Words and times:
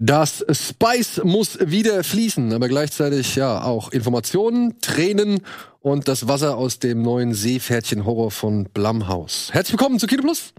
Das 0.00 0.44
Spice 0.52 1.22
muss 1.24 1.58
wieder 1.58 2.04
fließen, 2.04 2.52
aber 2.52 2.68
gleichzeitig 2.68 3.34
ja 3.34 3.64
auch 3.64 3.90
Informationen, 3.90 4.80
Tränen 4.80 5.40
und 5.80 6.06
das 6.06 6.28
Wasser 6.28 6.56
aus 6.56 6.78
dem 6.78 7.02
neuen 7.02 7.34
Seepferdchen-Horror 7.34 8.30
von 8.30 8.68
Blumhouse. 8.72 9.50
Herzlich 9.52 9.72
willkommen 9.72 9.98
zu 9.98 10.06
Kino 10.06 10.22
Plus. 10.22 10.54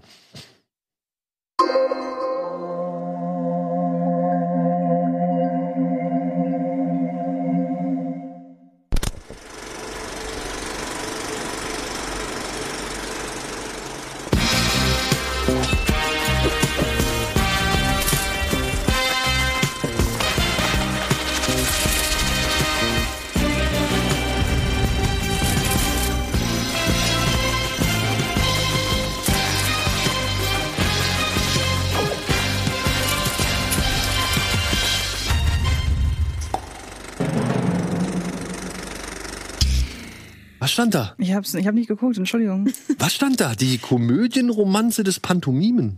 Stand 40.79 40.95
da? 40.95 41.13
Ich 41.17 41.33
hab's, 41.33 41.53
ich 41.55 41.67
hab 41.67 41.75
nicht 41.75 41.89
geguckt, 41.89 42.17
Entschuldigung. 42.17 42.71
Was 42.99 43.13
stand 43.13 43.41
da? 43.41 43.53
Die 43.53 43.79
Komödienromanze 43.79 45.03
des 45.03 45.19
Pantomimen. 45.19 45.97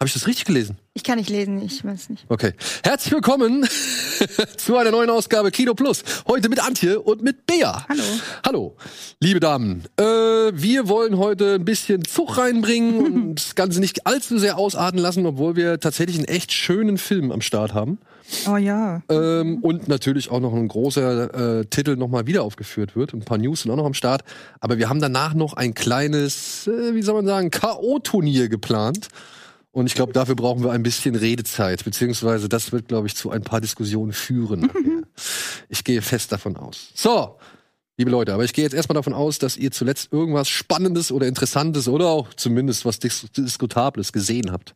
Habe 0.00 0.08
ich 0.08 0.14
das 0.14 0.26
richtig 0.26 0.46
gelesen? 0.46 0.78
Ich 0.94 1.04
kann 1.04 1.18
nicht 1.18 1.28
lesen, 1.28 1.60
ich 1.60 1.84
weiß 1.84 2.08
nicht. 2.08 2.24
Okay. 2.30 2.54
Herzlich 2.82 3.12
willkommen 3.12 3.68
zu 4.56 4.78
einer 4.78 4.90
neuen 4.90 5.10
Ausgabe 5.10 5.50
Kino 5.50 5.74
Plus. 5.74 6.02
Heute 6.26 6.48
mit 6.48 6.64
Antje 6.64 6.98
und 6.98 7.22
mit 7.22 7.44
Bea. 7.44 7.84
Hallo. 7.90 8.02
Hallo, 8.42 8.76
liebe 9.20 9.38
Damen. 9.38 9.84
Äh, 9.98 10.02
wir 10.02 10.88
wollen 10.88 11.18
heute 11.18 11.56
ein 11.56 11.66
bisschen 11.66 12.02
Zug 12.06 12.38
reinbringen 12.38 12.96
und 12.96 13.34
das 13.36 13.54
Ganze 13.54 13.80
nicht 13.80 14.06
allzu 14.06 14.38
sehr 14.38 14.56
ausarten 14.56 14.98
lassen, 14.98 15.26
obwohl 15.26 15.56
wir 15.56 15.78
tatsächlich 15.78 16.16
einen 16.16 16.28
echt 16.28 16.54
schönen 16.54 16.96
Film 16.96 17.32
am 17.32 17.42
Start 17.42 17.74
haben. 17.74 17.98
Oh 18.48 18.56
ja. 18.56 19.02
Ähm, 19.08 19.58
und 19.62 19.88
natürlich 19.88 20.30
auch 20.30 20.40
noch 20.40 20.52
ein 20.52 20.68
großer 20.68 21.60
äh, 21.60 21.64
Titel 21.66 21.96
nochmal 21.96 22.26
wieder 22.26 22.42
aufgeführt 22.42 22.96
wird. 22.96 23.12
Ein 23.14 23.20
paar 23.20 23.38
News 23.38 23.62
sind 23.62 23.70
auch 23.70 23.76
noch 23.76 23.86
am 23.86 23.94
Start. 23.94 24.22
Aber 24.60 24.78
wir 24.78 24.88
haben 24.88 25.00
danach 25.00 25.34
noch 25.34 25.54
ein 25.54 25.74
kleines, 25.74 26.66
äh, 26.66 26.94
wie 26.94 27.02
soll 27.02 27.14
man 27.14 27.26
sagen, 27.26 27.50
K.O.-Turnier 27.50 28.48
geplant. 28.48 29.08
Und 29.76 29.86
ich 29.86 29.94
glaube, 29.94 30.14
dafür 30.14 30.36
brauchen 30.36 30.64
wir 30.64 30.70
ein 30.72 30.82
bisschen 30.82 31.14
Redezeit, 31.14 31.84
beziehungsweise 31.84 32.48
das 32.48 32.72
wird, 32.72 32.88
glaube 32.88 33.08
ich, 33.08 33.14
zu 33.14 33.30
ein 33.30 33.42
paar 33.42 33.60
Diskussionen 33.60 34.12
führen. 34.12 34.70
ich 35.68 35.84
gehe 35.84 36.00
fest 36.00 36.32
davon 36.32 36.56
aus. 36.56 36.92
So, 36.94 37.36
liebe 37.98 38.10
Leute, 38.10 38.32
aber 38.32 38.44
ich 38.44 38.54
gehe 38.54 38.64
jetzt 38.64 38.72
erstmal 38.72 38.94
davon 38.94 39.12
aus, 39.12 39.38
dass 39.38 39.58
ihr 39.58 39.70
zuletzt 39.70 40.14
irgendwas 40.14 40.48
Spannendes 40.48 41.12
oder 41.12 41.26
Interessantes 41.26 41.88
oder 41.88 42.06
auch 42.06 42.32
zumindest 42.32 42.86
was 42.86 43.00
Dis 43.00 43.26
Diskutables 43.36 44.14
gesehen 44.14 44.50
habt. 44.50 44.74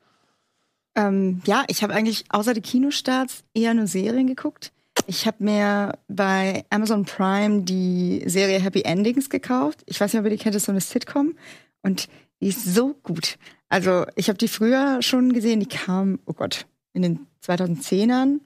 Ähm, 0.94 1.40
ja, 1.46 1.64
ich 1.68 1.82
habe 1.82 1.94
eigentlich 1.94 2.24
außer 2.30 2.54
die 2.54 2.60
Kinostarts 2.60 3.44
eher 3.54 3.74
nur 3.74 3.86
Serien 3.86 4.26
geguckt. 4.26 4.72
Ich 5.06 5.26
habe 5.26 5.42
mir 5.42 5.98
bei 6.08 6.64
Amazon 6.70 7.04
Prime 7.04 7.62
die 7.62 8.22
Serie 8.26 8.60
Happy 8.60 8.82
Endings 8.82 9.30
gekauft. 9.30 9.82
Ich 9.86 10.00
weiß 10.00 10.12
nicht, 10.12 10.20
ob 10.20 10.26
ihr 10.26 10.30
die 10.30 10.36
kennt, 10.36 10.54
das 10.54 10.62
ist 10.62 10.66
so 10.66 10.72
eine 10.72 10.80
Sitcom. 10.80 11.34
Und 11.82 12.08
die 12.40 12.48
ist 12.48 12.64
so 12.64 12.94
gut. 13.02 13.38
Also 13.68 14.06
ich 14.16 14.28
habe 14.28 14.38
die 14.38 14.48
früher 14.48 15.00
schon 15.02 15.32
gesehen, 15.32 15.60
die 15.60 15.66
kam, 15.66 16.18
oh 16.26 16.32
Gott, 16.32 16.66
in 16.92 17.02
den 17.02 17.26
2010ern 17.44 18.40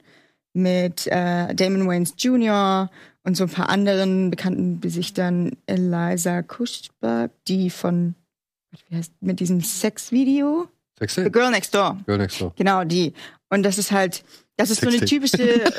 mit 0.53 1.06
äh, 1.08 1.55
Damon 1.55 1.89
Wayans 1.89 2.14
Jr. 2.19 2.91
und 3.25 3.36
so 3.36 3.45
ein 3.45 3.51
paar 3.51 3.69
anderen 3.69 4.31
bekannten 4.31 4.81
Gesichtern. 4.81 5.56
Eliza 5.67 6.42
Kuschberg, 6.42 7.33
die 7.48 7.70
von, 7.70 8.14
wie 8.89 8.96
heißt, 8.96 9.13
mit 9.20 9.40
diesem 9.40 9.61
Sexvideo. 9.61 10.69
Sexy? 10.99 11.25
The 11.25 11.31
Girl 11.31 11.51
Next 11.51 11.75
Door. 11.75 11.99
Girl 12.07 12.19
Next 12.19 12.41
Door. 12.41 12.53
Genau, 12.57 12.85
die. 12.85 13.13
Und 13.51 13.63
das 13.63 13.79
ist 13.79 13.93
halt, 13.93 14.25
das 14.57 14.71
ist 14.71 14.81
so 14.81 14.89
eine 14.89 15.01
typische 15.01 15.65
äh, 15.65 15.71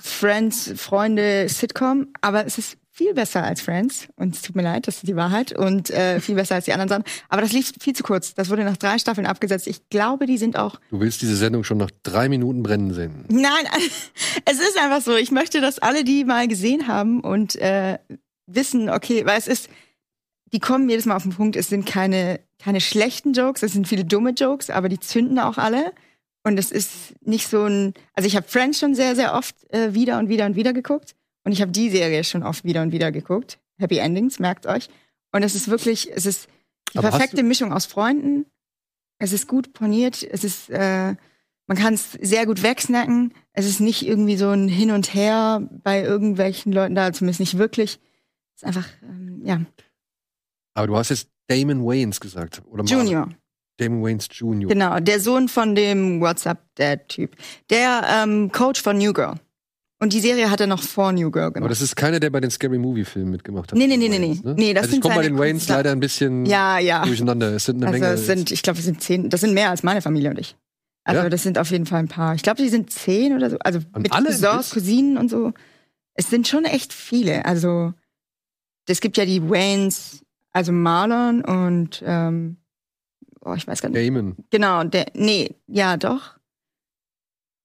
Friends, 0.00 0.72
Freunde, 0.76 1.48
Sitcom, 1.48 2.08
aber 2.20 2.46
es 2.46 2.58
ist 2.58 2.78
viel 2.92 3.14
besser 3.14 3.42
als 3.42 3.62
Friends. 3.62 4.08
Und 4.16 4.36
es 4.36 4.42
tut 4.42 4.54
mir 4.54 4.62
leid, 4.62 4.86
das 4.86 4.96
ist 4.96 5.08
die 5.08 5.16
Wahrheit. 5.16 5.56
Und 5.56 5.90
äh, 5.90 6.20
viel 6.20 6.34
besser 6.34 6.56
als 6.56 6.66
die 6.66 6.72
anderen 6.72 6.88
Sachen. 6.88 7.04
Aber 7.28 7.40
das 7.40 7.52
lief 7.52 7.72
viel 7.80 7.94
zu 7.94 8.02
kurz. 8.02 8.34
Das 8.34 8.50
wurde 8.50 8.64
nach 8.64 8.76
drei 8.76 8.98
Staffeln 8.98 9.26
abgesetzt. 9.26 9.66
Ich 9.66 9.88
glaube, 9.88 10.26
die 10.26 10.38
sind 10.38 10.56
auch. 10.56 10.78
Du 10.90 11.00
willst 11.00 11.22
diese 11.22 11.36
Sendung 11.36 11.64
schon 11.64 11.78
nach 11.78 11.90
drei 12.02 12.28
Minuten 12.28 12.62
brennen 12.62 12.92
sehen. 12.92 13.24
Nein, 13.28 13.66
es 14.44 14.60
ist 14.60 14.78
einfach 14.78 15.00
so. 15.00 15.16
Ich 15.16 15.30
möchte, 15.30 15.60
dass 15.60 15.78
alle 15.78 16.04
die 16.04 16.24
mal 16.24 16.46
gesehen 16.48 16.86
haben 16.86 17.20
und 17.20 17.56
äh, 17.56 17.98
wissen, 18.46 18.90
okay, 18.90 19.24
weil 19.24 19.38
es 19.38 19.48
ist, 19.48 19.70
die 20.52 20.60
kommen 20.60 20.88
jedes 20.88 21.06
Mal 21.06 21.16
auf 21.16 21.22
den 21.22 21.32
Punkt, 21.32 21.56
es 21.56 21.68
sind 21.68 21.86
keine, 21.86 22.40
keine 22.62 22.80
schlechten 22.80 23.32
Jokes, 23.32 23.62
es 23.62 23.72
sind 23.72 23.88
viele 23.88 24.04
dumme 24.04 24.30
Jokes, 24.30 24.70
aber 24.70 24.88
die 24.88 25.00
zünden 25.00 25.38
auch 25.38 25.58
alle. 25.58 25.92
Und 26.44 26.58
es 26.58 26.70
ist 26.70 27.14
nicht 27.20 27.48
so 27.48 27.64
ein, 27.64 27.94
also 28.14 28.26
ich 28.26 28.36
habe 28.36 28.46
Friends 28.48 28.78
schon 28.78 28.94
sehr, 28.94 29.16
sehr 29.16 29.34
oft 29.34 29.54
äh, 29.72 29.94
wieder 29.94 30.18
und 30.18 30.28
wieder 30.28 30.46
und 30.46 30.56
wieder 30.56 30.72
geguckt. 30.72 31.14
Und 31.44 31.52
ich 31.52 31.60
habe 31.60 31.72
die 31.72 31.90
Serie 31.90 32.22
schon 32.24 32.42
oft 32.42 32.64
wieder 32.64 32.82
und 32.82 32.92
wieder 32.92 33.10
geguckt. 33.10 33.58
Happy 33.78 33.98
Endings, 33.98 34.38
merkt 34.38 34.66
euch. 34.66 34.88
Und 35.32 35.42
es 35.42 35.54
ist 35.54 35.68
wirklich, 35.68 36.10
es 36.12 36.24
ist 36.24 36.48
die 36.92 36.98
Aber 36.98 37.10
perfekte 37.10 37.42
Mischung 37.42 37.72
aus 37.72 37.86
Freunden. 37.86 38.46
Es 39.18 39.32
ist 39.32 39.48
gut 39.48 39.72
poniert, 39.72 40.22
es 40.22 40.44
ist, 40.44 40.70
äh, 40.70 41.14
man 41.66 41.76
kann 41.76 41.94
es 41.94 42.12
sehr 42.12 42.46
gut 42.46 42.62
wegsnacken. 42.62 43.34
Es 43.52 43.66
ist 43.66 43.80
nicht 43.80 44.06
irgendwie 44.06 44.36
so 44.36 44.50
ein 44.50 44.68
Hin 44.68 44.90
und 44.90 45.14
Her 45.14 45.68
bei 45.82 46.02
irgendwelchen 46.02 46.72
Leuten 46.72 46.94
da, 46.94 47.12
zumindest 47.12 47.40
nicht 47.40 47.58
wirklich. 47.58 48.00
Es 48.54 48.62
ist 48.62 48.64
einfach, 48.64 48.88
ähm, 49.02 49.42
ja, 49.44 49.60
Aber 50.74 50.86
du 50.86 50.96
hast 50.96 51.10
jetzt 51.10 51.31
Damon 51.60 51.84
Wayans 51.84 52.20
gesagt. 52.20 52.62
Oder. 52.70 52.84
Junior. 52.84 53.28
Damon 53.78 54.02
Wayans 54.02 54.28
Junior. 54.30 54.68
Genau, 54.70 55.00
der 55.00 55.18
Sohn 55.20 55.48
von 55.48 55.74
dem 55.74 56.20
WhatsApp-Dad-Typ. 56.20 57.36
Der 57.70 58.02
ähm, 58.22 58.50
Coach 58.52 58.80
von 58.82 58.98
New 58.98 59.12
Girl. 59.12 59.34
Und 59.98 60.12
die 60.12 60.20
Serie 60.20 60.50
hat 60.50 60.60
er 60.60 60.66
noch 60.66 60.82
vor 60.82 61.12
New 61.12 61.30
Girl 61.30 61.44
Aber 61.44 61.52
gemacht. 61.54 61.70
das 61.70 61.80
ist 61.80 61.94
keiner, 61.94 62.18
der 62.18 62.30
bei 62.30 62.40
den 62.40 62.50
Scary 62.50 62.76
Movie 62.78 63.04
Filmen 63.04 63.30
mitgemacht 63.30 63.70
hat. 63.70 63.78
Nee, 63.78 63.86
nee, 63.86 63.96
nee, 63.96 64.08
nee, 64.08 64.18
Wayans, 64.18 64.42
nee. 64.44 64.54
Nee, 64.56 64.74
das 64.74 64.82
also 64.84 64.88
ich 64.88 64.92
sind 64.94 65.02
komme 65.02 65.14
bei 65.14 65.22
den 65.22 65.36
Künstler. 65.36 65.76
leider 65.76 65.92
ein 65.92 66.00
bisschen 66.00 66.44
Ja, 66.44 66.78
ja. 66.80 67.04
durcheinander. 67.04 67.54
Es 67.54 67.64
sind 67.66 67.76
eine 67.76 67.86
Also 67.86 68.00
Menge. 68.00 68.14
es 68.14 68.26
sind, 68.26 68.50
ich 68.50 68.62
glaube, 68.62 68.80
es 68.80 68.84
sind 68.84 69.00
zehn, 69.00 69.30
das 69.30 69.40
sind 69.42 69.54
mehr 69.54 69.70
als 69.70 69.82
meine 69.84 70.02
Familie 70.02 70.30
und 70.30 70.38
ich. 70.40 70.56
Also 71.04 71.22
Ja? 71.22 71.28
das 71.30 71.42
sind 71.44 71.56
auf 71.58 71.70
jeden 71.70 71.86
Fall 71.86 72.00
ein 72.00 72.08
paar. 72.08 72.34
Ich 72.34 72.42
glaube, 72.42 72.60
die 72.62 72.68
sind 72.68 72.90
zehn 72.92 73.32
oder 73.34 73.50
so. 73.50 73.58
Also 73.60 73.78
Und 73.92 74.02
mit 74.02 74.12
alle 74.12 74.26
Cousins, 74.26 74.70
Cousinen 74.70 75.16
und 75.18 75.30
so. 75.30 75.52
Es 76.14 76.28
sind 76.30 76.46
schon 76.48 76.64
echt 76.64 76.92
viele. 76.92 77.44
Also 77.44 77.94
es 78.88 79.00
gibt 79.00 79.16
ja 79.16 79.24
die 79.24 79.48
Waynes, 79.48 80.24
also 80.52 80.72
Marlon 80.72 81.42
und 81.44 82.02
ähm, 82.06 82.56
oh, 83.44 83.54
ich 83.54 83.66
weiß 83.66 83.82
gar 83.82 83.88
nicht. 83.88 84.06
Damon. 84.06 84.36
Genau, 84.50 84.84
der, 84.84 85.06
nee, 85.14 85.54
ja 85.66 85.96
doch. 85.96 86.36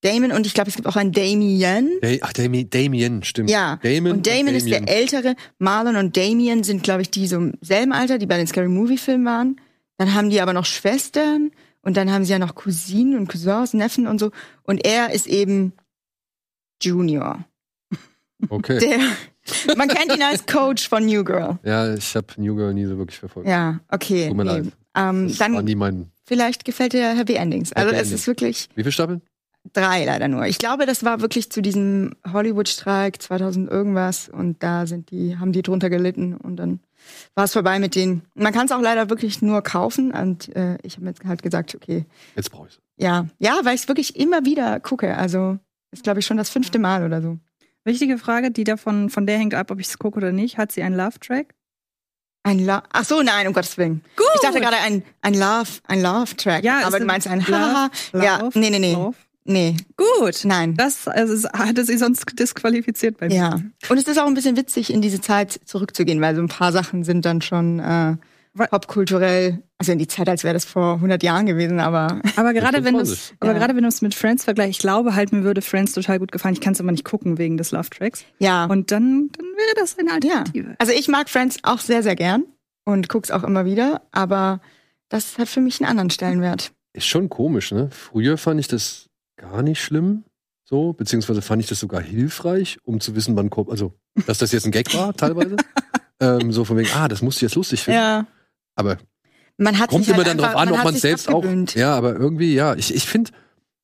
Damon 0.02 0.32
und 0.32 0.46
ich 0.46 0.54
glaube, 0.54 0.70
es 0.70 0.76
gibt 0.76 0.88
auch 0.88 0.96
einen 0.96 1.12
Damien. 1.12 2.00
Da 2.02 2.10
Ach, 2.22 2.34
Damien, 2.34 2.70
Damien, 2.70 3.24
stimmt. 3.24 3.50
Ja. 3.50 3.80
Damon 3.82 4.12
Und 4.14 4.28
Damon 4.28 4.54
ist 4.54 4.70
der 4.70 4.88
ältere. 4.88 5.36
Marlon 5.58 5.96
und 5.96 6.16
Damien 6.16 6.64
sind, 6.64 6.84
glaube 6.84 7.02
ich, 7.02 7.10
die 7.10 7.28
so 7.28 7.38
im 7.38 7.54
selben 7.62 7.94
Alter, 7.94 8.18
die 8.18 8.28
bei 8.28 8.38
den 8.38 8.48
Scary 8.48 8.68
Movie 8.68 8.98
Filmen 8.98 9.26
waren. 9.26 9.60
Dann 9.98 10.14
haben 10.14 10.30
die 10.30 10.40
aber 10.40 10.54
noch 10.54 10.66
Schwestern 10.66 11.52
und 11.82 11.98
dann 11.98 12.12
haben 12.12 12.26
sie 12.26 12.32
ja 12.32 12.40
noch 12.40 12.54
Cousinen 12.54 13.18
und 13.18 13.28
Cousins, 13.28 13.74
Neffen 13.74 14.08
und 14.08 14.20
so. 14.20 14.32
Und 14.64 14.86
er 14.86 15.12
ist 15.14 15.26
eben 15.26 15.74
Junior. 16.82 17.44
Okay. 18.50 18.80
Der, 18.80 19.00
man 19.78 19.88
kennt 19.88 20.16
ihn 20.16 20.22
als 20.24 20.46
Coach 20.46 20.88
von 20.90 21.06
New 21.06 21.24
Girl. 21.24 21.58
ja, 21.64 21.94
ich 21.94 22.16
habe 22.16 22.28
New 22.38 22.56
Girl 22.56 22.74
nie 22.74 22.86
so 22.86 22.98
wirklich 22.98 23.20
verfolgt. 23.20 23.48
Ja, 23.50 23.80
okay. 23.90 24.28
Tut 24.28 24.38
mir 24.38 24.44
leid. 24.44 24.66
Ähm, 24.96 25.28
Das 25.30 25.40
war 25.40 25.50
dann 25.50 25.66
nie 25.66 25.76
mein. 25.76 26.12
vielleicht 26.26 26.66
gefällt 26.66 26.94
dir 26.94 27.10
Happy 27.16 27.36
Endings. 27.36 27.72
Also 27.74 27.90
Happy 27.90 27.96
es 28.00 28.08
Endings. 28.08 28.22
ist 28.22 28.28
wirklich 28.28 28.70
Wie 28.76 28.84
viele 28.84 28.92
Staffeln? 28.92 29.22
drei 29.74 30.06
leider 30.06 30.28
nur. 30.30 30.46
Ich 30.46 30.60
glaube, 30.60 30.86
das 30.86 31.04
war 31.04 31.20
wirklich 31.20 31.52
zu 31.52 31.62
diesem 31.62 32.16
Hollywood-Streik 32.32 33.22
2000 33.22 33.70
irgendwas 33.70 34.30
und 34.30 34.64
da 34.64 34.86
sind 34.88 35.12
die, 35.12 35.38
haben 35.38 35.52
die 35.52 35.62
drunter 35.62 35.90
gelitten 35.90 36.36
und 36.36 36.56
dann 36.56 36.80
war 37.36 37.44
es 37.46 37.54
vorbei 37.54 37.78
mit 37.80 37.96
denen. 37.96 38.22
Man 38.34 38.54
kann 38.54 38.66
es 38.68 38.72
auch 38.72 38.82
leider 38.82 39.10
wirklich 39.10 39.42
nur 39.42 39.62
kaufen 39.62 40.12
und 40.12 40.56
äh, 40.56 40.78
ich 40.84 40.96
habe 40.98 41.08
jetzt 41.08 41.24
halt 41.26 41.44
gesagt, 41.44 41.76
okay, 41.76 42.06
Jetzt 42.36 42.50
brauche 42.52 42.70
ich 42.70 42.80
ja, 43.00 43.28
ja, 43.40 43.60
weil 43.64 43.76
ich 43.76 43.82
es 43.82 43.88
wirklich 43.90 44.16
immer 44.16 44.44
wieder 44.46 44.80
gucke. 44.80 45.16
Also 45.18 45.60
ist 45.92 46.04
glaube 46.04 46.20
ich 46.22 46.26
schon 46.26 46.38
das 46.38 46.50
fünfte 46.50 46.80
Mal 46.80 47.04
oder 47.06 47.22
so. 47.22 47.38
Wichtige 47.88 48.18
Frage, 48.18 48.52
die 48.52 48.66
davon 48.66 49.10
von 49.10 49.26
der 49.26 49.38
hängt 49.38 49.54
ab, 49.54 49.72
ob 49.72 49.80
ich 49.80 49.88
es 49.88 49.98
gucke 49.98 50.18
oder 50.18 50.34
nicht. 50.34 50.58
Hat 50.58 50.74
sie 50.74 50.84
einen 50.84 50.98
Love-Track? 50.98 51.56
Ein 52.44 52.66
Love. 52.66 52.84
Ach 52.92 53.06
so, 53.06 53.22
nein, 53.22 53.48
um 53.48 53.54
Gottes 53.54 53.78
Willen. 53.78 54.04
Gut. 54.18 54.28
Ich 54.36 54.42
dachte 54.42 54.60
gerade 54.60 54.76
ein 54.76 55.04
ein 55.22 55.34
Love, 55.34 55.70
ein 55.88 56.02
Love 56.02 56.36
Track. 56.36 56.66
Ja, 56.66 56.86
aber 56.86 57.00
du 57.00 57.06
meinst 57.06 57.28
ein 57.28 57.48
Haha. 57.48 57.90
Ja, 58.14 58.40
Love, 58.40 58.60
nee, 58.60 58.70
nee, 58.70 58.80
nee. 58.80 58.94
Love. 58.94 59.16
Nee, 59.46 59.78
Gut. 59.96 60.42
nein. 60.44 60.76
Das 60.76 61.08
also, 61.08 61.48
hatte 61.50 61.86
sie 61.86 61.98
sonst 61.98 62.26
disqualifiziert 62.38 63.18
bei 63.18 63.30
mir. 63.30 63.36
Ja. 63.36 63.62
Und 63.88 63.98
es 63.98 64.06
ist 64.06 64.20
auch 64.20 64.28
ein 64.28 64.34
bisschen 64.34 64.58
witzig, 64.58 64.92
in 64.92 65.02
diese 65.02 65.22
Zeit 65.22 65.58
zurückzugehen, 65.64 66.20
weil 66.20 66.36
so 66.36 66.42
ein 66.42 66.50
paar 66.50 66.74
Sachen 66.74 67.06
sind 67.06 67.24
dann 67.24 67.42
schon, 67.42 67.80
äh, 67.80 68.18
popkulturell, 68.58 69.62
also 69.78 69.92
in 69.92 70.00
die 70.00 70.08
Zeit, 70.08 70.28
als 70.28 70.44
wäre 70.44 70.54
das 70.54 70.66
vor 70.66 70.96
100 70.96 71.22
Jahren 71.24 71.46
gewesen, 71.46 71.80
aber 71.80 72.22
Aber 72.36 72.54
gerade 72.54 72.84
wenn 72.84 72.96
du 72.96 73.02
es, 73.02 73.10
25. 73.30 73.36
aber 73.40 73.52
Ja. 73.54 73.58
gerade 73.60 73.76
wenn 73.76 73.84
du 73.84 73.88
es 73.88 74.02
mit 74.02 74.16
Friends 74.16 74.44
vergleichst, 74.44 74.72
ich 74.72 74.80
glaube 74.80 75.16
halt, 75.16 75.32
mir 75.32 75.44
würde 75.44 75.62
Friends 75.62 75.94
total 75.94 76.20
gut 76.20 76.32
gefallen. 76.32 76.54
Ich 76.54 76.62
kann 76.62 76.74
es 76.74 76.80
aber 76.82 76.92
nicht 76.92 77.06
gucken 77.06 77.38
wegen 77.38 77.58
des 77.58 77.72
Love 77.72 77.90
Tracks. 77.90 78.26
ja. 78.40 78.66
Und 78.66 78.92
dann, 78.92 79.30
dann 79.38 79.46
wäre 79.46 79.76
das 79.76 79.98
eine 79.98 80.10
ja. 80.10 80.16
Alternative. 80.16 80.76
Also 80.80 80.94
ich 80.94 81.08
mag 81.08 81.30
Friends 81.30 81.58
auch 81.64 81.80
sehr, 81.80 82.04
sehr 82.04 82.16
gern 82.16 82.44
und 82.86 83.10
guck's 83.10 83.32
auch 83.32 83.44
immer 83.44 83.66
wieder, 83.66 84.02
aber 84.12 84.62
das 85.10 85.38
hat 85.38 85.48
für 85.48 85.62
mich 85.62 85.80
einen 85.80 85.90
anderen 85.90 86.10
Stellenwert. 86.10 86.72
Ist 86.94 87.06
schon 87.08 87.30
komisch, 87.30 87.72
ne? 87.72 87.90
Früher 87.92 88.38
fand 88.38 88.60
ich 88.60 88.68
das 88.68 89.08
gar 89.38 89.62
nicht 89.62 89.82
schlimm, 89.82 90.24
so, 90.66 90.92
beziehungsweise 90.94 91.42
fand 91.42 91.62
ich 91.62 91.70
das 91.70 91.80
sogar 91.80 92.02
hilfreich, 92.02 92.78
um 92.84 93.00
zu 93.00 93.16
wissen, 93.16 93.36
wann 93.38 93.50
kommt, 93.50 93.70
also, 93.70 93.94
dass 94.26 94.40
das 94.40 94.52
jetzt 94.52 94.66
ein 94.66 94.72
Gag 94.72 94.94
war, 94.96 95.14
teilweise. 95.14 95.56
ähm, 96.20 96.52
so 96.52 96.66
von 96.66 96.76
wegen, 96.76 96.90
ah, 96.96 97.08
das 97.08 97.22
musst 97.22 97.40
du 97.42 97.46
jetzt 97.46 97.56
lustig 97.56 97.84
finden. 97.84 98.00
Ja. 98.00 98.26
Aber 98.78 98.98
Man 99.58 99.78
hat 99.80 99.90
kommt 99.90 100.08
immer 100.08 100.18
halt 100.18 100.28
dann 100.28 100.40
einfach, 100.40 100.52
drauf 100.54 100.62
an, 100.62 100.70
ob 100.72 100.78
hat 100.78 100.86
man 100.86 100.96
selbst 100.96 101.28
auch. 101.28 101.44
Ja, 101.76 101.94
aber 101.96 102.16
irgendwie, 102.16 102.54
ja, 102.54 102.76
ich, 102.76 102.96
ich 102.96 103.06
finde, 103.06 103.32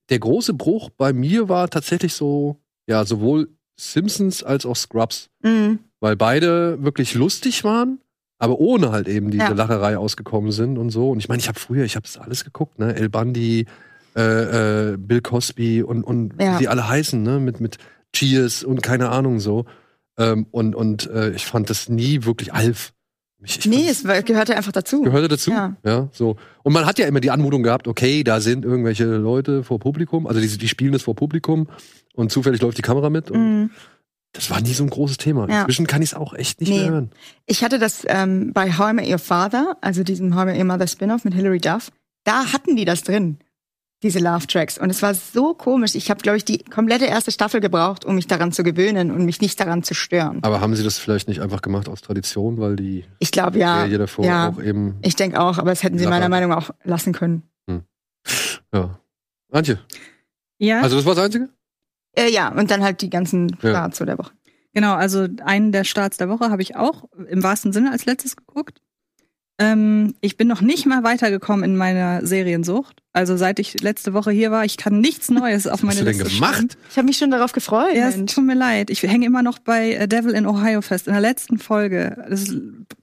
der 0.10 0.20
große 0.20 0.54
Bruch 0.54 0.90
bei 0.92 1.12
mir 1.12 1.50
war 1.50 1.70
tatsächlich 1.70 2.14
so, 2.14 2.58
ja, 2.88 3.04
sowohl 3.06 3.50
Simpsons 3.78 4.44
als 4.44 4.66
auch 4.66 4.76
Scrubs. 4.78 5.30
Mhm. 5.42 5.80
weil 6.00 6.16
beide 6.16 6.84
wirklich 6.84 7.14
lustig 7.16 7.64
waren, 7.64 8.00
aber 8.38 8.60
ohne 8.60 8.92
halt 8.92 9.08
eben 9.08 9.32
diese 9.32 9.44
Ja. 9.46 9.54
Lacherei 9.54 9.98
ausgekommen 9.98 10.52
sind 10.52 10.78
und 10.78 10.90
so. 10.90 11.10
Und 11.10 11.20
ich 11.20 11.28
meine, 11.30 11.40
ich 11.40 11.48
habe 11.48 11.60
früher, 11.60 11.86
ich 11.86 11.96
habe 11.96 12.04
das 12.06 12.18
alles 12.18 12.44
geguckt, 12.44 12.78
ne? 12.78 12.94
El 12.96 13.10
Bundy, 13.10 13.66
äh, 14.18 14.92
äh, 14.92 14.98
Bill 14.98 15.22
Cosby 15.22 15.82
und, 15.82 16.04
und 16.04 16.34
Ja. 16.42 16.56
wie 16.56 16.64
die 16.64 16.68
alle 16.68 16.88
heißen, 16.88 17.24
ne? 17.24 17.40
Mit, 17.40 17.62
mit 17.62 17.78
Cheers 18.14 18.64
und 18.66 18.84
keine 18.84 19.10
Ahnung 19.10 19.40
so. 19.40 19.66
Ähm, 20.20 20.46
und 20.52 20.76
und 20.76 21.10
äh, 21.10 21.32
ich 21.32 21.46
fand 21.46 21.70
das 21.70 21.88
nie 21.90 22.26
wirklich 22.26 22.54
Alf. 22.54 22.94
Ich, 23.46 23.60
ich 23.60 23.66
Nee, 23.66 23.88
es 23.90 24.04
gehörte 24.04 24.56
einfach 24.56 24.72
dazu. 24.72 25.02
gehörte 25.02 25.28
dazu. 25.28 25.52
Ja. 25.52 25.76
Ja. 25.86 26.10
so. 26.12 26.38
Und 26.64 26.74
man 26.74 26.86
hat 26.86 26.98
ja 27.00 27.08
immer 27.08 27.20
die 27.20 27.32
Anmutung 27.32 27.64
gehabt, 27.64 27.88
okay, 27.88 28.24
da 28.24 28.40
sind 28.40 28.66
irgendwelche 28.66 29.06
Leute 29.06 29.64
vor 29.64 29.80
Publikum, 29.80 30.28
also 30.28 30.40
die, 30.40 30.58
die 30.58 30.68
spielen 30.68 30.94
das 30.94 31.04
vor 31.04 31.16
Publikum 31.16 31.68
und 32.16 32.32
zufällig 32.32 32.62
läuft 32.62 32.78
die 32.78 32.82
Kamera 32.84 33.10
mit. 33.10 33.30
Und 33.32 33.40
Mhm. 33.64 33.70
das 34.32 34.50
war 34.50 34.62
nie 34.62 34.74
so 34.74 34.84
ein 34.84 34.90
großes 34.90 35.18
Thema. 35.18 35.48
Ja. 35.50 35.60
Inzwischen 35.62 35.88
kann 35.88 36.02
ich 36.02 36.10
es 36.12 36.14
auch 36.16 36.34
echt 36.34 36.60
nicht 36.62 36.70
Nee. 36.70 36.80
mehr 36.84 36.92
hören. 36.92 37.12
Ich 37.46 37.64
hatte 37.64 37.80
das 37.80 38.04
ähm, 38.08 38.54
bei 38.54 38.72
How 38.78 38.92
I 38.92 38.94
Met 38.94 39.08
Your 39.10 39.20
Father, 39.20 39.78
also 39.82 40.04
diesem 40.04 40.36
How 40.36 40.44
I 40.44 40.46
Met 40.46 40.58
Your 40.58 40.66
Mother 40.66 40.88
Spin-off 40.88 41.26
mit 41.26 41.34
Hilary 41.34 41.60
Duff. 41.60 41.92
Da 42.24 42.54
hatten 42.54 42.76
die 42.78 42.86
das 42.86 43.04
drin, 43.04 43.38
diese 44.04 44.20
Love 44.20 44.46
Tracks. 44.48 44.78
Und 44.78 44.90
es 44.90 45.02
war 45.02 45.14
so 45.16 45.54
komisch. 45.54 45.96
Ich 45.96 46.10
habe, 46.12 46.22
glaube 46.22 46.38
ich, 46.38 46.46
die 46.46 46.60
komplette 46.60 47.06
erste 47.06 47.32
Staffel 47.32 47.62
gebraucht, 47.62 48.06
um 48.06 48.16
mich 48.16 48.28
daran 48.28 48.52
zu 48.52 48.64
gewöhnen 48.64 49.10
und 49.12 49.26
mich 49.26 49.42
nicht 49.42 49.60
daran 49.60 49.82
zu 49.82 49.94
stören. 49.94 50.40
Aber 50.44 50.62
haben 50.62 50.76
sie 50.76 50.84
das 50.84 51.00
vielleicht 51.00 51.28
nicht 51.28 51.42
einfach 51.42 51.62
gemacht 51.62 51.90
aus 51.90 52.02
Tradition, 52.02 52.60
weil 52.60 52.76
die 52.76 53.06
Ich 53.20 53.32
glaube 53.32 53.58
ja. 53.58 53.80
Serie 53.82 53.98
davor 53.98 54.26
ja. 54.26 54.50
auch 54.50 54.62
eben. 54.62 54.98
Ich 55.02 55.16
denke 55.16 55.40
auch, 55.42 55.58
aber 55.58 55.72
das 55.72 55.82
hätten 55.82 55.98
sie 55.98 56.06
meiner 56.06 56.30
Meinung 56.30 56.50
nach 56.52 56.70
auch 56.70 56.76
lassen 56.84 57.14
können. 57.14 57.44
Ja. 58.74 59.00
Antje, 59.52 59.80
Ja, 60.58 60.82
also 60.82 60.96
das 60.96 61.06
war 61.06 61.16
das 61.16 61.26
Einzige? 61.26 61.50
Äh, 62.16 62.32
ja, 62.32 62.50
und 62.50 62.72
dann 62.72 62.84
halt 62.84 63.02
die 63.02 63.10
ganzen 63.10 63.50
Ja. 63.62 63.70
Starts 63.70 63.98
so 63.98 64.06
der 64.06 64.18
Woche. 64.18 64.32
genau. 64.74 64.94
Also 64.96 65.28
einen 65.46 65.72
der 65.72 65.84
Starts 65.84 66.18
der 66.18 66.30
Woche 66.30 66.50
habe 66.50 66.62
ich 66.62 66.76
auch 66.76 67.04
im 67.28 67.44
wahrsten 67.44 67.72
Sinne 67.74 67.92
als 67.92 68.06
letztes 68.06 68.36
geguckt. 68.36 68.82
Ähm, 69.60 70.16
ich 70.22 70.36
bin 70.36 70.48
noch 70.48 70.62
nicht 70.62 70.86
mal 70.88 71.04
weitergekommen 71.04 71.64
in 71.64 71.78
meiner 71.78 72.26
Seriensucht. 72.26 73.02
Also 73.14 73.38
seit 73.38 73.60
ich 73.60 73.82
letzte 73.82 74.14
Woche 74.14 74.32
hier 74.32 74.50
war, 74.50 74.66
ich 74.66 74.78
kann 74.78 75.00
nichts 75.00 75.30
Neues 75.30 75.68
auf 75.68 75.74
Was 75.74 75.82
meine 75.84 75.92
hast 75.94 76.00
du 76.02 76.06
denn 76.06 76.18
Liste 76.20 76.34
gemacht? 76.36 76.54
schreiben. 76.56 76.70
Ich 76.90 76.98
habe 76.98 77.06
mich 77.06 77.18
schon 77.18 77.30
darauf 77.30 77.52
gefreut. 77.52 77.94
Ja, 77.96 78.10
es 78.10 78.16
tut 78.34 78.44
mir 78.44 78.56
leid. 78.56 78.90
Ich 78.90 79.04
hänge 79.04 79.28
immer 79.28 79.44
noch 79.44 79.60
bei 79.60 79.92
äh, 79.94 80.08
Devil 80.08 80.34
in 80.34 80.48
Ohio 80.48 80.82
fest. 80.82 81.06
In 81.08 81.14
der 81.14 81.22
letzten 81.22 81.60
Folge. 81.60 82.26
Es 82.30 82.52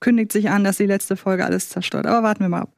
kündigt 0.01 0.33
sich 0.33 0.51
an, 0.51 0.65
dass 0.65 0.79
die 0.79 0.87
letzte 0.87 1.17
Folge 1.17 1.45
alles 1.45 1.69
zerstört. 1.69 2.07
Aber 2.07 2.25
warten 2.25 2.41
wir 2.41 2.49
mal 2.49 2.63
ab. 2.63 2.73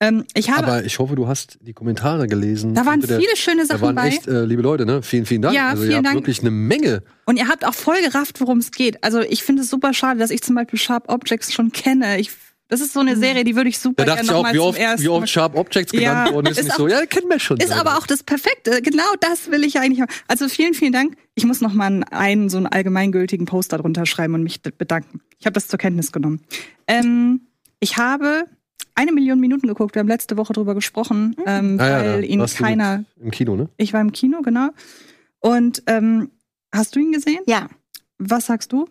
Ähm, 0.00 0.22
ich 0.34 0.48
habe, 0.52 0.64
Aber 0.68 0.84
ich 0.84 1.00
hoffe, 1.00 1.16
du 1.16 1.26
hast 1.26 1.58
die 1.60 1.72
Kommentare 1.72 2.28
gelesen. 2.28 2.72
da 2.72 2.86
waren 2.86 3.00
unter 3.00 3.08
der- 3.08 3.18
viele 3.18 3.34
schöne 3.36 3.62
Da 3.62 3.66
Sachen 3.66 3.80
waren 3.82 3.96
bei. 3.96 4.06
echt, 4.10 4.28
äh, 4.28 4.44
liebe 4.44 4.62
Leute, 4.62 4.86
ne? 4.86 5.02
Vielen, 5.02 5.26
vielen 5.26 5.42
Dank. 5.42 5.56
Ja, 5.56 5.70
also 5.70 5.82
ihr 5.82 5.88
vielen 5.88 5.96
habt 5.96 6.06
Dank. 6.06 6.16
wirklich 6.18 6.38
eine 6.40 6.52
Menge. 6.52 7.02
Und 7.24 7.36
ihr 7.36 7.48
habt 7.48 7.66
auch 7.66 7.74
voll 7.74 8.00
gerafft, 8.00 8.40
worum 8.40 8.58
es 8.58 8.70
geht. 8.70 9.02
Also 9.02 9.18
ich 9.22 9.42
finde 9.42 9.62
es 9.62 9.70
super 9.70 9.92
schade, 9.92 10.20
dass 10.20 10.30
ich 10.30 10.40
zum 10.42 10.54
Beispiel 10.54 10.78
Sharp 10.78 11.08
Objects 11.08 11.52
schon 11.52 11.72
kenne. 11.72 12.20
Ich, 12.20 12.30
das 12.68 12.80
ist 12.80 12.92
so 12.92 13.00
eine 13.00 13.16
Serie, 13.16 13.44
die 13.44 13.56
würde 13.56 13.68
ich 13.70 13.78
super 13.78 14.04
Da 14.04 14.14
dachte 14.14 14.26
gerne 14.26 14.26
ich 14.26 14.30
auch, 14.30 14.36
nochmal 14.36 14.52
wie 14.54 14.58
zum 14.58 14.66
oft, 14.68 14.78
ersten 14.78 15.02
wie 15.04 15.08
oft 15.08 15.28
Sharp 15.28 15.54
Objects 15.56 15.92
Ja, 15.92 15.98
genannt 16.00 16.32
worden 16.34 16.46
ist. 16.46 16.58
ist 16.58 16.64
Nicht 16.64 16.72
auch- 16.74 16.78
so, 16.78 16.88
ja, 16.88 17.06
kennen 17.06 17.28
wir 17.30 17.38
schon. 17.38 17.56
Ist 17.58 17.72
aber 17.72 17.96
auch 17.98 18.06
das 18.06 18.22
Perfekte. 18.22 18.82
Genau 18.82 19.04
das 19.20 19.50
will 19.50 19.64
ich 19.64 19.78
eigentlich 19.78 20.00
haben. 20.00 20.10
Also 20.28 20.48
vielen, 20.48 20.74
vielen 20.74 20.92
Dank. 20.92 21.16
Ich 21.34 21.44
muss 21.44 21.60
noch 21.60 21.72
mal 21.72 21.86
einen, 21.86 22.04
einen 22.04 22.48
so 22.50 22.56
einen 22.58 22.66
allgemeingültigen 22.66 23.46
Post 23.46 23.72
darunter 23.72 24.06
schreiben 24.06 24.34
und 24.34 24.42
mich 24.42 24.60
bedanken. 24.62 25.20
Ich 25.38 25.46
habe 25.46 25.54
das 25.54 25.68
zur 25.68 25.78
Kenntnis 25.78 26.12
genommen. 26.12 26.40
Ähm, 26.86 27.40
ich 27.80 27.96
habe 27.96 28.44
eine 28.94 29.12
Million 29.12 29.38
Minuten 29.40 29.66
geguckt. 29.68 29.94
Wir 29.94 30.00
haben 30.00 30.08
letzte 30.08 30.36
Woche 30.36 30.52
drüber 30.52 30.74
gesprochen, 30.74 31.36
ähm, 31.46 31.78
Ah, 31.80 31.86
ja, 31.88 31.98
weil 32.00 32.20
da 32.22 32.26
ihn 32.26 32.44
keiner. 32.46 33.04
Im 33.20 33.30
Kino, 33.30 33.54
ne? 33.56 33.68
Ich 33.76 33.92
war 33.92 34.00
im 34.00 34.10
Kino, 34.12 34.42
genau. 34.42 34.70
Und 35.40 35.82
ähm, 35.86 36.30
hast 36.74 36.96
du 36.96 37.00
ihn 37.00 37.12
gesehen? 37.12 37.40
Ja, 37.46 37.68
Was 38.18 38.46
sagst 38.46 38.72
du? 38.72 38.88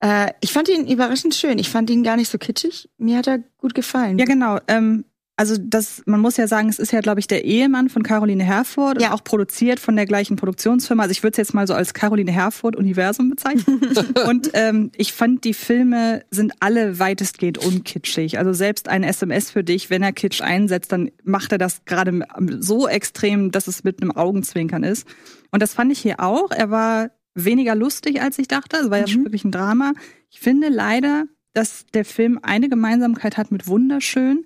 Äh, 0.00 0.32
ich 0.40 0.52
fand 0.52 0.68
ihn 0.68 0.86
überraschend 0.86 1.34
schön. 1.34 1.58
Ich 1.58 1.68
fand 1.70 1.90
ihn 1.90 2.02
gar 2.02 2.16
nicht 2.16 2.28
so 2.30 2.38
kitschig. 2.38 2.88
Mir 2.98 3.18
hat 3.18 3.26
er 3.26 3.38
gut 3.58 3.74
gefallen. 3.74 4.18
Ja, 4.18 4.24
genau. 4.24 4.58
Ähm, 4.68 5.04
also 5.36 5.56
das, 5.58 6.02
man 6.04 6.20
muss 6.20 6.36
ja 6.36 6.46
sagen, 6.46 6.68
es 6.68 6.78
ist 6.78 6.92
ja, 6.92 7.00
glaube 7.00 7.18
ich, 7.18 7.26
der 7.26 7.46
Ehemann 7.46 7.88
von 7.88 8.02
Caroline 8.02 8.44
Herfurth 8.44 8.96
und 8.96 9.02
Ja. 9.02 9.14
auch 9.14 9.24
produziert 9.24 9.80
von 9.80 9.96
der 9.96 10.04
gleichen 10.04 10.36
Produktionsfirma. 10.36 11.02
Also 11.04 11.12
ich 11.12 11.22
würde 11.22 11.32
es 11.32 11.36
jetzt 11.38 11.54
mal 11.54 11.66
so 11.66 11.72
als 11.72 11.94
Caroline 11.94 12.30
Herfurth-Universum 12.30 13.30
bezeichnen. 13.30 13.80
und 14.28 14.50
ähm, 14.52 14.92
ich 14.98 15.14
fand, 15.14 15.44
die 15.44 15.54
Filme 15.54 16.24
sind 16.30 16.52
alle 16.60 16.98
weitestgehend 16.98 17.56
unkitschig. 17.56 18.36
Also 18.38 18.52
selbst 18.52 18.88
ein 18.90 19.02
SMS 19.02 19.50
für 19.50 19.64
dich, 19.64 19.88
wenn 19.88 20.02
er 20.02 20.12
Kitsch 20.12 20.42
einsetzt, 20.42 20.92
dann 20.92 21.10
macht 21.24 21.52
er 21.52 21.58
das 21.58 21.86
gerade 21.86 22.20
so 22.58 22.86
extrem, 22.86 23.50
dass 23.50 23.66
es 23.66 23.82
mit 23.82 24.02
einem 24.02 24.12
Augenzwinkern 24.12 24.82
ist. 24.82 25.08
Und 25.52 25.62
das 25.62 25.72
fand 25.72 25.90
ich 25.90 26.00
hier 26.00 26.20
auch. 26.20 26.50
Er 26.50 26.70
war 26.70 27.10
weniger 27.34 27.74
lustig, 27.74 28.20
als 28.20 28.38
ich 28.38 28.48
dachte. 28.48 28.76
Es 28.78 28.90
war 28.90 28.98
ja 28.98 29.04
Mhm. 29.04 29.10
schon 29.10 29.24
wirklich 29.24 29.44
ein 29.44 29.52
Drama. 29.52 29.92
Ich 30.30 30.40
finde 30.40 30.68
leider, 30.68 31.24
dass 31.52 31.86
der 31.94 32.04
Film 32.04 32.38
eine 32.42 32.68
Gemeinsamkeit 32.68 33.36
hat 33.36 33.50
mit 33.50 33.66
Wunderschön. 33.66 34.44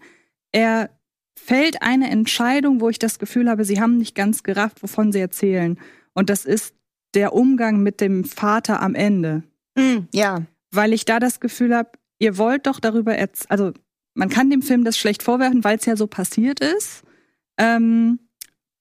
Er 0.53 0.91
fällt 1.37 1.83
eine 1.83 2.11
Entscheidung, 2.11 2.81
wo 2.81 2.89
ich 2.89 2.99
das 2.99 3.19
Gefühl 3.19 3.51
habe, 3.51 3.65
sie 3.65 3.81
haben 3.81 3.99
nicht 3.99 4.15
ganz 4.15 4.43
gerafft, 4.43 4.83
wovon 4.83 5.13
sie 5.13 5.21
erzählen. 5.21 5.79
Und 6.15 6.31
das 6.31 6.45
ist 6.45 6.75
der 7.15 7.33
Umgang 7.35 7.83
mit 7.83 8.01
dem 8.01 8.25
Vater 8.25 8.81
am 8.81 8.95
Ende. 8.95 9.43
Mm, 9.77 10.07
ja. 10.13 10.43
Weil 10.71 10.93
ich 10.93 11.05
da 11.05 11.19
das 11.21 11.41
Gefühl 11.41 11.75
habe, 11.75 11.91
ihr 12.19 12.39
wollt 12.39 12.67
doch 12.67 12.81
darüber 12.81 13.15
erzählen. 13.17 13.51
Also, 13.51 13.73
man 14.15 14.29
kann 14.29 14.49
dem 14.51 14.63
Film 14.63 14.85
das 14.85 14.97
schlecht 14.97 15.23
vorwerfen, 15.23 15.65
weil 15.65 15.77
es 15.79 15.87
ja 15.87 15.97
so 15.97 16.07
passiert 16.07 16.61
ist. 16.61 17.03
Ähm, 17.59 18.21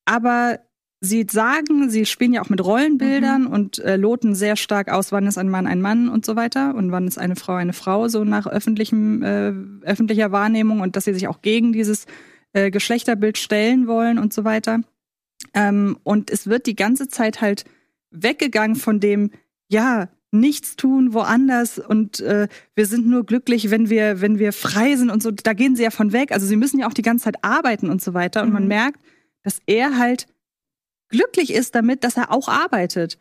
aber 0.06 0.60
sie 1.06 1.28
sagen, 1.30 1.90
sie 1.90 2.06
spielen 2.06 2.32
ja 2.34 2.42
auch 2.42 2.50
mit 2.50 2.64
Rollenbildern 2.64 3.46
und 3.46 3.78
äh, 3.80 3.98
loten 3.98 4.36
sehr 4.36 4.56
stark 4.56 4.90
aus, 4.90 5.12
wann 5.12 5.28
ist 5.28 5.38
ein 5.38 5.50
Mann 5.50 5.68
ein 5.68 5.82
Mann 5.82 6.08
und 6.08 6.26
so 6.26 6.36
weiter 6.38 6.74
und 6.76 6.92
wann 6.92 7.08
ist 7.08 7.18
eine 7.18 7.36
Frau 7.36 7.56
eine 7.56 7.74
Frau, 7.74 8.08
so 8.08 8.24
nach 8.24 8.48
öffentlichem, 8.48 9.22
äh, 9.22 9.54
öffentlicher 9.86 10.32
Wahrnehmung 10.32 10.80
und 10.80 10.96
dass 10.96 11.04
sie 11.04 11.14
sich 11.14 11.28
auch 11.28 11.42
gegen 11.42 11.74
dieses 11.74 12.06
äh, 12.54 12.72
Geschlechterbild 12.72 13.38
stellen 13.38 13.86
wollen 13.88 14.18
und 14.18 14.32
so 14.34 14.46
weiter. 14.46 14.80
Ähm, 15.54 15.98
und 16.04 16.32
es 16.32 16.48
wird 16.48 16.68
die 16.68 16.76
ganze 16.76 17.10
Zeit 17.10 17.42
halt 17.42 17.66
weggegangen 18.12 18.78
von 18.78 19.02
dem, 19.02 19.32
ja, 19.68 20.08
nichts 20.32 20.78
tun 20.78 21.14
woanders 21.14 21.80
und 21.80 22.22
äh, 22.22 22.48
wir 22.76 22.86
sind 22.86 23.06
nur 23.08 23.26
glücklich, 23.26 23.70
wenn 23.72 23.90
wir, 23.90 24.22
wenn 24.22 24.40
wir 24.40 24.54
frei 24.54 24.96
sind 24.96 25.10
und 25.12 25.22
so. 25.22 25.32
Da 25.32 25.54
gehen 25.54 25.76
sie 25.76 25.84
ja 25.84 25.92
von 25.92 26.14
weg. 26.14 26.32
Also 26.32 26.48
sie 26.48 26.56
müssen 26.56 26.80
ja 26.80 26.88
auch 26.88 26.94
die 26.94 27.04
ganze 27.04 27.26
Zeit 27.26 27.36
arbeiten 27.44 27.90
und 27.90 28.02
so 28.02 28.14
weiter. 28.14 28.42
Und 28.42 28.54
man 28.54 28.64
Mhm. 28.64 28.70
merkt, 28.70 29.00
dass 29.44 29.60
er 29.68 29.98
halt 29.98 30.28
glücklich 31.14 31.54
ist 31.54 31.76
damit, 31.76 32.04
dass 32.04 32.18
er 32.18 32.32
auch 32.32 32.50
arbeitet. 32.50 33.20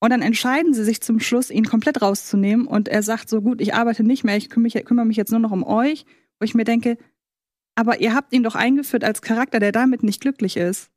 Und 0.00 0.10
dann 0.10 0.22
entscheiden 0.22 0.74
sie 0.74 0.84
sich 0.84 1.00
zum 1.00 1.20
Schluss, 1.20 1.50
ihn 1.50 1.64
komplett 1.64 2.02
rauszunehmen. 2.02 2.66
Und 2.66 2.88
er 2.88 3.02
sagt 3.02 3.28
so, 3.28 3.40
gut, 3.40 3.60
ich 3.60 3.74
arbeite 3.74 4.02
nicht 4.02 4.24
mehr, 4.24 4.36
ich 4.36 4.50
kümmere 4.50 5.06
mich, 5.06 5.16
jetzt 5.16 5.30
nur 5.30 5.40
noch 5.40 5.52
um 5.52 5.64
euch. 5.64 6.04
Wo 6.40 6.44
ich 6.44 6.54
mir 6.54 6.64
denke, 6.64 6.98
aber 7.76 8.00
ihr 8.00 8.12
habt 8.12 8.32
ihn 8.32 8.42
doch 8.42 8.56
eingeführt 8.56 9.04
als 9.04 9.22
Charakter, 9.22 9.60
der 9.60 9.72
damit 9.72 10.02
nicht 10.02 10.20
glücklich 10.20 10.56
ist. 10.56 10.90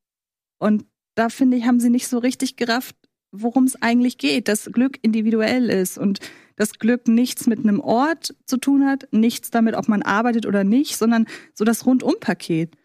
Und 0.60 0.86
da 1.16 1.30
finde 1.30 1.58
ich, 1.58 1.66
haben 1.66 1.80
sie 1.80 1.90
nicht 1.92 2.08
so 2.08 2.18
richtig 2.18 2.56
gerafft, 2.56 2.96
worum 3.32 3.66
es 3.66 3.80
eigentlich 3.82 4.18
geht, 4.18 4.48
dass 4.48 4.72
Glück 4.72 4.98
individuell 5.04 5.70
ist 5.70 5.98
und 5.98 6.20
das 6.56 6.74
Glück 6.74 7.08
nichts 7.08 7.48
mit 7.48 7.60
einem 7.60 7.80
Ort 7.80 8.36
zu 8.46 8.58
tun 8.58 8.86
hat, 8.86 9.08
nichts 9.12 9.52
damit, 9.52 9.76
ob 9.76 9.88
man 9.88 10.02
arbeitet 10.02 10.46
oder 10.46 10.64
nicht, 10.64 10.98
sondern 10.98 11.28
so 11.54 11.66
das 11.66 11.86
Rundumpaket. 11.86 12.76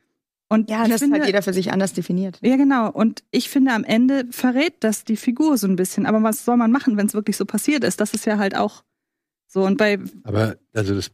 Und 0.48 0.70
Ja, 0.70 0.86
das 0.86 1.00
finde, 1.00 1.18
hat 1.20 1.26
jeder 1.26 1.42
für 1.42 1.52
sich 1.52 1.72
anders 1.72 1.92
definiert. 1.92 2.38
ja, 2.42 2.56
genau. 2.56 2.90
Und 2.90 3.24
ich 3.30 3.48
finde, 3.50 3.72
am 3.72 3.82
Ende 3.84 4.26
verrät 4.30 4.74
das 4.80 5.04
die 5.04 5.16
Figur 5.16 5.58
so 5.58 5.66
ein 5.66 5.76
bisschen. 5.76 6.06
Aber 6.06 6.22
was 6.22 6.44
soll 6.44 6.56
man 6.56 6.70
machen, 6.70 6.96
wenn 6.96 7.06
es 7.06 7.14
wirklich 7.14 7.36
so 7.36 7.44
passiert 7.44 7.82
ist? 7.84 8.00
Das 8.00 8.14
ist 8.14 8.26
ja 8.26 8.38
halt 8.38 8.56
auch 8.56 8.84
so. 9.48 9.64
Und 9.64 9.76
bei, 9.76 9.98
Aber 10.22 10.56
also 10.72 10.94
das, 10.94 11.10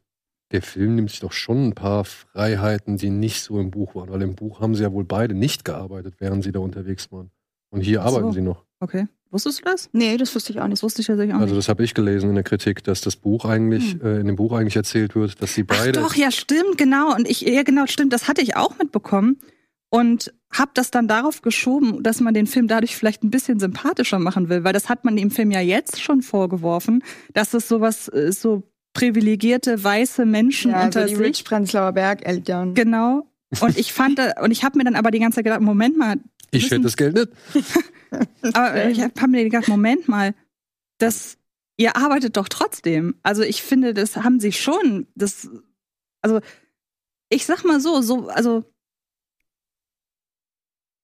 der 0.50 0.60
Film 0.60 0.96
nimmt 0.96 1.10
sich 1.10 1.20
doch 1.20 1.32
schon 1.32 1.68
ein 1.68 1.74
paar 1.74 2.04
Freiheiten, 2.04 2.98
die 2.98 3.08
nicht 3.08 3.42
so 3.42 3.58
im 3.58 3.70
Buch 3.70 3.94
waren. 3.94 4.10
Weil 4.10 4.20
im 4.22 4.34
Buch 4.34 4.60
haben 4.60 4.74
sie 4.74 4.82
ja 4.82 4.92
wohl 4.92 5.04
beide 5.04 5.34
nicht 5.34 5.64
gearbeitet, 5.64 6.16
während 6.18 6.44
sie 6.44 6.52
da 6.52 6.60
unterwegs 6.60 7.10
waren. 7.10 7.30
Und 7.70 7.80
hier 7.80 8.00
so. 8.00 8.06
arbeiten 8.08 8.32
sie 8.32 8.42
noch. 8.42 8.66
okay, 8.80 9.06
Wusstest 9.32 9.60
du 9.60 9.64
das? 9.64 9.88
Nee, 9.92 10.16
das 10.18 10.34
wusste 10.34 10.52
ich 10.52 10.58
auch 10.60 10.64
Das 10.64 10.70
nicht. 10.70 10.82
wusste 10.84 11.00
ich 11.00 11.06
tatsächlich 11.08 11.34
auch 11.34 11.40
Also 11.40 11.54
nicht. 11.54 11.58
das 11.64 11.68
habe 11.68 11.82
ich 11.82 11.94
gelesen 11.94 12.28
in 12.28 12.34
der 12.36 12.44
Kritik, 12.44 12.84
dass 12.84 13.00
das 13.00 13.16
Buch 13.16 13.44
eigentlich, 13.44 14.00
äh, 14.02 14.20
in 14.20 14.26
dem 14.26 14.36
Buch 14.36 14.52
eigentlich 14.52 14.76
erzählt 14.76 15.14
wird, 15.16 15.40
dass 15.42 15.54
sie 15.54 15.64
Ach 15.68 15.78
beide. 15.78 16.00
doch, 16.00 16.14
ja, 16.14 16.30
stimmt, 16.30 16.76
genau. 16.78 17.14
Und 17.16 17.28
ich, 17.28 17.40
ja, 17.40 17.62
genau, 17.64 17.86
stimmt, 17.86 18.12
das 18.12 18.28
hatte 18.28 18.42
ich 18.42 18.56
auch 18.56 18.78
mitbekommen. 18.78 19.38
Und 19.88 20.32
hab 20.50 20.74
das 20.74 20.90
dann 20.90 21.08
darauf 21.08 21.42
geschoben, 21.42 22.02
dass 22.02 22.20
man 22.20 22.32
den 22.34 22.46
Film 22.46 22.68
dadurch 22.68 22.96
vielleicht 22.96 23.22
ein 23.24 23.30
bisschen 23.30 23.58
sympathischer 23.58 24.18
machen 24.18 24.48
will, 24.48 24.64
weil 24.64 24.72
das 24.72 24.88
hat 24.88 25.04
man 25.04 25.16
dem 25.16 25.30
Film 25.30 25.50
ja 25.50 25.60
jetzt 25.60 26.00
schon 26.00 26.22
vorgeworfen, 26.22 27.02
dass 27.34 27.52
es 27.54 27.68
sowas, 27.68 28.08
äh, 28.08 28.32
so 28.32 28.62
privilegierte 28.94 29.82
weiße 29.82 30.26
Menschen 30.26 30.70
Ja, 30.72 30.84
unter 30.84 31.02
so 31.02 31.08
die 31.08 31.14
sich 31.16 31.24
Rich 31.26 31.44
Prenzlauer 31.44 31.92
Berg 31.92 32.26
Eltern. 32.26 32.74
Genau. 32.74 33.26
Und 33.60 33.78
ich 33.78 33.92
fand, 33.92 34.18
und 34.42 34.50
ich 34.50 34.64
habe 34.64 34.78
mir 34.78 34.84
dann 34.84 34.94
aber 34.96 35.10
die 35.10 35.18
ganze 35.18 35.36
Zeit 35.36 35.44
gedacht, 35.44 35.60
Moment 35.62 35.96
mal, 35.96 36.16
ich 36.50 36.64
hätte 36.70 36.80
das 36.80 36.96
Geld 36.96 37.14
nicht. 37.14 37.28
aber 38.54 38.88
ich 38.88 39.00
habe 39.00 39.28
mir 39.28 39.44
gedacht, 39.44 39.68
Moment 39.68 40.08
mal, 40.08 40.34
das, 40.98 41.38
ihr 41.76 41.96
arbeitet 41.96 42.36
doch 42.36 42.48
trotzdem. 42.48 43.16
Also 43.22 43.42
ich 43.42 43.62
finde, 43.62 43.94
das 43.94 44.16
haben 44.16 44.40
sie 44.40 44.52
schon, 44.52 45.06
das, 45.14 45.48
also 46.20 46.40
ich 47.28 47.46
sag 47.46 47.64
mal 47.64 47.80
so, 47.80 48.00
so, 48.02 48.28
also 48.28 48.64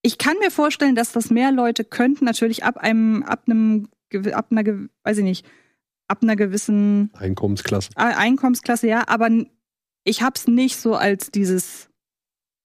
ich 0.02 0.18
kann 0.18 0.38
mir 0.38 0.50
vorstellen, 0.50 0.94
dass 0.94 1.12
das 1.12 1.30
mehr 1.30 1.50
Leute 1.52 1.84
könnten, 1.84 2.24
natürlich 2.24 2.64
ab 2.64 2.76
einem, 2.78 3.22
ab 3.24 3.44
einem, 3.46 3.88
ab 4.32 4.46
einer, 4.50 4.88
weiß 5.02 5.18
ich 5.18 5.24
nicht, 5.24 5.46
ab 6.06 6.22
einer 6.22 6.36
gewissen 6.36 7.10
Einkommensklasse. 7.14 7.90
Ei- 7.96 8.16
Einkommensklasse, 8.16 8.86
ja, 8.88 9.08
aber 9.08 9.28
ich 10.04 10.22
hab's 10.22 10.46
nicht 10.46 10.76
so 10.76 10.94
als 10.94 11.30
dieses, 11.30 11.87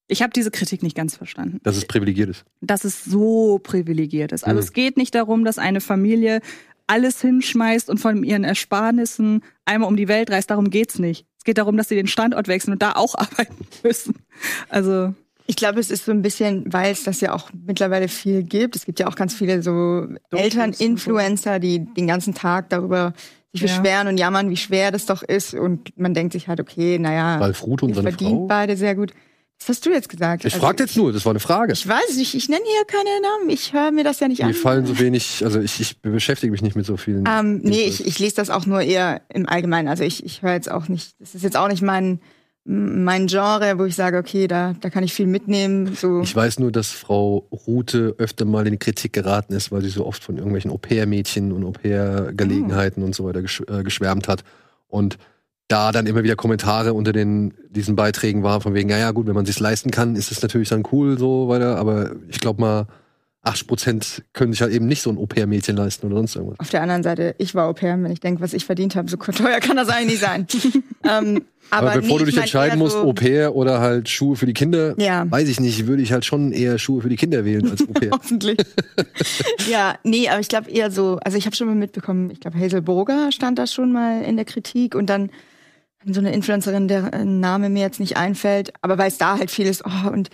ich 0.08 0.22
habe 0.22 0.32
diese 0.34 0.52
Kritik 0.52 0.84
nicht 0.84 0.96
ganz 0.96 1.16
verstanden. 1.16 1.60
Dass 1.64 1.78
es 1.78 1.86
privilegiert 1.86 2.30
ist. 2.30 2.46
dass 2.62 2.84
es 2.84 3.04
so 3.06 3.60
privilegiert 3.62 4.32
ist. 4.32 4.44
Also 4.44 4.56
Mhm. 4.58 4.64
es 4.64 4.74
geht 4.74 4.98
nicht 4.98 5.16
darum, 5.16 5.44
dass 5.46 5.58
eine 5.58 5.82
Familie 5.82 6.42
alles 6.88 7.22
hinschmeißt 7.22 7.90
und 7.90 8.00
von 8.00 8.24
ihren 8.24 8.44
Ersparnissen 8.44 9.42
einmal 9.66 9.88
um 9.90 9.96
die 9.96 10.08
Welt 10.10 10.30
reist. 10.30 10.50
Darum 10.52 10.70
geht's 10.70 11.00
nicht. 11.00 11.26
Es 11.38 11.46
geht 11.46 11.58
darum, 11.58 11.78
dass 11.78 11.88
sie 11.90 11.96
den 11.96 12.08
Standort 12.08 12.48
wechseln 12.48 12.74
und 12.74 12.82
da 12.82 12.92
auch 12.94 13.16
arbeiten 13.18 13.56
müssen. 13.84 14.16
Also 14.70 15.14
Ich 15.48 15.56
glaube, 15.56 15.80
es 15.80 15.90
ist 15.92 16.06
so 16.06 16.12
ein 16.12 16.22
bisschen, 16.22 16.72
weil 16.72 16.92
es 16.92 17.04
das 17.04 17.20
ja 17.22 17.34
auch 17.34 17.50
mittlerweile 17.66 18.08
viel 18.10 18.44
gibt. 18.44 18.76
Es 18.76 18.86
gibt 18.86 19.00
ja 19.00 19.08
auch 19.08 19.16
ganz 19.16 19.34
viele 19.34 19.62
so 19.64 20.08
Eltern-Influencer, 20.32 21.60
die 21.60 21.86
den 21.86 22.08
ganzen 22.08 22.34
Tag 22.34 22.70
darüber 22.70 23.14
sich 23.52 23.62
Ja. 23.62 23.68
beschweren 23.78 24.08
und 24.08 24.18
jammern, 24.18 24.50
wie 24.50 24.58
schwer 24.58 24.92
das 24.92 25.06
doch 25.06 25.22
ist. 25.24 25.54
Und 25.54 25.98
man 25.98 26.14
denkt 26.14 26.34
sich 26.34 26.48
halt, 26.48 26.60
okay, 26.60 26.98
naja, 26.98 27.38
Ralf 27.38 27.64
Ruth 27.64 27.84
und 27.84 27.90
ihr 27.90 27.96
seine 27.96 28.10
verdient 28.10 28.32
Frau. 28.32 28.48
beide 28.48 28.76
sehr 28.78 28.96
gut. 28.96 29.14
Was 29.64 29.78
hast 29.78 29.86
du 29.86 29.92
jetzt 29.92 30.10
gesagt? 30.10 30.44
Ich 30.44 30.54
Also, 30.54 30.66
fragte 30.66 30.84
jetzt 30.84 30.98
nur, 30.98 31.14
das 31.14 31.24
war 31.26 31.32
eine 31.32 31.40
Frage. 31.40 31.72
Ich 31.72 31.88
weiß 31.88 32.18
nicht, 32.18 32.36
ich 32.36 32.50
nenne 32.50 32.64
hier 32.66 32.86
keine 32.86 33.10
Namen. 33.22 33.50
Ich 33.50 33.72
höre 33.72 33.92
mir 33.92 34.04
das 34.04 34.20
ja 34.20 34.28
nicht 34.28 34.42
an. 34.42 34.50
Mir 34.50 34.54
fallen 34.54 34.86
so 34.86 35.00
wenig, 35.00 35.42
also 35.46 35.62
ich, 35.62 35.80
ich 35.80 36.02
beschäftige 36.02 36.52
mich 36.52 36.62
nicht 36.62 36.76
mit 36.76 36.86
so 36.86 36.98
vielen. 36.98 37.24
Ähm, 37.28 37.60
nee, 37.64 37.86
ich, 37.86 38.06
ich 38.06 38.20
lese 38.20 38.36
das 38.36 38.50
auch 38.50 38.66
nur 38.66 38.82
eher 38.82 39.22
im 39.34 39.48
Allgemeinen. 39.48 39.88
Also 39.88 40.04
ich, 40.04 40.26
ich 40.26 40.42
höre 40.42 40.54
jetzt 40.54 40.70
auch 40.70 40.90
nicht, 40.90 41.16
das 41.22 41.34
ist 41.34 41.44
jetzt 41.44 41.56
auch 41.56 41.70
nicht 41.70 41.82
mein, 41.82 42.20
mein 42.66 43.28
Genre, 43.28 43.78
wo 43.80 43.86
ich 43.86 43.96
sage, 43.96 44.18
okay, 44.18 44.48
da, 44.48 44.74
da 44.82 44.90
kann 44.90 45.04
ich 45.04 45.14
viel 45.14 45.28
mitnehmen. 45.28 45.96
So. 45.96 46.22
Ich 46.22 46.36
weiß 46.36 46.60
nur, 46.60 46.72
dass 46.72 46.92
Frau 46.92 47.48
Rute 47.66 48.16
öfter 48.18 48.44
mal 48.44 48.68
in 48.68 48.80
Kritik 48.80 49.14
geraten 49.14 49.54
ist, 49.54 49.72
weil 49.72 49.82
sie 49.82 49.90
so 49.90 50.06
oft 50.06 50.24
von 50.24 50.36
irgendwelchen 50.38 50.72
Au-pair-Mädchen 50.72 51.54
und 51.54 51.64
Au-pair-Gelegenheiten 51.64 53.02
und 53.04 53.16
so 53.16 53.24
weiter 53.26 53.40
äh, 53.40 53.84
geschwärmt 53.84 54.28
hat. 54.28 54.44
Und 54.88 55.18
da 55.68 55.92
dann 55.92 56.06
immer 56.06 56.24
wieder 56.24 56.36
Kommentare 56.36 56.94
unter 56.94 57.14
den, 57.14 57.54
diesen 57.70 57.96
Beiträgen 57.96 58.44
war, 58.44 58.62
von 58.62 58.74
wegen, 58.74 58.90
ja, 58.90 58.98
ja, 58.98 59.12
gut, 59.12 59.28
wenn 59.28 59.36
man 59.36 59.46
sich's 59.46 59.60
leisten 59.60 59.92
kann, 59.92 60.16
ist 60.16 60.32
es 60.32 60.42
natürlich 60.42 60.70
dann 60.70 60.84
cool, 60.92 61.18
so 61.18 61.48
weiter. 61.48 61.78
Aber 61.78 62.12
ich 62.30 62.40
glaube 62.40 62.62
mal, 62.62 62.88
80 63.44 63.68
Prozent 63.68 64.24
können 64.32 64.54
sich 64.54 64.62
halt 64.62 64.72
eben 64.72 64.88
nicht 64.88 65.02
so 65.02 65.10
ein 65.10 65.18
Au-pair-Mädchen 65.18 65.76
leisten 65.76 66.08
oder 66.08 66.16
sonst 66.16 66.36
irgendwas. 66.36 66.60
Auf 66.60 66.70
der 66.70 66.82
anderen 66.82 67.04
Seite, 67.04 67.36
ich 67.40 67.54
war 67.56 67.68
Au 67.68 67.74
pair, 67.74 68.02
wenn 68.02 68.12
ich 68.12 68.22
denke, 68.22 68.42
was 68.42 68.54
ich 68.54 68.66
verdient 68.66 68.96
habe, 68.96 69.10
so 69.10 69.18
teuer 69.18 69.60
kann 69.60 69.76
das 69.76 69.90
eigentlich 69.90 70.12
nicht 70.12 70.22
sein. 70.22 70.48
ähm, 71.04 71.44
aber 71.70 71.92
Aber, 71.92 72.02
bevor 72.02 72.20
nee, 72.20 72.26
du 72.26 72.32
dich 72.32 72.40
entscheiden 72.40 72.80
musst, 72.80 72.94
so, 72.94 73.04
Au-pair 73.04 73.54
oder 73.56 73.82
halt 73.82 74.08
Schuhe 74.08 74.38
für 74.38 74.46
die 74.46 74.54
Kinder, 74.54 74.96
Ja. 74.98 75.30
weiß 75.30 75.50
ich 75.50 75.60
nicht, 75.60 75.88
würde 75.88 76.02
ich 76.04 76.14
halt 76.14 76.24
schon 76.24 76.54
eher 76.54 76.78
Schuhe 76.78 77.02
für 77.02 77.10
die 77.10 77.18
Kinder 77.18 77.44
wählen 77.44 77.70
als 77.70 77.82
Au-pair. 77.82 78.12
Hoffentlich. 78.14 78.58
ja, 79.70 79.96
nee, 80.04 80.30
aber 80.30 80.40
ich 80.40 80.48
glaube 80.48 80.70
eher 80.72 80.90
so, 80.90 81.20
also 81.24 81.38
ich 81.38 81.46
habe 81.46 81.56
schon 81.56 81.68
mal 81.68 81.76
mitbekommen, 81.76 82.30
ich 82.32 82.40
glaube 82.40 82.58
Hazel 82.58 82.82
Burger 82.82 83.32
stand 83.34 83.60
da 83.60 83.68
schon 83.68 83.92
mal 83.92 84.22
in 84.24 84.38
der 84.38 84.46
Kritik 84.46 84.96
und 84.96 85.08
dann 85.10 85.30
so 86.06 86.20
eine 86.20 86.34
Influencerin, 86.34 86.88
der 86.88 87.14
äh, 87.14 87.26
Name 87.26 87.70
mir 87.70 87.82
jetzt 87.82 88.00
nicht 88.00 88.18
einfällt, 88.18 88.74
aber 88.82 88.98
weil 88.98 89.08
es 89.08 89.18
da 89.18 89.38
halt 89.38 89.52
viel 89.52 89.68
ist, 89.68 89.84
oh, 89.86 90.10
und 90.10 90.30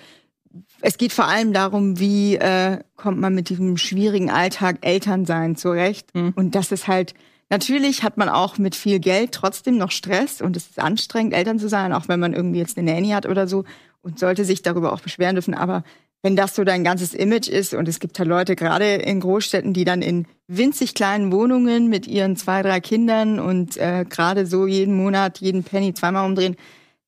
es 0.82 0.98
geht 0.98 1.14
vor 1.14 1.28
allem 1.28 1.54
darum, 1.54 2.00
wie 2.00 2.36
äh, 2.36 2.80
kommt 2.96 3.20
man 3.20 3.36
mit 3.36 3.50
diesem 3.50 3.78
schwierigen 3.78 4.30
Alltag 4.30 4.78
Elternsein 4.82 5.56
zurecht. 5.56 6.14
Mhm. 6.16 6.34
Und 6.36 6.56
das 6.56 6.72
ist 6.72 6.88
halt, 6.88 7.14
natürlich 7.50 8.04
hat 8.04 8.18
man 8.18 8.30
auch 8.30 8.58
mit 8.58 8.76
viel 8.76 9.00
Geld 9.00 9.32
trotzdem 9.32 9.78
noch 9.78 9.92
Stress 9.92 10.42
und 10.42 10.56
es 10.56 10.68
ist 10.68 10.80
anstrengend, 10.80 11.34
Eltern 11.34 11.60
zu 11.60 11.70
sein, 11.70 11.94
auch 11.94 12.08
wenn 12.08 12.20
man 12.20 12.34
irgendwie 12.34 12.60
jetzt 12.60 12.78
eine 12.78 12.92
Nanny 12.92 13.10
hat 13.10 13.26
oder 13.26 13.48
so 13.48 13.66
und 14.02 14.20
sollte 14.20 14.46
sich 14.46 14.62
darüber 14.62 14.94
auch 14.94 15.02
beschweren 15.02 15.36
dürfen. 15.36 15.54
Aber 15.54 15.84
wenn 16.22 16.36
das 16.36 16.56
so 16.56 16.64
dein 16.64 16.84
ganzes 16.84 17.14
Image 17.14 17.48
ist 17.48 17.74
und 17.74 17.88
es 17.88 18.00
gibt 18.00 18.20
halt 18.20 18.28
Leute, 18.28 18.56
gerade 18.56 18.96
in 18.96 19.20
Großstädten, 19.22 19.74
die 19.74 19.86
dann 19.86 20.02
in 20.02 20.26
winzig 20.48 20.94
kleinen 20.94 21.32
Wohnungen 21.32 21.88
mit 21.88 22.08
ihren 22.08 22.36
zwei, 22.36 22.62
drei 22.62 22.80
Kindern 22.82 23.40
und 23.40 23.78
äh, 23.78 24.06
gerade 24.10 24.46
so 24.46 24.68
jeden 24.68 24.96
Monat, 24.96 25.38
jeden 25.40 25.64
Penny 25.64 25.94
zweimal 25.94 26.26
umdrehen, 26.26 26.56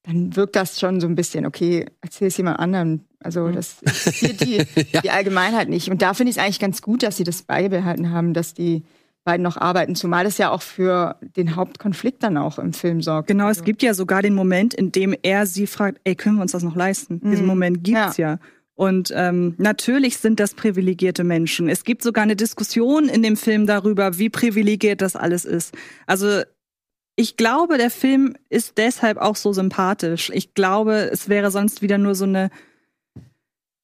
dann 0.03 0.35
wirkt 0.35 0.55
das 0.55 0.79
schon 0.79 0.99
so 1.01 1.07
ein 1.07 1.15
bisschen, 1.15 1.45
okay, 1.45 1.85
erzähl 2.01 2.29
es 2.29 2.37
jemand 2.37 2.59
anderem. 2.59 3.01
Also 3.23 3.49
das 3.49 3.81
interessiert 3.81 4.41
die, 4.41 4.57
Ja. 4.93 5.01
die 5.01 5.11
Allgemeinheit 5.11 5.69
nicht. 5.69 5.89
Und 5.91 6.01
da 6.01 6.13
finde 6.13 6.31
ich 6.31 6.37
es 6.37 6.43
eigentlich 6.43 6.59
ganz 6.59 6.81
gut, 6.81 7.03
dass 7.03 7.17
sie 7.17 7.23
das 7.23 7.43
beibehalten 7.43 8.11
haben, 8.11 8.33
dass 8.33 8.53
die 8.55 8.83
beiden 9.23 9.43
noch 9.43 9.57
arbeiten, 9.57 9.93
zumal 9.95 10.23
das 10.23 10.39
ja 10.39 10.49
auch 10.49 10.63
für 10.63 11.17
den 11.35 11.55
Hauptkonflikt 11.55 12.23
dann 12.23 12.37
auch 12.37 12.57
im 12.57 12.73
Film 12.73 13.03
sorgt. 13.03 13.27
genau, 13.27 13.49
es 13.49 13.63
gibt 13.63 13.83
ja 13.83 13.93
sogar 13.93 14.23
den 14.23 14.33
Moment, 14.33 14.73
in 14.73 14.91
dem 14.91 15.13
er 15.21 15.45
sie 15.45 15.67
fragt, 15.67 15.99
ey, 16.05 16.15
können 16.15 16.37
wir 16.37 16.41
uns 16.41 16.53
das 16.53 16.63
noch 16.63 16.75
leisten? 16.75 17.19
Diesen 17.23 17.41
Mhm. 17.43 17.47
Moment 17.47 17.83
gibt's 17.83 18.17
ja. 18.17 18.39
Und 18.75 19.11
ähm, 19.15 19.55
natürlich 19.57 20.17
sind 20.17 20.39
das 20.39 20.53
privilegierte 20.53 21.23
Menschen. 21.23 21.69
Es 21.69 21.83
gibt 21.83 22.01
sogar 22.01 22.23
eine 22.23 22.35
Diskussion 22.35 23.09
in 23.09 23.21
dem 23.21 23.37
Film 23.37 23.67
darüber, 23.67 24.17
wie 24.17 24.29
privilegiert 24.29 25.01
das 25.01 25.15
alles 25.15 25.45
ist. 25.45 25.75
Also 26.07 26.41
ich 27.15 27.37
glaube, 27.37 27.77
der 27.77 27.91
Film 27.91 28.35
ist 28.49 28.77
deshalb 28.77 29.17
auch 29.17 29.35
so 29.35 29.53
sympathisch. 29.53 30.31
Ich 30.33 30.53
glaube, 30.53 31.09
es 31.11 31.29
wäre 31.29 31.51
sonst 31.51 31.81
wieder 31.81 31.97
nur 31.97 32.15
so 32.15 32.23
eine 32.23 32.49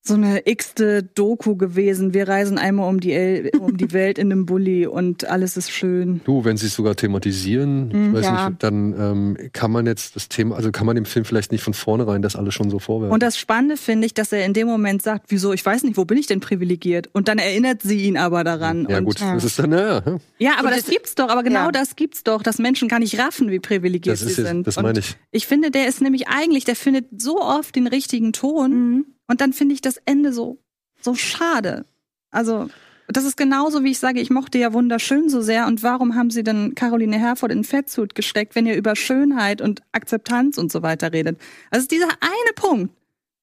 so 0.08 0.14
eine 0.16 0.48
x-te 0.48 1.04
Doku 1.04 1.56
gewesen. 1.56 2.14
Wir 2.14 2.28
reisen 2.28 2.58
einmal 2.58 2.90
um 2.90 3.00
die, 3.00 3.14
El 3.14 3.52
um 3.60 3.78
die 3.78 3.92
Welt 3.94 4.18
in 4.18 4.32
einem 4.32 4.46
Bulli 4.46 4.88
und 4.88 5.26
alles 5.26 5.58
ist 5.58 5.72
schön. 5.72 6.22
Du, 6.26 6.46
wenn 6.46 6.58
sie 6.58 6.68
es 6.68 6.74
sogar 6.76 6.96
thematisieren, 6.96 7.92
ich 8.10 8.14
weiß 8.14 8.26
ja. 8.26 8.50
nicht, 8.50 8.64
dann 8.64 8.94
ähm, 9.00 9.38
kann 9.54 9.72
man 9.72 9.86
jetzt 9.86 10.16
das 10.16 10.30
Thema, 10.30 10.56
also 10.56 10.72
kann 10.72 10.86
man 10.86 10.96
dem 10.96 11.06
Film 11.06 11.26
vielleicht 11.26 11.52
nicht 11.52 11.64
von 11.64 11.74
vornherein 11.74 12.22
das 12.22 12.36
alles 12.36 12.54
schon 12.54 12.70
so 12.70 12.80
vorwerfen. 12.80 13.14
Und 13.14 13.22
das 13.24 13.38
Spannende 13.38 13.78
finde 13.78 14.06
ich, 14.08 14.14
dass 14.14 14.32
er 14.32 14.46
in 14.46 14.54
dem 14.54 14.68
Moment 14.68 15.02
sagt, 15.02 15.26
wieso, 15.30 15.54
ich 15.54 15.66
weiß 15.66 15.84
nicht, 15.84 15.98
wo 15.98 16.06
bin 16.06 16.18
ich 16.18 16.28
denn 16.28 16.40
privilegiert? 16.40 17.10
Und 17.14 17.28
dann 17.28 17.38
erinnert 17.38 17.82
sie 17.84 17.98
ihn 18.06 18.18
aber 18.18 18.44
daran. 18.44 18.88
ja 18.90 18.98
und, 19.00 19.06
gut, 19.06 19.20
ja. 19.20 19.34
das 19.36 19.44
ist 19.44 19.60
dann, 19.60 19.72
ja, 19.72 20.02
ja, 20.40 20.52
aber 20.60 20.70
das 20.70 20.82
das- 20.82 20.90
gibt's 20.90 21.16
doch, 21.16 21.30
aber 21.30 21.44
genau 21.44 21.66
ja. 21.66 21.72
das 21.72 21.96
gibt's 21.96 22.24
doch, 22.24 22.42
dass 22.44 22.58
Menschen 22.60 22.88
gar 22.88 23.00
nicht 23.00 23.20
raffen, 23.20 23.52
wie 23.52 23.60
privilegiert 23.60 24.14
das 24.14 24.22
sie 24.22 24.30
ist 24.30 24.36
sind. 24.48 24.66
das 24.68 24.78
meine 24.78 25.00
ich. 25.00 25.16
Ich 25.32 25.48
finde, 25.48 25.72
der 25.72 25.88
ist 25.88 26.02
nämlich 26.02 26.28
eigentlich, 26.28 26.64
der 26.66 26.76
findet 26.76 27.06
so 27.22 27.42
oft 27.42 27.76
den 27.76 27.88
richtigen 27.88 28.34
Ton 28.34 28.68
Mhm. 28.68 29.06
Und 29.28 29.42
dann 29.42 29.54
finde 29.54 29.74
ich 29.74 29.82
das 29.82 29.98
Ende 30.06 30.34
so, 30.34 30.58
so 31.02 31.16
schade. 31.16 31.86
Also, 32.32 32.70
das 33.08 33.24
ist 33.24 33.38
genauso, 33.38 33.84
wie 33.84 33.92
ich 33.92 34.00
sage, 34.00 34.20
ich 34.20 34.30
mochte 34.30 34.58
ja 34.58 34.74
wunderschön 34.74 35.30
so 35.30 35.42
sehr 35.42 35.68
und 35.68 35.84
warum 35.84 36.16
haben 36.16 36.30
sie 36.30 36.44
dann 36.44 36.76
Caroline 36.76 37.18
Herford 37.18 37.52
in 37.52 37.64
Fettsuit 37.64 38.16
gesteckt, 38.16 38.56
wenn 38.56 38.66
ihr 38.66 38.76
über 38.76 38.96
Schönheit 38.96 39.62
und 39.62 39.82
Akzeptanz 39.92 40.58
und 40.58 40.72
so 40.72 40.82
weiter 40.82 41.14
redet? 41.14 41.40
Also, 41.72 41.88
dieser 41.88 42.10
eine 42.20 42.54
Punkt, 42.56 42.94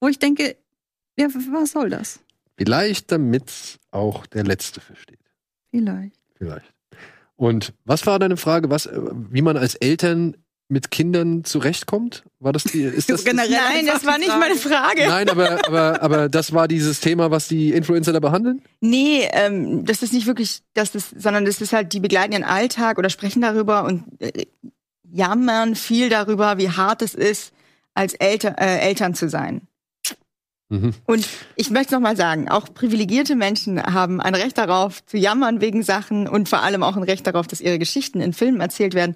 wo 0.00 0.08
ich 0.08 0.18
denke, 0.18 0.56
ja, 1.18 1.28
was 1.50 1.72
soll 1.72 1.90
das? 1.90 2.20
Vielleicht 2.56 3.10
damit 3.10 3.78
auch 3.90 4.26
der 4.26 4.44
Letzte 4.44 4.80
versteht. 4.80 5.18
Vielleicht. 5.70 6.16
Vielleicht. 6.36 6.74
Und 7.36 7.72
was 7.84 8.06
war 8.06 8.18
deine 8.18 8.36
Frage, 8.36 8.70
was, 8.70 8.86
äh, 8.86 9.00
wie 9.30 9.42
man 9.42 9.56
als 9.56 9.74
Eltern 9.74 10.36
mit 10.74 10.90
Kindern 10.90 11.44
zurechtkommt? 11.44 12.24
War 12.40 12.52
das 12.52 12.64
die, 12.64 12.82
ist 12.82 13.08
das, 13.10 13.24
Generell 13.24 13.50
Nein, 13.50 13.78
einfach 13.78 13.94
das 13.94 14.04
war 14.04 14.18
nicht 14.18 14.28
Frage. 14.28 14.40
meine 14.40 14.56
Frage. 14.56 15.06
Nein, 15.08 15.28
aber, 15.30 15.66
aber, 15.66 16.02
aber 16.02 16.28
das 16.28 16.52
war 16.52 16.68
dieses 16.68 17.00
Thema, 17.00 17.30
was 17.30 17.48
die 17.48 17.72
Influencer 17.72 18.12
da 18.12 18.20
behandeln? 18.20 18.60
Nee, 18.80 19.26
ähm, 19.32 19.86
das 19.86 20.02
ist 20.02 20.12
nicht 20.12 20.26
wirklich, 20.26 20.60
das 20.74 20.94
ist, 20.94 21.18
sondern 21.18 21.46
das 21.46 21.62
ist 21.62 21.72
halt, 21.72 21.94
die 21.94 22.00
begleiten 22.00 22.32
ihren 22.32 22.44
Alltag 22.44 22.98
oder 22.98 23.08
sprechen 23.08 23.40
darüber 23.40 23.84
und 23.84 24.04
äh, 24.20 24.44
jammern 25.10 25.76
viel 25.76 26.10
darüber, 26.10 26.58
wie 26.58 26.68
hart 26.68 27.00
es 27.00 27.14
ist, 27.14 27.52
als 27.94 28.12
Elter, 28.14 28.56
äh, 28.58 28.80
Eltern 28.80 29.14
zu 29.14 29.30
sein. 29.30 29.62
Mhm. 30.68 30.94
Und 31.06 31.28
ich 31.56 31.70
möchte 31.70 31.94
noch 31.94 32.00
mal 32.00 32.16
sagen, 32.16 32.48
auch 32.48 32.72
privilegierte 32.74 33.36
Menschen 33.36 33.82
haben 33.82 34.20
ein 34.20 34.34
Recht 34.34 34.58
darauf, 34.58 35.04
zu 35.06 35.16
jammern 35.16 35.60
wegen 35.60 35.82
Sachen 35.82 36.26
und 36.26 36.48
vor 36.48 36.62
allem 36.62 36.82
auch 36.82 36.96
ein 36.96 37.02
Recht 37.02 37.26
darauf, 37.26 37.46
dass 37.46 37.60
ihre 37.60 37.78
Geschichten 37.78 38.20
in 38.20 38.32
Filmen 38.32 38.60
erzählt 38.60 38.94
werden. 38.94 39.14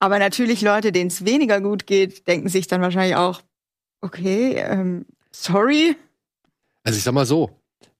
Aber 0.00 0.18
natürlich 0.18 0.62
Leute, 0.62 0.92
denen 0.92 1.08
es 1.08 1.24
weniger 1.24 1.60
gut 1.60 1.86
geht, 1.86 2.26
denken 2.26 2.48
sich 2.48 2.66
dann 2.66 2.80
wahrscheinlich 2.80 3.16
auch, 3.16 3.42
okay, 4.00 4.54
ähm, 4.56 5.04
sorry. 5.30 5.94
Also 6.82 6.96
ich 6.96 7.04
sag 7.04 7.12
mal 7.12 7.26
so, 7.26 7.50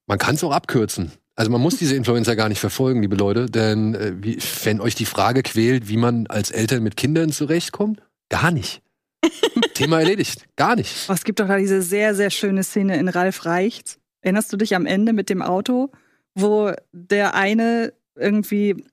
man 0.06 0.18
kann 0.18 0.34
es 0.34 0.42
auch 0.42 0.52
abkürzen. 0.52 1.12
Also 1.36 1.50
man 1.50 1.60
muss 1.60 1.76
diese 1.76 1.94
Influencer 1.94 2.36
gar 2.36 2.48
nicht 2.48 2.58
verfolgen, 2.58 3.02
liebe 3.02 3.16
Leute, 3.16 3.46
denn 3.46 3.94
äh, 3.94 4.14
wie, 4.16 4.38
wenn 4.64 4.80
euch 4.80 4.94
die 4.94 5.04
Frage 5.04 5.42
quält, 5.42 5.88
wie 5.88 5.98
man 5.98 6.26
als 6.26 6.50
Eltern 6.50 6.82
mit 6.82 6.96
Kindern 6.96 7.30
zurechtkommt, 7.32 8.02
gar 8.30 8.50
nicht. 8.50 8.82
Thema 9.74 10.00
erledigt, 10.00 10.46
gar 10.56 10.76
nicht. 10.76 11.06
Oh, 11.08 11.12
es 11.12 11.24
gibt 11.24 11.40
doch 11.40 11.48
da 11.48 11.58
diese 11.58 11.82
sehr, 11.82 12.14
sehr 12.14 12.30
schöne 12.30 12.64
Szene 12.64 12.96
in 12.98 13.08
Ralf 13.08 13.44
Reichts. 13.44 13.98
Erinnerst 14.22 14.52
du 14.52 14.56
dich 14.56 14.74
am 14.74 14.86
Ende 14.86 15.12
mit 15.12 15.28
dem 15.28 15.42
Auto, 15.42 15.90
wo 16.34 16.72
der 16.92 17.34
eine 17.34 17.92
irgendwie 18.16 18.84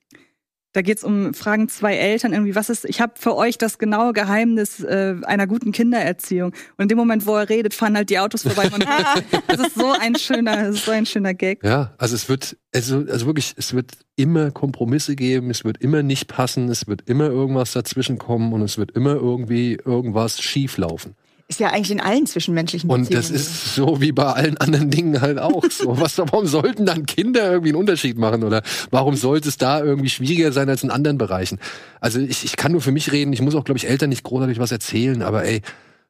da 0.77 0.83
geht 0.83 0.99
es 0.99 1.03
um 1.03 1.33
Fragen 1.33 1.69
zwei 1.69 1.95
Eltern 1.95 2.33
irgendwie, 2.33 2.53
was 2.53 2.69
ist, 2.69 2.85
ich 2.85 3.01
habe 3.01 3.13
für 3.15 3.35
euch 3.35 3.57
das 3.57 3.79
genaue 3.79 4.13
Geheimnis 4.13 4.79
äh, 4.83 5.15
einer 5.23 5.47
guten 5.47 5.71
Kindererziehung. 5.71 6.51
Und 6.51 6.83
in 6.83 6.87
dem 6.87 6.99
Moment, 6.99 7.25
wo 7.25 7.35
er 7.35 7.49
redet, 7.49 7.73
fahren 7.73 7.97
halt 7.97 8.11
die 8.11 8.19
Autos 8.19 8.43
vorbei. 8.43 8.69
Und 8.71 8.85
das 9.47 9.59
ist 9.59 9.73
so 9.73 9.91
ein 9.91 10.15
schöner, 10.17 10.71
so 10.73 10.91
ein 10.91 11.07
schöner 11.07 11.33
Gag. 11.33 11.63
Ja, 11.63 11.95
also 11.97 12.13
es 12.13 12.29
wird, 12.29 12.57
also, 12.75 13.03
also 13.09 13.25
wirklich, 13.25 13.55
es 13.57 13.73
wird 13.73 13.93
immer 14.15 14.51
Kompromisse 14.51 15.15
geben, 15.15 15.49
es 15.49 15.65
wird 15.65 15.79
immer 15.79 16.03
nicht 16.03 16.27
passen, 16.27 16.69
es 16.69 16.85
wird 16.85 17.09
immer 17.09 17.25
irgendwas 17.25 17.71
dazwischen 17.71 18.19
kommen 18.19 18.53
und 18.53 18.61
es 18.61 18.77
wird 18.77 18.91
immer 18.91 19.15
irgendwie 19.15 19.79
irgendwas 19.83 20.39
schief 20.39 20.77
laufen. 20.77 21.15
Ist 21.49 21.61
ja 21.61 21.69
eigentlich 21.69 21.91
in 21.91 22.01
allen 22.01 22.25
zwischenmenschlichen 22.25 22.89
Und 22.89 23.03
Beziehungen. 23.03 23.21
das 23.21 23.31
ist 23.31 23.75
so 23.75 24.01
wie 24.01 24.11
bei 24.11 24.25
allen 24.25 24.57
anderen 24.57 24.89
Dingen 24.89 25.21
halt 25.21 25.39
auch 25.39 25.63
so. 25.71 25.97
Was, 26.01 26.17
warum 26.17 26.45
sollten 26.45 26.85
dann 26.85 27.05
Kinder 27.05 27.49
irgendwie 27.49 27.69
einen 27.69 27.77
Unterschied 27.77 28.17
machen? 28.17 28.43
Oder 28.43 28.63
warum 28.91 29.15
sollte 29.15 29.47
es 29.47 29.55
da 29.55 29.81
irgendwie 29.81 30.09
schwieriger 30.09 30.51
sein 30.51 30.67
als 30.67 30.83
in 30.83 30.91
anderen 30.91 31.17
Bereichen? 31.17 31.59
Also 32.01 32.19
ich, 32.19 32.43
ich 32.43 32.57
kann 32.57 32.73
nur 32.73 32.81
für 32.81 32.91
mich 32.91 33.13
reden, 33.13 33.31
ich 33.31 33.41
muss 33.41 33.55
auch, 33.55 33.63
glaube 33.63 33.77
ich, 33.77 33.87
Eltern 33.87 34.09
nicht 34.09 34.23
großartig 34.23 34.59
was 34.59 34.73
erzählen, 34.73 35.21
aber 35.21 35.45
ey, 35.45 35.61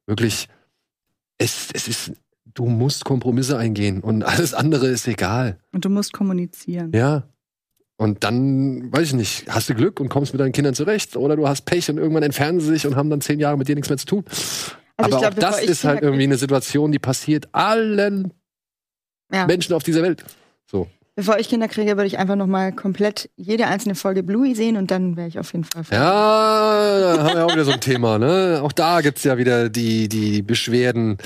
wirklich, 0.08 0.48
es, 1.38 1.68
es 1.72 1.88
ist, 1.88 2.14
du 2.56 2.66
musst 2.66 3.06
Kompromisse 3.06 3.60
eingehen 3.60 4.02
und 4.02 4.24
alles 4.24 4.56
andere 4.56 4.88
ist 4.88 5.08
egal. 5.08 5.60
Und 5.72 5.86
du 5.86 5.90
musst 5.90 6.14
kommunizieren. 6.14 6.92
Ja. 6.96 7.28
Und 7.98 8.24
dann, 8.24 8.92
weiß 8.92 9.10
ich 9.10 9.14
nicht, 9.14 9.46
hast 9.50 9.70
du 9.70 9.76
Glück 9.76 10.00
und 10.00 10.10
kommst 10.10 10.34
mit 10.34 10.40
deinen 10.40 10.52
Kindern 10.52 10.74
zurecht 10.74 11.16
oder 11.16 11.36
du 11.36 11.48
hast 11.48 11.66
Pech 11.66 11.90
und 11.92 11.98
irgendwann 11.98 12.24
entfernen 12.24 12.60
sie 12.60 12.68
sich 12.70 12.88
und 12.88 12.96
haben 12.96 13.12
dann 13.12 13.22
zehn 13.22 13.40
Jahre 13.40 13.58
mit 13.58 13.68
dir 13.68 13.76
nichts 13.76 13.90
mehr 13.90 13.98
zu 13.98 14.06
tun. 14.08 14.24
Also 14.98 15.18
Aber 15.18 15.32
glaub, 15.32 15.34
auch 15.34 15.52
das 15.52 15.64
ist 15.64 15.84
halt 15.84 16.02
irgendwie 16.02 16.24
eine 16.24 16.38
Situation, 16.38 16.92
die 16.92 17.00
passiert 17.00 17.48
allen 17.54 18.34
Ja. 19.32 19.46
Menschen 19.46 19.74
auf 19.76 19.84
dieser 19.84 20.02
Welt. 20.02 20.24
So. 20.70 20.88
Bevor 21.16 21.40
ich 21.40 21.50
Kinder 21.50 21.68
kriege, 21.68 21.98
würde 21.98 22.06
ich 22.06 22.20
einfach 22.20 22.36
noch 22.36 22.46
mal 22.46 22.72
komplett 22.72 23.30
jede 23.38 23.66
einzelne 23.68 23.96
Folge 23.96 24.22
Bluey 24.22 24.54
sehen 24.54 24.78
und 24.78 24.92
dann 24.92 25.18
wäre 25.18 25.28
ich 25.28 25.40
auf 25.40 25.52
jeden 25.54 25.64
Fall. 25.66 25.84
Ja, 25.92 27.16
da 27.16 27.24
haben 27.24 27.36
wir 27.36 27.46
auch 27.46 27.52
wieder 27.54 27.66
so 27.66 27.72
ein 27.72 27.82
Thema, 27.82 28.20
ne? 28.20 28.60
Auch 28.62 28.72
da 28.72 29.02
gibt's 29.02 29.24
ja 29.24 29.38
wieder 29.38 29.70
die, 29.70 30.10
die 30.10 30.44
Beschwerden, 30.44 31.18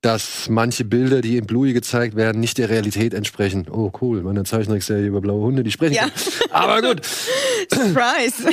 dass 0.00 0.48
manche 0.48 0.84
Bilder, 0.84 1.20
die 1.20 1.36
in 1.36 1.46
Bluey 1.46 1.72
gezeigt 1.72 2.16
werden, 2.16 2.40
nicht 2.40 2.58
der 2.58 2.70
Realität 2.70 3.14
entsprechen. 3.14 3.66
Oh, 3.70 3.92
cool, 4.00 4.22
meine 4.22 4.42
Zeichentrickserie 4.44 5.06
über 5.06 5.20
blaue 5.20 5.42
Hunde, 5.42 5.62
die 5.62 5.70
sprechen. 5.70 5.94
Ja. 5.94 6.08
Aber 6.50 6.82
gut. 6.82 7.04
Surprise! 7.72 8.48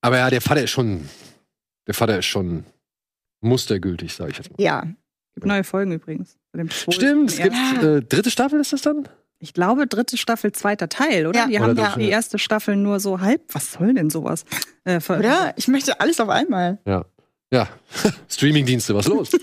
Aber 0.00 0.18
ja, 0.18 0.30
der 0.30 0.40
Vater 0.40 0.62
ist 0.62 0.70
schon, 0.70 1.08
der 1.88 1.94
Vater 1.94 2.18
ist 2.18 2.26
schon 2.26 2.64
mustergültig, 3.40 4.14
sage 4.14 4.30
ich 4.32 4.38
jetzt 4.38 4.50
mal. 4.50 4.62
ja. 4.62 4.86
Gibt 5.34 5.46
neue 5.46 5.62
Folgen 5.62 5.92
übrigens. 5.92 6.36
Stimmt, 6.90 7.30
es 7.30 7.38
Ja. 7.38 7.44
gibt 7.44 7.82
äh, 7.84 8.02
dritte 8.02 8.30
Staffel 8.32 8.58
ist 8.60 8.72
das 8.72 8.82
dann? 8.82 9.08
Ich 9.38 9.54
glaube, 9.54 9.86
dritte 9.86 10.16
Staffel, 10.18 10.50
zweiter 10.52 10.88
Teil, 10.88 11.26
oder? 11.28 11.40
Ja. 11.42 11.46
Die 11.46 11.54
Oder 11.54 11.64
haben 11.66 11.76
das, 11.76 11.94
die 11.94 12.02
ja. 12.02 12.08
erste 12.10 12.38
Staffel 12.38 12.74
nur 12.76 12.98
so 12.98 13.20
halb. 13.20 13.42
Was 13.54 13.72
soll 13.72 13.94
denn 13.94 14.10
sowas? 14.10 14.44
Äh, 14.84 15.00
Oder? 15.08 15.54
Ich 15.56 15.68
möchte 15.68 16.00
alles 16.00 16.18
auf 16.20 16.28
einmal. 16.28 16.78
Ja. 16.84 17.04
Ja, 17.52 17.68
Streamingdienste, 18.28 18.94
was 18.94 19.06
los? 19.06 19.30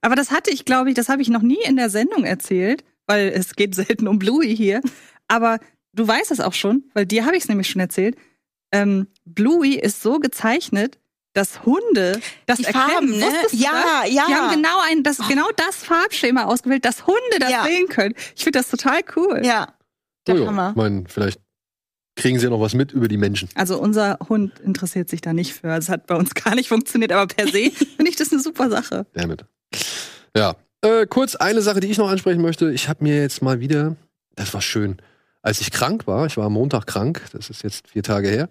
Aber 0.00 0.16
das 0.16 0.30
hatte 0.30 0.50
ich, 0.50 0.64
glaube 0.64 0.90
ich, 0.90 0.94
das 0.94 1.08
habe 1.08 1.22
ich 1.22 1.28
noch 1.28 1.42
nie 1.42 1.58
in 1.64 1.76
der 1.76 1.88
Sendung 1.90 2.24
erzählt, 2.24 2.84
weil 3.06 3.28
es 3.28 3.54
geht 3.56 3.74
selten 3.74 4.06
um 4.06 4.18
Bluey 4.18 4.54
hier. 4.54 4.80
Aber 5.28 5.58
du 5.94 6.06
weißt 6.06 6.30
es 6.30 6.40
auch 6.40 6.52
schon, 6.52 6.84
weil 6.92 7.06
dir 7.06 7.24
habe 7.24 7.36
ich 7.36 7.44
es 7.44 7.48
nämlich 7.48 7.68
schon 7.68 7.80
erzählt. 7.80 8.16
Ähm, 8.72 9.06
Bluey 9.24 9.76
ist 9.76 10.02
so 10.02 10.18
gezeichnet, 10.18 10.98
dass 11.34 11.64
Hunde 11.66 12.20
das 12.46 12.58
Die 12.58 12.64
erkennen. 12.64 12.88
Farben, 12.90 13.10
ne? 13.10 13.26
Ja, 13.52 14.02
das? 14.02 14.10
ja. 14.12 14.24
Die 14.28 14.34
haben 14.34 14.54
genau 14.54 14.78
ein, 14.88 15.02
das, 15.02 15.18
genau 15.28 15.48
das 15.56 15.76
Farbschema 15.84 16.44
ausgewählt, 16.44 16.84
dass 16.84 17.06
Hunde 17.06 17.38
das 17.38 17.50
Ja. 17.50 17.64
sehen 17.64 17.88
können. 17.88 18.14
Ich 18.34 18.44
finde 18.44 18.58
das 18.58 18.68
total 18.70 19.00
cool. 19.16 19.42
Ja. 19.44 19.74
Der 20.26 20.36
Oh 20.36 20.38
ja, 20.38 20.46
Hammer. 20.46 20.70
Ich 20.70 20.76
meine, 20.76 21.04
vielleicht 21.08 21.40
kriegen 22.16 22.38
sie 22.38 22.44
ja 22.44 22.50
noch 22.50 22.60
was 22.60 22.72
mit 22.74 22.92
über 22.92 23.08
die 23.08 23.16
Menschen. 23.18 23.48
Also 23.56 23.78
unser 23.78 24.18
Hund 24.28 24.58
interessiert 24.60 25.10
sich 25.10 25.20
da 25.20 25.32
nicht 25.32 25.52
für. 25.54 25.68
Es 25.76 25.88
hat 25.88 26.06
bei 26.06 26.14
uns 26.14 26.32
gar 26.34 26.54
nicht 26.54 26.68
funktioniert, 26.68 27.12
aber 27.12 27.26
per 27.26 27.46
se 27.48 27.70
finde 27.96 28.08
ich 28.08 28.16
das 28.16 28.32
eine 28.32 28.40
super 28.40 28.70
Sache. 28.70 29.04
Damit. 29.12 29.44
Ja. 30.36 30.54
Äh, 30.82 31.06
kurz 31.06 31.34
eine 31.34 31.62
Sache, 31.62 31.80
die 31.80 31.88
ich 31.90 31.98
noch 31.98 32.08
ansprechen 32.10 32.42
möchte. 32.42 32.70
Ich 32.72 32.88
habe 32.88 33.02
mir 33.02 33.20
jetzt 33.20 33.42
mal 33.42 33.58
wieder, 33.60 33.96
das 34.36 34.52
war 34.54 34.60
schön, 34.62 34.98
als 35.42 35.60
ich 35.60 35.70
krank 35.70 36.06
war, 36.06 36.26
ich 36.26 36.36
war 36.36 36.46
am 36.46 36.52
Montag 36.54 36.86
krank, 36.86 37.22
das 37.32 37.50
ist 37.50 37.62
jetzt 37.62 37.88
vier 37.88 38.02
Tage 38.02 38.28
her. 38.28 38.48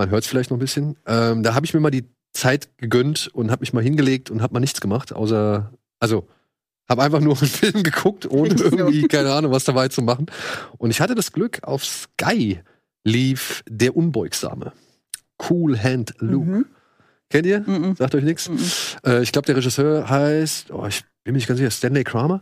Man 0.00 0.08
hört 0.08 0.22
es 0.24 0.30
vielleicht 0.30 0.48
noch 0.48 0.56
ein 0.56 0.60
bisschen. 0.60 0.96
Ähm, 1.06 1.42
da 1.42 1.54
habe 1.54 1.66
ich 1.66 1.74
mir 1.74 1.80
mal 1.80 1.90
die 1.90 2.08
Zeit 2.32 2.70
gegönnt 2.78 3.28
und 3.34 3.50
habe 3.50 3.60
mich 3.60 3.74
mal 3.74 3.82
hingelegt 3.82 4.30
und 4.30 4.40
habe 4.40 4.54
mal 4.54 4.60
nichts 4.60 4.80
gemacht, 4.80 5.12
außer, 5.12 5.70
also 5.98 6.26
habe 6.88 7.02
einfach 7.02 7.20
nur 7.20 7.36
einen 7.38 7.50
Film 7.50 7.82
geguckt, 7.82 8.24
ohne 8.30 8.54
irgendwie, 8.54 9.06
keine 9.08 9.30
Ahnung, 9.30 9.52
was 9.52 9.64
dabei 9.64 9.88
zu 9.88 10.00
machen. 10.00 10.24
Und 10.78 10.88
ich 10.88 11.02
hatte 11.02 11.14
das 11.14 11.32
Glück, 11.32 11.58
auf 11.64 11.84
Sky 11.84 12.60
lief 13.04 13.62
Der 13.68 13.94
Unbeugsame. 13.94 14.72
Cool 15.50 15.78
Hand 15.78 16.14
Luke. 16.16 16.48
Mhm. 16.50 16.66
Kennt 17.28 17.44
ihr? 17.44 17.60
Mhm. 17.60 17.94
Sagt 17.94 18.14
euch 18.14 18.24
nichts? 18.24 18.48
Mhm. 18.48 18.58
Äh, 19.04 19.22
ich 19.22 19.32
glaube, 19.32 19.44
der 19.44 19.56
Regisseur 19.56 20.08
heißt, 20.08 20.70
oh, 20.70 20.86
ich 20.86 21.04
bin 21.24 21.34
mir 21.34 21.40
nicht 21.40 21.46
ganz 21.46 21.58
sicher, 21.58 21.70
Stanley 21.70 22.04
Kramer. 22.04 22.40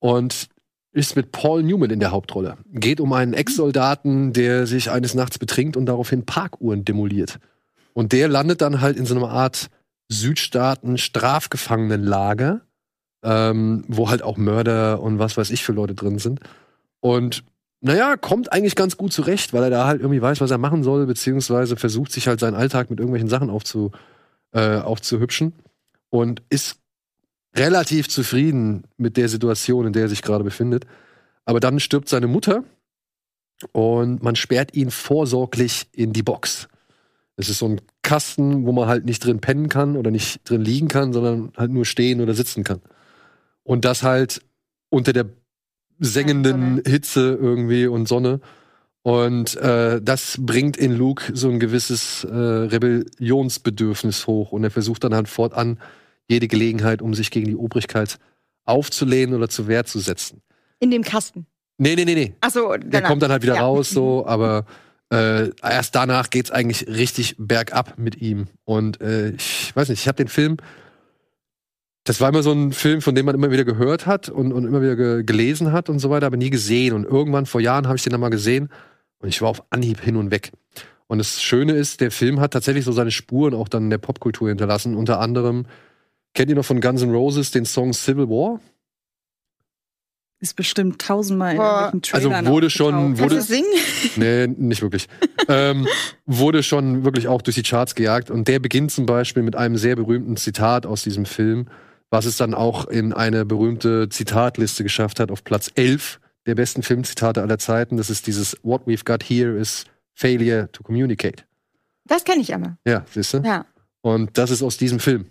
Und 0.00 0.50
ist 0.92 1.16
mit 1.16 1.32
Paul 1.32 1.62
Newman 1.62 1.90
in 1.90 2.00
der 2.00 2.10
Hauptrolle. 2.10 2.58
Geht 2.72 3.00
um 3.00 3.12
einen 3.12 3.32
Ex-Soldaten, 3.32 4.32
der 4.32 4.66
sich 4.66 4.90
eines 4.90 5.14
Nachts 5.14 5.38
betrinkt 5.38 5.76
und 5.76 5.86
daraufhin 5.86 6.26
Parkuhren 6.26 6.84
demoliert. 6.84 7.38
Und 7.92 8.12
der 8.12 8.28
landet 8.28 8.60
dann 8.60 8.80
halt 8.80 8.96
in 8.96 9.06
so 9.06 9.16
einer 9.16 9.30
Art 9.30 9.68
Südstaaten-Strafgefangenenlager, 10.08 12.62
ähm, 13.22 13.84
wo 13.88 14.10
halt 14.10 14.22
auch 14.22 14.36
Mörder 14.36 15.00
und 15.00 15.18
was 15.18 15.36
weiß 15.36 15.50
ich 15.50 15.64
für 15.64 15.72
Leute 15.72 15.94
drin 15.94 16.18
sind. 16.18 16.40
Und 17.00 17.44
naja, 17.80 18.16
kommt 18.16 18.52
eigentlich 18.52 18.74
ganz 18.74 18.96
gut 18.96 19.12
zurecht, 19.12 19.52
weil 19.52 19.62
er 19.62 19.70
da 19.70 19.86
halt 19.86 20.00
irgendwie 20.00 20.20
weiß, 20.20 20.40
was 20.40 20.50
er 20.50 20.58
machen 20.58 20.82
soll, 20.82 21.06
beziehungsweise 21.06 21.76
versucht 21.76 22.10
sich 22.12 22.26
halt 22.28 22.40
seinen 22.40 22.56
Alltag 22.56 22.90
mit 22.90 22.98
irgendwelchen 22.98 23.28
Sachen 23.28 23.48
aufzu, 23.48 23.92
äh, 24.52 24.78
aufzuhübschen 24.78 25.54
und 26.10 26.42
ist 26.50 26.79
relativ 27.54 28.08
zufrieden 28.08 28.84
mit 28.96 29.16
der 29.16 29.28
Situation, 29.28 29.86
in 29.86 29.92
der 29.92 30.02
er 30.02 30.08
sich 30.08 30.22
gerade 30.22 30.44
befindet. 30.44 30.86
Aber 31.44 31.60
dann 31.60 31.80
stirbt 31.80 32.08
seine 32.08 32.26
Mutter 32.26 32.64
und 33.72 34.22
man 34.22 34.36
sperrt 34.36 34.74
ihn 34.74 34.90
vorsorglich 34.90 35.88
in 35.92 36.12
die 36.12 36.22
Box. 36.22 36.68
Es 37.36 37.48
ist 37.48 37.58
so 37.58 37.66
ein 37.66 37.80
Kasten, 38.02 38.66
wo 38.66 38.72
man 38.72 38.86
halt 38.86 39.04
nicht 39.04 39.24
drin 39.24 39.40
pennen 39.40 39.68
kann 39.68 39.96
oder 39.96 40.10
nicht 40.10 40.48
drin 40.48 40.62
liegen 40.62 40.88
kann, 40.88 41.12
sondern 41.12 41.52
halt 41.56 41.70
nur 41.70 41.84
stehen 41.84 42.20
oder 42.20 42.34
sitzen 42.34 42.64
kann. 42.64 42.80
Und 43.62 43.84
das 43.84 44.02
halt 44.02 44.42
unter 44.90 45.12
der 45.12 45.26
sengenden 45.98 46.82
Hitze 46.86 47.38
irgendwie 47.40 47.86
und 47.86 48.08
Sonne. 48.08 48.40
Und 49.02 49.56
äh, 49.56 50.00
das 50.02 50.38
bringt 50.40 50.76
in 50.76 50.94
Luke 50.96 51.32
so 51.34 51.48
ein 51.48 51.60
gewisses 51.60 52.24
äh, 52.24 52.34
Rebellionsbedürfnis 52.36 54.26
hoch. 54.26 54.52
Und 54.52 54.64
er 54.64 54.70
versucht 54.70 55.04
dann 55.04 55.14
halt 55.14 55.28
fortan 55.28 55.78
jede 56.30 56.48
Gelegenheit, 56.48 57.02
um 57.02 57.12
sich 57.14 57.30
gegen 57.30 57.46
die 57.46 57.56
Obrigkeit 57.56 58.18
aufzulehnen 58.64 59.34
oder 59.34 59.48
zur 59.48 59.66
Wehr 59.68 59.84
zu 59.84 59.98
setzen. 59.98 60.42
In 60.78 60.90
dem 60.90 61.02
Kasten. 61.02 61.46
Nee, 61.78 61.96
nee, 61.96 62.04
nee, 62.04 62.14
nee. 62.14 62.34
Achso, 62.40 62.76
Der 62.76 63.02
kommt 63.02 63.22
dann 63.22 63.30
halt 63.30 63.42
wieder 63.42 63.56
Ja. 63.56 63.62
raus, 63.62 63.90
so, 63.90 64.24
aber 64.26 64.64
äh, 65.12 65.50
erst 65.62 65.94
danach 65.94 66.30
geht's 66.30 66.50
eigentlich 66.50 66.86
richtig 66.86 67.34
bergab 67.38 67.98
mit 67.98 68.20
ihm. 68.20 68.46
Und 68.64 69.00
äh, 69.00 69.30
ich 69.30 69.74
weiß 69.74 69.88
nicht, 69.88 70.00
ich 70.00 70.08
habe 70.08 70.16
den 70.16 70.28
Film. 70.28 70.58
Das 72.04 72.20
war 72.20 72.28
immer 72.30 72.42
so 72.42 72.52
ein 72.52 72.72
Film, 72.72 73.02
von 73.02 73.14
dem 73.14 73.26
man 73.26 73.34
immer 73.34 73.50
wieder 73.50 73.64
gehört 73.64 74.06
hat 74.06 74.28
und, 74.28 74.52
und 74.52 74.64
immer 74.64 74.80
wieder 74.80 74.96
ge 74.96 75.22
gelesen 75.22 75.72
hat 75.72 75.88
und 75.90 75.98
so 75.98 76.10
weiter, 76.10 76.26
aber 76.26 76.36
nie 76.36 76.50
gesehen. 76.50 76.94
Und 76.94 77.04
irgendwann 77.04 77.46
vor 77.46 77.60
Jahren 77.60 77.86
habe 77.86 77.96
ich 77.96 78.02
den 78.02 78.12
dann 78.12 78.20
mal 78.20 78.30
gesehen 78.30 78.68
und 79.18 79.28
ich 79.28 79.42
war 79.42 79.48
auf 79.48 79.62
Anhieb 79.70 80.00
hin 80.00 80.16
und 80.16 80.30
weg. 80.30 80.52
Und 81.08 81.18
das 81.18 81.42
Schöne 81.42 81.72
ist, 81.72 82.00
der 82.00 82.10
Film 82.10 82.40
hat 82.40 82.52
tatsächlich 82.52 82.84
so 82.84 82.92
seine 82.92 83.10
Spuren 83.10 83.52
auch 83.52 83.68
dann 83.68 83.84
in 83.84 83.90
der 83.90 83.98
Popkultur 83.98 84.48
hinterlassen. 84.48 84.94
Unter 84.94 85.20
anderem, 85.20 85.66
kennt 86.34 86.50
ihr 86.50 86.56
noch 86.56 86.64
von 86.64 86.80
Guns 86.80 87.02
N' 87.02 87.10
Roses 87.10 87.50
den 87.50 87.64
Song 87.64 87.92
Civil 87.92 88.28
War? 88.28 88.60
Ist 90.42 90.56
bestimmt 90.56 90.98
tausendmal 91.02 91.54
in 91.54 91.60
irgendwelchen 91.60 92.14
Also 92.14 92.28
Trailern 92.30 92.46
wurde 92.46 92.70
schon- 92.70 93.18
wurde- 93.18 93.34
Kannst 93.36 93.50
du 93.50 93.54
singen? 93.54 93.68
Nee, 94.16 94.46
nicht 94.46 94.80
wirklich. 94.80 95.06
ähm, 95.48 95.86
wurde 96.24 96.62
schon 96.62 97.04
wirklich 97.04 97.28
auch 97.28 97.42
durch 97.42 97.56
die 97.56 97.62
Charts 97.62 97.94
gejagt. 97.94 98.30
Und 98.30 98.48
der 98.48 98.58
beginnt 98.58 98.90
zum 98.90 99.04
Beispiel 99.04 99.42
mit 99.42 99.54
einem 99.54 99.76
sehr 99.76 99.96
berühmten 99.96 100.38
Zitat 100.38 100.86
aus 100.86 101.02
diesem 101.02 101.26
Film, 101.26 101.68
was 102.08 102.24
es 102.24 102.38
dann 102.38 102.54
auch 102.54 102.86
in 102.86 103.12
eine 103.12 103.44
berühmte 103.44 104.08
Zitatliste 104.08 104.82
geschafft 104.82 105.20
hat, 105.20 105.30
auf 105.30 105.44
Platz 105.44 105.70
11 105.74 106.18
der 106.46 106.54
besten 106.54 106.82
Filmzitate 106.82 107.42
aller 107.42 107.58
Zeiten. 107.58 107.98
Das 107.98 108.08
ist 108.08 108.26
dieses 108.26 108.56
What 108.62 108.86
we've 108.86 109.04
got 109.04 109.22
here 109.22 109.58
is 109.58 109.84
failure 110.14 110.70
to 110.72 110.82
communicate. 110.82 111.44
Das 112.06 112.24
kenne 112.24 112.40
ich 112.40 112.54
aber. 112.54 112.78
Ja, 112.86 113.04
siehst 113.12 113.34
du? 113.34 113.38
Ja. 113.44 113.66
Und 114.00 114.38
das 114.38 114.50
ist 114.50 114.62
aus 114.62 114.78
diesem 114.78 115.00
Film. 115.00 115.26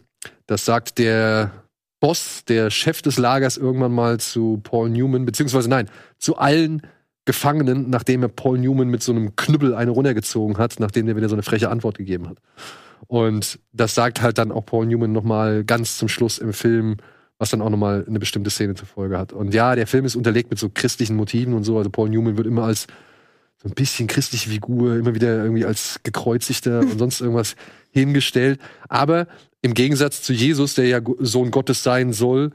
Das 0.47 0.65
sagt 0.65 0.97
der 0.97 1.51
Boss, 1.99 2.45
der 2.45 2.69
Chef 2.69 3.01
des 3.01 3.17
Lagers, 3.17 3.57
irgendwann 3.57 3.93
mal 3.93 4.19
zu 4.19 4.59
Paul 4.63 4.89
Newman, 4.89 5.25
beziehungsweise 5.25 5.69
nein, 5.69 5.89
zu 6.17 6.37
allen 6.37 6.81
Gefangenen, 7.25 7.89
nachdem 7.89 8.23
er 8.23 8.29
Paul 8.29 8.57
Newman 8.57 8.87
mit 8.87 9.03
so 9.03 9.11
einem 9.11 9.35
Knüppel 9.35 9.75
eine 9.75 9.91
runtergezogen 9.91 10.57
hat, 10.57 10.79
nachdem 10.79 11.07
er 11.07 11.15
wieder 11.15 11.29
so 11.29 11.35
eine 11.35 11.43
freche 11.43 11.69
Antwort 11.69 11.97
gegeben 11.97 12.27
hat. 12.27 12.37
Und 13.07 13.59
das 13.71 13.95
sagt 13.95 14.21
halt 14.21 14.37
dann 14.37 14.51
auch 14.51 14.65
Paul 14.65 14.85
Newman 14.85 15.11
nochmal 15.11 15.63
ganz 15.63 15.97
zum 15.97 16.07
Schluss 16.07 16.37
im 16.37 16.53
Film, 16.53 16.97
was 17.37 17.51
dann 17.51 17.61
auch 17.61 17.69
nochmal 17.69 18.05
eine 18.07 18.19
bestimmte 18.19 18.49
Szene 18.49 18.75
zur 18.75 18.87
Folge 18.87 19.17
hat. 19.17 19.31
Und 19.33 19.53
ja, 19.53 19.75
der 19.75 19.87
Film 19.87 20.05
ist 20.05 20.15
unterlegt 20.15 20.49
mit 20.49 20.59
so 20.59 20.69
christlichen 20.73 21.15
Motiven 21.15 21.53
und 21.53 21.63
so. 21.63 21.77
Also 21.77 21.89
Paul 21.89 22.09
Newman 22.09 22.37
wird 22.37 22.47
immer 22.47 22.63
als 22.63 22.87
so 23.61 23.67
ein 23.67 23.75
bisschen 23.75 24.07
christliche 24.07 24.49
Figur, 24.49 24.95
immer 24.95 25.15
wieder 25.15 25.43
irgendwie 25.43 25.65
als 25.65 25.99
gekreuzigter 26.03 26.79
und 26.79 26.97
sonst 26.97 27.21
irgendwas 27.21 27.55
hingestellt. 27.91 28.59
Aber 28.87 29.27
im 29.61 29.73
Gegensatz 29.73 30.21
zu 30.21 30.33
Jesus, 30.33 30.75
der 30.75 30.87
ja 30.87 31.01
Sohn 31.19 31.51
Gottes 31.51 31.83
sein 31.83 32.13
soll, 32.13 32.51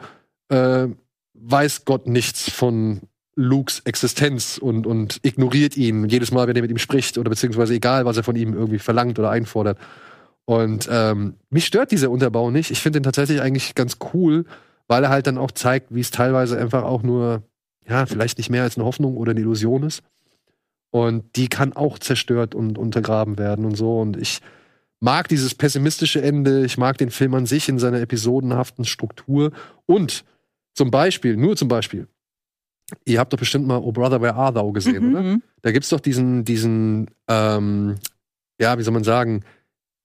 äh, 0.49 0.89
weiß 1.35 1.85
Gott 1.85 2.07
nichts 2.07 2.51
von 2.51 3.03
Lukes 3.37 3.81
Existenz 3.85 4.59
und, 4.59 4.87
und 4.87 5.19
ignoriert 5.23 5.77
ihn 5.77 6.09
jedes 6.09 6.31
Mal, 6.31 6.47
wenn 6.47 6.57
er 6.57 6.63
mit 6.63 6.71
ihm 6.71 6.79
spricht 6.79 7.19
oder 7.19 7.31
beziehungsweise 7.31 7.75
egal, 7.75 8.05
was 8.05 8.17
er 8.17 8.23
von 8.23 8.37
ihm 8.37 8.55
irgendwie 8.55 8.79
verlangt 8.79 9.19
oder 9.19 9.31
einfordert. 9.31 9.79
Und 10.45 10.89
ähm, 10.91 11.35
mich 11.51 11.67
stört 11.67 11.91
dieser 11.91 12.11
Unterbau 12.11 12.51
nicht. 12.51 12.71
Ich 12.71 12.81
finde 12.81 12.99
ihn 12.99 13.03
tatsächlich 13.03 13.41
eigentlich 13.41 13.75
ganz 13.75 13.99
cool, 14.13 14.45
weil 14.87 15.03
er 15.05 15.11
halt 15.11 15.27
dann 15.27 15.39
auch 15.39 15.51
zeigt, 15.51 15.95
wie 15.95 16.01
es 16.01 16.11
teilweise 16.11 16.59
einfach 16.59 16.85
auch 16.85 17.03
nur, 17.03 17.43
ja, 17.89 18.07
vielleicht 18.07 18.39
nicht 18.39 18.51
mehr 18.51 18.63
als 18.63 18.77
eine 18.77 18.85
Hoffnung 18.85 19.17
oder 19.17 19.31
eine 19.31 19.41
Illusion 19.41 19.83
ist. 19.83 20.03
Und 20.91 21.37
die 21.37 21.49
kann 21.49 21.73
auch 21.73 21.99
zerstört 21.99 22.55
und 22.55 22.79
untergraben 22.79 23.37
werden 23.39 23.65
und 23.65 23.75
so. 23.75 24.01
Und 24.01 24.17
ich 24.17 24.41
mag 25.05 25.29
dieses 25.29 25.55
pessimistische 25.55 26.23
Ende. 26.23 26.65
Ich 26.65 26.79
mag 26.79 26.97
den 26.97 27.11
Film 27.11 27.35
an 27.35 27.45
sich 27.45 27.69
in 27.69 27.79
seiner 27.79 28.01
episodenhaften 28.01 28.87
Struktur. 28.87 29.53
Und 29.85 30.25
zum 30.75 30.91
Beispiel, 30.91 31.37
nur 31.37 31.57
zum 31.57 31.69
Beispiel, 31.69 32.09
ihr 33.05 33.21
habt 33.21 33.33
doch 33.33 33.39
bestimmt 33.39 33.67
mal 33.67 33.77
Oh 33.79 33.93
Brother, 33.93 34.23
Where 34.23 34.35
Are 34.35 34.55
Thou 34.55 34.73
gesehen, 34.73 35.09
Mhm. 35.11 35.15
oder? 35.15 35.39
Da 35.61 35.73
gibt's 35.73 35.91
doch 35.91 36.01
diesen, 36.01 36.45
diesen, 36.45 37.11
ähm, 37.29 37.97
ja, 38.59 38.79
wie 38.79 38.83
soll 38.83 38.95
man 38.95 39.05
sagen, 39.05 39.45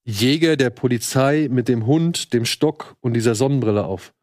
Jäger 0.05 0.57
der 0.57 0.69
Polizei 0.69 1.47
mit 1.49 1.67
dem 1.69 1.85
Hund, 1.85 2.33
dem 2.33 2.43
Stock 2.45 2.95
und 2.99 3.13
dieser 3.13 3.35
Sonnenbrille 3.35 3.85
auf. 3.85 4.13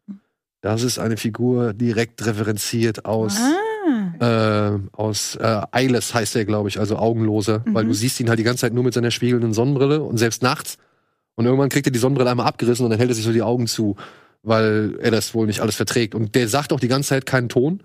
Das 0.61 0.83
ist 0.83 0.99
eine 0.99 1.17
Figur 1.17 1.73
direkt 1.73 2.23
referenziert 2.25 3.05
aus, 3.05 3.37
Ah. 3.39 3.55
Äh, 4.19 4.79
aus 4.93 5.35
äh, 5.35 5.61
Eyeless 5.71 6.13
heißt 6.13 6.35
er, 6.35 6.45
glaube 6.45 6.69
ich, 6.69 6.79
also 6.79 6.97
Augenlose, 6.97 7.61
Mhm. 7.65 7.73
weil 7.73 7.85
du 7.85 7.93
siehst 7.93 8.19
ihn 8.19 8.29
halt 8.29 8.39
die 8.39 8.43
ganze 8.43 8.61
Zeit 8.61 8.73
nur 8.73 8.83
mit 8.83 8.93
seiner 8.93 9.11
spiegelnden 9.11 9.53
Sonnenbrille 9.53 10.01
und 10.01 10.17
selbst 10.17 10.41
nachts. 10.43 10.77
Und 11.35 11.45
irgendwann 11.45 11.69
kriegt 11.69 11.85
er 11.87 11.91
die 11.91 11.99
Sonnenbrille 11.99 12.29
einmal 12.31 12.47
abgerissen 12.47 12.83
und 12.85 12.89
dann 12.91 12.99
hält 12.99 13.11
er 13.11 13.15
sich 13.15 13.25
so 13.25 13.31
die 13.31 13.43
Augen 13.43 13.67
zu, 13.67 13.95
weil 14.43 14.95
er 15.01 15.11
das 15.11 15.33
wohl 15.33 15.45
nicht 15.45 15.59
alles 15.61 15.75
verträgt. 15.75 16.15
Und 16.15 16.35
der 16.35 16.47
sagt 16.47 16.73
auch 16.73 16.79
die 16.79 16.87
ganze 16.87 17.09
Zeit 17.09 17.25
keinen 17.25 17.47
Ton 17.49 17.81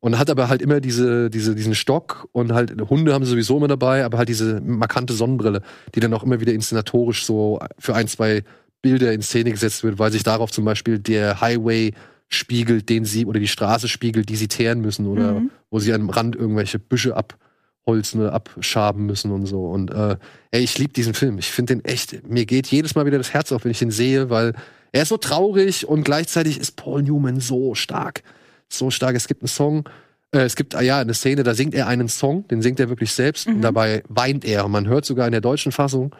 und 0.00 0.18
hat 0.18 0.30
aber 0.30 0.48
halt 0.48 0.62
immer 0.62 0.80
diese, 0.80 1.28
diese, 1.30 1.54
diesen 1.54 1.74
Stock 1.74 2.28
und 2.32 2.52
halt 2.52 2.72
Hunde 2.90 3.12
haben 3.12 3.24
sie 3.24 3.30
sowieso 3.30 3.56
immer 3.56 3.68
dabei, 3.68 4.04
aber 4.04 4.18
halt 4.18 4.28
diese 4.28 4.60
markante 4.60 5.14
Sonnenbrille, 5.14 5.62
die 5.94 6.00
dann 6.00 6.12
auch 6.14 6.22
immer 6.22 6.40
wieder 6.40 6.52
inszenatorisch 6.52 7.24
so 7.24 7.60
für 7.78 7.94
ein, 7.94 8.06
zwei 8.08 8.42
Bilder 8.82 9.12
in 9.12 9.22
Szene 9.22 9.50
gesetzt 9.52 9.84
wird, 9.84 9.98
weil 9.98 10.10
sich 10.12 10.22
darauf 10.24 10.50
zum 10.50 10.64
Beispiel 10.64 10.98
der 10.98 11.40
Highway 11.40 11.92
spiegelt, 12.34 12.88
den 12.88 13.04
sie 13.04 13.26
oder 13.26 13.40
die 13.40 13.48
Straße 13.48 13.88
spiegelt, 13.88 14.28
die 14.28 14.36
sie 14.36 14.48
teeren 14.48 14.80
müssen 14.80 15.06
oder 15.06 15.34
Mhm. 15.40 15.50
wo 15.70 15.78
sie 15.78 15.92
am 15.92 16.10
Rand 16.10 16.34
irgendwelche 16.36 16.78
Büsche 16.78 17.16
abholzen 17.16 18.20
oder 18.20 18.32
abschaben 18.32 19.06
müssen 19.06 19.30
und 19.30 19.46
so. 19.46 19.66
Und 19.66 19.90
äh, 19.90 20.16
ey, 20.50 20.62
ich 20.62 20.78
liebe 20.78 20.92
diesen 20.92 21.14
Film. 21.14 21.38
Ich 21.38 21.50
finde 21.50 21.76
den 21.76 21.84
echt, 21.84 22.28
mir 22.28 22.46
geht 22.46 22.66
jedes 22.68 22.94
Mal 22.94 23.06
wieder 23.06 23.18
das 23.18 23.32
Herz 23.32 23.52
auf, 23.52 23.64
wenn 23.64 23.70
ich 23.70 23.78
den 23.78 23.90
sehe, 23.90 24.30
weil 24.30 24.54
er 24.92 25.02
ist 25.02 25.08
so 25.08 25.16
traurig 25.16 25.86
und 25.88 26.04
gleichzeitig 26.04 26.58
ist 26.60 26.76
Paul 26.76 27.02
Newman 27.02 27.40
so 27.40 27.74
stark. 27.74 28.22
So 28.68 28.90
stark. 28.90 29.14
Es 29.16 29.26
gibt 29.28 29.42
einen 29.42 29.48
Song, 29.48 29.88
äh, 30.34 30.40
es 30.40 30.56
gibt, 30.56 30.74
ah 30.74 30.80
ja, 30.82 30.98
eine 30.98 31.14
Szene, 31.14 31.42
da 31.42 31.54
singt 31.54 31.74
er 31.74 31.86
einen 31.86 32.08
Song, 32.08 32.46
den 32.48 32.62
singt 32.62 32.78
er 32.80 32.88
wirklich 32.88 33.12
selbst 33.12 33.46
und 33.46 33.58
Mhm. 33.58 33.62
dabei 33.62 34.02
weint 34.08 34.44
er. 34.44 34.64
Und 34.64 34.70
man 34.72 34.86
hört 34.88 35.04
sogar 35.04 35.26
in 35.26 35.32
der 35.32 35.40
deutschen 35.40 35.72
Fassung, 35.72 36.14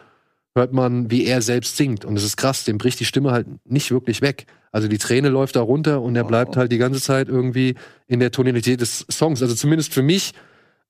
hört 0.55 0.73
man, 0.73 1.09
wie 1.09 1.25
er 1.25 1.41
selbst 1.41 1.77
singt. 1.77 2.05
Und 2.05 2.15
es 2.15 2.23
ist 2.23 2.37
krass, 2.37 2.63
dem 2.63 2.77
bricht 2.77 2.99
die 2.99 3.05
Stimme 3.05 3.31
halt 3.31 3.47
nicht 3.65 3.91
wirklich 3.91 4.21
weg. 4.21 4.45
Also 4.71 4.87
die 4.87 4.97
Träne 4.97 5.29
läuft 5.29 5.55
da 5.55 5.61
runter 5.61 6.01
und 6.01 6.15
er 6.15 6.23
bleibt 6.23 6.57
halt 6.57 6.71
die 6.71 6.77
ganze 6.77 6.99
Zeit 7.01 7.27
irgendwie 7.27 7.75
in 8.07 8.19
der 8.19 8.31
Tonalität 8.31 8.81
des 8.81 9.05
Songs. 9.11 9.41
Also 9.41 9.55
zumindest 9.55 9.93
für 9.93 10.01
mich, 10.01 10.33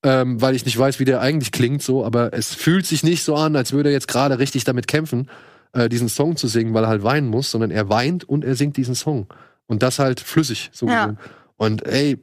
ähm, 0.04 0.42
weil 0.42 0.56
ich 0.56 0.66
nicht 0.66 0.78
weiß, 0.78 1.00
wie 1.00 1.06
der 1.06 1.22
eigentlich 1.22 1.52
klingt, 1.52 1.82
so, 1.82 2.06
aber 2.06 2.34
es 2.34 2.54
fühlt 2.54 2.86
sich 2.86 3.04
nicht 3.04 3.24
so 3.24 3.36
an, 3.36 3.56
als 3.56 3.72
würde 3.74 3.90
er 3.90 3.94
jetzt 3.94 4.08
gerade 4.08 4.40
richtig 4.40 4.64
damit 4.64 4.88
kämpfen, 4.88 5.30
äh, 5.74 5.90
diesen 5.90 6.08
Song 6.10 6.36
zu 6.38 6.48
singen, 6.48 6.74
weil 6.74 6.84
er 6.84 6.90
halt 6.90 7.04
weinen 7.04 7.28
muss, 7.28 7.52
sondern 7.52 7.72
er 7.72 7.90
weint 7.90 8.24
und 8.28 8.46
er 8.46 8.56
singt 8.56 8.78
diesen 8.78 8.96
Song. 8.96 9.28
Und 9.66 9.82
das 9.84 10.00
halt 10.00 10.20
flüssig, 10.20 10.70
so 10.74 10.88
Ja. 10.88 11.06
gesehen. 11.08 11.20
Und 11.58 11.86
ey, 11.86 12.18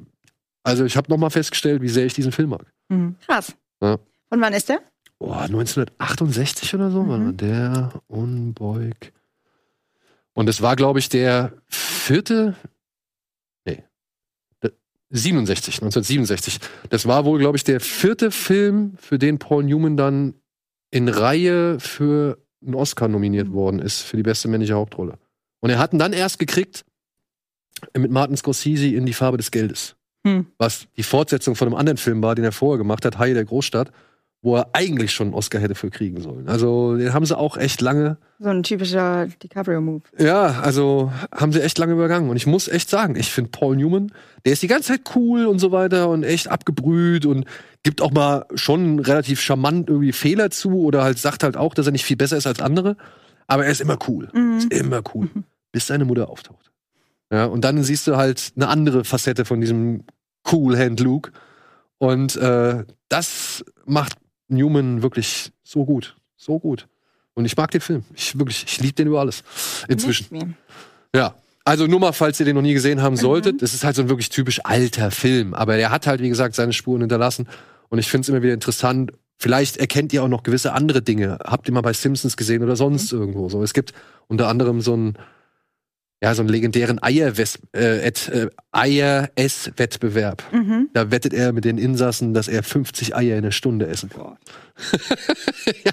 also 0.63 0.85
ich 0.85 0.97
habe 0.97 1.11
noch 1.11 1.17
mal 1.19 1.31
festgestellt, 1.31 1.81
wie 1.83 1.89
sehr 1.89 2.05
ich 2.07 2.15
diesen 2.15 2.33
Film 2.33 2.51
mag. 2.51 2.67
Mhm. 2.91 3.17
Krass. 3.27 3.55
Ja. 3.83 3.99
Und 4.31 4.41
wann 4.41 4.53
ist 4.53 4.69
der? 4.69 4.81
Boah, 5.21 5.43
1968 5.43 6.75
oder 6.75 6.91
so, 6.91 7.03
Mhm. 7.05 7.09
war 7.09 7.33
der 7.33 7.93
Unbeug. 8.09 9.13
Und 10.33 10.49
es 10.49 10.63
war, 10.63 10.77
glaube 10.77 10.99
ich, 10.99 11.09
der 11.11 11.53
vierte, 11.69 12.57
nee, 13.67 13.85
der- 14.63 14.73
67, 15.11 15.83
1967. 15.83 16.59
Das 16.89 17.07
war 17.07 17.25
wohl, 17.27 17.39
glaube 17.39 17.57
ich, 17.59 17.65
der 17.65 17.81
vierte 17.81 18.31
Film, 18.31 18.95
für 18.97 19.19
den 19.19 19.39
Paul 19.39 19.65
Newman 19.65 19.97
dann 19.99 20.35
in 20.91 21.09
Reihe 21.09 21.79
für 21.81 22.39
einen 22.65 22.75
Oscar 22.75 23.09
nominiert 23.09 23.49
Mhm. 23.49 23.53
worden 23.53 23.79
ist, 23.79 24.01
für 24.01 24.17
die 24.17 24.23
beste 24.23 24.49
männliche 24.49 24.75
Hauptrolle. 24.75 25.19
Und 25.61 25.69
er 25.71 25.79
hat 25.79 25.93
ihn 25.93 25.99
dann 25.99 26.15
erst 26.15 26.39
gekriegt 26.39 26.85
mit 27.97 28.11
Martin 28.11 28.37
Scorsese 28.39 28.87
in 28.89 29.05
Die 29.05 29.13
Farbe 29.13 29.37
des 29.37 29.51
Geldes 29.51 29.97
Hm. 30.27 30.47
was 30.59 30.87
die 30.97 31.03
Fortsetzung 31.03 31.57
von 31.57 31.69
einem 31.69 31.77
anderen 31.77 31.97
Film 31.99 32.23
war, 32.23 32.35
den 32.35 32.45
er 32.45 32.53
vorher 32.53 32.79
gemacht 32.79 33.05
hat, 33.05 33.19
Haie 33.19 33.35
der 33.35 33.45
Großstadt, 33.45 33.91
wo 34.43 34.57
er 34.57 34.71
eigentlich 34.73 35.13
schon 35.13 35.29
einen 35.29 35.35
Oscar 35.35 35.61
hätte 35.61 35.75
für 35.75 35.91
kriegen 35.91 36.21
sollen. 36.23 36.49
Also 36.49 36.97
den 36.97 37.13
haben 37.13 37.27
sie 37.27 37.37
auch 37.37 37.59
echt 37.59 37.83
lange, 37.83 38.17
So 38.39 38.49
ein 38.49 38.63
typischer 38.63 39.27
DiCaprio-Move. 39.27 40.03
ja, 40.19 40.61
also 40.63 41.13
haben 41.35 41.53
sie 41.53 41.61
echt 41.61 41.77
lange 41.77 41.93
übergangen. 41.93 42.31
Und 42.31 42.37
ich 42.37 42.47
muss 42.47 42.67
echt 42.67 42.89
sagen, 42.89 43.17
ich 43.17 43.31
finde 43.31 43.51
Paul 43.51 43.77
Newman, 43.77 44.13
der 44.47 44.55
ist 44.55 44.63
die 44.63 44.67
ganze 44.67 44.89
Zeit 44.93 45.03
cool 45.15 45.45
und 45.45 45.59
so 45.59 45.73
weiter 45.73 46.09
und 46.09 46.23
echt 46.23 46.49
abgebrüht 46.49 47.27
und 47.27 47.45
gibt 47.83 48.01
auch 48.01 48.13
mal 48.13 48.47
schon 48.55 48.99
relativ 49.01 49.41
charmant 49.43 49.91
irgendwie 49.91 50.13
Fehler 50.13 50.51
zu 50.51 50.81
oder 50.81 51.03
halt 51.03 51.19
sagt 51.19 51.43
halt 51.43 51.59
auch, 51.59 51.75
dass 51.75 51.87
er 51.87 51.93
nicht 51.93 52.05
viel 52.05 52.17
besser 52.17 52.39
ist 52.39 52.47
als 52.47 52.63
andere. 52.63 52.97
Aber 53.47 53.67
er 53.67 53.73
ist 53.73 53.81
immer 53.83 53.99
cool. 54.09 54.31
Mhm. 54.33 54.57
Ist 54.59 54.73
immer 54.73 55.03
cool. 55.15 55.29
Bis 55.73 55.89
seine 55.89 56.07
Mutter 56.07 56.31
auftaucht. 56.31 56.71
Ja, 57.31 57.45
und 57.45 57.63
dann 57.63 57.83
siehst 57.85 58.07
du 58.07 58.17
halt 58.17 58.53
eine 58.57 58.69
andere 58.69 59.05
Facette 59.05 59.45
von 59.45 59.61
diesem 59.61 60.05
Cool 60.51 60.79
Hand 60.79 61.01
Luke. 61.01 61.31
Und 61.99 62.37
äh, 62.37 62.85
das 63.11 63.65
macht 63.85 64.15
Newman 64.51 65.03
wirklich 65.03 65.53
so 65.63 65.85
gut. 65.85 66.17
So 66.37 66.59
gut. 66.59 66.89
Und 67.35 67.45
ich 67.45 67.57
mag 67.57 67.71
den 67.71 67.81
Film. 67.81 68.05
Ich 68.15 68.39
wirklich, 68.39 68.65
ich 68.65 68.81
liebe 68.81 68.95
den 68.95 69.09
über 69.09 69.21
alles. 69.21 69.43
Inzwischen. 69.89 70.57
Ja. 71.15 71.35
Also 71.65 71.87
nur 71.87 72.01
mal, 72.01 72.13
falls 72.13 72.41
ihr 72.41 72.47
den 72.47 72.57
noch 72.57 72.63
nie 72.63 72.73
gesehen 72.73 73.03
haben 73.03 73.17
solltet, 73.17 73.63
das 73.63 73.75
ist 73.75 73.85
halt 73.85 73.95
so 73.95 74.03
ein 74.03 74.09
wirklich 74.09 74.31
typisch 74.31 74.61
alter 74.65 75.11
Film. 75.11 75.55
Aber 75.55 75.77
der 75.77 75.91
hat 75.91 76.07
halt, 76.07 76.21
wie 76.21 76.29
gesagt, 76.29 76.55
seine 76.55 76.73
Spuren 76.73 77.03
hinterlassen. 77.03 77.49
Und 77.91 77.99
ich 77.99 78.11
finde 78.11 78.23
es 78.25 78.29
immer 78.31 78.43
wieder 78.43 78.55
interessant. 78.55 79.13
Vielleicht 79.37 79.77
erkennt 79.77 80.13
ihr 80.13 80.23
auch 80.25 80.29
noch 80.29 80.43
gewisse 80.43 80.73
andere 80.73 81.03
Dinge. 81.03 81.39
Habt 81.45 81.69
ihr 81.69 81.75
mal 81.75 81.81
bei 81.83 81.93
Simpsons 81.93 82.37
gesehen 82.37 82.63
oder 82.63 82.77
sonst 82.77 83.13
irgendwo 83.13 83.49
so. 83.49 83.63
Es 83.63 83.75
gibt 83.75 83.93
unter 84.27 84.49
anderem 84.49 84.81
so 84.81 84.95
einen, 84.95 85.15
ja, 86.23 86.35
so 86.35 86.43
einen 86.43 86.51
legendären 86.51 86.99
Eier-Ess- 87.03 87.59
äh, 87.75 88.07
äh, 88.07 88.51
Eier-Ess-Wettbewerb. 88.73 90.43
Mhm. 90.53 90.91
Da 90.93 91.11
wettet 91.11 91.33
er 91.33 91.53
mit 91.53 91.65
den 91.65 91.79
Insassen, 91.79 92.35
dass 92.35 92.47
er 92.49 92.63
50 92.63 93.17
Eier 93.17 93.37
in 93.37 93.43
der 93.43 93.53
Stunde 93.53 93.87
essen 93.87 94.11
kann. 94.11 94.37
ja, 95.85 95.93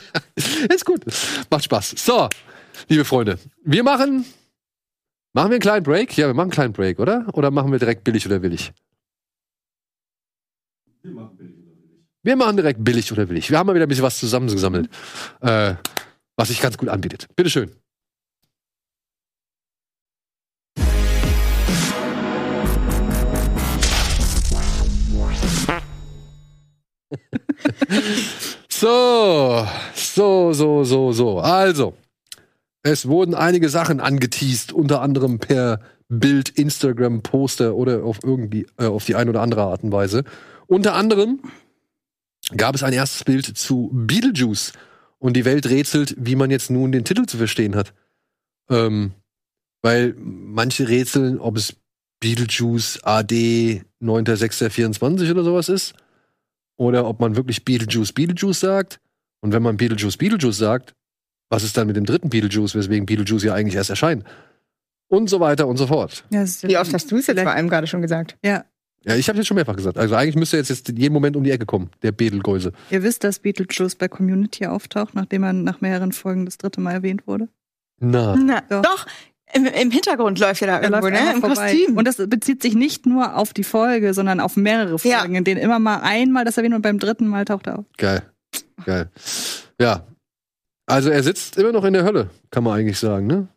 ist 0.73 0.85
gut. 0.85 1.05
Macht 1.49 1.63
Spaß. 1.63 1.91
So, 1.97 2.27
liebe 2.89 3.05
Freunde, 3.05 3.39
wir 3.63 3.83
machen. 3.83 4.25
Machen 5.33 5.49
wir 5.51 5.55
einen 5.55 5.61
kleinen 5.61 5.83
Break? 5.83 6.17
Ja, 6.17 6.27
wir 6.27 6.33
machen 6.33 6.45
einen 6.45 6.51
kleinen 6.51 6.73
Break, 6.73 6.99
oder? 6.99 7.27
Oder 7.33 7.51
machen 7.51 7.71
wir 7.71 7.79
direkt 7.79 8.03
billig 8.03 8.25
oder 8.25 8.41
willig? 8.41 8.73
Wir 12.23 12.35
machen 12.35 12.57
direkt 12.57 12.83
billig 12.83 13.11
oder 13.11 13.29
willig. 13.29 13.49
Wir 13.49 13.57
haben 13.59 13.67
mal 13.67 13.75
wieder 13.75 13.85
ein 13.85 13.89
bisschen 13.89 14.03
was 14.03 14.17
zusammengesammelt, 14.19 14.89
äh, 15.41 15.75
was 16.35 16.49
sich 16.49 16.59
ganz 16.59 16.77
gut 16.77 16.89
anbietet. 16.89 17.27
Bitteschön. 17.35 17.71
So, 28.79 29.67
so, 29.95 30.53
so, 30.53 30.83
so, 30.83 31.11
so. 31.11 31.39
Also, 31.39 31.95
es 32.83 33.07
wurden 33.07 33.33
einige 33.33 33.69
Sachen 33.69 33.99
angeteased, 33.99 34.71
unter 34.71 35.01
anderem 35.01 35.39
per 35.39 35.79
Bild, 36.09 36.49
Instagram, 36.49 37.23
Poster 37.23 37.73
oder 37.75 38.03
auf 38.03 38.19
irgendwie, 38.23 38.67
äh, 38.77 38.85
auf 38.85 39.03
die 39.05 39.15
eine 39.15 39.31
oder 39.31 39.41
andere 39.41 39.63
Art 39.63 39.81
und 39.81 39.91
Weise. 39.91 40.25
Unter 40.67 40.93
anderem 40.93 41.39
gab 42.55 42.75
es 42.75 42.83
ein 42.83 42.93
erstes 42.93 43.23
Bild 43.23 43.45
zu 43.45 43.89
Beetlejuice 43.91 44.73
und 45.17 45.33
die 45.33 45.45
Welt 45.45 45.65
rätselt, 45.67 46.13
wie 46.19 46.35
man 46.35 46.51
jetzt 46.51 46.69
nun 46.69 46.91
den 46.91 47.03
Titel 47.03 47.25
zu 47.25 47.37
verstehen 47.37 47.75
hat. 47.75 47.95
Ähm, 48.69 49.13
Weil 49.81 50.13
manche 50.19 50.87
rätseln, 50.87 51.39
ob 51.39 51.57
es 51.57 51.77
Beetlejuice 52.19 52.99
AD 53.01 53.81
9.6.24 54.03 55.31
oder 55.31 55.43
sowas 55.43 55.67
ist. 55.67 55.95
Oder 56.77 57.07
ob 57.07 57.19
man 57.19 57.35
wirklich 57.35 57.65
Beetlejuice 57.65 58.13
Beetlejuice 58.13 58.59
sagt. 58.59 58.99
Und 59.41 59.51
wenn 59.53 59.63
man 59.63 59.77
Beetlejuice 59.77 60.17
Beetlejuice 60.17 60.57
sagt, 60.57 60.93
was 61.49 61.63
ist 61.63 61.77
dann 61.77 61.87
mit 61.87 61.95
dem 61.95 62.05
dritten 62.05 62.29
Beetlejuice, 62.29 62.75
weswegen 62.75 63.05
Beetlejuice 63.05 63.43
ja 63.43 63.53
eigentlich 63.53 63.75
erst 63.75 63.89
erscheint? 63.89 64.23
Und 65.09 65.29
so 65.29 65.39
weiter 65.39 65.67
und 65.67 65.77
so 65.77 65.87
fort. 65.87 66.25
Ja, 66.29 66.43
Wie 66.63 66.77
oft 66.77 66.93
hast 66.93 67.09
du 67.11 67.17
es 67.17 67.27
jetzt 67.27 67.41
vor 67.41 67.51
allem 67.51 67.69
gerade 67.69 67.87
schon 67.87 68.01
gesagt? 68.01 68.37
Ja, 68.43 68.65
Ja, 69.05 69.15
ich 69.15 69.29
habe 69.29 69.37
jetzt 69.37 69.47
schon 69.47 69.55
mehrfach 69.55 69.75
gesagt. 69.77 69.97
Also 69.97 70.15
eigentlich 70.15 70.35
müsste 70.35 70.57
jetzt, 70.57 70.69
jetzt 70.69 70.89
jeden 70.89 71.13
Moment 71.13 71.37
um 71.37 71.43
die 71.43 71.51
Ecke 71.51 71.65
kommen, 71.65 71.89
der 72.03 72.11
Betelgeuse. 72.11 72.73
ihr 72.89 73.03
wisst, 73.03 73.23
dass 73.23 73.39
Beetlejuice 73.39 73.95
bei 73.95 74.09
Community 74.09 74.65
auftaucht, 74.67 75.15
nachdem 75.15 75.43
er 75.43 75.53
nach 75.53 75.79
mehreren 75.79 76.11
Folgen 76.11 76.45
das 76.45 76.57
dritte 76.57 76.81
Mal 76.81 76.91
erwähnt 76.93 77.25
wurde. 77.25 77.47
Na. 77.99 78.35
Na, 78.35 78.61
Doch. 78.69 78.81
doch. 78.81 79.07
Im, 79.53 79.65
Im 79.65 79.91
Hintergrund 79.91 80.39
läuft 80.39 80.61
er 80.61 80.67
da 80.67 80.81
irgendwo, 80.81 81.07
ne? 81.09 81.33
Im 81.33 81.39
vorbei. 81.39 81.71
Kostüm. 81.71 81.97
Und 81.97 82.05
das 82.05 82.17
bezieht 82.17 82.61
sich 82.61 82.75
nicht 82.75 83.05
nur 83.05 83.35
auf 83.37 83.53
die 83.53 83.63
Folge, 83.63 84.13
sondern 84.13 84.39
auf 84.39 84.57
mehrere 84.57 84.97
Ja. 85.03 85.19
Folgen, 85.19 85.35
in 85.35 85.43
denen 85.43 85.61
immer 85.61 85.79
mal 85.79 86.01
einmal 86.01 86.43
das 86.43 86.57
erwähnt 86.57 86.75
und 86.75 86.81
beim 86.81 86.99
dritten 86.99 87.27
Mal 87.27 87.45
taucht 87.45 87.67
er 87.67 87.79
auf. 87.79 87.85
Geil. 87.97 88.23
Geil. 88.85 89.09
Ja. 89.79 90.05
Also 90.85 91.09
er 91.09 91.23
sitzt 91.23 91.57
immer 91.57 91.71
noch 91.71 91.83
in 91.85 91.93
der 91.93 92.03
Hölle, 92.03 92.29
kann 92.51 92.63
man 92.63 92.77
eigentlich 92.77 92.99
sagen, 92.99 93.27
ne? 93.27 93.47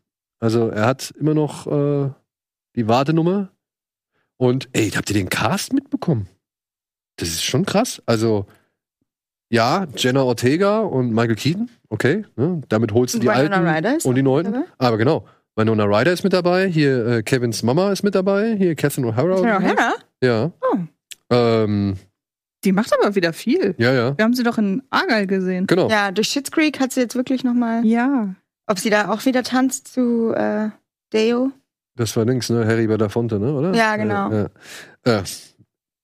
Also 0.41 0.69
er 0.69 0.87
hat 0.87 1.13
immer 1.19 1.35
noch 1.35 1.67
äh, 1.67 2.11
die 2.77 2.89
Wartenummer. 2.89 3.51
Und 4.37 4.69
ey, 4.73 4.91
habt 4.91 5.11
ihr 5.11 5.15
den 5.15 5.29
Cast 5.29 5.73
mitbekommen? 5.73 6.27
Das 7.17 7.29
ist 7.29 7.45
schon 7.45 7.67
krass. 7.67 8.03
Also, 8.07 8.47
ja, 9.51 9.87
Jenna 9.97 10.23
Ortega 10.23 10.81
und 10.81 11.13
Michael 11.13 11.37
Keaton, 11.37 11.69
okay. 11.91 12.25
Ne? 12.37 12.63
Damit 12.69 12.93
holst 12.93 13.15
du 13.15 13.19
die 13.19 13.29
alten 13.29 13.53
und 14.05 14.15
die 14.15 14.23
neuen. 14.23 14.65
Aber 14.79 14.97
genau. 14.97 15.27
Winona 15.57 15.85
Ryder 15.85 16.13
ist 16.13 16.23
mit 16.25 16.33
dabei, 16.33 16.69
hier 16.69 17.07
äh, 17.07 17.23
Kevins 17.23 17.63
Mama 17.63 17.91
ist 17.93 18.03
mit 18.03 18.15
dabei, 18.15 18.55
hier 18.57 18.75
Catherine 18.75 19.09
O'Hara. 19.09 19.45
Ja, 19.45 19.61
Hannah? 19.61 19.95
Ja. 20.23 20.53
Oh. 20.63 20.77
Ähm, 21.35 21.97
Die 22.65 22.73
macht 22.73 22.93
aber 22.99 23.15
wieder 23.15 23.33
viel. 23.33 23.75
ja, 23.79 23.93
ja. 23.93 24.17
Wir 24.17 24.25
haben 24.25 24.35
sie 24.35 24.43
doch 24.43 24.59
in 24.59 24.83
Argyle 24.91 25.27
gesehen. 25.27 25.67
Genau. 25.67 25.89
Ja, 25.91 26.11
durch 26.13 26.29
Schitt's 26.29 26.51
Creek 26.51 26.81
hat 26.81 26.93
sie 26.93 27.01
jetzt 27.01 27.15
wirklich 27.15 27.45
noch 27.45 27.55
mal, 27.55 27.85
Ja. 27.85 28.35
ob 28.67 28.79
sie 28.79 28.91
da 28.91 29.11
auch 29.11 29.25
wieder 29.27 29.43
tanzt 29.43 29.89
zu 29.93 30.33
äh, 30.35 30.71
Deo. 31.13 31.51
Das 31.97 32.17
war 32.17 32.25
links, 32.25 32.49
ne? 32.49 32.65
Harry 32.67 32.87
Belafonte, 32.87 33.39
ne? 33.39 33.53
Oder? 33.53 33.75
Ja, 33.75 33.97
genau. 33.97 34.31
Ja, 34.31 34.47
ja. 35.07 35.19
Äh, 35.19 35.23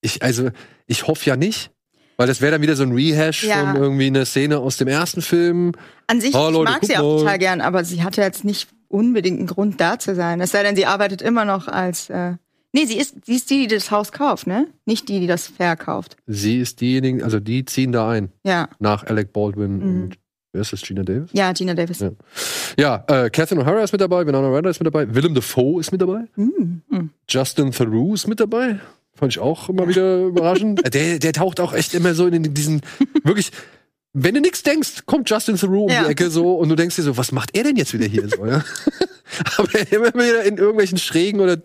ich, 0.03 0.23
also, 0.23 0.51
ich 0.87 1.07
hoffe 1.07 1.25
ja 1.31 1.37
nicht, 1.37 1.71
weil 2.17 2.27
das 2.27 2.41
wäre 2.41 2.53
dann 2.53 2.63
wieder 2.63 2.77
so 2.77 2.83
ein 2.83 2.93
Rehash 2.93 3.45
Ja. 3.45 3.73
von 3.73 3.77
irgendwie 3.83 4.07
einer 4.07 4.25
Szene 4.27 4.59
aus 4.59 4.77
dem 4.77 4.89
ersten 4.89 5.23
Film. 5.23 5.73
An 6.09 6.21
sich, 6.21 6.35
Oh, 6.35 6.49
ich 6.49 6.53
Leute, 6.53 6.71
mag 6.73 6.81
guck 6.81 6.89
sie 6.91 6.97
auch 6.99 7.15
mal. 7.15 7.19
total 7.21 7.39
gern, 7.39 7.61
aber 7.61 7.85
sie 7.85 8.03
hatte 8.03 8.21
jetzt 8.21 8.45
nicht 8.45 8.69
unbedingt 8.97 9.39
einen 9.39 9.47
Grund 9.47 9.81
da 9.81 9.99
zu 9.99 10.15
sein. 10.15 10.41
Es 10.41 10.51
sei 10.53 10.63
denn, 10.63 10.75
sie 10.77 10.87
arbeitet 10.87 11.23
immer 11.23 11.45
noch 11.45 11.69
als. 11.69 12.09
Äh, 12.11 12.35
nee, 12.73 12.85
sie 12.87 12.99
ist, 12.99 13.25
sie 13.27 13.35
ist 13.37 13.51
die, 13.51 13.67
die 13.69 13.75
das 13.75 13.91
Haus 13.91 14.11
kauft, 14.13 14.47
ne? 14.47 14.67
Nicht 14.87 15.09
die, 15.09 15.21
die 15.21 15.27
das 15.27 15.47
verkauft. 15.47 16.17
Sie 16.27 16.59
ist 16.59 16.81
diejenige, 16.81 17.23
also 17.25 17.39
die 17.41 17.65
ziehen 17.65 17.93
da 17.93 18.09
ein 18.11 18.31
Ja, 18.45 18.69
nach 18.79 19.05
Alec 19.05 19.33
Baldwin 19.33 19.77
Mhm. 19.79 20.03
und 20.03 20.19
wer 20.53 20.63
ist 20.63 20.73
das? 20.73 20.83
Gina 20.83 21.03
Davis? 21.03 21.31
ja, 21.33 21.53
Gina 21.53 21.75
Davis. 21.75 22.01
Ja. 22.01 22.11
Ja, 22.79 23.05
äh, 23.09 23.31
Catherine 23.31 23.63
O'Hara 23.65 23.83
ist 23.85 23.93
mit 23.93 24.01
dabei, 24.01 24.27
Winona 24.27 24.49
Ryder 24.49 24.71
ist 24.71 24.81
mit 24.81 24.87
dabei, 24.87 25.15
Willem 25.15 25.35
Dafoe 25.35 25.81
ist 25.81 25.93
mit 25.93 26.01
dabei, 26.03 26.25
Hm. 26.35 26.83
Justin 27.29 27.71
Theroux 27.73 28.15
ist 28.15 28.27
mit 28.27 28.41
dabei. 28.41 28.79
Fand 29.15 29.33
ich 29.33 29.39
auch 29.39 29.71
immer 29.71 29.89
wieder 29.89 30.25
überraschend. 30.25 30.81
Äh, 30.87 30.91
Der, 30.91 31.19
der 31.19 31.33
taucht 31.33 31.59
auch 31.61 31.73
echt 31.73 31.95
immer 31.95 32.13
so 32.15 32.27
in 32.27 32.53
diesen, 32.55 32.83
wirklich, 33.25 33.51
wenn 34.19 34.35
du 34.35 34.41
nichts 34.41 34.63
denkst, 34.63 35.05
kommt 35.07 35.29
Justin 35.29 35.57
Theroux 35.57 35.85
um 35.85 35.91
Ja. 35.91 36.05
die 36.05 36.11
Ecke 36.11 36.31
so 36.31 36.55
und 36.57 36.69
du 36.71 36.75
denkst 36.75 36.97
dir 36.97 37.03
so, 37.03 37.17
was 37.17 37.33
macht 37.33 37.57
er 37.57 37.65
denn 37.65 37.77
jetzt 37.77 37.93
wieder 37.93 38.07
hier 38.07 38.29
so, 38.29 38.47
ja? 38.47 38.65
Aber 39.59 39.93
immer 39.93 40.15
wieder 40.15 40.45
in 40.45 40.57
irgendwelchen 40.57 40.99
schrägen 40.99 41.41
oder 41.41 41.59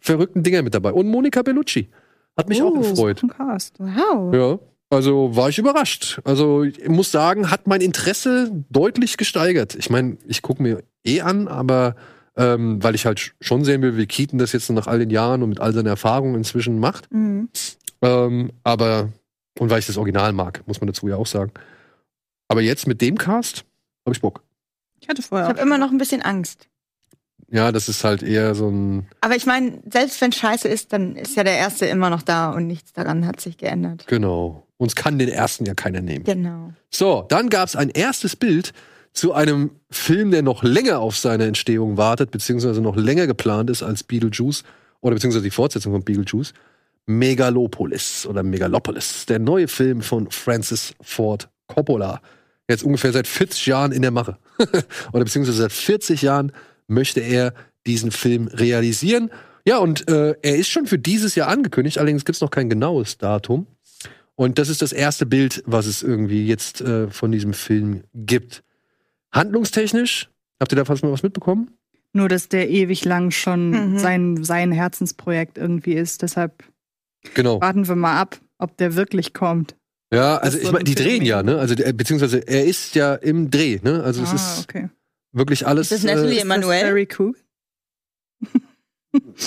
verrückten 0.00 0.42
Dingern 0.42 0.64
mit 0.64 0.74
dabei. 0.74 0.92
Und 0.92 1.06
Monica 1.08 1.42
Bellucci. 1.42 1.88
Hat 2.36 2.48
mich 2.48 2.62
auch 2.62 2.72
Oh, 2.74 2.78
gefreut. 2.80 3.22
Ein 3.22 3.28
Cast. 3.28 3.74
Wow. 3.78 4.34
Ja. 4.34 4.58
Also 4.90 5.36
war 5.36 5.48
ich 5.48 5.58
überrascht. 5.58 6.20
Also 6.24 6.64
ich 6.64 6.88
muss 6.88 7.10
sagen, 7.12 7.50
hat 7.50 7.66
mein 7.66 7.80
Interesse 7.80 8.50
deutlich 8.70 9.16
gesteigert. 9.16 9.74
Ich 9.74 9.88
meine, 9.90 10.16
ich 10.26 10.42
gucke 10.42 10.62
mir 10.62 10.82
eh 11.04 11.20
an, 11.20 11.46
aber 11.48 11.94
ähm, 12.36 12.82
weil 12.82 12.94
ich 12.94 13.04
halt 13.06 13.18
sch- 13.18 13.32
schon 13.40 13.64
sehen 13.64 13.82
will, 13.82 13.96
wie 13.96 14.06
Keaton 14.06 14.38
das 14.38 14.52
jetzt 14.52 14.70
nach 14.70 14.86
all 14.86 14.98
den 14.98 15.10
Jahren 15.10 15.42
und 15.42 15.50
mit 15.50 15.60
all 15.60 15.72
seiner 15.72 15.90
Erfahrung 15.90 16.34
inzwischen 16.34 16.78
macht. 16.78 17.12
Mhm. 17.12 17.48
Ähm, 18.00 18.50
aber, 18.64 19.10
und 19.58 19.70
weil 19.70 19.78
ich 19.78 19.86
das 19.86 19.98
Original 19.98 20.32
mag, 20.32 20.62
muss 20.66 20.80
man 20.80 20.86
dazu 20.88 21.06
ja 21.08 21.16
auch 21.16 21.26
sagen. 21.26 21.52
Aber 22.52 22.60
jetzt 22.60 22.86
mit 22.86 23.00
dem 23.00 23.18
Cast 23.18 23.64
habe 24.04 24.14
ich 24.14 24.20
Bock. 24.20 24.42
Ich 25.00 25.08
hatte 25.08 25.20
Ich 25.20 25.26
vorher 25.26 25.48
habe 25.48 25.60
immer 25.60 25.78
noch 25.78 25.90
ein 25.90 25.98
bisschen 25.98 26.22
Angst. 26.22 26.68
Ja, 27.50 27.70
das 27.70 27.88
ist 27.88 28.02
halt 28.02 28.22
eher 28.22 28.54
so 28.54 28.68
ein, 28.68 29.06
Aber 29.20 29.36
ich 29.36 29.44
meine, 29.44 29.82
selbst 29.90 30.20
wenn 30.22 30.32
scheiße 30.32 30.68
ist, 30.68 30.92
dann 30.92 31.16
ist 31.16 31.36
ja 31.36 31.44
der 31.44 31.58
erste 31.58 31.84
immer 31.84 32.08
noch 32.08 32.22
da 32.22 32.50
und 32.50 32.66
nichts 32.66 32.92
daran 32.94 33.26
hat 33.26 33.40
sich 33.40 33.58
geändert. 33.58 34.06
genau. 34.06 34.66
Uns 34.78 34.96
kann 34.96 35.16
den 35.16 35.28
ersten 35.28 35.64
ja 35.64 35.74
keiner 35.74 36.00
nehmen. 36.00 36.24
Genau. 36.24 36.72
So, 36.90 37.24
dann 37.28 37.50
gab 37.50 37.68
es 37.68 37.76
ein 37.76 37.88
erstes 37.88 38.34
Bild 38.34 38.72
zu 39.12 39.32
einem 39.32 39.70
Film, 39.90 40.32
der 40.32 40.42
noch 40.42 40.64
länger 40.64 40.98
auf 40.98 41.16
seine 41.16 41.44
Entstehung 41.44 41.98
wartet, 41.98 42.32
beziehungsweise 42.32 42.80
noch 42.80 42.96
länger 42.96 43.28
geplant 43.28 43.70
ist 43.70 43.84
als 43.84 44.02
Beetlejuice 44.02 44.64
oder 45.00 45.14
beziehungsweise 45.14 45.44
die 45.44 45.50
Fortsetzung 45.50 45.92
von 45.92 46.02
Beetlejuice. 46.02 46.52
Megalopolis 47.06 48.26
oder 48.26 48.42
Megalopolis, 48.42 49.26
der 49.26 49.38
neue 49.38 49.68
Film 49.68 50.02
von 50.02 50.30
Francis 50.30 50.94
Ford 51.00 51.48
Coppola. 51.66 52.20
Jetzt 52.68 52.84
ungefähr 52.84 53.12
seit 53.12 53.26
40 53.26 53.66
Jahren 53.66 53.92
in 53.92 54.02
der 54.02 54.10
Mache. 54.10 54.38
oder 55.12 55.24
beziehungsweise 55.24 55.58
seit 55.62 55.72
40 55.72 56.22
Jahren 56.22 56.52
möchte 56.86 57.20
er 57.20 57.54
diesen 57.86 58.10
Film 58.10 58.48
realisieren. 58.48 59.30
Ja, 59.66 59.78
und 59.78 60.08
äh, 60.08 60.34
er 60.42 60.56
ist 60.56 60.68
schon 60.70 60.86
für 60.86 60.98
dieses 60.98 61.34
Jahr 61.34 61.48
angekündigt, 61.48 61.98
allerdings 61.98 62.24
gibt 62.24 62.36
es 62.36 62.40
noch 62.40 62.50
kein 62.50 62.68
genaues 62.70 63.18
Datum. 63.18 63.66
Und 64.34 64.58
das 64.58 64.68
ist 64.68 64.82
das 64.82 64.92
erste 64.92 65.26
Bild, 65.26 65.62
was 65.66 65.86
es 65.86 66.02
irgendwie 66.02 66.46
jetzt 66.46 66.80
äh, 66.80 67.08
von 67.10 67.30
diesem 67.32 67.52
Film 67.52 68.02
gibt. 68.14 68.62
Handlungstechnisch, 69.32 70.30
habt 70.60 70.72
ihr 70.72 70.76
da 70.76 70.84
fast 70.84 71.02
mal 71.02 71.12
was 71.12 71.22
mitbekommen? 71.22 71.70
nur, 72.14 72.28
dass 72.28 72.50
der 72.50 72.68
ewig 72.68 73.06
lang 73.06 73.30
schon 73.30 73.70
Mhm. 73.94 73.98
sein, 73.98 74.44
sein 74.44 74.70
Herzensprojekt 74.70 75.56
irgendwie 75.56 75.94
ist. 75.94 76.20
Deshalb 76.20 76.62
Genau. 77.32 77.58
warten 77.62 77.88
wir 77.88 77.96
mal 77.96 78.20
ab, 78.20 78.38
ob 78.58 78.76
der 78.76 78.96
wirklich 78.96 79.32
kommt. 79.32 79.76
Ja, 80.12 80.36
also 80.36 80.58
so 80.58 80.64
ich 80.64 80.70
meine, 80.70 80.80
ein 80.80 80.84
die 80.84 80.94
Film 80.94 81.08
drehen 81.08 81.24
ja, 81.24 81.42
ne? 81.42 81.58
Also 81.58 81.74
der- 81.74 81.92
beziehungsweise 81.92 82.38
er 82.46 82.64
ist 82.64 82.94
ja 82.94 83.14
im 83.14 83.50
Dreh, 83.50 83.78
ne? 83.82 84.02
Also 84.02 84.22
es 84.22 84.30
ah, 84.30 84.34
ist 84.34 84.68
okay. 84.68 84.88
wirklich 85.32 85.66
alles. 85.66 85.90
Ist 85.90 86.04
das 86.04 86.14
Natalie 86.14 86.38
äh, 86.38 86.42
Emanuel? 86.42 87.06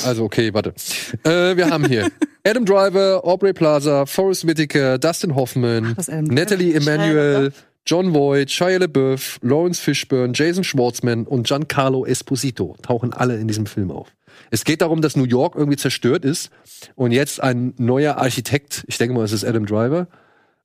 Also 0.05 0.25
okay, 0.25 0.53
warte. 0.53 0.75
äh, 1.23 1.57
wir 1.57 1.71
haben 1.71 1.87
hier 1.87 2.11
Adam 2.43 2.65
Driver, 2.65 3.21
Aubrey 3.23 3.51
Plaza, 3.51 4.05
Forrest 4.05 4.45
Whitaker, 4.45 4.99
Dustin 4.99 5.33
Hoffman, 5.33 5.95
Adam 5.97 6.25
Natalie 6.25 6.75
Emanuel, 6.75 7.51
John 7.87 8.13
Voight, 8.13 8.51
Shia 8.51 8.77
LaBeouf, 8.77 9.39
Lawrence 9.41 9.81
Fishburne, 9.81 10.33
Jason 10.35 10.63
Schwartzman 10.63 11.25
und 11.25 11.47
Giancarlo 11.47 12.05
Esposito 12.05 12.75
tauchen 12.83 13.11
alle 13.11 13.37
in 13.37 13.47
diesem 13.47 13.65
Film 13.65 13.89
auf. 13.89 14.13
Es 14.51 14.65
geht 14.65 14.81
darum, 14.81 15.01
dass 15.01 15.15
New 15.15 15.25
York 15.25 15.55
irgendwie 15.55 15.77
zerstört 15.77 16.25
ist 16.25 16.51
und 16.93 17.11
jetzt 17.11 17.41
ein 17.41 17.73
neuer 17.77 18.17
Architekt, 18.17 18.83
ich 18.85 18.99
denke 18.99 19.15
mal, 19.15 19.23
es 19.23 19.31
ist 19.31 19.43
Adam 19.43 19.65
Driver, 19.65 20.07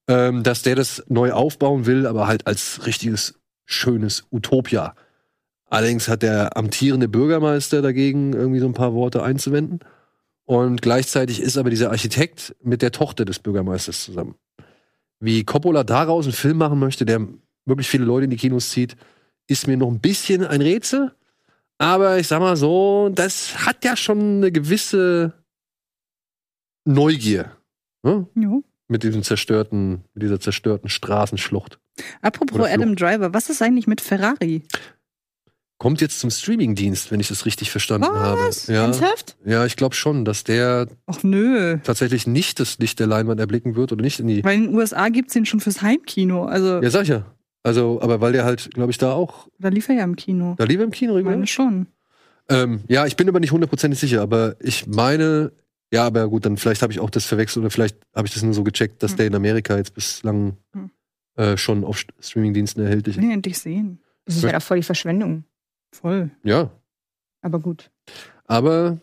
ähm, 0.09 0.43
dass 0.43 0.63
der 0.63 0.77
das 0.77 1.05
neu 1.09 1.33
aufbauen 1.33 1.87
will, 1.87 2.07
aber 2.07 2.27
halt 2.27 2.47
als 2.47 2.87
richtiges, 2.87 3.41
schönes 3.65 4.25
Utopia. 4.31 4.95
Allerdings 5.67 6.09
hat 6.09 6.23
der 6.23 6.57
amtierende 6.57 7.09
Bürgermeister 7.09 7.81
dagegen 7.81 8.33
irgendwie 8.33 8.59
so 8.59 8.67
ein 8.67 8.75
paar 8.75 8.93
Worte 8.93 9.23
einzuwenden. 9.23 9.81
Und 10.45 10.83
gleichzeitig 10.83 11.41
ist 11.41 11.57
aber 11.57 11.71
dieser 11.71 11.91
Architekt 11.91 12.57
mit 12.61 12.83
der 12.83 12.91
Tochter 12.91 13.25
des 13.25 13.39
Bürgermeisters 13.39 14.05
zusammen. 14.05 14.35
Wie 15.21 15.45
Coppola 15.45 15.85
daraus 15.85 16.25
einen 16.25 16.33
Film 16.33 16.59
machen 16.59 16.81
möchte, 16.81 17.05
der 17.05 17.25
wirklich 17.67 17.89
viele 17.89 18.05
Leute 18.05 18.25
in 18.25 18.31
die 18.31 18.37
Kinos 18.37 18.71
zieht, 18.71 18.97
ist 19.47 19.69
mir 19.69 19.77
noch 19.77 19.89
ein 19.89 20.01
bisschen 20.01 20.45
ein 20.45 20.61
Rätsel. 20.61 21.15
Aber 21.79 22.19
ich 22.19 22.27
sag 22.27 22.41
mal 22.41 22.57
so, 22.57 23.11
das 23.15 23.65
hat 23.65 23.85
ja 23.85 23.97
schon 23.97 24.19
eine 24.19 24.51
gewisse 24.51 25.35
Neugier. 26.85 27.57
Ne? 28.03 28.27
Jo. 28.35 28.65
Mit 28.91 29.05
diesem 29.05 29.23
zerstörten, 29.23 30.03
mit 30.15 30.25
dieser 30.25 30.41
zerstörten 30.41 30.89
Straßenschlucht. 30.91 31.79
Apropos. 32.23 32.69
Adam 32.69 32.97
Driver, 32.97 33.33
was 33.33 33.49
ist 33.49 33.63
eigentlich 33.63 33.87
mit 33.87 34.01
Ferrari? 34.01 34.63
Kommt 35.79 36.01
jetzt 36.01 36.19
zum 36.21 36.29
Streamingdienst, 36.31 37.11
wenn 37.11 37.21
ich 37.21 37.29
das 37.29 37.47
richtig 37.47 37.71
verstanden 37.71 38.09
Was? 38.11 38.69
habe. 38.69 38.75
Ja, 38.75 38.83
Ernsthaft? 38.83 39.37
ja 39.47 39.65
ich 39.65 39.77
glaube 39.77 39.95
schon, 39.95 40.25
dass 40.25 40.45
der 40.45 40.89
Ach 41.07 41.23
nö. 41.23 41.79
tatsächlich 41.85 42.27
nicht 42.27 42.59
das 42.61 42.79
Licht 42.79 42.99
der 42.99 43.07
Leinwand 43.07 43.39
erblicken 43.41 43.77
wird 43.77 43.93
oder 43.93 44.03
nicht 44.03 44.19
in 44.21 44.27
die. 44.27 44.45
Weil 44.45 44.57
in 44.57 44.65
den 44.65 44.75
USA 44.75 45.09
gibt's 45.09 45.33
den 45.35 45.47
schon 45.47 45.61
fürs 45.61 45.81
Heimkino. 45.81 46.45
Also 46.45 46.83
Ja, 46.83 46.91
sag 46.91 47.03
ich 47.05 47.09
ja. 47.09 47.25
Also, 47.63 48.01
aber 48.03 48.21
weil 48.21 48.33
der 48.33 48.45
halt, 48.45 48.71
glaube 48.75 48.91
ich, 48.91 48.99
da 48.99 49.13
auch, 49.13 49.47
da 49.59 49.69
lief 49.69 49.89
er 49.89 49.95
ja 49.97 50.05
im 50.05 50.17
Kino. 50.17 50.55
da 50.59 50.65
lief 50.65 50.79
er 50.79 50.85
im 50.85 50.91
Kino 50.91 51.17
Ich 51.17 51.25
meine 51.25 51.47
schon. 51.47 51.87
Ähm, 52.49 52.81
ja, 52.89 53.07
ich 53.07 53.17
bin 53.17 53.29
aber 53.29 53.39
nicht 53.39 53.53
hundertprozentig 53.53 54.01
sicher, 54.01 54.21
aber 54.23 54.57
ich 54.61 54.87
meine, 54.87 55.53
ja, 55.93 56.07
aber 56.07 56.29
gut, 56.29 56.45
dann 56.47 56.57
vielleicht 56.57 56.83
habe 56.83 56.93
ich 56.93 57.01
auch 57.01 57.11
das 57.11 57.27
verwechselt 57.27 57.63
oder 57.63 57.71
vielleicht 57.71 57.97
habe 58.15 58.27
ich 58.29 58.35
das 58.35 58.43
nur 58.43 58.55
so 58.55 58.63
gecheckt, 58.65 59.03
dass 59.03 59.13
Hm. 59.13 59.17
der 59.19 59.27
in 59.27 59.35
Amerika 59.35 59.77
jetzt 59.77 59.95
bislang 59.95 60.57
Hm. 60.75 60.91
äh, 61.37 61.57
schon 61.57 61.85
auf 61.85 61.97
St- 61.99 62.11
Streamingdiensten 62.21 62.83
erhältlich 62.85 63.17
ist. 63.17 63.23
ihn 63.23 63.31
endlich 63.31 63.59
sehen. 63.59 64.01
Das 64.27 64.37
ist 64.37 64.43
ja 64.45 64.53
doch 64.53 64.63
voll 64.63 64.77
die 64.79 64.83
Verschwendung. 64.85 65.45
Voll. 65.93 66.31
Ja. 66.45 66.71
Aber 67.43 67.59
gut. 67.59 67.91
Aber 68.45 68.99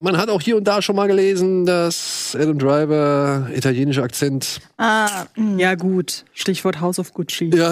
man 0.00 0.16
hat 0.18 0.28
auch 0.28 0.40
hier 0.42 0.56
und 0.56 0.64
da 0.64 0.82
schon 0.82 0.96
mal 0.96 1.06
gelesen, 1.06 1.64
dass 1.64 2.36
Adam 2.38 2.58
Driver 2.58 3.48
italienischer 3.54 4.02
Akzent. 4.02 4.60
Ah, 4.76 5.26
mh. 5.36 5.60
Ja, 5.60 5.74
gut. 5.76 6.24
Stichwort 6.32 6.80
House 6.80 6.98
of 6.98 7.14
Gucci. 7.14 7.50
Ja, 7.54 7.70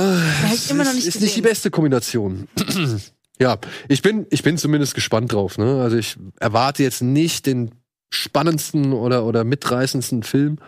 noch 0.75 0.95
nicht 0.95 1.07
ist 1.07 1.21
nicht 1.21 1.37
die 1.37 1.41
beste 1.43 1.71
Kombination. 1.71 2.47
ja, 3.41 3.59
ich 3.89 4.01
bin, 4.01 4.27
ich 4.31 4.43
bin 4.45 4.57
zumindest 4.59 4.95
gespannt 4.95 5.33
drauf. 5.33 5.59
Ne? 5.59 5.83
Also 5.83 5.97
ich 5.97 6.17
erwarte 6.39 6.83
jetzt 6.85 7.03
nicht 7.03 7.47
den 7.47 7.73
spannendsten 8.11 8.93
oder, 8.93 9.25
oder 9.25 9.45
mitreißendsten 9.45 10.23
Film. 10.23 10.59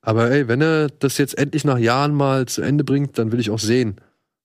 Aber 0.00 0.30
ey, 0.30 0.48
wenn 0.48 0.60
er 0.60 0.88
das 0.88 1.18
jetzt 1.18 1.38
endlich 1.38 1.64
nach 1.64 1.78
Jahren 1.78 2.14
mal 2.14 2.46
zu 2.46 2.62
Ende 2.62 2.82
bringt, 2.82 3.18
dann 3.18 3.30
will 3.30 3.40
ich 3.40 3.50
auch 3.50 3.58
sehen, 3.58 4.00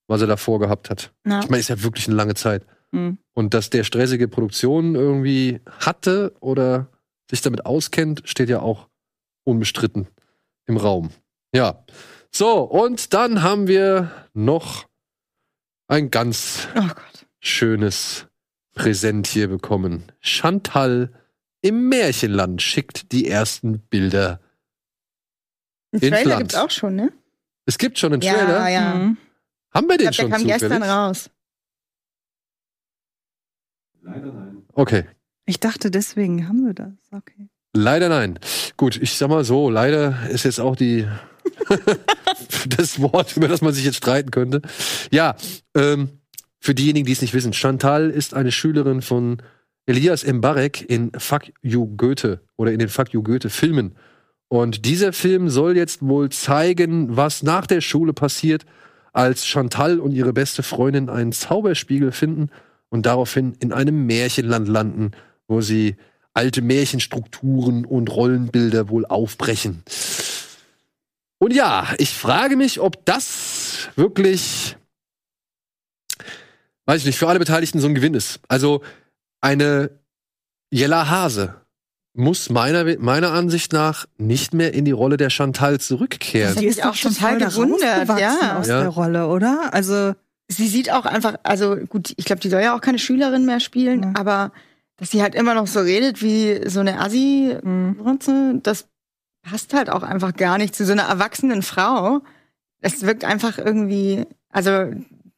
was 0.08 0.22
er 0.22 0.28
davor 0.28 0.60
gehabt 0.60 0.90
hat. 0.90 1.12
Ja. 1.26 1.40
Ich 1.40 1.50
meine, 1.50 1.60
ist 1.60 1.70
ja 1.70 1.82
wirklich 1.82 2.08
eine 2.08 2.16
lange 2.16 2.36
Zeit. 2.36 2.66
Hm. 2.92 3.18
Und 3.34 3.54
dass 3.54 3.70
der 3.70 3.84
stressige 3.84 4.28
Produktionen 4.28 4.96
irgendwie 4.96 5.60
hatte 5.80 6.34
oder 6.40 6.90
sich 7.30 7.42
damit 7.42 7.66
auskennt, 7.66 8.22
steht 8.26 8.50
ja 8.50 8.60
auch 8.60 8.88
unbestritten 9.44 10.08
im 10.66 10.78
Raum. 10.78 11.10
Ja. 11.54 11.84
So, 12.32 12.62
und 12.62 13.14
dann 13.14 13.42
haben 13.42 13.68
wir 13.68 14.12
noch 14.34 14.86
ein 15.88 16.12
ganz 16.12 16.68
Oh 16.76 16.88
schönes 17.40 18.28
Präsent 18.76 19.28
hier 19.28 19.48
bekommen. 19.48 20.12
Chantal 20.20 21.12
im 21.68 21.90
Märchenland 21.90 22.62
schickt 22.62 23.12
die 23.12 23.28
ersten 23.28 23.80
Bilder. 23.80 24.40
Einen 25.92 26.02
Ins 26.02 26.12
Trailer 26.12 26.30
Land. 26.30 26.40
gibt's 26.40 26.56
auch 26.56 26.72
schon, 26.72 26.96
ne? 26.96 27.12
Es 27.66 27.78
gibt 27.78 27.98
schon 28.00 28.14
einen 28.14 28.22
Trailer. 28.22 28.60
Ja, 28.60 28.68
ja. 28.70 28.96
Mhm. 28.96 29.18
Haben 29.74 29.88
wir 29.88 29.96
Ich 29.96 29.98
den 30.00 30.12
glaube, 30.12 30.12
der 30.12 30.14
schon 30.14 30.32
kam 30.32 30.48
gestern 30.48 30.72
zufällig? 30.82 30.90
raus. 30.90 31.30
Okay. 34.74 35.06
Ich 35.46 35.60
dachte, 35.60 35.92
deswegen 35.92 36.48
haben 36.48 36.66
wir 36.66 36.74
das. 36.74 36.92
Okay. 37.12 37.50
Leider 37.74 38.10
nein. 38.10 38.40
Gut, 38.76 38.98
ich 39.02 39.14
sag 39.14 39.30
mal 39.30 39.44
so, 39.44 39.70
leider 39.70 40.30
ist 40.30 40.44
jetzt 40.44 40.60
auch 40.60 40.76
die 40.76 41.08
das 42.78 43.02
Wort, 43.02 43.36
über 43.38 43.48
das 43.48 43.62
man 43.62 43.74
sich 43.74 43.86
jetzt 43.86 43.98
streiten 43.98 44.32
könnte. 44.32 44.62
Ja, 45.12 45.36
ähm, 45.76 46.10
für 46.60 46.74
diejenigen, 46.76 47.06
die 47.06 47.12
es 47.12 47.22
nicht 47.22 47.34
wissen, 47.34 47.54
Chantal 47.54 48.10
ist 48.10 48.34
eine 48.34 48.52
Schülerin 48.52 49.02
von 49.02 49.42
Elias 49.88 50.26
Mbarek 50.26 50.88
in 50.90 51.12
Fuck 51.18 51.44
You 51.62 51.88
Goethe 51.96 52.42
oder 52.58 52.72
in 52.74 52.80
den 52.80 52.90
Fuck 52.90 53.14
You 53.14 53.24
Goethe 53.24 53.50
Filmen. 53.50 53.96
Und 54.50 54.86
dieser 54.86 55.14
Film 55.14 55.50
soll 55.50 55.76
jetzt 55.76 56.02
wohl 56.02 56.30
zeigen, 56.30 57.16
was 57.16 57.42
nach 57.42 57.66
der 57.66 57.82
Schule 57.82 58.14
passiert, 58.14 58.66
als 59.14 59.48
Chantal 59.48 60.00
und 60.00 60.12
ihre 60.12 60.34
beste 60.34 60.62
Freundin 60.62 61.10
einen 61.10 61.32
Zauberspiegel 61.32 62.12
finden 62.12 62.50
und 62.90 63.06
daraufhin 63.06 63.56
in 63.60 63.72
einem 63.72 64.06
Märchenland 64.06 64.68
landen, 64.68 65.12
wo 65.48 65.62
sie 65.62 65.96
alte 66.34 66.62
Märchenstrukturen 66.62 67.86
und 67.86 68.10
Rollenbilder 68.10 68.90
wohl 68.90 69.06
aufbrechen. 69.06 69.84
Und 71.40 71.54
ja, 71.54 71.94
ich 71.98 72.14
frage 72.14 72.56
mich, 72.58 72.80
ob 72.80 73.06
das 73.06 73.90
wirklich, 73.96 74.76
weiß 76.86 77.02
ich 77.02 77.06
nicht, 77.06 77.18
für 77.18 77.28
alle 77.28 77.40
Beteiligten 77.40 77.80
so 77.80 77.88
ein 77.88 77.96
Gewinn 77.96 78.14
ist. 78.14 78.40
Also 78.48 78.82
eine 79.48 79.90
Jella 80.72 81.10
Hase 81.10 81.56
muss 82.14 82.50
meiner, 82.50 82.84
meiner 83.00 83.32
Ansicht 83.32 83.74
nach 83.74 84.06
nicht 84.18 84.54
mehr 84.54 84.74
in 84.74 84.86
die 84.86 84.92
Rolle 84.92 85.18
der 85.18 85.30
Chantal 85.30 85.80
zurückkehren. 85.80 86.56
Das 86.56 86.64
hat 86.64 86.70
ist 86.70 86.84
auch 86.84 86.96
total 86.96 87.38
gewundert, 87.38 88.08
ja. 88.20 88.58
aus 88.58 88.68
Ja. 88.68 88.80
der 88.82 88.90
Rolle, 88.90 89.28
oder? 89.28 89.70
Also 89.74 90.14
Sie 90.50 90.68
sieht 90.70 90.92
auch 90.94 91.06
einfach, 91.06 91.36
also 91.44 91.76
gut, 91.76 92.14
ich 92.16 92.24
glaube, 92.24 92.40
die 92.40 92.48
soll 92.50 92.62
ja 92.62 92.74
auch 92.74 92.80
keine 92.80 93.00
Schülerin 93.00 93.46
mehr 93.46 93.60
spielen, 93.60 94.02
Ja. 94.04 94.12
aber 94.16 94.52
dass 94.96 95.12
sie 95.12 95.22
halt 95.22 95.36
immer 95.36 95.54
noch 95.54 95.68
so 95.68 95.82
redet 95.82 96.22
wie 96.24 96.68
so 96.70 96.80
eine 96.80 97.00
Assi, 97.02 97.54
Mhm. 97.62 98.62
das 98.64 98.88
passt 99.44 99.74
halt 99.74 99.90
auch 99.90 100.04
einfach 100.04 100.34
gar 100.34 100.58
nicht 100.58 100.74
zu 100.74 100.86
so 100.86 100.94
einer 100.94 101.04
erwachsenen 101.04 101.64
Frau. 101.64 102.22
Es 102.80 103.02
wirkt 103.04 103.26
einfach 103.26 103.58
irgendwie, 103.58 104.26
also 104.50 104.72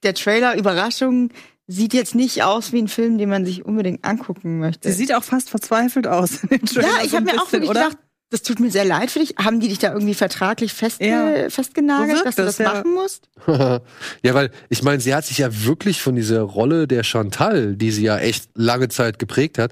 der 0.03 0.13
Trailer 0.13 0.55
Überraschung 0.55 1.31
sieht 1.71 1.93
jetzt 1.93 2.15
nicht 2.15 2.41
aus 2.43 2.73
wie 2.73 2.82
ein 2.82 2.88
Film, 2.88 3.19
den 3.19 3.29
man 3.29 3.45
sich 3.45 3.63
unbedingt 3.63 4.03
angucken 4.03 4.58
möchte. 4.58 4.89
sie 4.89 4.95
sieht 4.97 5.13
auch 5.13 5.23
fast 5.23 5.51
verzweifelt 5.51 6.08
aus. 6.08 6.41
ja, 6.51 6.58
ich 7.03 7.12
so 7.12 7.17
habe 7.17 7.25
mir 7.32 7.39
auch 7.41 7.51
wirklich 7.51 7.69
gedacht, 7.71 7.97
das 8.32 8.41
tut 8.41 8.60
mir 8.60 8.71
sehr 8.71 8.86
leid 8.86 9.12
für 9.12 9.19
dich. 9.19 9.36
Haben 9.38 9.60
die 9.60 9.67
dich 9.69 9.77
da 9.79 9.91
irgendwie 9.93 10.13
vertraglich 10.15 10.73
festge 10.73 11.08
Ja. 11.08 11.49
festgenagelt, 11.49 12.17
So 12.17 12.23
dass 12.23 12.36
du 12.36 12.41
das, 12.43 12.58
das 12.58 12.65
ja. 12.65 12.73
machen 12.73 12.93
musst? 12.93 13.29
ja, 13.47 14.34
weil 14.34 14.49
ich 14.69 14.82
meine, 14.84 14.99
sie 14.99 15.13
hat 15.13 15.25
sich 15.25 15.38
ja 15.38 15.49
wirklich 15.65 16.01
von 16.01 16.15
dieser 16.15 16.41
Rolle 16.41 16.88
der 16.88 17.03
Chantal, 17.03 17.75
die 17.75 17.91
sie 17.91 18.03
ja 18.03 18.17
echt 18.17 18.49
lange 18.55 18.88
Zeit 18.89 19.19
geprägt 19.19 19.58
hat, 19.60 19.71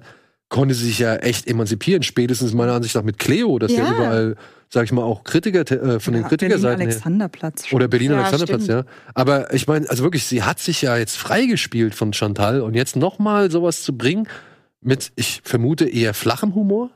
konnte 0.50 0.76
sie 0.76 0.86
sich 0.86 1.00
ja 1.00 1.16
echt 1.18 1.48
emanzipieren. 1.48 2.04
Spätestens 2.04 2.54
meiner 2.54 2.74
Ansicht 2.74 2.96
nach 2.96 3.04
mit 3.04 3.18
Cleo, 3.20 3.58
dass 3.60 3.72
ja, 3.72 3.86
Ja. 3.86 3.92
überall, 3.92 4.36
sag 4.70 4.84
ich 4.86 4.92
mal, 4.92 5.04
auch 5.04 5.24
Kritiker 5.24 5.62
äh, 5.72 6.00
von 6.00 6.14
den 6.14 6.24
Ja, 6.24 6.30
Kritikerseiten 6.30 6.80
her. 6.82 6.90
Alexanderplatz. 6.90 7.72
Oder 7.72 7.88
Berlin 7.88 8.12
Ja, 8.12 8.18
Alexanderplatz, 8.20 8.68
ja. 8.68 8.82
stimmt. 8.84 8.96
Aber 9.14 9.54
ich 9.54 9.68
meine, 9.68 9.90
also 9.90 10.04
wirklich, 10.04 10.26
sie 10.26 10.44
hat 10.44 10.60
sich 10.60 10.82
ja 10.82 10.98
jetzt 10.98 11.18
freigespielt 11.18 11.96
von 11.96 12.14
Chantal 12.14 12.62
und 12.62 12.74
jetzt 12.74 12.96
nochmal 12.96 13.50
sowas 13.52 13.84
zu 13.84 13.98
bringen 13.98 14.28
mit, 14.82 15.12
ich 15.16 15.42
vermute, 15.44 15.86
eher 15.88 16.14
flachem 16.14 16.54
Humor. 16.56 16.92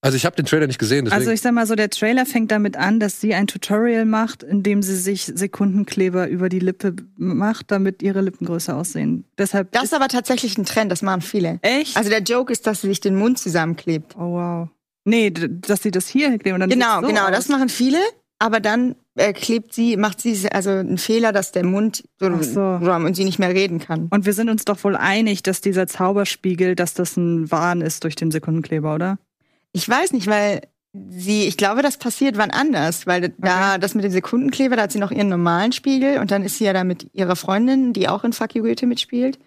Also 0.00 0.16
ich 0.16 0.26
habe 0.26 0.36
den 0.36 0.44
Trailer 0.44 0.66
nicht 0.66 0.78
gesehen, 0.78 1.06
deswegen. 1.06 1.18
Also 1.18 1.30
ich 1.32 1.40
sag 1.40 1.52
mal 1.54 1.66
so, 1.66 1.74
der 1.76 1.88
Trailer 1.88 2.26
fängt 2.26 2.50
damit 2.50 2.76
an, 2.76 3.00
dass 3.00 3.22
sie 3.22 3.32
ein 3.32 3.46
Tutorial 3.46 4.04
macht, 4.04 4.42
in 4.42 4.62
dem 4.62 4.82
sie 4.82 4.96
sich 4.96 5.24
Sekundenkleber 5.24 6.28
über 6.28 6.50
die 6.50 6.58
Lippe 6.58 6.94
macht, 7.16 7.70
damit 7.70 8.02
ihre 8.02 8.20
Lippen 8.20 8.44
größer 8.46 8.76
aussehen. 8.76 9.24
Deshalb 9.38 9.72
Das 9.72 9.84
ist 9.84 9.88
ist 9.92 9.94
aber 9.94 10.08
tatsächlich 10.08 10.58
ein 10.58 10.66
Trend, 10.66 10.92
das 10.92 11.00
machen 11.00 11.22
viele. 11.22 11.58
echt. 11.62 11.96
Also 11.96 12.10
der 12.10 12.20
Joke 12.20 12.52
ist, 12.52 12.66
dass 12.66 12.82
sie 12.82 12.88
sich 12.88 13.00
den 13.00 13.16
Mund 13.16 13.38
zusammenklebt. 13.38 14.14
oh 14.16 14.32
wow. 14.32 14.68
Nee, 15.04 15.30
dass 15.30 15.82
sie 15.82 15.90
das 15.90 16.08
hier 16.08 16.38
kleben 16.38 16.54
und 16.54 16.60
dann 16.60 16.70
Genau, 16.70 17.00
so 17.00 17.06
genau, 17.06 17.26
aus. 17.26 17.30
das 17.30 17.48
machen 17.48 17.68
viele, 17.68 17.98
aber 18.38 18.60
dann 18.60 18.96
äh, 19.16 19.32
klebt 19.32 19.74
sie, 19.74 19.96
macht 19.96 20.20
sie 20.20 20.48
also 20.50 20.70
einen 20.70 20.98
Fehler, 20.98 21.32
dass 21.32 21.52
der 21.52 21.64
Mund 21.64 22.04
so, 22.18 22.42
so. 22.42 22.60
und 22.60 23.14
sie 23.14 23.24
nicht 23.24 23.38
mehr 23.38 23.54
reden 23.54 23.78
kann. 23.78 24.08
Und 24.10 24.26
wir 24.26 24.32
sind 24.32 24.50
uns 24.50 24.64
doch 24.64 24.82
wohl 24.82 24.96
einig, 24.96 25.42
dass 25.42 25.60
dieser 25.60 25.86
Zauberspiegel, 25.86 26.74
dass 26.74 26.94
das 26.94 27.16
ein 27.16 27.50
Wahn 27.50 27.80
ist 27.80 28.04
durch 28.04 28.16
den 28.16 28.30
Sekundenkleber, 28.30 28.94
oder? 28.94 29.18
Ich 29.72 29.88
weiß 29.88 30.12
nicht, 30.12 30.26
weil 30.26 30.62
sie, 31.10 31.46
ich 31.46 31.56
glaube, 31.56 31.82
das 31.82 31.96
passiert 31.96 32.36
wann 32.36 32.50
anders, 32.50 33.06
weil 33.06 33.34
da 33.38 33.78
das 33.78 33.94
mit 33.94 34.04
dem 34.04 34.12
Sekundenkleber, 34.12 34.76
da 34.76 34.82
hat 34.82 34.92
sie 34.92 35.00
noch 35.00 35.10
ihren 35.10 35.28
normalen 35.28 35.72
Spiegel 35.72 36.18
und 36.18 36.30
dann 36.30 36.42
ist 36.42 36.58
sie 36.58 36.64
ja 36.64 36.72
da 36.72 36.84
mit 36.84 37.10
ihrer 37.12 37.36
Freundin, 37.36 37.92
die 37.92 38.08
auch 38.08 38.24
in 38.24 38.32
Fuck 38.32 38.54
You 38.54 38.62
Goethe 38.62 38.86
mitspielt. 38.86 39.38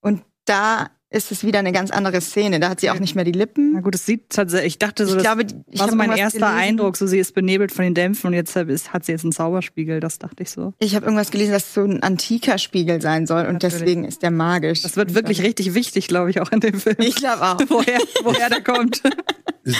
Und 0.00 0.22
da 0.44 0.90
ist 1.14 1.30
es 1.32 1.44
wieder 1.44 1.60
eine 1.60 1.72
ganz 1.72 1.90
andere 1.90 2.20
Szene. 2.20 2.60
Da 2.60 2.68
hat 2.70 2.80
sie 2.80 2.90
auch 2.90 2.98
nicht 2.98 3.14
mehr 3.14 3.24
die 3.24 3.32
Na 3.32 3.38
Lippen. 3.38 3.82
gut, 3.82 3.94
es 3.94 4.04
sieht 4.04 4.30
tatsächlich, 4.30 4.74
ich 4.74 4.78
dachte 4.78 5.06
so, 5.06 5.16
Ich 5.16 5.22
das 5.22 5.34
glaube, 5.34 5.46
ich 5.70 5.78
war 5.78 5.86
habe 5.86 5.92
so 5.92 5.96
mein 5.96 6.10
erster 6.12 6.38
gelesen. 6.40 6.58
Eindruck, 6.58 6.96
so 6.96 7.06
sie 7.06 7.18
ist 7.18 7.34
benebelt 7.34 7.72
von 7.72 7.84
den 7.84 7.94
Dämpfen 7.94 8.28
und 8.28 8.34
jetzt 8.34 8.54
ist, 8.56 8.92
hat 8.92 9.04
sie 9.04 9.12
jetzt 9.12 9.24
einen 9.24 9.32
Zauberspiegel, 9.32 10.00
das 10.00 10.18
dachte 10.18 10.42
ich 10.42 10.50
so. 10.50 10.74
Ich 10.80 10.94
habe 10.96 11.06
irgendwas 11.06 11.30
gelesen, 11.30 11.52
dass 11.52 11.64
es 11.64 11.74
so 11.74 11.82
ein 11.82 12.02
antiker 12.02 12.58
Spiegel 12.58 13.00
sein 13.00 13.26
soll 13.26 13.46
und 13.46 13.54
Natürlich. 13.54 13.74
deswegen 13.78 14.04
ist 14.04 14.22
der 14.22 14.30
magisch. 14.30 14.82
Das 14.82 14.96
wird 14.96 15.14
wirklich 15.14 15.42
richtig 15.42 15.74
wichtig, 15.74 16.08
glaube 16.08 16.30
ich, 16.30 16.40
auch 16.40 16.50
in 16.50 16.60
dem 16.60 16.80
Film. 16.80 16.96
Ich 16.98 17.14
glaube 17.16 17.42
auch. 17.42 17.58
woher, 17.68 17.98
woher 18.24 18.50
der 18.50 18.62
kommt. 18.62 19.02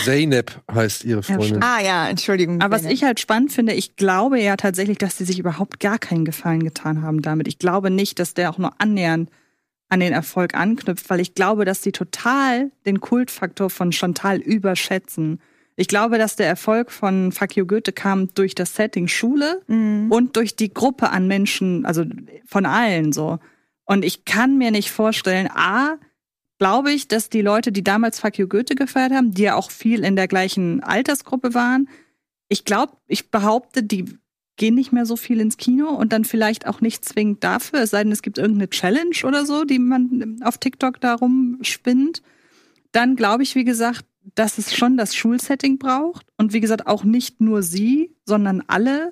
Zeynep 0.03 0.51
heißt 0.73 1.03
ihre 1.03 1.21
Freundin. 1.23 1.61
Ah 1.61 1.81
ja, 1.81 2.07
Entschuldigung. 2.09 2.61
Aber 2.61 2.75
was 2.75 2.85
ich 2.85 3.03
halt 3.03 3.19
spannend 3.19 3.51
finde, 3.51 3.73
ich 3.73 3.95
glaube 3.95 4.41
ja 4.41 4.55
tatsächlich, 4.57 4.97
dass 4.97 5.17
sie 5.17 5.25
sich 5.25 5.37
überhaupt 5.37 5.79
gar 5.79 5.99
keinen 5.99 6.25
Gefallen 6.25 6.63
getan 6.63 7.01
haben 7.01 7.21
damit. 7.21 7.47
Ich 7.47 7.59
glaube 7.59 7.91
nicht, 7.91 8.19
dass 8.19 8.33
der 8.33 8.49
auch 8.49 8.57
nur 8.57 8.71
annähernd 8.79 9.29
an 9.89 9.99
den 9.99 10.13
Erfolg 10.13 10.55
anknüpft, 10.55 11.09
weil 11.09 11.19
ich 11.19 11.35
glaube, 11.35 11.65
dass 11.65 11.83
sie 11.83 11.91
total 11.91 12.71
den 12.85 12.99
Kultfaktor 13.01 13.69
von 13.69 13.91
Chantal 13.91 14.39
überschätzen. 14.39 15.39
Ich 15.75 15.87
glaube, 15.87 16.17
dass 16.17 16.35
der 16.35 16.47
Erfolg 16.47 16.91
von 16.91 17.31
Fuck 17.31 17.55
You 17.57 17.65
Goethe 17.65 17.91
kam 17.91 18.33
durch 18.33 18.55
das 18.55 18.75
Setting 18.75 19.07
Schule 19.07 19.61
Mhm. 19.67 20.11
und 20.11 20.35
durch 20.37 20.55
die 20.55 20.73
Gruppe 20.73 21.09
an 21.09 21.27
Menschen, 21.27 21.85
also 21.85 22.03
von 22.45 22.65
allen 22.65 23.11
so. 23.13 23.39
Und 23.85 24.03
ich 24.05 24.25
kann 24.25 24.57
mir 24.57 24.71
nicht 24.71 24.89
vorstellen, 24.89 25.49
A, 25.53 25.97
glaube 26.57 26.91
ich, 26.91 27.07
dass 27.07 27.29
die 27.29 27.41
Leute, 27.41 27.71
die 27.71 27.83
damals 27.83 28.19
Fuck 28.19 28.39
You 28.39 28.47
Goethe 28.47 28.75
gefeiert 28.75 29.11
haben, 29.11 29.33
die 29.33 29.43
ja 29.43 29.55
auch 29.55 29.69
viel 29.69 30.03
in 30.03 30.15
der 30.15 30.27
gleichen 30.27 30.81
Altersgruppe 30.81 31.53
waren, 31.53 31.89
ich 32.47 32.63
glaube, 32.63 32.93
ich 33.07 33.29
behaupte, 33.29 33.83
die 33.83 34.05
gehen 34.57 34.75
nicht 34.75 34.91
mehr 34.91 35.05
so 35.05 35.15
viel 35.15 35.39
ins 35.39 35.57
Kino 35.57 35.89
und 35.89 36.13
dann 36.13 36.25
vielleicht 36.25 36.67
auch 36.67 36.81
nicht 36.81 37.03
zwingend 37.03 37.43
dafür, 37.43 37.81
es 37.81 37.91
sei 37.91 38.03
denn, 38.03 38.11
es 38.11 38.21
gibt 38.21 38.37
irgendeine 38.37 38.69
Challenge 38.69 39.15
oder 39.23 39.45
so, 39.45 39.65
die 39.65 39.79
man 39.79 40.39
auf 40.43 40.57
TikTok 40.57 41.01
da 41.01 41.15
rumspinnt. 41.15 42.21
Dann 42.91 43.15
glaube 43.15 43.43
ich, 43.43 43.55
wie 43.55 43.65
gesagt, 43.65 44.05
dass 44.33 44.57
es 44.57 44.75
schon 44.75 44.97
das 44.97 45.15
Schulsetting 45.15 45.77
braucht 45.77 46.27
und 46.37 46.53
wie 46.53 46.61
gesagt 46.61 46.87
auch 46.87 47.03
nicht 47.03 47.41
nur 47.41 47.61
sie, 47.61 48.15
sondern 48.25 48.63
alle. 48.67 49.11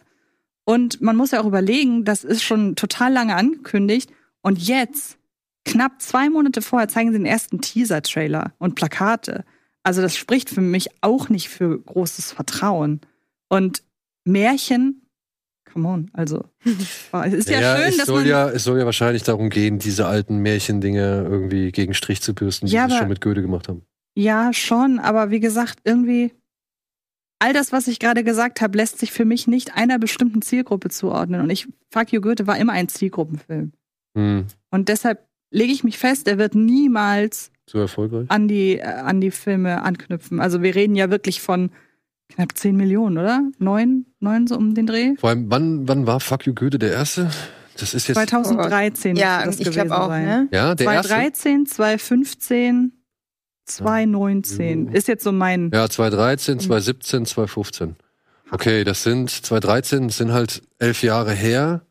Und 0.63 1.01
man 1.01 1.17
muss 1.17 1.31
ja 1.31 1.41
auch 1.41 1.45
überlegen, 1.45 2.05
das 2.05 2.23
ist 2.23 2.43
schon 2.43 2.75
total 2.75 3.11
lange 3.11 3.35
angekündigt 3.35 4.11
und 4.41 4.59
jetzt, 4.59 5.17
knapp 5.65 6.01
zwei 6.01 6.29
Monate 6.29 6.61
vorher, 6.61 6.87
zeigen 6.87 7.11
sie 7.11 7.17
den 7.17 7.25
ersten 7.25 7.61
Teaser-Trailer 7.61 8.53
und 8.59 8.75
Plakate. 8.75 9.45
Also 9.83 10.01
das 10.01 10.15
spricht 10.15 10.49
für 10.49 10.61
mich 10.61 10.89
auch 11.01 11.29
nicht 11.29 11.49
für 11.49 11.79
großes 11.79 12.31
Vertrauen. 12.31 13.01
Und 13.49 13.83
Märchen 14.25 15.02
come 15.73 15.87
on. 15.87 16.09
Also, 16.13 16.45
es 16.65 17.33
ist 17.33 17.49
ja, 17.49 17.59
Ja, 17.61 17.77
schön, 17.77 17.85
es 17.89 17.97
dass 17.97 18.05
soll 18.07 18.19
man. 18.21 18.27
ja, 18.27 18.49
es 18.49 18.63
soll 18.63 18.79
ja 18.79 18.85
wahrscheinlich 18.85 19.23
darum 19.23 19.49
gehen, 19.49 19.79
diese 19.79 20.05
alten 20.05 20.37
Märchendinge 20.37 21.25
irgendwie 21.29 21.71
gegen 21.71 21.93
Strich 21.93 22.21
zu 22.21 22.33
bürsten, 22.33 22.67
die 22.67 22.73
Ja, 22.73 22.87
sie 22.87 22.93
aber- 22.93 22.99
schon 22.99 23.09
mit 23.09 23.21
Goethe 23.21 23.41
gemacht 23.41 23.67
haben. 23.67 23.81
Ja, 24.15 24.53
schon, 24.53 24.99
aber 24.99 25.31
wie 25.31 25.39
gesagt, 25.39 25.79
irgendwie. 25.83 26.31
All 27.39 27.51
das, 27.51 27.71
was 27.73 27.87
ich 27.89 27.99
gerade 27.99 28.23
gesagt 28.23 28.61
habe, 28.61 28.77
lässt 28.77 28.99
sich 28.99 29.11
für 29.11 29.25
mich 29.25 29.47
nicht 29.47 29.75
einer 29.75 29.99
bestimmten 29.99 30.41
Zielgruppe 30.41 30.89
zuordnen. 30.89 31.41
Und 31.41 31.49
ich, 31.49 31.67
Fuck 31.91 32.13
You 32.13 32.21
Goethe 32.21 32.47
war 32.47 32.57
immer 32.57 32.71
ein 32.73 32.87
Zielgruppenfilm. 32.87 33.73
Hm, 34.17 34.45
Und 34.71 34.87
deshalb 34.87 35.27
lege 35.51 35.73
ich 35.73 35.83
mich 35.83 35.97
fest, 35.97 36.27
er 36.29 36.37
wird 36.37 36.55
niemals 36.55 37.51
so 37.69 37.79
erfolgreich. 37.79 38.27
an 38.29 38.47
die, 38.47 38.77
äh, 38.79 38.83
an 38.83 39.19
die 39.19 39.31
Filme 39.31 39.81
anknüpfen. 39.81 40.39
Also 40.39 40.61
wir 40.61 40.73
reden 40.75 40.95
ja 40.95 41.09
wirklich 41.09 41.41
von 41.41 41.71
knapp 42.29 42.57
10 42.57 42.75
Millionen, 42.75 43.17
oder? 43.17 43.41
Neun, 43.59 44.05
neun 44.19 44.47
so 44.47 44.55
um 44.57 44.73
den 44.73 44.87
Dreh? 44.87 45.13
Vor 45.19 45.29
allem, 45.29 45.49
wann, 45.49 45.87
wann 45.87 46.07
war 46.07 46.19
Fuck 46.19 46.45
You 46.45 46.53
Goethe 46.53 46.79
der 46.79 46.91
erste? 46.93 47.29
Das 47.77 47.93
ist 47.93 48.07
jetzt. 48.07 48.15
2013 48.17 49.15
Ja, 49.15 49.37
müsste 49.45 49.49
das 49.49 49.59
ich 49.59 49.65
gewesen 49.73 49.87
glaube 49.87 50.01
auch, 50.03 50.07
sein. 50.09 50.25
ne? 50.25 50.47
ja, 50.51 50.75
der 50.75 50.85
erste. 50.91 51.09
2013, 51.09 51.65
2015, 51.65 52.91
2019. 53.65 54.87
Ist 54.89 55.07
jetzt 55.07 55.23
so 55.23 55.31
mein. 55.31 55.71
Ja, 55.73 55.89
2013, 55.89 56.59
2017, 56.59 57.25
2015. 57.25 57.95
Okay, 58.51 58.83
das 58.83 59.03
sind 59.03 59.29
2013 59.31 60.07
das 60.07 60.17
sind 60.17 60.31
halt 60.31 60.61
elf 60.79 61.01
Jahre 61.03 61.31
her. 61.33 61.81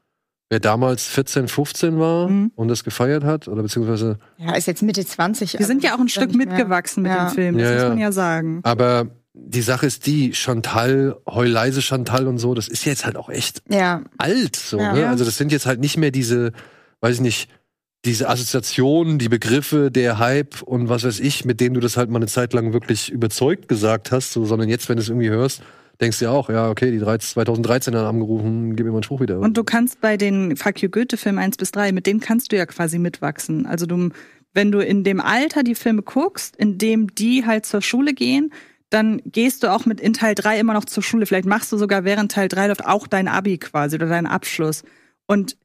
Wer 0.51 0.61
damals 0.61 1.07
14, 1.07 1.49
15 1.49 1.99
war 1.99 2.29
Mhm. 2.29 2.53
und 2.55 2.69
das 2.69 2.85
gefeiert 2.85 3.25
hat, 3.25 3.49
oder 3.49 3.63
beziehungsweise, 3.63 4.19
Ja, 4.37 4.55
ist 4.55 4.67
jetzt 4.67 4.83
Mitte 4.83 5.05
20. 5.05 5.59
Wir 5.59 5.65
sind 5.67 5.83
ja 5.83 5.93
auch 5.95 5.99
ein 5.99 6.03
also 6.03 6.21
Stück 6.21 6.35
mitgewachsen 6.35 7.03
mit 7.05 7.11
Ja. 7.13 7.25
dem 7.27 7.35
Film, 7.35 7.57
das 7.59 7.65
Ja, 7.69 7.73
muss 7.75 7.83
ja. 7.83 7.89
man 7.89 7.99
ja 7.99 8.13
sagen. 8.13 8.61
aber 8.63 9.07
die 9.35 9.63
Sache 9.63 9.87
ist 9.87 10.07
die, 10.07 10.35
Chantal, 10.35 11.17
Heuleise 11.27 11.81
Chantal 11.81 12.27
und 12.29 12.39
so, 12.39 12.55
das 12.55 12.69
ist 12.69 12.85
jetzt 12.85 13.05
halt 13.07 13.17
auch 13.17 13.29
echt 13.31 13.63
Ja, 13.71 14.03
alt, 14.19 14.57
so, 14.57 14.79
Ja. 14.79 14.93
ne? 14.93 15.09
Also 15.09 15.25
das 15.25 15.37
sind 15.39 15.53
jetzt 15.53 15.67
halt 15.67 15.81
nicht 15.81 15.97
mehr 15.97 16.11
diese, 16.11 16.53
weiß 17.01 17.17
ich 17.17 17.21
nicht, 17.23 17.49
diese 18.05 18.29
Assoziationen, 18.29 19.19
die 19.19 19.29
Begriffe, 19.29 19.91
der 19.91 20.19
Hype 20.19 20.61
und 20.63 20.89
was 20.89 21.05
weiß 21.05 21.21
ich, 21.21 21.45
mit 21.45 21.61
denen 21.61 21.75
du 21.75 21.81
das 21.81 21.97
halt 21.97 22.11
mal 22.11 22.19
eine 22.19 22.27
Zeit 22.27 22.53
lang 22.53 22.73
wirklich 22.73 23.11
überzeugt 23.11 23.69
gesagt 23.69 24.11
hast, 24.13 24.33
so, 24.33 24.45
sondern 24.45 24.69
jetzt, 24.69 24.89
wenn 24.89 24.97
du 24.97 25.03
es 25.03 25.09
irgendwie 25.09 25.31
hörst, 25.31 25.63
denkst 26.01 26.19
du 26.19 26.25
ja 26.27 26.31
auch, 26.33 26.49
ja, 26.51 26.69
okay, 26.69 26.91
die 26.91 26.99
13, 26.99 27.29
2013 27.35 27.95
haben 27.95 28.17
angerufen, 28.17 28.75
gib 28.75 28.85
mir 28.87 28.91
mal 28.93 28.99
einen 28.99 29.03
Spruch 29.05 29.21
wieder. 29.21 29.39
Und 29.39 29.57
du 29.57 29.63
kannst 29.63 30.01
bei 30.01 30.17
den 30.17 30.57
Fuck 30.57 30.83
You 30.83 30.91
Goethe-Filmen 30.91 31.39
1 31.39 31.57
bis 31.59 31.71
3, 31.71 31.93
mit 31.93 32.07
denen 32.07 32.21
kannst 32.21 32.51
du 32.51 32.57
ja 32.57 32.67
quasi 32.67 32.99
mitwachsen. 32.99 33.67
Also 33.67 33.87
du, 33.87 34.09
wenn 34.53 34.73
du 34.73 34.81
in 34.81 35.05
dem 35.05 35.21
Alter 35.21 35.63
die 35.63 35.77
Filme 35.77 36.03
guckst, 36.03 36.57
in 36.57 36.79
dem 36.79 37.15
die 37.15 37.47
halt 37.47 37.67
zur 37.67 37.83
Schule 37.83 38.15
gehen, 38.15 38.53
dann 38.93 39.23
gehst 39.25 39.63
du 39.63 39.73
auch 39.73 39.87
mit 39.87 40.01
in 40.01 40.13
Teil 40.13 40.35
3 40.35 40.61
immer 40.61 40.75
noch 40.75 40.85
zur 40.85 41.03
Schule. 41.03 41.25
Vielleicht 41.25 41.47
machst 41.47 41.73
du 41.73 41.79
sogar 41.79 42.05
während 42.05 42.31
Teil 42.31 42.49
3 42.49 42.69
läuft 42.69 42.85
auch 42.85 43.07
dein 43.07 43.27
Abi 43.27 43.57
quasi 43.57 43.97
oder 43.97 44.07
deinen 44.07 44.27
Abschluss. 44.27 44.83
Und 45.27 45.57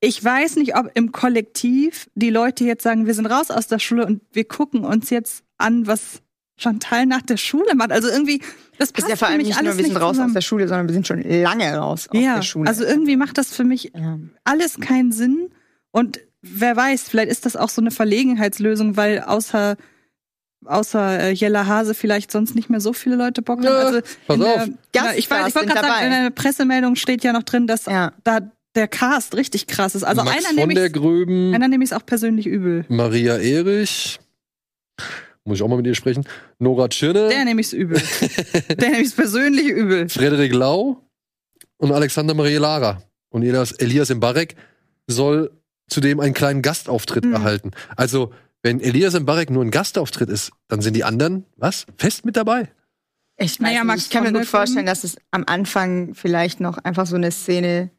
ich 0.00 0.22
weiß 0.22 0.56
nicht, 0.56 0.76
ob 0.76 0.90
im 0.94 1.12
Kollektiv 1.12 2.10
die 2.14 2.28
Leute 2.28 2.64
jetzt 2.64 2.82
sagen, 2.82 3.06
wir 3.06 3.14
sind 3.14 3.26
raus 3.26 3.50
aus 3.50 3.66
der 3.66 3.78
Schule 3.78 4.04
und 4.04 4.20
wir 4.32 4.44
gucken 4.44 4.84
uns 4.84 5.08
jetzt 5.08 5.42
an, 5.56 5.86
was 5.86 6.20
Chantal 6.58 7.06
nach 7.06 7.22
der 7.22 7.38
Schule 7.38 7.74
macht. 7.74 7.90
Also 7.90 8.08
irgendwie, 8.08 8.40
das 8.78 8.88
ist 8.88 8.92
passt 8.92 9.08
ja 9.08 9.16
vor 9.16 9.28
für 9.28 9.32
allem 9.32 9.38
mich 9.38 9.48
nicht 9.48 9.58
alles 9.58 9.76
nur, 9.76 9.78
wir 9.78 9.86
sind 9.86 9.96
raus 9.96 10.10
aus 10.10 10.16
zusammen. 10.16 10.34
der 10.34 10.40
Schule, 10.42 10.68
sondern 10.68 10.88
wir 10.88 10.92
sind 10.92 11.06
schon 11.06 11.22
lange 11.22 11.74
raus 11.74 12.08
aus 12.10 12.20
ja, 12.20 12.36
der 12.36 12.42
Schule. 12.42 12.68
also 12.68 12.84
irgendwie 12.84 13.16
macht 13.16 13.38
das 13.38 13.54
für 13.54 13.64
mich 13.64 13.92
ja. 13.94 14.18
alles 14.44 14.78
keinen 14.80 15.12
Sinn. 15.12 15.48
Und 15.90 16.20
wer 16.42 16.76
weiß, 16.76 17.08
vielleicht 17.08 17.30
ist 17.30 17.46
das 17.46 17.56
auch 17.56 17.70
so 17.70 17.80
eine 17.80 17.90
Verlegenheitslösung, 17.90 18.98
weil 18.98 19.20
außer 19.20 19.76
außer 20.66 21.20
äh, 21.20 21.30
Jella 21.32 21.66
Hase 21.66 21.94
vielleicht 21.94 22.30
sonst 22.32 22.54
nicht 22.54 22.70
mehr 22.70 22.80
so 22.80 22.92
viele 22.92 23.16
Leute 23.16 23.42
Bock 23.42 23.58
haben. 23.64 23.66
Also 23.68 24.00
pass 24.26 24.38
der, 24.38 24.54
auf. 24.54 24.66
in 24.66 24.78
der, 24.94 25.18
ich 25.18 25.30
weiß, 25.30 25.48
ich 25.48 25.54
wollte 25.54 25.68
gerade 25.72 25.86
sagen, 25.86 26.06
in 26.06 26.22
der 26.24 26.30
Pressemeldung 26.30 26.96
steht 26.96 27.24
ja 27.24 27.32
noch 27.32 27.42
drin, 27.42 27.66
dass 27.66 27.86
Ja. 27.86 28.12
da 28.24 28.40
der 28.74 28.88
Cast 28.88 29.36
richtig 29.36 29.66
krass 29.68 29.94
ist. 29.94 30.02
Also 30.02 30.24
Max 30.24 30.36
einer 30.36 30.46
von 30.48 30.56
nehme 30.56 30.74
der 30.74 30.86
ich 30.86 30.92
Gröben, 30.92 31.54
einer 31.54 31.68
nehme 31.68 31.84
ich 31.84 31.94
auch 31.94 32.04
persönlich 32.04 32.46
übel. 32.46 32.84
Maria 32.88 33.36
Erich, 33.38 34.18
muss 35.44 35.58
ich 35.58 35.62
auch 35.62 35.68
mal 35.68 35.76
mit 35.76 35.86
ihr 35.86 35.94
sprechen, 35.94 36.24
Nora 36.58 36.88
Tschirne, 36.88 37.28
Der 37.28 37.44
nehme 37.44 37.60
ich's 37.60 37.72
übel. 37.72 38.00
der 38.80 38.90
nehme 38.90 39.02
ich's 39.02 39.12
persönlich 39.14 39.68
übel. 39.68 40.08
Frederik 40.08 40.52
Lau 40.54 41.02
und 41.76 41.92
Alexander 41.92 42.34
Maria 42.34 42.58
Lara. 42.60 43.02
Und 43.30 43.42
Elias, 43.42 43.72
Elias 43.72 44.10
Mbarek 44.14 44.54
soll 45.06 45.50
zudem 45.88 46.18
einen 46.20 46.34
kleinen 46.34 46.62
Gastauftritt 46.62 47.24
Mhm. 47.26 47.34
erhalten. 47.34 47.70
Also, 47.96 48.32
wenn 48.64 48.80
Elias 48.80 49.12
Mbarek 49.18 49.50
nur 49.50 49.62
ein 49.62 49.70
Gastauftritt 49.70 50.30
ist, 50.30 50.50
dann 50.68 50.80
sind 50.80 50.96
die 50.96 51.04
anderen, 51.04 51.44
was? 51.56 51.86
Fest 51.98 52.24
mit 52.24 52.34
dabei? 52.34 52.72
Ich, 53.36 53.60
Naja, 53.60 53.80
nicht, 53.80 53.86
Max 53.86 54.04
ich 54.04 54.10
kann 54.10 54.24
mir 54.24 54.32
gut 54.32 54.46
vorstellen, 54.46 54.86
dass 54.86 55.04
es 55.04 55.16
am 55.32 55.44
Anfang 55.46 56.14
vielleicht 56.14 56.60
noch 56.60 56.78
einfach 56.78 57.06
so 57.06 57.16
eine 57.16 57.30
Szene, 57.30 57.90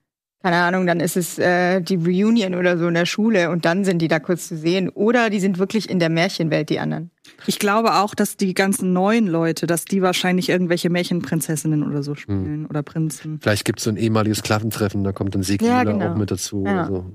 keine 0.46 0.62
Ahnung, 0.62 0.86
dann 0.86 1.00
ist 1.00 1.18
es 1.18 1.40
äh, 1.40 1.82
die 1.82 1.96
Reunion 1.96 2.54
oder 2.54 2.78
so 2.78 2.88
in 2.88 2.94
der 2.94 3.08
Schule 3.08 3.50
und 3.50 3.66
dann 3.66 3.84
sind 3.84 3.98
die 3.98 4.08
da 4.08 4.20
kurz 4.20 4.48
zu 4.48 4.56
sehen. 4.56 4.90
Oder 4.90 5.32
die 5.32 5.40
sind 5.40 5.58
wirklich 5.58 5.90
in 5.90 5.98
der 5.98 6.10
Märchenwelt, 6.10 6.70
die 6.70 6.78
anderen. 6.78 7.10
Ich 7.48 7.58
glaube 7.58 7.96
auch, 7.96 8.14
dass 8.14 8.38
die 8.38 8.54
ganzen 8.54 8.94
neuen 8.94 9.26
Leute, 9.26 9.66
dass 9.66 9.86
die 9.86 10.04
wahrscheinlich 10.04 10.50
irgendwelche 10.50 10.92
Märchenprinzessinnen 10.92 11.82
oder 11.82 12.04
so 12.04 12.14
spielen 12.14 12.68
oder 12.68 12.84
Prinzen. 12.84 13.40
Vielleicht 13.42 13.66
gibt 13.66 13.80
es 13.80 13.86
so 13.86 13.90
ein 13.90 13.98
ehemaliges 13.98 14.44
Klassentreffen, 14.44 15.04
da 15.04 15.14
kommt 15.14 15.34
dann 15.34 15.42
Sigi 15.42 15.66
Ja, 15.66 15.84
genau. 15.84 16.12
auch 16.12 16.16
mit 16.16 16.30
dazu. 16.30 16.64
Ja. 16.64 16.74
Oder 16.74 16.88
so. 16.90 17.06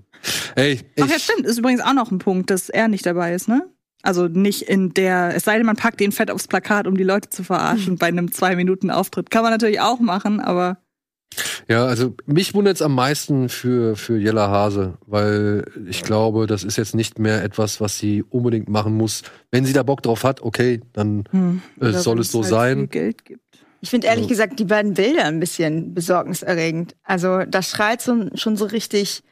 Ey, 0.56 0.72
ich, 0.72 0.84
Ach 1.00 1.08
ja, 1.08 1.18
stimmt. 1.20 1.46
Ist 1.46 1.58
übrigens 1.58 1.82
auch 1.82 1.94
noch 1.94 2.10
ein 2.10 2.18
Punkt, 2.18 2.50
dass 2.50 2.68
er 2.68 2.88
nicht 2.88 3.06
dabei 3.06 3.32
ist, 3.32 3.46
ne? 3.46 3.62
Also 4.02 4.26
nicht 4.26 4.62
in 4.62 4.92
der, 4.92 5.36
es 5.36 5.44
sei 5.44 5.56
denn, 5.56 5.66
man 5.66 5.76
packt 5.76 6.00
den 6.00 6.10
fett 6.10 6.32
aufs 6.32 6.48
Plakat, 6.48 6.88
um 6.88 6.96
die 6.96 7.04
Leute 7.04 7.30
zu 7.30 7.44
verarschen 7.44 7.96
bei 7.96 8.08
einem 8.08 8.32
zwei 8.32 8.56
Minuten 8.56 8.90
Auftritt. 8.90 9.30
Kann 9.30 9.44
man 9.44 9.52
natürlich 9.52 9.80
auch 9.80 10.00
machen, 10.00 10.40
aber 10.40 10.78
Ja, 11.70 11.86
also 11.86 12.14
mich 12.26 12.52
wundert 12.52 12.74
es 12.74 12.82
am 12.82 12.96
meisten 12.96 13.48
für, 13.48 13.94
für 13.94 14.18
Jella 14.18 14.50
Hase, 14.50 14.98
weil 15.06 15.64
ich 15.88 16.02
glaube, 16.02 16.48
das 16.48 16.64
ist 16.64 16.76
jetzt 16.76 16.96
nicht 16.96 17.20
mehr 17.20 17.44
etwas, 17.44 17.80
was 17.80 17.96
sie 17.96 18.24
unbedingt 18.24 18.68
machen 18.68 18.96
muss. 18.96 19.22
Wenn 19.52 19.64
sie 19.64 19.72
da 19.72 19.84
Bock 19.84 20.02
drauf 20.02 20.24
hat, 20.24 20.42
okay, 20.42 20.80
dann 20.94 21.22
hm, 21.30 21.62
äh, 21.80 21.92
soll 21.92 22.18
es 22.18 22.32
so 22.32 22.40
halt 22.40 22.50
sein. 22.50 22.78
Viel 22.78 22.86
Geld 22.88 23.24
gibt. 23.24 23.40
Ich 23.82 23.88
finde 23.88 24.08
ehrlich 24.08 24.24
Also- 24.24 24.30
gesagt 24.30 24.58
die 24.58 24.64
beiden 24.64 24.94
Bilder 24.94 25.26
ein 25.26 25.38
bisschen 25.38 25.94
besorgniserregend. 25.94 26.96
Also 27.04 27.44
das 27.44 27.70
schreit 27.70 28.02
so, 28.02 28.30
schon 28.34 28.56
so 28.56 28.64
richtig 28.64 29.22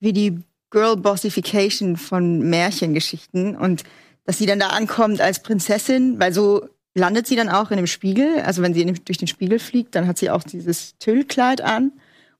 wie 0.00 0.14
die 0.14 0.38
Girl-Bossification 0.70 1.98
von 1.98 2.38
Märchengeschichten 2.48 3.54
und 3.54 3.84
dass 4.24 4.38
sie 4.38 4.46
dann 4.46 4.60
da 4.60 4.68
ankommt 4.68 5.20
als 5.20 5.42
Prinzessin, 5.42 6.18
weil 6.18 6.32
so 6.32 6.66
landet 6.94 7.26
sie 7.26 7.36
dann 7.36 7.48
auch 7.48 7.70
in 7.70 7.76
dem 7.78 7.86
Spiegel. 7.86 8.40
Also 8.40 8.62
wenn 8.62 8.74
sie 8.74 8.82
in 8.82 8.88
dem, 8.94 9.04
durch 9.04 9.18
den 9.18 9.28
Spiegel 9.28 9.58
fliegt, 9.58 9.94
dann 9.94 10.06
hat 10.06 10.18
sie 10.18 10.30
auch 10.30 10.42
dieses 10.42 10.96
Tüllkleid 10.98 11.60
an. 11.60 11.92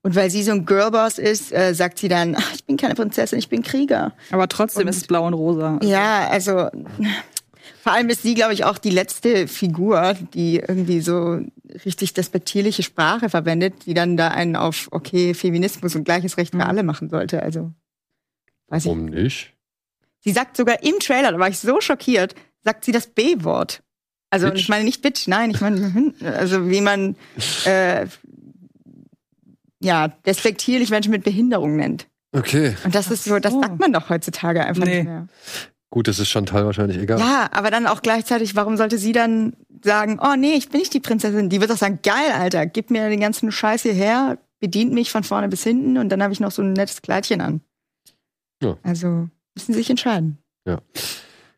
Und 0.05 0.17
weil 0.17 0.31
sie 0.31 0.43
so 0.43 0.51
ein 0.51 0.67
Girlboss 0.67 1.19
ist, 1.19 1.53
äh, 1.53 1.75
sagt 1.75 1.99
sie 1.99 2.09
dann, 2.09 2.35
ach, 2.37 2.53
ich 2.55 2.65
bin 2.65 2.77
keine 2.77 2.95
Prinzessin, 2.95 3.39
ich 3.39 3.49
bin 3.49 3.63
Krieger. 3.63 4.13
Aber 4.33 4.49
trotzdem 4.49 4.83
Und- 4.83 4.89
ist 4.89 4.97
es 4.97 5.07
blau 5.07 5.27
und 5.27 5.35
rosa. 5.35 5.79
Ja, 5.83 6.29
also 6.29 6.69
vor 7.83 7.93
allem 7.93 8.09
ist 8.09 8.23
sie, 8.23 8.35
glaube 8.35 8.53
ich, 8.53 8.65
auch 8.65 8.79
die 8.79 8.91
letzte 8.91 9.47
Figur, 9.47 10.15
die 10.35 10.57
irgendwie 10.57 11.01
so 11.01 11.41
richtig 11.85 12.15
despektierliche 12.15 12.83
Sprache 12.83 13.29
verwendet, 13.31 13.87
die 13.87 13.95
dann 13.95 14.17
da 14.17 14.29
einen 14.29 14.57
auf, 14.57 14.89
okay, 14.91 15.35
Feminismus 15.35 15.95
und 15.95 16.03
gleiches 16.05 16.37
Recht 16.37 16.51
für 16.51 16.57
Mhm. 16.59 16.63
alle 16.65 16.83
machen 16.83 17.09
sollte. 17.09 17.41
Also, 17.43 17.73
weiß 18.69 18.83
ich. 18.85 18.87
Warum 18.89 19.05
nicht? 19.07 19.55
Sie 20.21 20.33
sagt 20.33 20.57
sogar 20.57 20.83
im 20.83 20.99
Trailer, 20.99 21.31
da 21.33 21.39
war 21.39 21.49
ich 21.49 21.59
so 21.61 21.81
schockiert, 21.81 22.35
sagt 22.65 22.85
sie 22.85 22.93
das 22.93 23.07
B-Wort. 23.07 23.83
Also, 24.33 24.49
Bitch? 24.49 24.61
ich 24.61 24.69
meine 24.69 24.85
nicht 24.85 25.03
Bitch, 25.03 25.29
nein, 25.29 25.51
ich 25.51 25.61
meine, 25.61 26.15
also 26.25 26.69
wie 26.71 26.81
man, 26.81 27.17
äh, 27.67 28.07
ja, 29.81 30.09
despektierlich 30.09 30.91
Menschen 30.91 31.11
mit 31.11 31.23
Behinderung 31.23 31.77
nennt. 31.77 32.07
Okay, 32.33 32.75
Und 32.85 32.95
das 32.95 33.11
ist 33.11 33.25
so, 33.25 33.39
das 33.39 33.53
sagt 33.53 33.79
man 33.79 33.93
doch 33.93 34.09
heutzutage 34.09 34.65
einfach 34.65 34.85
Nee. 34.85 34.97
nicht 35.01 35.05
mehr. 35.05 35.27
gut, 35.91 36.09
das 36.09 36.19
ist 36.19 36.29
Chantal 36.31 36.65
wahrscheinlich 36.65 36.97
egal. 36.99 37.19
Ja, 37.19 37.51
aber 37.53 37.71
dann 37.71 37.87
auch 37.87 38.01
gleichzeitig, 38.01 38.57
warum 38.57 38.79
sollte 38.79 38.97
sie 38.97 39.13
dann 39.13 39.55
sagen, 39.85 40.19
oh 40.23 40.35
nee, 40.39 40.55
ich 40.55 40.71
bin 40.71 40.81
nicht 40.81 40.95
die 40.95 41.01
Prinzessin. 41.01 41.51
Die 41.51 41.61
wird 41.61 41.71
doch 41.71 41.77
sagen, 41.77 41.99
geil, 42.03 42.33
Alter, 42.33 42.65
gib 42.65 42.91
mir 42.91 43.11
den 43.11 43.21
ganzen 43.21 43.53
Scheiß 43.53 43.83
hierher, 43.83 44.39
bedient 44.61 44.95
mich 44.95 45.11
von 45.11 45.25
vorne 45.25 45.49
bis 45.49 45.63
hinten 45.63 45.99
und 45.99 46.09
dann 46.09 46.23
habe 46.23 46.33
ich 46.33 46.41
noch 46.41 46.53
so 46.53 46.63
ein 46.63 46.73
nettes 46.73 47.03
Kleidchen 47.03 47.43
an. 47.43 47.61
Ja. 48.63 48.79
Also 48.83 49.29
müssen 49.55 49.73
sie 49.73 49.79
sich 49.81 49.91
entscheiden. 49.91 50.39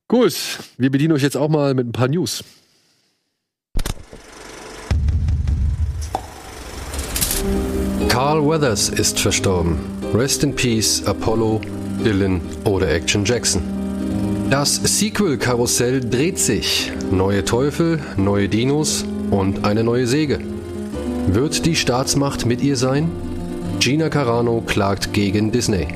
Gut, 0.09 0.35
wir 0.77 0.91
bedienen 0.91 1.13
euch 1.13 1.23
jetzt 1.23 1.37
auch 1.37 1.49
mal 1.49 1.75
mit 1.75 1.87
ein 1.87 1.93
paar 1.93 2.09
News. 2.09 2.43
Carl 8.15 8.47
Weathers 8.47 8.91
ist 8.91 9.19
verstorben. 9.19 9.77
Rest 10.15 10.45
in 10.45 10.55
Peace, 10.55 11.05
Apollo, 11.05 11.61
Dylan 12.05 12.41
oder 12.65 12.89
Action 12.89 13.25
Jackson. 13.25 13.61
Das 14.51 14.77
Sequel-Karussell 14.77 15.99
dreht 15.99 16.39
sich. 16.39 16.93
Neue 17.11 17.45
Teufel, 17.45 18.01
neue 18.17 18.49
Dinos 18.49 19.05
und 19.33 19.65
eine 19.65 19.83
neue 19.83 20.07
Säge. 20.07 20.39
Wird 21.27 21.67
die 21.67 21.75
Staatsmacht 21.75 22.47
mit 22.47 22.63
ihr 22.63 22.77
sein? 22.77 23.11
Gina 23.81 24.09
Carano 24.09 24.61
klagt 24.61 25.13
gegen 25.13 25.51
Disney. 25.51 25.89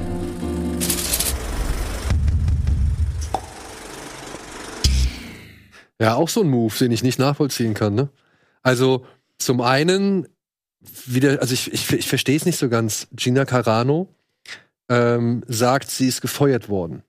Ja, 6.01 6.17
auch 6.17 6.29
so 6.29 6.41
ein 6.41 6.51
Move, 6.51 6.75
den 6.81 6.91
ich 6.91 7.05
nicht 7.05 7.21
nachvollziehen 7.21 7.75
kann. 7.75 7.95
Ne? 7.95 8.09
Also 8.65 9.07
zum 9.39 9.61
einen 9.61 10.27
wieder, 11.07 11.41
also 11.41 11.55
ich, 11.55 11.73
ich, 11.73 11.93
ich 11.93 12.09
verstehe 12.09 12.37
es 12.37 12.47
nicht 12.47 12.59
so 12.59 12.69
ganz. 12.69 13.09
Gina 13.13 13.45
Carano 13.45 14.09
ähm, 14.89 15.45
sagt, 15.47 15.91
sie 15.91 16.09
ist 16.09 16.21
gefeuert 16.21 16.69
worden. 16.69 17.03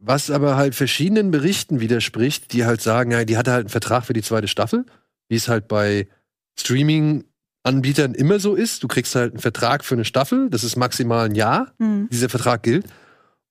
Was 0.00 0.30
aber 0.30 0.56
halt 0.56 0.74
verschiedenen 0.74 1.30
Berichten 1.30 1.80
widerspricht, 1.80 2.52
die 2.52 2.64
halt 2.64 2.80
sagen, 2.80 3.10
ja, 3.12 3.24
die 3.24 3.36
hatte 3.36 3.52
halt 3.52 3.64
einen 3.64 3.68
Vertrag 3.68 4.04
für 4.06 4.14
die 4.14 4.22
zweite 4.22 4.48
Staffel, 4.48 4.86
wie 5.28 5.36
es 5.36 5.48
halt 5.48 5.68
bei 5.68 6.08
Streaming-Anbietern 6.58 8.14
immer 8.14 8.38
so 8.40 8.54
ist. 8.54 8.82
Du 8.82 8.88
kriegst 8.88 9.14
halt 9.14 9.32
einen 9.32 9.40
Vertrag 9.40 9.84
für 9.84 9.94
eine 9.94 10.04
Staffel, 10.04 10.48
das 10.50 10.64
ist 10.64 10.76
maximal 10.76 11.26
ein 11.26 11.34
Jahr, 11.34 11.72
Hm. 11.78 12.08
dieser 12.10 12.28
Vertrag 12.28 12.62
gilt. 12.62 12.86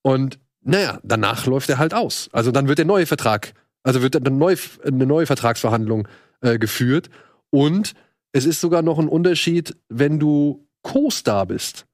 Und 0.02 0.38
naja, 0.62 0.98
danach 1.02 1.46
läuft 1.46 1.70
er 1.70 1.78
halt 1.78 1.94
aus. 1.94 2.28
Also 2.32 2.50
dann 2.50 2.68
wird 2.68 2.78
der 2.78 2.84
neue 2.84 3.06
Vertrag, 3.06 3.54
also 3.82 4.02
wird 4.02 4.14
dann 4.14 4.38
neu, 4.38 4.56
eine 4.84 5.06
neue 5.06 5.26
Vertragsverhandlung 5.26 6.08
äh, 6.40 6.58
geführt. 6.58 7.10
Und 7.50 7.94
es 8.32 8.44
ist 8.44 8.60
sogar 8.60 8.82
noch 8.82 8.98
ein 8.98 9.08
Unterschied, 9.08 9.76
wenn 9.88 10.18
du 10.18 10.68
Co-Star 10.82 11.46
bist. 11.46 11.86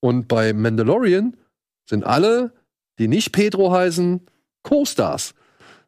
Und 0.00 0.28
bei 0.28 0.52
Mandalorian 0.52 1.36
sind 1.88 2.04
alle, 2.04 2.52
die 2.98 3.08
nicht 3.08 3.32
Pedro 3.32 3.72
heißen, 3.72 4.20
Co-Stars. 4.62 5.34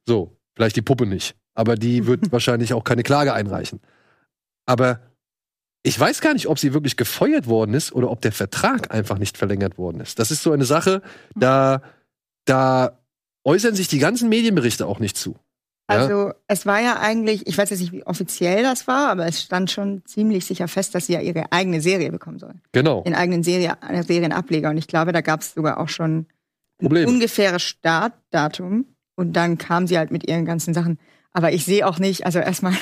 So, 0.07 0.37
vielleicht 0.55 0.77
die 0.77 0.83
Puppe 0.83 1.07
nicht. 1.07 1.37
Aber 1.55 1.75
die 1.75 2.07
wird 2.07 2.33
wahrscheinlich 2.33 2.73
auch 2.73 2.85
keine 2.85 3.03
Klage 3.03 3.33
einreichen. 3.33 3.81
Aber 4.67 5.01
ich 5.83 5.99
weiß 5.99 6.21
gar 6.21 6.33
nicht, 6.33 6.49
ob 6.49 6.59
sie 6.59 6.75
wirklich 6.75 6.97
gefeuert 6.97 7.47
worden 7.47 7.75
ist 7.75 7.93
oder 7.93 8.11
ob 8.11 8.21
der 8.21 8.33
Vertrag 8.33 8.93
einfach 8.93 9.19
nicht 9.19 9.39
verlängert 9.39 9.79
worden 9.79 10.01
ist. 10.01 10.19
Das 10.19 10.31
ist 10.31 10.43
so 10.43 10.51
eine 10.53 10.65
Sache, 10.65 11.01
da, 11.37 11.81
da 12.45 12.99
äußern 13.45 13.77
sich 13.77 13.87
die 13.87 14.01
ganzen 14.01 14.29
Medienberichte 14.29 14.87
auch 14.87 14.99
nicht 14.99 15.17
zu. 15.17 15.37
Ja? 15.89 15.99
Also 15.99 16.33
es 16.49 16.67
war 16.67 16.81
ja 16.81 16.99
eigentlich, 16.99 17.47
ich 17.47 17.57
weiß 17.57 17.71
jetzt 17.71 17.81
nicht, 17.81 17.93
wie 17.93 18.05
offiziell 18.05 18.63
das 18.63 18.87
war, 18.89 19.09
aber 19.09 19.27
es 19.27 19.43
stand 19.43 19.71
schon 19.71 20.03
ziemlich 20.05 20.45
sicher 20.45 20.67
fest, 20.67 20.95
dass 20.95 21.07
sie 21.07 21.13
ja 21.13 21.21
ihre 21.21 21.53
eigene 21.53 21.81
Serie 21.81 22.11
bekommen 22.11 22.39
soll. 22.39 22.55
Genau. 22.73 23.03
Den 23.03 23.15
eigenen 23.15 23.45
Serie, 23.45 23.77
äh, 23.89 24.03
Serienableger. 24.03 24.71
Und 24.71 24.79
ich 24.79 24.89
glaube, 24.89 25.13
da 25.13 25.21
gab 25.21 25.43
es 25.43 25.55
sogar 25.55 25.79
auch 25.79 25.89
schon 25.89 26.27
ein 26.81 26.87
Problem. 26.87 27.09
ungefähres 27.09 27.63
Startdatum. 27.63 28.87
Und 29.15 29.33
dann 29.35 29.59
kam 29.59 29.87
sie 29.87 29.97
halt 29.97 30.11
mit 30.11 30.29
ihren 30.29 30.45
ganzen 30.45 30.75
Sachen. 30.75 30.99
Aber 31.33 31.53
ich 31.53 31.65
sehe 31.65 31.87
auch 31.87 31.99
nicht, 31.99 32.27
also 32.27 32.41
erstmal, 32.41 32.75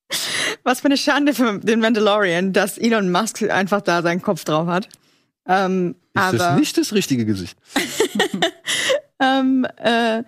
was 0.64 0.80
für 0.80 0.86
eine 0.86 0.96
Schande 0.96 1.34
für 1.34 1.58
den 1.60 1.80
Mandalorian, 1.80 2.52
dass 2.52 2.78
Elon 2.78 3.12
Musk 3.12 3.42
einfach 3.42 3.80
da 3.80 4.02
seinen 4.02 4.22
Kopf 4.22 4.44
drauf 4.44 4.66
hat. 4.66 4.88
Ähm, 5.46 5.94
Ist 6.14 6.22
aber 6.22 6.38
das 6.38 6.58
nicht 6.58 6.76
das 6.76 6.92
richtige 6.92 7.24
Gesicht? 7.24 7.56
ähm, 9.20 9.66
äh, 9.76 10.22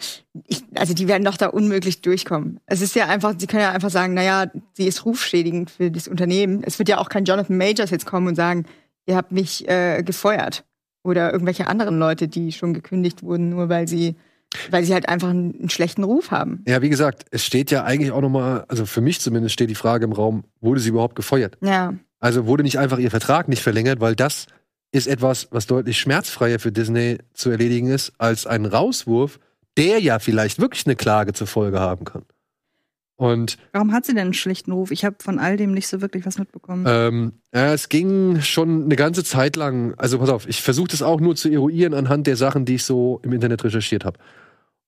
ich, 0.46 0.62
also 0.74 0.94
die 0.94 1.08
werden 1.08 1.24
doch 1.24 1.36
da 1.36 1.48
unmöglich 1.48 2.02
durchkommen. 2.02 2.60
Es 2.66 2.82
ist 2.82 2.94
ja 2.94 3.06
einfach, 3.06 3.34
sie 3.38 3.46
können 3.46 3.62
ja 3.62 3.72
einfach 3.72 3.90
sagen, 3.90 4.14
naja, 4.14 4.50
sie 4.74 4.86
ist 4.86 5.04
rufschädigend 5.04 5.70
für 5.70 5.90
das 5.90 6.08
Unternehmen. 6.08 6.62
Es 6.64 6.78
wird 6.78 6.88
ja 6.88 6.98
auch 6.98 7.08
kein 7.08 7.24
Jonathan 7.24 7.56
Majors 7.56 7.90
jetzt 7.90 8.06
kommen 8.06 8.28
und 8.28 8.34
sagen, 8.34 8.66
ihr 9.06 9.16
habt 9.16 9.32
mich 9.32 9.68
äh, 9.68 10.02
gefeuert. 10.02 10.64
Oder 11.04 11.32
irgendwelche 11.32 11.66
anderen 11.66 11.98
Leute, 11.98 12.28
die 12.28 12.52
schon 12.52 12.74
gekündigt 12.74 13.22
wurden, 13.22 13.48
nur 13.48 13.68
weil 13.68 13.88
sie, 13.88 14.14
weil 14.70 14.84
sie 14.84 14.92
halt 14.92 15.08
einfach 15.08 15.30
einen, 15.30 15.58
einen 15.58 15.70
schlechten 15.70 16.04
Ruf 16.04 16.30
haben. 16.30 16.62
Ja, 16.68 16.80
wie 16.80 16.90
gesagt, 16.90 17.24
es 17.30 17.44
steht 17.44 17.70
ja 17.72 17.82
eigentlich 17.82 18.12
auch 18.12 18.20
nochmal, 18.20 18.64
also 18.68 18.86
für 18.86 19.00
mich 19.00 19.20
zumindest 19.20 19.54
steht 19.54 19.70
die 19.70 19.74
Frage 19.74 20.04
im 20.04 20.12
Raum, 20.12 20.44
wurde 20.60 20.80
sie 20.80 20.90
überhaupt 20.90 21.16
gefeuert? 21.16 21.58
Ja. 21.60 21.94
Also 22.20 22.46
wurde 22.46 22.62
nicht 22.62 22.78
einfach 22.78 22.98
ihr 22.98 23.10
Vertrag 23.10 23.48
nicht 23.48 23.62
verlängert, 23.62 24.00
weil 24.00 24.14
das 24.14 24.46
ist 24.92 25.06
etwas, 25.08 25.48
was 25.50 25.66
deutlich 25.66 25.98
schmerzfreier 25.98 26.58
für 26.58 26.70
Disney 26.70 27.18
zu 27.32 27.50
erledigen 27.50 27.88
ist, 27.88 28.12
als 28.18 28.46
ein 28.46 28.66
Rauswurf, 28.66 29.40
der 29.76 29.98
ja 30.00 30.18
vielleicht 30.18 30.60
wirklich 30.60 30.86
eine 30.86 30.96
Klage 30.96 31.32
zur 31.32 31.46
Folge 31.46 31.80
haben 31.80 32.04
kann. 32.04 32.24
Und 33.16 33.56
Warum 33.72 33.92
hat 33.92 34.04
sie 34.04 34.14
denn 34.14 34.22
einen 34.24 34.34
schlechten 34.34 34.72
Ruf? 34.72 34.90
Ich 34.90 35.04
habe 35.04 35.16
von 35.20 35.38
all 35.38 35.56
dem 35.56 35.72
nicht 35.72 35.86
so 35.88 36.00
wirklich 36.00 36.26
was 36.26 36.38
mitbekommen. 36.38 36.84
ähm, 36.88 37.32
ja, 37.54 37.72
es 37.72 37.88
ging 37.88 38.40
schon 38.40 38.84
eine 38.84 38.96
ganze 38.96 39.22
Zeit 39.24 39.56
lang, 39.56 39.94
also 39.96 40.18
pass 40.18 40.28
auf, 40.28 40.48
ich 40.48 40.60
versuche 40.60 40.88
das 40.88 41.02
auch 41.02 41.20
nur 41.20 41.36
zu 41.36 41.48
eruieren 41.48 41.94
anhand 41.94 42.26
der 42.26 42.36
Sachen, 42.36 42.64
die 42.64 42.74
ich 42.76 42.84
so 42.84 43.20
im 43.22 43.32
Internet 43.32 43.64
recherchiert 43.64 44.04
habe. 44.04 44.18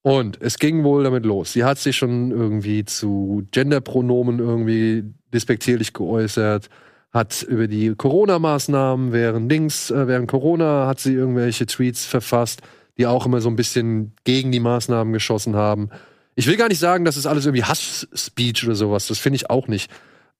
Und 0.02 0.38
es 0.42 0.58
ging 0.58 0.84
wohl 0.84 1.04
damit 1.04 1.24
los. 1.24 1.52
Sie 1.52 1.64
hat 1.64 1.78
sich 1.78 1.96
schon 1.96 2.30
irgendwie 2.30 2.84
zu 2.84 3.46
Genderpronomen 3.52 4.38
irgendwie 4.38 5.04
despektierlich 5.32 5.94
geäußert, 5.94 6.68
hat 7.14 7.42
über 7.42 7.68
die 7.68 7.94
Corona-Maßnahmen 7.94 9.12
während 9.12 9.50
Dings, 9.50 9.90
äh, 9.90 10.08
während 10.08 10.28
Corona 10.28 10.88
hat 10.88 10.98
sie 10.98 11.14
irgendwelche 11.14 11.64
Tweets 11.64 12.04
verfasst, 12.04 12.60
die 12.98 13.06
auch 13.06 13.24
immer 13.24 13.40
so 13.40 13.48
ein 13.48 13.56
bisschen 13.56 14.12
gegen 14.24 14.50
die 14.50 14.60
Maßnahmen 14.60 15.12
geschossen 15.12 15.54
haben. 15.54 15.90
Ich 16.34 16.48
will 16.48 16.56
gar 16.56 16.68
nicht 16.68 16.80
sagen, 16.80 17.04
das 17.04 17.16
ist 17.16 17.26
alles 17.26 17.46
irgendwie 17.46 17.62
Hass-Speech 17.62 18.64
oder 18.66 18.74
sowas. 18.74 19.06
Das 19.06 19.20
finde 19.20 19.36
ich 19.36 19.48
auch 19.48 19.68
nicht. 19.68 19.90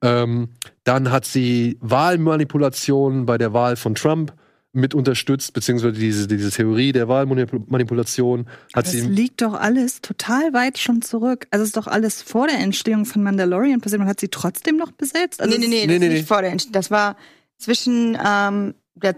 Ähm, 0.03 0.49
dann 0.83 1.12
hat 1.12 1.25
sie 1.25 1.79
Wahlmanipulationen 1.81 3.25
bei 3.25 3.39
der 3.39 3.53
Wahl 3.53 3.77
von 3.77 3.95
Trump 3.95 4.33
mit 4.75 4.95
unterstützt, 4.95 5.53
beziehungsweise 5.53 5.95
diese, 5.95 6.27
diese 6.27 6.51
Theorie 6.51 6.93
der 6.93 7.09
Wahlmanipulation 7.09 8.47
hat 8.75 8.87
das 8.87 8.93
sie. 8.93 9.01
liegt 9.03 9.43
doch 9.43 9.55
alles 9.55 10.01
total 10.01 10.53
weit 10.53 10.79
schon 10.79 11.01
zurück. 11.01 11.47
Also 11.51 11.62
es 11.62 11.68
ist 11.68 11.77
doch 11.77 11.87
alles 11.87 12.22
vor 12.22 12.49
der 12.49 12.59
Entstehung 12.59 13.05
von 13.05 13.22
Mandalorian 13.22 13.81
passiert. 13.81 14.01
Man 14.01 14.09
hat 14.09 14.20
sie 14.20 14.29
trotzdem 14.29 14.77
noch 14.77 14.93
besetzt. 14.93 15.41
Also 15.41 15.59
nee, 15.59 15.66
nee, 15.66 15.87
nee, 15.87 15.87
nee, 15.87 15.87
das 15.87 15.89
nee, 15.89 15.95
ist 15.95 16.01
nee. 16.01 16.18
nicht 16.18 16.29
vor 16.29 16.43
der 16.43 16.51
Entstehung. 16.51 16.72
Das 16.72 16.91
war 16.91 17.16
zwischen 17.59 18.18
ähm, 18.25 18.75
der 18.95 19.16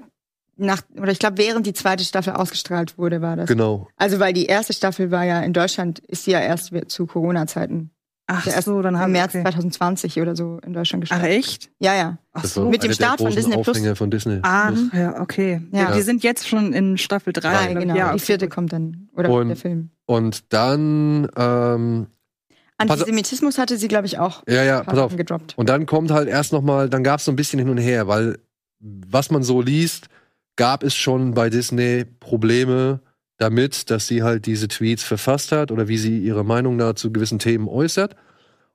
nach, 0.59 0.83
oder 0.97 1.13
ich 1.13 1.19
glaube, 1.19 1.39
während 1.39 1.67
die 1.67 1.75
zweite 1.75 2.05
Staffel 2.05 2.33
ausgestrahlt 2.33 2.97
wurde, 2.97 3.21
war 3.21 3.37
das. 3.37 3.47
Genau. 3.47 3.89
Also, 3.97 4.19
weil 4.19 4.33
die 4.33 4.47
erste 4.47 4.73
Staffel 4.73 5.11
war 5.11 5.25
ja 5.25 5.41
in 5.41 5.53
Deutschland, 5.53 5.99
ist 5.99 6.25
sie 6.25 6.31
ja 6.31 6.41
erst 6.41 6.73
zu 6.89 7.07
Corona-Zeiten. 7.07 7.91
Ach 8.29 8.45
erst 8.47 8.65
so, 8.65 8.83
dann 8.83 8.95
Im 8.95 9.01
haben 9.01 9.13
März 9.13 9.35
okay. 9.35 9.43
2020 9.43 10.21
oder 10.21 10.35
so 10.35 10.59
in 10.67 10.73
Deutschland 10.73 11.05
Ach 11.05 11.11
gestartet. 11.11 11.29
echt? 11.39 11.71
Ja, 11.79 11.95
ja. 11.95 12.19
Ach 12.33 12.45
so. 12.45 12.69
Mit 12.69 12.83
dem 12.83 12.89
der 12.89 12.95
Start 12.95 13.21
von 13.21 13.31
Disney 13.33 13.57
Plus. 13.63 13.99
Von 13.99 14.11
Disney. 14.11 14.41
Ah, 14.43 14.69
Plus. 14.73 14.89
ja, 14.93 15.21
okay. 15.21 15.63
Ja. 15.71 15.95
Wir 15.95 16.03
sind 16.03 16.25
jetzt 16.25 16.49
schon 16.49 16.73
in 16.73 16.99
Staffel 16.99 17.33
3. 17.33 17.41
Drei, 17.41 17.73
Ja, 17.73 17.79
genau. 17.79 17.95
Ja, 17.95 18.13
Die 18.13 18.19
vierte 18.19 18.49
kommt 18.49 18.73
dann. 18.73 19.09
Oder 19.17 19.31
Und- 19.31 19.49
der 19.49 19.57
Film. 19.57 19.91
Und 20.07 20.53
dann, 20.53 21.29
ähm, 21.37 22.07
Antisemitismus 22.79 23.59
hatte 23.59 23.79
sie, 23.79 23.89
glaube 23.89 24.07
ich, 24.07 24.19
auch 24.19 24.43
ja, 24.49 24.63
ja, 24.63 24.83
pass 24.83 24.99
auf. 24.99 25.17
Gedroppt. 25.17 25.55
Und 25.57 25.69
dann 25.69 25.87
kommt 25.87 26.11
halt 26.11 26.29
erst 26.29 26.53
noch 26.53 26.63
mal, 26.63 26.91
dann 26.91 27.03
gab 27.05 27.21
es 27.21 27.25
so 27.25 27.33
ein 27.33 27.37
bisschen 27.37 27.59
hin 27.59 27.69
und 27.71 27.79
her, 27.79 28.07
weil 28.07 28.39
was 28.81 29.31
man 29.31 29.43
so 29.43 29.63
liest, 29.63 30.09
gab 30.57 30.83
es 30.83 30.95
schon 30.95 31.33
bei 31.33 31.49
Disney 31.49 32.05
Probleme 32.21 33.01
damit, 33.39 33.91
dass 33.91 34.07
sie 34.07 34.23
halt 34.23 34.47
diese 34.47 34.69
Tweets 34.69 35.03
verfasst 35.03 35.53
hat 35.53 35.71
oder 35.71 35.89
wie 35.89 35.99
sie 35.99 36.19
ihre 36.19 36.45
Meinung 36.45 36.79
da 36.79 36.95
zu 36.95 37.13
gewissen 37.13 37.39
Themen 37.39 37.69
äußert. 37.69 38.17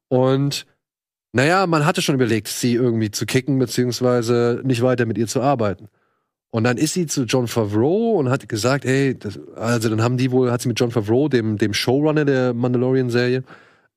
Und 0.07 0.65
naja, 1.33 1.65
man 1.65 1.85
hatte 1.85 2.01
schon 2.01 2.15
überlegt, 2.15 2.47
sie 2.47 2.73
irgendwie 2.73 3.11
zu 3.11 3.25
kicken, 3.25 3.57
beziehungsweise 3.57 4.61
nicht 4.63 4.81
weiter 4.81 5.05
mit 5.05 5.17
ihr 5.17 5.27
zu 5.27 5.41
arbeiten. 5.41 5.87
Und 6.51 6.65
dann 6.65 6.77
ist 6.77 6.93
sie 6.93 7.07
zu 7.07 7.23
John 7.23 7.47
Favreau 7.47 8.17
und 8.17 8.29
hat 8.29 8.49
gesagt, 8.49 8.83
hey, 8.83 9.17
das, 9.17 9.39
also 9.55 9.89
dann 9.89 10.01
haben 10.01 10.17
die 10.17 10.31
wohl, 10.31 10.51
hat 10.51 10.61
sie 10.61 10.67
mit 10.67 10.79
John 10.79 10.91
Favreau, 10.91 11.29
dem, 11.29 11.57
dem 11.57 11.73
Showrunner 11.73 12.25
der 12.25 12.53
Mandalorian-Serie, 12.53 13.43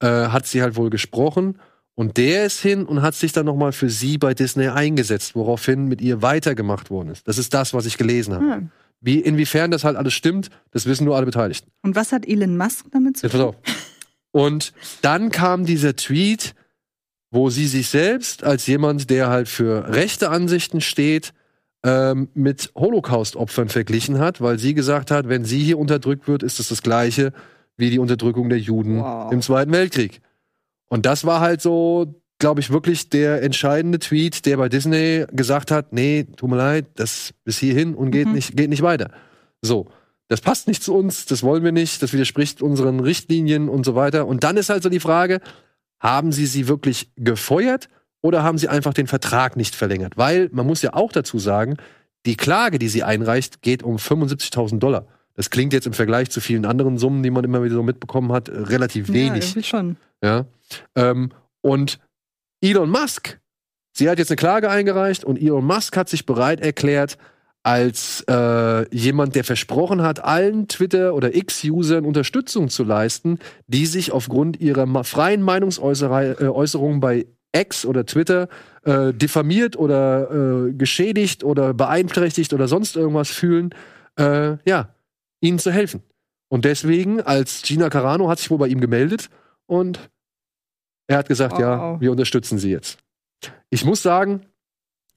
äh, 0.01 0.07
hat 0.07 0.47
sie 0.47 0.63
halt 0.63 0.77
wohl 0.77 0.89
gesprochen. 0.89 1.59
Und 1.97 2.17
der 2.17 2.47
ist 2.47 2.61
hin 2.61 2.87
und 2.87 3.03
hat 3.03 3.15
sich 3.15 3.33
dann 3.33 3.47
nochmal 3.47 3.73
für 3.73 3.91
sie 3.91 4.19
bei 4.19 4.35
Disney 4.35 4.69
eingesetzt, 4.69 5.35
woraufhin 5.35 5.87
mit 5.87 6.01
ihr 6.01 6.23
weitergemacht 6.23 6.91
worden 6.91 7.09
ist. 7.09 7.27
Das 7.27 7.39
ist 7.39 7.55
das, 7.55 7.75
was 7.75 7.87
ich 7.87 7.99
gelesen 7.99 8.35
habe. 8.35 8.45
Hm. 8.45 8.71
Wie, 9.05 9.19
inwiefern 9.21 9.71
das 9.71 9.85
halt 9.85 9.97
alles 9.97 10.15
stimmt, 10.15 10.49
das 10.71 10.87
wissen 10.87 11.05
nur 11.05 11.15
alle 11.17 11.27
Beteiligten. 11.27 11.71
Und 11.83 11.95
was 11.95 12.11
hat 12.13 12.27
Elon 12.27 12.57
Musk 12.57 12.87
damit 12.91 13.19
zu 13.19 13.27
Jetzt 13.27 13.33
pass 13.33 13.41
tun? 13.43 13.51
auf. 13.51 13.57
Und 14.31 14.73
dann 15.03 15.31
kam 15.31 15.67
dieser 15.67 15.95
Tweet, 15.95 16.55
wo 17.31 17.51
sie 17.51 17.67
sich 17.67 17.89
selbst 17.89 18.45
als 18.45 18.67
jemand, 18.67 19.11
der 19.11 19.29
halt 19.29 19.49
für 19.49 19.89
rechte 19.93 20.31
Ansichten 20.31 20.81
steht, 20.81 21.35
ähm, 21.85 22.29
mit 22.33 22.73
Holocaust-Opfern 22.75 23.69
verglichen 23.69 24.19
hat, 24.19 24.41
weil 24.41 24.59
sie 24.59 24.73
gesagt 24.73 25.11
hat, 25.11 25.29
wenn 25.29 25.45
sie 25.45 25.63
hier 25.63 25.79
unterdrückt 25.79 26.27
wird, 26.27 26.43
ist 26.43 26.59
es 26.59 26.69
das 26.71 26.81
gleiche 26.83 27.33
wie 27.77 27.91
die 27.91 27.99
Unterdrückung 27.99 28.49
der 28.49 28.59
Juden 28.59 29.01
Wow. 29.01 29.31
im 29.33 29.43
Zweiten 29.43 29.73
Weltkrieg. 29.73 30.21
Und 30.87 31.05
das 31.07 31.25
war 31.27 31.41
halt 31.41 31.61
so, 31.61 32.23
glaube 32.45 32.61
ich, 32.61 32.69
wirklich 32.71 33.09
der 33.09 33.43
entscheidende 33.43 33.99
Tweet, 33.99 34.45
der 34.45 34.59
bei 34.59 34.69
Disney 34.69 35.25
gesagt 35.33 35.71
hat, 35.71 35.95
nee, 35.95 36.25
tut 36.37 36.51
mir 36.51 36.57
leid, 36.59 36.85
das 36.97 37.33
bis 37.45 37.57
hierhin 37.57 37.95
und 37.95 38.11
geht 38.11 38.27
Mhm. 38.27 38.35
nicht, 38.35 38.55
geht 38.55 38.69
nicht 38.69 38.83
weiter. 38.83 39.11
So. 39.63 39.87
Das 40.29 40.43
passt 40.43 40.69
nicht 40.69 40.83
zu 40.83 40.95
uns, 40.95 41.25
das 41.25 41.43
wollen 41.43 41.65
wir 41.65 41.73
nicht, 41.73 42.03
das 42.03 42.13
widerspricht 42.13 42.61
unseren 42.61 43.01
Richtlinien 43.01 43.71
und 43.71 43.85
so 43.87 43.95
weiter. 43.95 44.27
Und 44.27 44.45
dann 44.45 44.59
ist 44.59 44.69
halt 44.69 44.83
so 44.83 44.91
die 44.91 45.01
Frage, 45.01 45.41
haben 46.01 46.33
sie 46.33 46.45
sie 46.45 46.69
wirklich 46.69 47.11
gefeuert 47.17 47.89
oder 48.23 48.43
haben 48.43 48.59
sie 48.59 48.69
einfach 48.69 48.93
den 48.93 49.07
Vertrag 49.07 49.57
nicht 49.57 49.75
verlängert? 49.75 50.19
Weil 50.19 50.51
man 50.53 50.67
muss 50.67 50.83
ja 50.83 50.93
auch 50.93 51.13
dazu 51.13 51.39
sagen, 51.39 51.77
die 52.27 52.37
Klage, 52.37 52.79
die 52.79 52.89
sie 52.89 53.03
einreicht, 53.05 53.63
geht 53.63 53.83
um 53.83 53.97
75.000 53.97 54.79
Dollar. 54.81 55.07
Das 55.35 55.49
klingt 55.49 55.73
jetzt 55.73 55.87
im 55.87 55.95
Vergleich 55.95 56.29
zu 56.31 56.41
vielen 56.43 56.67
anderen 56.67 56.99
Summen, 56.99 57.23
die 57.23 57.31
man 57.31 57.45
immer 57.45 57.63
wieder 57.63 57.75
so 57.77 57.83
mitbekommen 57.83 58.33
hat, 58.33 58.51
relativ 58.51 59.09
Ja, 59.09 59.15
wenig. 59.15 59.45
irgendwie 59.45 59.63
schon. 59.63 59.97
Ja. 60.23 60.45
Ähm, 60.95 61.31
und 61.63 61.99
Elon 62.65 62.89
Musk, 62.89 63.39
sie 63.93 64.09
hat 64.09 64.19
jetzt 64.19 64.31
eine 64.31 64.37
Klage 64.37 64.71
eingereicht 64.71 65.23
und 65.23 65.39
Elon 65.39 65.67
Musk 65.67 65.99
hat 65.99 66.09
sich 66.09 66.25
bereit 66.25 66.63
erklärt, 66.63 67.19
als 67.63 68.25
äh, 68.27 68.89
jemand, 68.95 69.35
der 69.35 69.45
versprochen 69.45 70.01
hat, 70.01 70.25
allen 70.25 70.67
Twitter- 70.67 71.15
oder 71.15 71.35
X-Usern 71.35 72.07
Unterstützung 72.07 72.71
zu 72.71 72.85
leisten, 72.85 73.39
die 73.67 73.85
sich 73.85 74.13
aufgrund 74.13 74.61
ihrer 74.61 75.05
freien 75.05 75.43
Meinungsäußerungen 75.43 77.01
bei 77.01 77.27
X 77.55 77.85
oder 77.85 78.07
Twitter 78.07 78.49
äh, 78.85 79.13
diffamiert 79.13 79.77
oder 79.77 80.31
äh, 80.31 80.73
geschädigt 80.73 81.45
oder 81.45 81.75
beeinträchtigt 81.75 82.55
oder 82.55 82.67
sonst 82.67 82.97
irgendwas 82.97 83.29
fühlen, 83.29 83.75
äh, 84.19 84.57
ja, 84.67 84.89
ihnen 85.41 85.59
zu 85.59 85.71
helfen. 85.71 86.03
Und 86.49 86.65
deswegen, 86.65 87.21
als 87.21 87.61
Gina 87.63 87.91
Carano 87.91 88.31
hat 88.31 88.39
sich 88.39 88.51
wohl 88.51 88.59
bei 88.59 88.69
ihm 88.69 88.81
gemeldet 88.81 89.29
und 89.67 89.99
er 91.07 91.19
hat 91.19 91.29
gesagt, 91.29 91.55
Oh, 91.59 91.61
ja, 91.61 91.93
oh. 91.95 92.01
wir 92.01 92.11
unterstützen 92.11 92.59
sie 92.59 92.71
jetzt. 92.71 92.99
Ich 93.71 93.85
muss 93.85 94.03
sagen, 94.03 94.47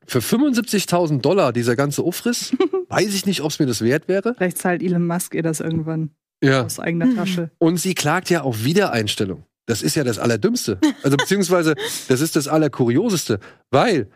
für 0.05 0.19
75.000 0.19 1.21
Dollar 1.21 1.53
dieser 1.53 1.75
ganze 1.75 2.03
Ufriss, 2.05 2.55
weiß 2.89 3.13
ich 3.13 3.25
nicht, 3.25 3.41
ob 3.41 3.51
es 3.51 3.59
mir 3.59 3.65
das 3.65 3.81
wert 3.81 4.07
wäre. 4.07 4.35
Vielleicht 4.35 4.57
zahlt 4.57 4.81
Elon 4.81 5.05
Musk 5.05 5.33
ihr 5.33 5.43
das 5.43 5.59
irgendwann 5.59 6.11
Ja. 6.43 6.63
aus 6.65 6.79
eigener 6.79 7.13
Tasche. 7.15 7.51
Und 7.57 7.77
sie 7.77 7.93
klagt 7.93 8.29
ja 8.29 8.41
auf 8.41 8.63
Wiedereinstellung. 8.63 9.43
Das 9.65 9.81
ist 9.81 9.95
ja 9.95 10.03
das 10.05 10.17
Allerdümmste. 10.17 10.79
Also 11.03 11.17
beziehungsweise, 11.17 11.75
das 12.07 12.21
ist 12.21 12.37
das 12.37 12.47
Allerkurioseste. 12.47 13.39
Weil, 13.69 14.07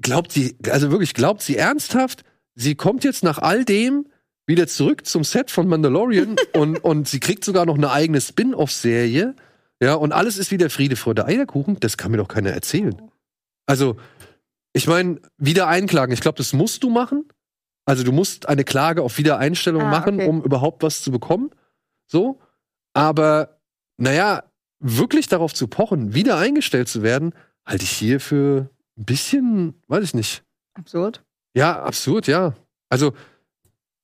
glaubt 0.00 0.30
sie, 0.30 0.56
also 0.70 0.92
wirklich, 0.92 1.12
glaubt 1.14 1.42
sie 1.42 1.56
ernsthaft, 1.56 2.24
sie 2.54 2.76
kommt 2.76 3.02
jetzt 3.02 3.24
nach 3.24 3.38
all 3.38 3.64
dem 3.64 4.06
wieder 4.46 4.68
zurück 4.68 5.06
zum 5.06 5.24
Set 5.24 5.50
von 5.50 5.66
Mandalorian 5.66 6.36
und, 6.54 6.76
und 6.84 7.08
sie 7.08 7.18
kriegt 7.18 7.44
sogar 7.44 7.66
noch 7.66 7.74
eine 7.76 7.90
eigene 7.90 8.20
Spin-off-Serie. 8.20 9.34
Ja, 9.84 9.94
und 9.96 10.12
alles 10.12 10.38
ist 10.38 10.50
wieder 10.50 10.70
Friede, 10.70 10.96
Freude, 10.96 11.26
Eierkuchen. 11.26 11.78
Das 11.80 11.98
kann 11.98 12.10
mir 12.10 12.16
doch 12.16 12.28
keiner 12.28 12.50
erzählen. 12.50 13.10
Also, 13.66 13.96
ich 14.72 14.86
meine, 14.86 15.20
wieder 15.36 15.68
einklagen. 15.68 16.12
Ich 16.14 16.20
glaube, 16.20 16.38
das 16.38 16.54
musst 16.54 16.82
du 16.82 16.88
machen. 16.88 17.28
Also, 17.84 18.02
du 18.02 18.10
musst 18.10 18.48
eine 18.48 18.64
Klage 18.64 19.02
auf 19.02 19.18
Wiedereinstellung 19.18 19.82
Ah, 19.82 19.90
machen, 19.90 20.14
okay. 20.14 20.28
um 20.28 20.42
überhaupt 20.42 20.82
was 20.82 21.02
zu 21.02 21.10
bekommen. 21.12 21.50
So. 22.06 22.40
Aber, 22.94 23.60
naja, 23.98 24.44
wirklich 24.80 25.28
darauf 25.28 25.52
zu 25.52 25.68
pochen, 25.68 26.14
wieder 26.14 26.38
eingestellt 26.38 26.88
zu 26.88 27.02
werden, 27.02 27.34
halte 27.66 27.84
ich 27.84 27.90
hier 27.90 28.20
für 28.20 28.70
ein 28.96 29.04
bisschen, 29.04 29.82
weiß 29.88 30.02
ich 30.04 30.14
nicht. 30.14 30.44
Absurd. 30.74 31.22
Ja, 31.54 31.82
absurd, 31.82 32.26
ja. 32.26 32.54
Also, 32.88 33.12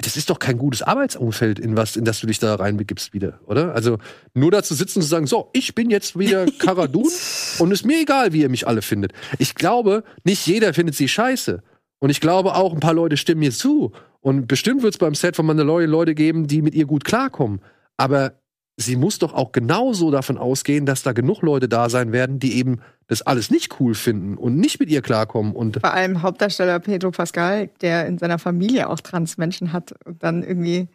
das 0.02 0.16
ist 0.16 0.30
doch 0.30 0.38
kein 0.38 0.56
gutes 0.56 0.82
Arbeitsumfeld, 0.82 1.58
in 1.58 1.76
was, 1.76 1.96
in 1.96 2.04
das 2.04 2.20
du 2.20 2.26
dich 2.26 2.38
da 2.38 2.54
reinbegibst 2.54 3.12
wieder, 3.12 3.40
oder? 3.46 3.74
Also, 3.74 3.98
nur 4.34 4.50
dazu 4.50 4.74
sitzen 4.74 4.98
und 4.98 5.02
zu 5.02 5.08
sagen, 5.08 5.26
so, 5.26 5.50
ich 5.52 5.74
bin 5.74 5.90
jetzt 5.90 6.18
wieder 6.18 6.46
Karadun 6.58 7.10
und 7.58 7.72
ist 7.72 7.84
mir 7.84 8.00
egal, 8.00 8.32
wie 8.32 8.40
ihr 8.40 8.48
mich 8.48 8.66
alle 8.66 8.82
findet. 8.82 9.12
Ich 9.38 9.54
glaube, 9.54 10.04
nicht 10.24 10.46
jeder 10.46 10.72
findet 10.74 10.94
sie 10.94 11.08
scheiße. 11.08 11.62
Und 11.98 12.08
ich 12.08 12.20
glaube 12.20 12.54
auch, 12.54 12.72
ein 12.72 12.80
paar 12.80 12.94
Leute 12.94 13.18
stimmen 13.18 13.40
mir 13.40 13.52
zu. 13.52 13.92
Und 14.20 14.48
bestimmt 14.48 14.82
wird 14.82 14.94
es 14.94 14.98
beim 14.98 15.14
Set 15.14 15.36
von 15.36 15.44
Mandalorian 15.44 15.90
Leute 15.90 16.14
geben, 16.14 16.46
die 16.46 16.62
mit 16.62 16.74
ihr 16.74 16.86
gut 16.86 17.04
klarkommen. 17.04 17.60
Aber 17.98 18.39
sie 18.80 18.96
muss 18.96 19.18
doch 19.18 19.34
auch 19.34 19.52
genauso 19.52 20.10
davon 20.10 20.38
ausgehen, 20.38 20.86
dass 20.86 21.02
da 21.02 21.12
genug 21.12 21.42
Leute 21.42 21.68
da 21.68 21.88
sein 21.90 22.12
werden, 22.12 22.38
die 22.38 22.56
eben 22.56 22.80
das 23.06 23.22
alles 23.22 23.50
nicht 23.50 23.80
cool 23.80 23.94
finden 23.94 24.36
und 24.36 24.56
nicht 24.56 24.80
mit 24.80 24.88
ihr 24.90 25.02
klarkommen. 25.02 25.54
Und 25.54 25.80
Vor 25.80 25.92
allem 25.92 26.22
Hauptdarsteller 26.22 26.80
Pedro 26.80 27.10
Pascal, 27.10 27.68
der 27.80 28.06
in 28.06 28.18
seiner 28.18 28.38
Familie 28.38 28.88
auch 28.88 29.00
Transmenschen 29.00 29.72
hat 29.72 29.94
und 30.04 30.22
dann 30.22 30.42
irgendwie, 30.42 30.88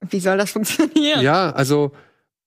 wie 0.00 0.20
soll 0.20 0.38
das 0.38 0.50
funktionieren? 0.52 1.22
Ja, 1.22 1.50
also 1.50 1.92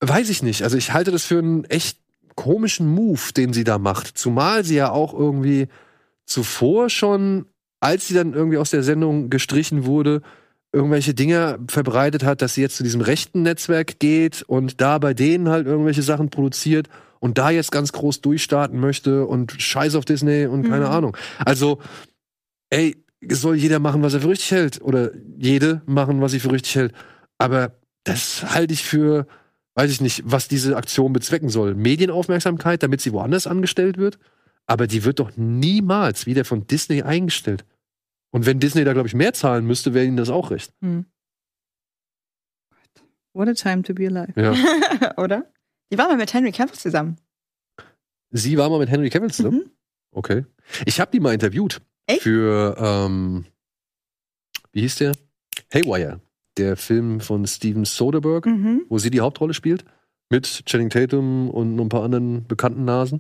weiß 0.02 0.30
ich 0.30 0.44
nicht. 0.44 0.64
Also 0.64 0.78
ich 0.78 0.94
halte 0.94 1.12
das 1.12 1.24
für 1.24 1.40
einen 1.40 1.64
echt 1.66 2.00
komischen 2.36 2.88
Move, 2.88 3.34
den 3.36 3.54
sie 3.54 3.64
da 3.64 3.78
macht. 3.78 4.18
Zumal 4.18 4.64
sie 4.64 4.76
ja 4.76 4.92
auch 4.92 5.14
irgendwie 5.14 5.68
zuvor 6.26 6.90
schon, 6.90 7.46
als 7.80 8.08
sie 8.08 8.14
dann 8.14 8.34
irgendwie 8.34 8.58
aus 8.58 8.72
der 8.72 8.84
Sendung 8.84 9.30
gestrichen 9.30 9.86
wurde, 9.86 10.22
irgendwelche 10.74 11.14
Dinge 11.14 11.60
verbreitet 11.70 12.24
hat, 12.24 12.42
dass 12.42 12.54
sie 12.54 12.62
jetzt 12.62 12.76
zu 12.78 12.84
diesem 12.84 13.02
rechten 13.02 13.42
Netzwerk 13.44 14.00
geht 14.00 14.44
und 14.44 14.82
da 14.82 14.98
bei 14.98 15.14
denen 15.14 15.50
halt 15.50 15.66
irgendwelche 15.66 16.02
Sachen 16.02 16.30
produziert 16.30 16.88
und 17.20 17.38
da 17.38 17.50
jetzt 17.50 17.72
ganz 17.72 17.92
groß 17.94 18.22
durchstarten 18.22 18.80
möchte 18.80 19.26
und 19.26 19.54
Scheiß 19.60 19.96
auf 19.96 20.06
Disney 20.06 20.46
und 20.46 20.64
keine 20.64 20.86
Mhm. 20.86 20.92
Ahnung. 20.92 21.18
Also, 21.44 21.80
ey, 22.70 22.96
soll 23.30 23.56
jeder 23.56 23.80
machen, 23.80 24.04
was 24.04 24.14
er 24.14 24.22
für 24.22 24.30
richtig 24.30 24.52
hält 24.52 24.82
oder 24.82 25.12
jede 25.38 25.82
machen, 25.86 26.22
was 26.22 26.32
sie 26.32 26.40
für 26.40 26.52
richtig 26.52 26.76
hält. 26.76 26.94
Aber 27.40 27.72
das 28.04 28.54
halte 28.54 28.74
ich 28.74 28.84
für, 28.84 29.26
weiß 29.76 29.90
ich 29.92 30.02
nicht, 30.02 30.22
was 30.26 30.48
diese 30.48 30.78
Aktion 30.78 31.14
bezwecken 31.14 31.50
soll. 31.50 31.74
Medienaufmerksamkeit, 31.76 32.84
damit 32.84 33.02
sie 33.02 33.14
woanders 33.14 33.48
angestellt 33.48 33.98
wird. 33.98 34.20
Aber 34.68 34.86
die 34.86 35.04
wird 35.04 35.20
doch 35.20 35.32
niemals 35.36 36.26
wieder 36.26 36.46
von 36.46 36.68
Disney 36.68 37.02
eingestellt. 37.02 37.66
Und 38.32 38.46
wenn 38.46 38.60
Disney 38.60 38.84
da, 38.84 38.94
glaube 38.94 39.08
ich, 39.08 39.14
mehr 39.16 39.34
zahlen 39.34 39.66
müsste, 39.66 39.94
wäre 39.94 40.06
ihnen 40.06 40.18
das 40.18 40.30
auch 40.30 40.52
recht. 40.52 40.74
Hm. 40.82 41.06
What 43.34 43.48
a 43.48 43.54
time 43.54 43.84
to 43.84 43.94
be 43.94 44.08
alive. 44.08 44.34
Ja. 44.36 44.54
Oder? 45.18 45.52
Die 45.92 45.98
war 45.98 46.08
mal 46.08 46.18
mit 46.18 46.34
Henry 46.34 46.52
Cavill 46.52 46.76
zusammen. 46.76 47.18
sie 48.32 48.58
war 48.58 48.70
mal 48.70 48.80
mit 48.80 48.90
Henry 48.90 49.10
Cavill 49.10 49.32
zusammen? 49.32 49.60
Mhm. 49.60 49.72
Okay. 50.12 50.46
Ich 50.86 51.00
habe 51.00 51.12
die 51.12 51.20
mal 51.20 51.34
interviewt. 51.34 51.82
Echt? 52.08 52.24
Für, 52.24 52.76
ähm, 52.80 53.46
wie 54.72 54.82
hieß 54.82 54.96
der? 54.96 55.14
Haywire. 55.74 56.20
Der 56.58 56.76
Film 56.76 57.20
von 57.20 57.46
Steven 57.46 57.86
Soderbergh. 57.86 58.50
Mhm. 58.50 58.86
wo 58.90 58.98
sie 58.98 59.12
die 59.12 59.22
Hauptrolle 59.22 59.54
spielt. 59.54 59.86
Mit 60.30 60.66
Channing 60.66 60.90
Tatum 60.90 61.50
und 61.50 61.80
ein 61.80 61.90
paar 61.90 62.04
anderen 62.04 62.48
bekannten 62.48 62.84
Nasen. 62.86 63.20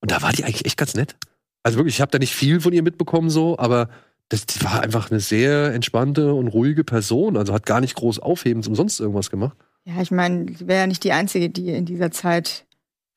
Und 0.00 0.10
da 0.10 0.22
war 0.22 0.32
die 0.32 0.44
eigentlich 0.44 0.64
echt 0.64 0.78
ganz 0.78 0.94
nett. 0.94 1.16
Also 1.62 1.78
wirklich, 1.78 1.96
ich 1.96 2.00
habe 2.00 2.10
da 2.10 2.18
nicht 2.18 2.34
viel 2.34 2.60
von 2.60 2.72
ihr 2.72 2.82
mitbekommen 2.82 3.30
so, 3.30 3.56
aber 3.58 3.88
das, 4.32 4.46
die 4.46 4.62
war 4.64 4.80
einfach 4.80 5.10
eine 5.10 5.20
sehr 5.20 5.72
entspannte 5.74 6.32
und 6.34 6.48
ruhige 6.48 6.84
Person. 6.84 7.36
Also 7.36 7.52
hat 7.52 7.66
gar 7.66 7.80
nicht 7.80 7.94
groß 7.94 8.18
aufhebens 8.18 8.66
umsonst 8.66 9.00
irgendwas 9.00 9.30
gemacht. 9.30 9.56
Ja, 9.84 10.00
ich 10.00 10.10
meine, 10.10 10.46
sie 10.56 10.66
wäre 10.66 10.80
ja 10.80 10.86
nicht 10.86 11.04
die 11.04 11.12
Einzige, 11.12 11.50
die 11.50 11.70
in 11.70 11.84
dieser 11.84 12.10
Zeit 12.10 12.66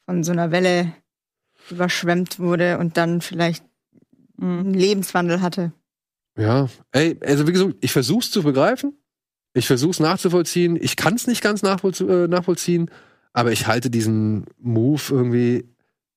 von 0.05 0.24
so 0.24 0.32
einer 0.32 0.51
Welle 0.51 0.93
überschwemmt 1.70 2.39
wurde 2.39 2.78
und 2.78 2.97
dann 2.97 3.22
vielleicht 3.22 3.63
Hm. 4.39 4.59
einen 4.59 4.74
Lebenswandel 4.74 5.41
hatte. 5.41 5.72
Ja, 6.38 6.68
ey, 6.91 7.18
also 7.26 7.47
wie 7.47 7.53
gesagt, 7.53 7.76
ich 7.80 7.91
versuch's 7.91 8.32
zu 8.32 8.43
begreifen. 8.43 8.97
Ich 9.53 9.68
versuch's 9.68 10.01
nachzuvollziehen. 10.01 10.78
Ich 10.82 10.97
kann's 10.97 11.28
nicht 11.28 11.41
ganz 11.41 11.63
äh, 11.63 12.28
nachvollziehen, 12.28 12.91
aber 13.32 13.53
ich 13.53 13.68
halte 13.68 13.89
diesen 13.89 14.45
Move 14.59 15.01
irgendwie 15.09 15.70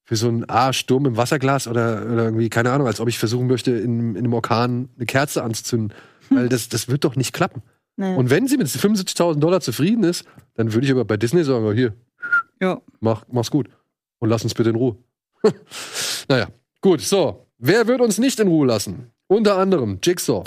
für 0.09 0.17
so 0.17 0.27
einen 0.29 0.49
A, 0.49 0.73
Sturm 0.73 1.05
im 1.05 1.19
Wasserglas 1.19 1.69
oder, 1.69 2.03
oder 2.11 2.25
irgendwie, 2.25 2.49
keine 2.49 2.73
Ahnung, 2.73 2.87
als 2.87 2.99
ob 2.99 3.09
ich 3.09 3.19
versuchen 3.19 3.47
möchte, 3.47 3.73
in, 3.73 4.13
in 4.17 4.25
einem 4.25 4.33
Orkan 4.33 4.89
eine 4.97 5.05
Kerze 5.05 5.43
anzuzünden. 5.43 5.93
Weil 6.31 6.49
das, 6.49 6.71
das 6.71 6.89
wird 6.89 7.05
doch 7.05 7.15
nicht 7.15 7.35
klappen. 7.35 7.61
Naja. 7.97 8.17
Und 8.17 8.31
wenn 8.31 8.49
sie 8.49 8.57
mit 8.57 8.69
75.000 8.69 9.39
Dollar 9.39 9.61
zufrieden 9.61 10.05
ist, 10.05 10.25
dann 10.55 10.73
würde 10.73 10.87
ich 10.87 10.93
aber 10.93 11.05
bei 11.05 11.19
Disney 11.19 11.45
sagen, 11.45 11.63
oh, 11.67 11.75
hier, 11.75 11.93
Ja. 12.59 12.81
mach, 13.01 13.27
mach's 13.31 13.51
gut. 13.51 13.69
Und 14.19 14.31
lass 14.31 14.43
uns 14.45 14.55
bitte 14.55 14.71
in 14.71 14.77
Ruhe. 14.77 14.97
naja, 16.29 16.49
gut, 16.81 17.03
so. 17.03 17.47
Wer 17.59 17.87
wird 17.87 18.01
uns 18.01 18.17
nicht 18.17 18.41
in 18.41 18.49
Ruhe 18.49 18.67
lassen? 18.67 19.11
Unter 19.27 19.59
anderem 19.59 19.99
Jigsaw. 20.03 20.45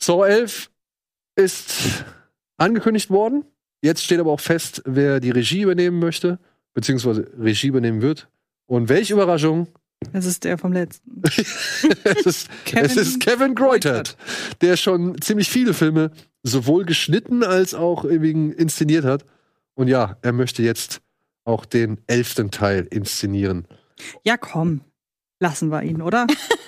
Saw 0.00 0.24
11 0.24 0.70
ist 1.34 2.04
angekündigt 2.58 3.10
worden. 3.10 3.44
Jetzt 3.82 4.04
steht 4.04 4.20
aber 4.20 4.30
auch 4.30 4.40
fest, 4.40 4.82
wer 4.84 5.18
die 5.18 5.30
Regie 5.30 5.62
übernehmen 5.62 5.98
möchte, 5.98 6.38
beziehungsweise 6.74 7.30
Regie 7.38 7.68
übernehmen 7.68 8.02
wird. 8.02 8.28
Und 8.66 8.88
welche 8.88 9.14
Überraschung? 9.14 9.68
Das 10.12 10.24
ist 10.24 10.44
der 10.44 10.56
vom 10.56 10.72
letzten. 10.72 11.22
es, 11.24 11.38
ist, 12.24 12.48
es 12.72 12.96
ist 12.96 13.20
Kevin 13.20 13.54
Greutert, 13.54 14.16
der 14.60 14.76
schon 14.76 15.20
ziemlich 15.20 15.50
viele 15.50 15.74
Filme 15.74 16.10
sowohl 16.42 16.84
geschnitten 16.84 17.42
als 17.42 17.74
auch 17.74 18.04
inszeniert 18.04 19.04
hat. 19.04 19.26
Und 19.74 19.88
ja, 19.88 20.16
er 20.22 20.32
möchte 20.32 20.62
jetzt 20.62 21.02
auch 21.44 21.64
den 21.64 21.98
elften 22.06 22.50
Teil 22.50 22.86
inszenieren. 22.90 23.66
Ja, 24.24 24.36
komm. 24.36 24.82
Lassen 25.38 25.70
wir 25.70 25.82
ihn, 25.82 26.02
oder? 26.02 26.26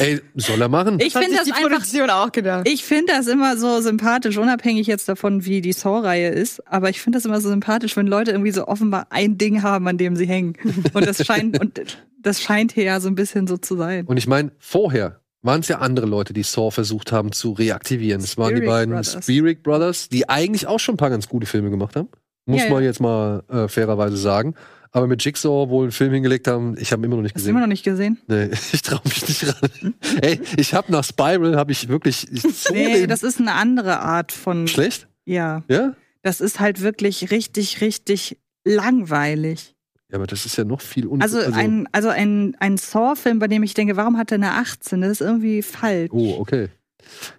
Ey, 0.00 0.20
soll 0.34 0.60
er 0.62 0.68
machen? 0.68 0.98
Ich 1.00 1.12
finde 1.12 1.28
sich 1.28 1.36
das 1.36 1.44
die 1.46 1.52
einfach. 1.52 1.68
Produktion 1.68 2.10
auch 2.10 2.32
gedacht. 2.32 2.66
Ich 2.66 2.84
finde 2.84 3.12
das 3.12 3.26
immer 3.26 3.56
so 3.56 3.80
sympathisch, 3.80 4.38
unabhängig 4.38 4.86
jetzt 4.86 5.08
davon, 5.08 5.44
wie 5.44 5.60
die 5.60 5.72
Saw-Reihe 5.72 6.28
ist. 6.30 6.66
Aber 6.66 6.88
ich 6.88 7.00
finde 7.00 7.18
das 7.18 7.26
immer 7.26 7.40
so 7.40 7.48
sympathisch, 7.50 7.96
wenn 7.96 8.06
Leute 8.06 8.30
irgendwie 8.30 8.50
so 8.52 8.66
offenbar 8.66 9.08
ein 9.10 9.36
Ding 9.38 9.62
haben, 9.62 9.86
an 9.88 9.98
dem 9.98 10.16
sie 10.16 10.26
hängen. 10.26 10.54
Und 10.94 11.06
das 11.06 11.24
scheint, 11.24 11.60
und 11.60 11.80
das 12.18 12.40
scheint 12.40 12.72
hier 12.72 12.84
ja 12.84 13.00
so 13.00 13.08
ein 13.08 13.14
bisschen 13.14 13.46
so 13.46 13.56
zu 13.56 13.76
sein. 13.76 14.06
Und 14.06 14.16
ich 14.16 14.26
meine, 14.26 14.52
vorher 14.58 15.20
waren 15.42 15.60
es 15.60 15.68
ja 15.68 15.78
andere 15.78 16.06
Leute, 16.06 16.32
die 16.32 16.42
Saw 16.42 16.70
versucht 16.70 17.12
haben 17.12 17.32
zu 17.32 17.52
reaktivieren. 17.52 18.22
Es 18.22 18.36
waren 18.36 18.54
die 18.54 18.60
beiden 18.66 18.94
Brothers. 18.94 19.24
Spirit 19.24 19.62
Brothers, 19.62 20.08
die 20.08 20.28
eigentlich 20.28 20.66
auch 20.66 20.80
schon 20.80 20.94
ein 20.94 20.98
paar 20.98 21.10
ganz 21.10 21.28
gute 21.28 21.46
Filme 21.46 21.70
gemacht 21.70 21.96
haben. 21.96 22.08
Muss 22.46 22.58
Ja, 22.60 22.66
ja. 22.66 22.72
man 22.72 22.82
jetzt 22.82 23.00
mal 23.00 23.42
äh, 23.48 23.68
fairerweise 23.68 24.16
sagen. 24.16 24.54
Aber 24.92 25.06
mit 25.06 25.24
Jigsaw 25.24 25.68
wohl 25.68 25.84
einen 25.84 25.92
Film 25.92 26.12
hingelegt 26.12 26.48
haben, 26.48 26.76
ich 26.78 26.90
habe 26.92 27.02
ihn 27.02 27.04
immer 27.04 27.16
noch 27.16 27.22
nicht 27.22 27.34
Hast 27.34 27.42
du 27.42 27.44
gesehen. 27.44 27.50
immer 27.50 27.60
noch 27.60 27.66
nicht 27.68 27.84
gesehen? 27.84 28.18
Nee, 28.26 28.50
ich 28.72 28.82
traue 28.82 29.00
mich 29.04 29.26
nicht 29.28 29.46
ran. 29.46 29.94
Ey, 30.20 30.40
ich 30.56 30.74
habe 30.74 30.90
nach 30.90 31.04
Spiral 31.04 31.56
habe 31.56 31.70
ich 31.72 31.88
wirklich 31.88 32.26
ich, 32.32 32.42
Nee, 32.72 33.06
das 33.06 33.22
ist 33.22 33.38
eine 33.40 33.52
andere 33.52 34.00
Art 34.00 34.32
von. 34.32 34.66
schlecht. 34.66 35.06
Ja. 35.24 35.62
Ja? 35.68 35.94
Das 36.22 36.40
ist 36.40 36.58
halt 36.60 36.80
wirklich 36.82 37.30
richtig, 37.30 37.80
richtig 37.80 38.36
langweilig. 38.64 39.74
Ja, 40.10 40.16
aber 40.16 40.26
das 40.26 40.44
ist 40.44 40.56
ja 40.56 40.64
noch 40.64 40.80
viel 40.80 41.06
un 41.06 41.22
Also, 41.22 41.38
ein, 41.38 41.88
also 41.92 42.08
ein, 42.08 42.56
ein 42.58 42.76
Saw-Film, 42.76 43.38
bei 43.38 43.46
dem 43.46 43.62
ich 43.62 43.74
denke, 43.74 43.96
warum 43.96 44.18
hat 44.18 44.32
er 44.32 44.36
eine 44.36 44.54
18? 44.54 45.00
Das 45.02 45.12
ist 45.12 45.20
irgendwie 45.20 45.62
falsch. 45.62 46.10
Oh, 46.12 46.34
okay. 46.40 46.68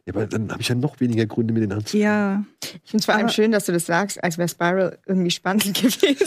Ja, 0.05 0.13
aber 0.13 0.27
dann 0.27 0.51
habe 0.51 0.61
ich 0.61 0.67
ja 0.69 0.75
noch 0.75 0.99
weniger 0.99 1.25
Gründe, 1.25 1.53
mir 1.53 1.61
den 1.61 1.71
anzuschauen. 1.73 2.01
Ja. 2.01 2.43
Ich 2.63 2.89
finde 2.91 2.97
es 3.01 3.05
vor 3.05 3.15
allem 3.15 3.25
Aber- 3.25 3.33
schön, 3.33 3.51
dass 3.51 3.65
du 3.65 3.71
das 3.71 3.85
sagst, 3.85 4.23
als 4.23 4.37
wäre 4.37 4.47
Spiral 4.49 4.97
irgendwie 5.05 5.31
spannend 5.31 5.73
gewesen. 5.81 6.01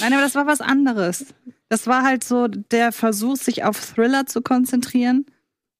Nein, 0.00 0.12
aber 0.12 0.22
das 0.22 0.34
war 0.34 0.46
was 0.46 0.60
anderes. 0.60 1.26
Das 1.68 1.86
war 1.86 2.02
halt 2.02 2.24
so 2.24 2.48
der 2.48 2.92
Versuch, 2.92 3.36
sich 3.36 3.64
auf 3.64 3.80
Thriller 3.80 4.26
zu 4.26 4.42
konzentrieren, 4.42 5.26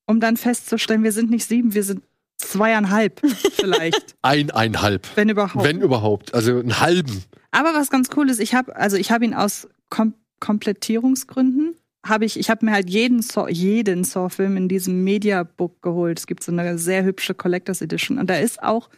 um 0.06 0.20
dann 0.20 0.36
festzustellen, 0.36 1.02
wir 1.02 1.12
sind 1.12 1.30
nicht 1.30 1.46
sieben, 1.46 1.74
wir 1.74 1.82
sind 1.84 2.02
zweieinhalb 2.38 3.20
vielleicht, 3.52 4.16
Eineinhalb. 4.22 5.06
wenn 5.14 5.28
überhaupt. 5.28 5.64
Wenn 5.64 5.80
überhaupt. 5.80 6.34
Also 6.34 6.58
einen 6.58 6.80
halben. 6.80 7.22
Aber 7.52 7.74
was 7.74 7.90
ganz 7.90 8.08
cool 8.16 8.28
ist, 8.28 8.40
ich 8.40 8.54
habe 8.54 8.74
also 8.76 8.96
ich 8.96 9.10
habe 9.10 9.24
ihn 9.24 9.34
aus 9.34 9.68
Kom 9.88 10.14
Komplettierungsgründen 10.40 11.74
habe 12.04 12.24
ich 12.24 12.38
ich 12.38 12.50
habe 12.50 12.64
mir 12.66 12.72
halt 12.72 12.88
jeden 12.90 13.22
Saw, 13.22 13.48
jeden 13.50 14.04
Saw 14.04 14.28
Film 14.30 14.56
in 14.56 14.68
diesem 14.68 15.02
Mediabook 15.04 15.80
geholt. 15.82 16.18
Es 16.18 16.26
gibt 16.26 16.42
so 16.42 16.52
eine 16.52 16.78
sehr 16.78 17.04
hübsche 17.04 17.34
Collectors 17.34 17.80
Edition 17.82 18.18
und 18.18 18.28
da 18.30 18.36
ist 18.36 18.62
auch 18.62 18.90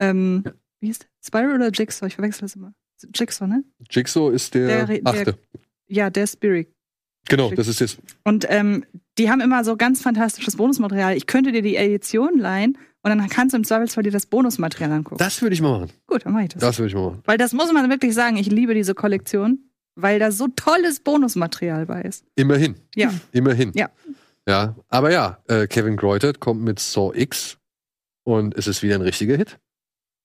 ähm, 0.00 0.44
wie 0.80 0.88
ist 0.90 1.02
der? 1.02 1.08
Spiral 1.24 1.54
oder 1.54 1.70
Jigsaw? 1.70 2.06
Ich 2.06 2.14
verwechsel 2.16 2.42
das 2.42 2.56
immer. 2.56 2.72
Jigsaw, 3.14 3.46
ne? 3.46 3.64
Jigsaw 3.90 4.32
ist 4.34 4.54
der, 4.54 4.66
Der- 4.66 4.86
der- 4.86 5.00
achte. 5.04 5.38
Ja, 5.88 6.10
der 6.10 6.26
Spirit. 6.26 6.68
Genau, 7.28 7.50
das 7.50 7.68
ist 7.68 7.80
jetzt. 7.80 7.98
Und 8.24 8.46
ähm, 8.50 8.84
die 9.18 9.30
haben 9.30 9.40
immer 9.40 9.64
so 9.64 9.76
ganz 9.76 10.02
fantastisches 10.02 10.56
Bonusmaterial. 10.56 11.16
Ich 11.16 11.26
könnte 11.26 11.52
dir 11.52 11.62
die 11.62 11.76
Edition 11.76 12.38
leihen 12.38 12.76
und 13.02 13.10
dann 13.10 13.26
kannst 13.28 13.52
du 13.54 13.56
im 13.56 13.64
Zweifelsfall 13.64 14.02
dir 14.02 14.10
das 14.10 14.26
Bonusmaterial 14.26 14.92
angucken. 14.92 15.18
Das 15.18 15.40
würde 15.40 15.54
ich 15.54 15.62
mal 15.62 15.80
machen. 15.80 15.92
Gut, 16.06 16.24
dann 16.26 16.32
mache 16.34 16.44
ich 16.44 16.48
das. 16.50 16.60
Das 16.60 16.78
würde 16.78 16.88
ich 16.88 16.94
mal 16.94 17.10
machen. 17.10 17.22
Weil 17.24 17.38
das 17.38 17.52
muss 17.54 17.72
man 17.72 17.88
wirklich 17.88 18.14
sagen, 18.14 18.36
ich 18.36 18.50
liebe 18.50 18.74
diese 18.74 18.94
Kollektion, 18.94 19.70
weil 19.94 20.18
da 20.18 20.30
so 20.30 20.48
tolles 20.48 21.00
Bonusmaterial 21.00 21.86
bei 21.86 22.02
ist. 22.02 22.24
Immerhin. 22.34 22.76
Ja. 22.94 23.12
Immerhin. 23.32 23.72
Ja. 23.74 23.90
Ja, 24.46 24.76
aber 24.88 25.10
ja, 25.10 25.38
äh, 25.48 25.66
Kevin 25.66 25.96
Greutert 25.96 26.38
kommt 26.38 26.62
mit 26.62 26.78
Saw 26.78 27.12
X 27.18 27.56
und 28.24 28.54
es 28.56 28.66
ist 28.66 28.82
wieder 28.82 28.94
ein 28.94 29.00
richtiger 29.00 29.36
Hit. 29.36 29.58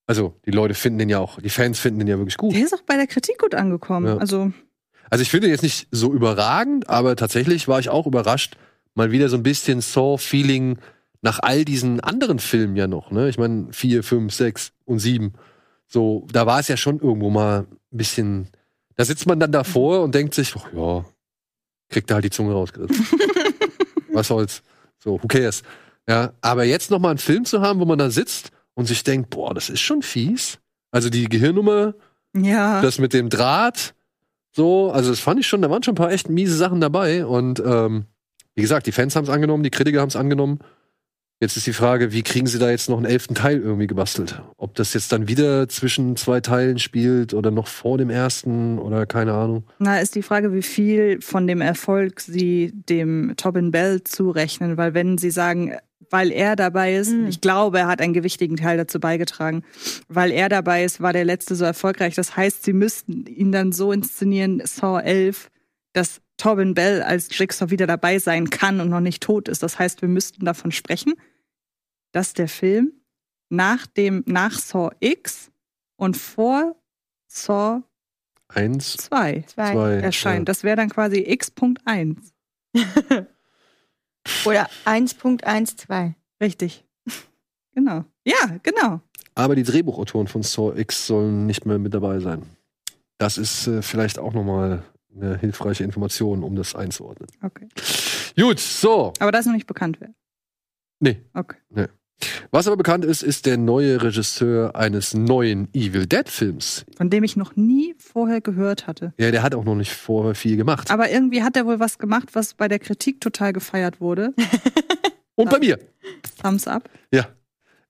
Also, 0.07 0.34
die 0.45 0.51
Leute 0.51 0.74
finden 0.74 0.99
den 0.99 1.09
ja 1.09 1.20
auch, 1.20 1.39
die 1.39 1.49
Fans 1.49 1.80
finden 1.80 1.99
den 1.99 2.07
ja 2.07 2.17
wirklich 2.17 2.36
gut. 2.38 2.53
Der 2.53 2.63
ist 2.63 2.74
auch 2.74 2.82
bei 2.82 2.95
der 2.97 3.07
Kritik 3.07 3.38
gut 3.39 3.55
angekommen. 3.55 4.07
Ja. 4.07 4.17
Also, 4.17 4.51
Also, 5.09 5.22
ich 5.22 5.30
finde 5.30 5.47
den 5.47 5.51
jetzt 5.51 5.61
nicht 5.61 5.88
so 5.91 6.11
überragend, 6.11 6.89
aber 6.89 7.15
tatsächlich 7.15 7.67
war 7.67 7.80
ich 7.80 7.89
auch 7.89 8.07
überrascht, 8.07 8.57
mal 8.95 9.11
wieder 9.11 9.30
so 9.30 9.38
ein 9.38 9.43
bisschen 9.43 9.82
Saw-Feeling 9.82 10.80
nach 11.22 11.39
all 11.39 11.63
diesen 11.63 11.99
anderen 11.99 12.39
Filmen 12.39 12.76
ja 12.76 12.88
noch, 12.88 13.11
ne? 13.11 13.30
Ich 13.30 13.38
meine, 13.38 13.72
vier, 13.72 14.03
fünf, 14.03 14.34
sechs 14.34 14.72
und 14.86 14.99
sieben. 14.99 15.34
So, 15.88 16.28
da 16.32 16.45
war 16.45 16.59
es 16.59 16.67
ja 16.67 16.76
schon 16.78 16.99
irgendwo 16.99 17.30
mal 17.30 17.67
ein 17.91 17.97
bisschen. 17.97 18.47
Da 19.00 19.06
sitzt 19.06 19.28
man 19.28 19.39
dann 19.39 19.54
davor 19.54 20.04
und 20.04 20.14
denkt 20.14 20.34
sich, 20.34 20.54
ach 20.58 20.74
ja, 20.74 21.06
kriegt 21.88 22.12
da 22.12 22.16
halt 22.16 22.26
die 22.26 22.32
Zunge 22.32 22.52
rausgerissen. 22.52 23.08
Was 24.12 24.28
soll's? 24.28 24.62
So, 25.02 25.24
who 25.24 25.28
cares? 25.30 25.64
Ja, 26.06 26.34
aber 26.41 26.66
jetzt 26.66 26.91
noch 26.91 27.00
mal 27.00 27.12
einen 27.12 27.18
Film 27.18 27.45
zu 27.45 27.62
haben, 27.62 27.80
wo 27.80 27.86
man 27.86 27.97
da 27.97 28.10
sitzt 28.10 28.52
und 28.74 28.88
sich 28.88 29.06
denkt, 29.06 29.30
boah, 29.30 29.54
das 29.54 29.70
ist 29.70 29.80
schon 29.80 30.02
fies. 30.02 30.60
Also 30.91 31.10
die 31.10 31.30
Gehirnnummer, 31.30 31.93
ja. 32.36 32.82
das 32.82 33.00
mit 33.00 33.14
dem 33.14 33.30
Draht, 33.30 33.95
so, 34.52 34.91
also 34.91 35.12
das 35.12 35.22
fand 35.22 35.39
ich 35.39 35.47
schon, 35.47 35.62
da 35.62 35.70
waren 35.70 35.82
schon 35.82 35.93
ein 35.93 35.95
paar 35.95 36.12
echt 36.12 36.28
miese 36.28 36.58
Sachen 36.58 36.82
dabei. 36.82 37.26
Und 37.26 37.62
ähm, 37.66 38.04
wie 38.54 38.62
gesagt, 38.62 38.86
die 38.86 38.91
Fans 38.91 39.16
haben 39.16 39.24
es 39.24 39.30
angenommen, 39.30 39.64
die 39.64 39.70
Kritiker 39.70 40.02
haben 40.02 40.10
es 40.10 40.18
angenommen. 40.18 40.60
Jetzt 41.42 41.56
ist 41.56 41.68
die 41.68 41.74
Frage, 41.74 42.12
wie 42.12 42.22
kriegen 42.22 42.48
sie 42.48 42.60
da 42.60 42.70
jetzt 42.70 42.90
noch 42.90 42.98
einen 42.98 43.06
elften 43.06 43.34
Teil 43.34 43.62
irgendwie 43.62 43.88
gebastelt? 43.88 44.42
Ob 44.58 44.76
das 44.76 44.94
jetzt 44.94 45.14
dann 45.14 45.30
wieder 45.30 45.70
zwischen 45.70 46.18
zwei 46.18 46.42
Teilen 46.42 46.80
spielt 46.80 47.34
oder 47.34 47.50
noch 47.50 47.68
vor 47.68 47.98
dem 47.98 48.10
ersten 48.10 48.78
oder 48.78 49.06
keine 49.06 49.34
Ahnung. 49.34 49.64
Na, 49.80 50.00
ist 50.00 50.16
die 50.16 50.22
Frage, 50.22 50.54
wie 50.54 50.62
viel 50.62 51.22
von 51.22 51.48
dem 51.48 51.62
Erfolg 51.62 52.20
sie 52.20 52.74
dem 52.74 53.36
Tobin 53.38 53.72
Bell 53.72 54.04
zurechnen, 54.04 54.76
weil 54.76 54.94
wenn 54.94 55.18
sie 55.18 55.32
sagen, 55.32 55.76
weil 56.10 56.32
er 56.34 56.58
dabei 56.58 56.96
ist, 56.96 57.12
Mhm. 57.14 57.28
ich 57.28 57.40
glaube, 57.40 57.80
er 57.80 57.88
hat 57.88 58.02
einen 58.02 58.14
gewichtigen 58.14 58.58
Teil 58.58 58.76
dazu 58.76 59.00
beigetragen, 59.00 59.64
weil 60.10 60.32
er 60.32 60.50
dabei 60.50 60.84
ist, 60.84 61.00
war 61.00 61.14
der 61.14 61.24
letzte 61.24 61.56
so 61.56 61.64
erfolgreich. 61.64 62.16
Das 62.16 62.36
heißt, 62.36 62.66
sie 62.66 62.74
müssten 62.74 63.26
ihn 63.28 63.54
dann 63.54 63.72
so 63.72 63.94
inszenieren, 63.94 64.62
Saw 64.66 65.00
11, 65.02 65.50
dass 65.94 66.20
Tobin 66.40 66.74
Bell 66.74 67.04
als 67.04 67.28
Jigsaw 67.38 67.70
wieder 67.70 67.86
dabei 67.86 68.18
sein 68.18 68.50
kann 68.50 68.80
und 68.80 68.90
noch 68.90 69.02
nicht 69.02 69.22
tot 69.22 69.48
ist. 69.48 69.62
Das 69.62 69.78
heißt, 69.78 70.02
wir 70.02 70.10
müssten 70.10 70.46
davon 70.46 70.72
sprechen, 70.72 71.14
dass 72.12 72.34
der 72.34 72.48
Film 72.48 72.94
nach 73.50 73.86
dem, 73.86 74.24
nach 74.26 74.58
Saw 74.58 74.90
X 75.00 75.52
und 75.98 76.18
vor 76.18 76.76
Saw 77.28 77.84
Eins, 78.48 78.98
2 78.98 79.44
Zwei. 79.46 79.74
zwei. 79.74 79.94
erscheint. 79.98 80.50
Das 80.50 80.64
wäre 80.64 80.76
dann 80.76 80.90
quasi 80.90 81.20
X.1. 81.20 82.18
Oder 84.46 84.68
1.12. 84.86 86.14
Richtig. 86.42 86.84
Genau. 87.76 88.06
Ja, 88.26 88.58
genau. 88.64 89.02
Aber 89.36 89.56
die 89.56 89.64
Drehbuchautoren 89.64 90.28
von 90.28 90.42
Saw 90.42 90.78
X 90.80 91.06
sollen 91.06 91.46
nicht 91.46 91.66
mehr 91.68 91.78
mit 91.78 91.94
dabei 91.94 92.20
sein. 92.20 92.44
Das 93.20 93.38
ist 93.38 93.68
äh, 93.68 93.82
vielleicht 93.84 94.18
auch 94.18 94.34
nochmal 94.34 94.84
eine 95.16 95.38
hilfreiche 95.38 95.84
Information, 95.84 96.43
um 96.43 96.55
das 96.55 96.76
einzuordnen. 96.76 97.30
Okay. 97.41 97.68
Gut, 98.38 98.60
so. 98.60 99.14
Aber 99.20 99.32
das 99.32 99.41
ist 99.41 99.45
noch 99.47 99.53
nicht 99.53 99.68
bekannt 99.68 99.97
wer. 99.99 100.10
Nee. 100.99 101.22
Okay. 101.34 101.88
Was 102.51 102.68
aber 102.68 102.78
bekannt 102.78 103.05
ist, 103.05 103.24
ist 103.24 103.45
der 103.45 103.57
neue 103.57 104.01
Regisseur 104.01 104.76
eines 104.76 105.14
neuen 105.14 105.70
Evil 105.74 106.05
Dead-Films. 106.05 106.86
Von 106.97 107.10
dem 107.10 107.24
ich 107.24 107.38
noch 107.38 107.55
nie 107.55 107.95
vorher 107.97 108.41
gehört 108.41 108.88
hatte. 108.88 109.14
Ja, 109.18 109.32
der 109.32 109.41
hat 109.41 109.55
auch 109.55 109.64
noch 109.64 109.76
nicht 109.76 109.93
vorher 109.93 110.36
viel 110.36 110.57
gemacht. 110.57 110.91
Aber 110.91 111.10
irgendwie 111.10 111.43
hat 111.43 111.55
er 111.55 111.66
wohl 111.66 111.80
was 111.80 111.97
gemacht, 111.97 112.30
was 112.34 112.55
bei 112.55 112.68
der 112.68 112.80
Kritik 112.80 113.22
total 113.22 113.53
gefeiert 113.53 114.01
wurde. 114.01 114.34
Und 115.36 115.49
bei 115.49 115.60
mir. 115.60 115.80
Thumbs 116.41 116.68
up. 116.68 116.89
Ja. 117.14 117.28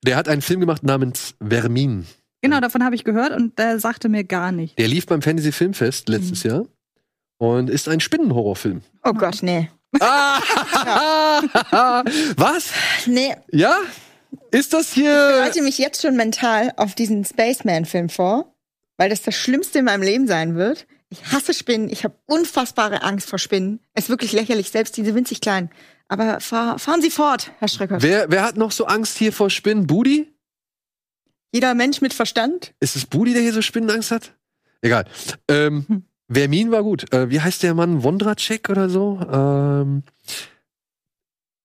Der 0.05 0.15
hat 0.15 0.29
einen 0.29 0.41
Film 0.43 0.59
gemacht 0.59 0.83
namens 0.83 1.35
Vermin. 1.41 2.05
Genau, 2.41 2.59
davon 2.59 2.83
habe 2.83 2.95
ich 2.95 3.03
gehört 3.03 3.35
und 3.35 3.59
der 3.59 3.79
sagte 3.79 4.07
mir 4.07 4.23
gar 4.23 4.53
nicht. 4.53 4.79
Der 4.79 4.87
lief 4.87 5.05
beim 5.07 5.21
Fantasy 5.21 5.51
Filmfest 5.51 6.07
letztes 6.07 6.43
Jahr 6.43 6.65
und 7.39 7.69
ist 7.69 7.89
ein 7.89 7.99
Spinnenhorrorfilm. 7.99 8.81
Oh 9.03 9.13
Gott, 9.13 9.39
nee. 9.41 9.69
Ah! 9.99 10.39
Was? 12.37 12.71
Nee, 13.07 13.35
Ja? 13.51 13.75
Ist 14.51 14.73
das 14.73 14.89
ich 14.89 14.93
hier. 14.93 15.11
bereite 15.11 15.61
mich 15.63 15.79
jetzt 15.79 16.01
schon 16.03 16.15
mental 16.15 16.71
auf 16.77 16.93
diesen 16.93 17.25
Spaceman-Film 17.25 18.09
vor, 18.09 18.53
weil 18.97 19.09
das 19.09 19.23
das 19.23 19.35
Schlimmste 19.35 19.79
in 19.79 19.85
meinem 19.85 20.03
Leben 20.03 20.27
sein 20.27 20.55
wird. 20.55 20.85
Ich 21.09 21.25
hasse 21.31 21.53
Spinnen, 21.55 21.89
ich 21.89 22.03
habe 22.03 22.15
unfassbare 22.27 23.01
Angst 23.01 23.27
vor 23.29 23.39
Spinnen. 23.39 23.79
Es 23.95 24.03
ist 24.05 24.09
wirklich 24.09 24.31
lächerlich, 24.31 24.69
selbst 24.69 24.95
diese 24.97 25.15
winzig 25.15 25.41
kleinen. 25.41 25.71
Aber 26.07 26.39
fahr, 26.39 26.77
fahren 26.77 27.01
Sie 27.01 27.09
fort, 27.09 27.51
Herr 27.59 27.67
Schrecker. 27.67 28.01
Wer, 28.03 28.29
wer 28.29 28.43
hat 28.43 28.57
noch 28.57 28.71
so 28.71 28.85
Angst 28.85 29.17
hier 29.17 29.33
vor 29.33 29.49
Spinnen? 29.49 29.87
Budi? 29.87 30.31
Jeder 31.51 31.73
Mensch 31.73 32.01
mit 32.01 32.13
Verstand. 32.13 32.73
Ist 32.79 32.95
es 32.95 33.07
Budi, 33.07 33.33
der 33.33 33.41
hier 33.41 33.53
so 33.53 33.63
Spinnenangst 33.63 34.11
hat? 34.11 34.33
Egal. 34.81 35.05
Ähm, 35.47 35.85
Hm. 35.87 36.03
Vermin 36.29 36.71
war 36.71 36.83
gut. 36.83 37.11
Äh, 37.13 37.29
wie 37.29 37.41
heißt 37.41 37.63
der 37.63 37.73
Mann? 37.73 38.03
Wondracek 38.03 38.69
oder 38.69 38.89
so? 38.89 39.19
Ähm, 39.31 40.03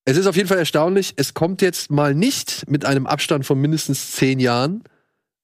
es 0.04 0.16
ist 0.16 0.26
auf 0.26 0.36
jeden 0.36 0.48
Fall 0.48 0.58
erstaunlich. 0.58 1.14
Es 1.16 1.34
kommt 1.34 1.62
jetzt 1.62 1.90
mal 1.90 2.14
nicht 2.14 2.68
mit 2.68 2.84
einem 2.84 3.06
Abstand 3.06 3.46
von 3.46 3.60
mindestens 3.60 4.12
zehn 4.12 4.38
Jahren. 4.40 4.84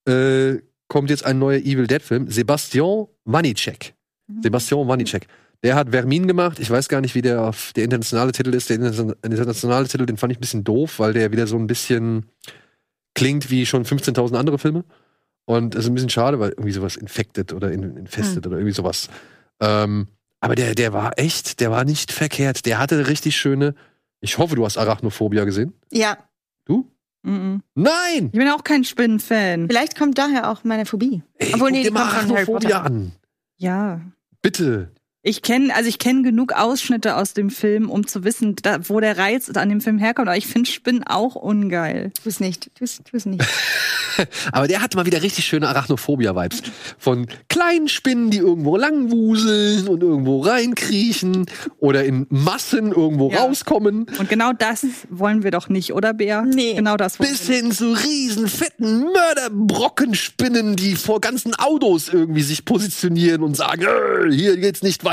Äh, 0.06 0.56
kommt 0.88 1.10
jetzt 1.10 1.24
ein 1.24 1.38
neuer 1.38 1.58
Evil 1.60 1.86
Dead 1.86 2.02
Film. 2.02 2.30
Sebastian 2.30 3.06
Wanicek. 3.24 3.94
Sebastian 4.42 4.86
Wanicek. 4.88 5.26
Der 5.62 5.74
hat 5.74 5.90
Vermin 5.90 6.26
gemacht. 6.26 6.58
Ich 6.58 6.70
weiß 6.70 6.88
gar 6.88 7.00
nicht, 7.00 7.14
wie 7.14 7.22
der 7.22 7.42
auf 7.42 7.72
der 7.74 7.84
internationale 7.84 8.32
Titel 8.32 8.54
ist. 8.54 8.70
Der 8.70 8.78
interna- 8.78 9.14
internationale 9.22 9.86
Titel, 9.88 10.06
den 10.06 10.16
fand 10.16 10.32
ich 10.32 10.38
ein 10.38 10.40
bisschen 10.40 10.64
doof, 10.64 10.98
weil 10.98 11.12
der 11.12 11.32
wieder 11.32 11.46
so 11.46 11.56
ein 11.56 11.66
bisschen 11.66 12.26
klingt 13.14 13.50
wie 13.50 13.66
schon 13.66 13.84
15.000 13.84 14.36
andere 14.36 14.58
Filme. 14.58 14.84
Und 15.50 15.74
es 15.74 15.80
ist 15.84 15.90
ein 15.90 15.94
bisschen 15.94 16.10
schade, 16.10 16.38
weil 16.38 16.50
irgendwie 16.50 16.70
sowas 16.70 16.94
infected 16.96 17.52
oder 17.52 17.72
in, 17.72 17.96
infested 17.96 18.46
oder 18.46 18.56
irgendwie 18.58 18.72
sowas. 18.74 19.08
Ähm, 19.58 20.06
aber 20.38 20.54
der, 20.54 20.76
der 20.76 20.92
war 20.92 21.18
echt, 21.18 21.58
der 21.58 21.72
war 21.72 21.84
nicht 21.84 22.12
verkehrt. 22.12 22.66
Der 22.66 22.78
hatte 22.78 23.08
richtig 23.08 23.36
schöne. 23.36 23.74
Ich 24.20 24.38
hoffe, 24.38 24.54
du 24.54 24.64
hast 24.64 24.78
Arachnophobia 24.78 25.44
gesehen. 25.44 25.72
Ja, 25.90 26.18
Du? 26.66 26.86
Mhm. 27.22 27.62
Nein! 27.74 28.26
Ich 28.32 28.38
bin 28.38 28.48
auch 28.48 28.62
kein 28.62 28.84
Spinnenfan. 28.84 29.66
vielleicht 29.68 29.98
kommt 29.98 30.18
daher 30.18 30.50
auch 30.50 30.62
meine 30.62 30.86
Phobie. 30.86 31.22
Ey, 31.36 31.48
Obwohl, 31.54 31.58
guck 31.58 31.70
nee, 31.72 31.82
dir 31.82 31.88
die 31.88 31.94
mal 31.94 32.00
kommt 32.02 32.12
von 32.12 32.20
Harry 32.30 32.32
Arachnophobia 32.42 32.78
Potter. 32.78 32.84
an. 32.86 33.12
Ja. 33.56 34.00
Bitte. 34.42 34.92
Ich 35.22 35.42
kenne, 35.42 35.74
also 35.74 35.86
ich 35.86 35.98
kenne 35.98 36.22
genug 36.22 36.52
Ausschnitte 36.54 37.14
aus 37.16 37.34
dem 37.34 37.50
Film, 37.50 37.90
um 37.90 38.06
zu 38.06 38.24
wissen, 38.24 38.56
da, 38.62 38.88
wo 38.88 39.00
der 39.00 39.18
Reiz 39.18 39.50
an 39.50 39.68
dem 39.68 39.82
Film 39.82 39.98
herkommt. 39.98 40.28
Aber 40.28 40.36
ich 40.38 40.46
finde 40.46 40.70
Spinnen 40.70 41.04
auch 41.06 41.34
ungeil. 41.34 42.10
Tu 42.22 42.28
es 42.30 42.40
nicht, 42.40 42.70
tu 42.74 42.84
es 42.84 43.26
nicht. 43.26 43.44
Aber 44.52 44.66
der 44.66 44.82
hat 44.82 44.94
mal 44.94 45.06
wieder 45.06 45.22
richtig 45.22 45.44
schöne 45.46 45.68
Arachnophobia-Vibes. 45.68 46.62
Von 46.98 47.26
kleinen 47.48 47.88
Spinnen, 47.88 48.30
die 48.30 48.38
irgendwo 48.38 48.76
langwuseln 48.76 49.88
und 49.88 50.02
irgendwo 50.02 50.40
reinkriechen 50.40 51.46
oder 51.78 52.04
in 52.04 52.26
Massen 52.30 52.92
irgendwo 52.92 53.30
Ja. 53.30 53.40
rauskommen. 53.44 54.06
Und 54.18 54.28
genau 54.28 54.52
das 54.52 54.84
wollen 55.10 55.42
wir 55.42 55.50
doch 55.50 55.68
nicht, 55.68 55.92
oder 55.94 56.12
Bea? 56.14 56.42
Nee. 56.42 56.74
Genau 56.74 56.96
das 56.96 57.18
wollen 57.20 57.30
Bis 57.30 57.46
wir 57.48 57.56
hin 57.56 57.72
zu 57.72 57.92
riesen, 57.92 58.48
fetten 58.48 59.00
Mörderbrockenspinnen, 59.12 60.76
die 60.76 60.96
vor 60.96 61.20
ganzen 61.20 61.54
Autos 61.54 62.08
irgendwie 62.08 62.42
sich 62.42 62.64
positionieren 62.64 63.42
und 63.42 63.56
sagen, 63.56 63.82
"Äh, 63.82 64.32
hier 64.34 64.56
geht's 64.56 64.82
nicht 64.82 65.04
weiter. 65.04 65.09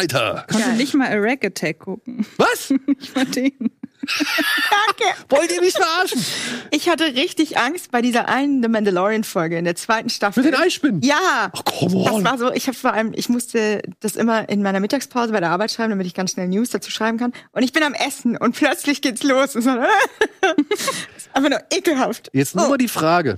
Kannst 0.47 0.67
du 0.67 0.71
nicht 0.73 0.93
mal 0.93 1.07
A 1.07 1.15
Rag 1.19 1.43
Attack 1.45 1.79
gucken? 1.79 2.25
Was? 2.37 2.69
Nicht 2.85 3.15
mal 3.15 3.25
den. 3.25 3.51
Danke. 4.07 5.17
Wollt 5.29 5.51
ihr 5.51 5.59
mich 5.61 5.73
verarschen? 5.73 6.23
Ich 6.71 6.87
hatte 6.87 7.03
richtig 7.15 7.57
Angst 7.57 7.91
bei 7.91 8.01
dieser 8.01 8.27
einen 8.29 8.61
The 8.63 8.69
Mandalorian-Folge 8.69 9.57
in 9.57 9.65
der 9.65 9.75
zweiten 9.75 10.09
Staffel. 10.09 10.43
Mit 10.43 10.53
den 10.53 10.59
Eispinnen? 10.61 11.01
Ja. 11.01 11.51
Ach, 11.51 11.65
come 11.65 12.03
Das 12.05 12.13
on. 12.13 12.23
war 12.23 12.37
so, 12.37 12.51
ich 12.53 12.67
habe 12.67 12.77
vor 12.77 12.93
allem, 12.93 13.11
ich 13.15 13.27
musste 13.27 13.81
das 13.99 14.15
immer 14.15 14.47
in 14.49 14.61
meiner 14.63 14.79
Mittagspause 14.79 15.33
bei 15.33 15.39
der 15.39 15.49
Arbeit 15.49 15.71
schreiben, 15.71 15.89
damit 15.89 16.07
ich 16.07 16.13
ganz 16.13 16.31
schnell 16.31 16.47
News 16.47 16.69
dazu 16.69 16.89
schreiben 16.91 17.17
kann. 17.17 17.33
Und 17.51 17.63
ich 17.63 17.73
bin 17.73 17.83
am 17.83 17.93
Essen 17.93 18.37
und 18.37 18.55
plötzlich 18.55 19.01
geht's 19.01 19.23
los. 19.23 19.55
Und 19.55 19.61
so, 19.63 19.75
das 19.75 19.87
ist 21.17 21.29
einfach 21.33 21.49
nur 21.49 21.59
ekelhaft. 21.73 22.29
Jetzt 22.33 22.55
nur 22.55 22.65
Oh. 22.65 22.69
mal 22.69 22.77
die 22.77 22.87
Frage. 22.87 23.37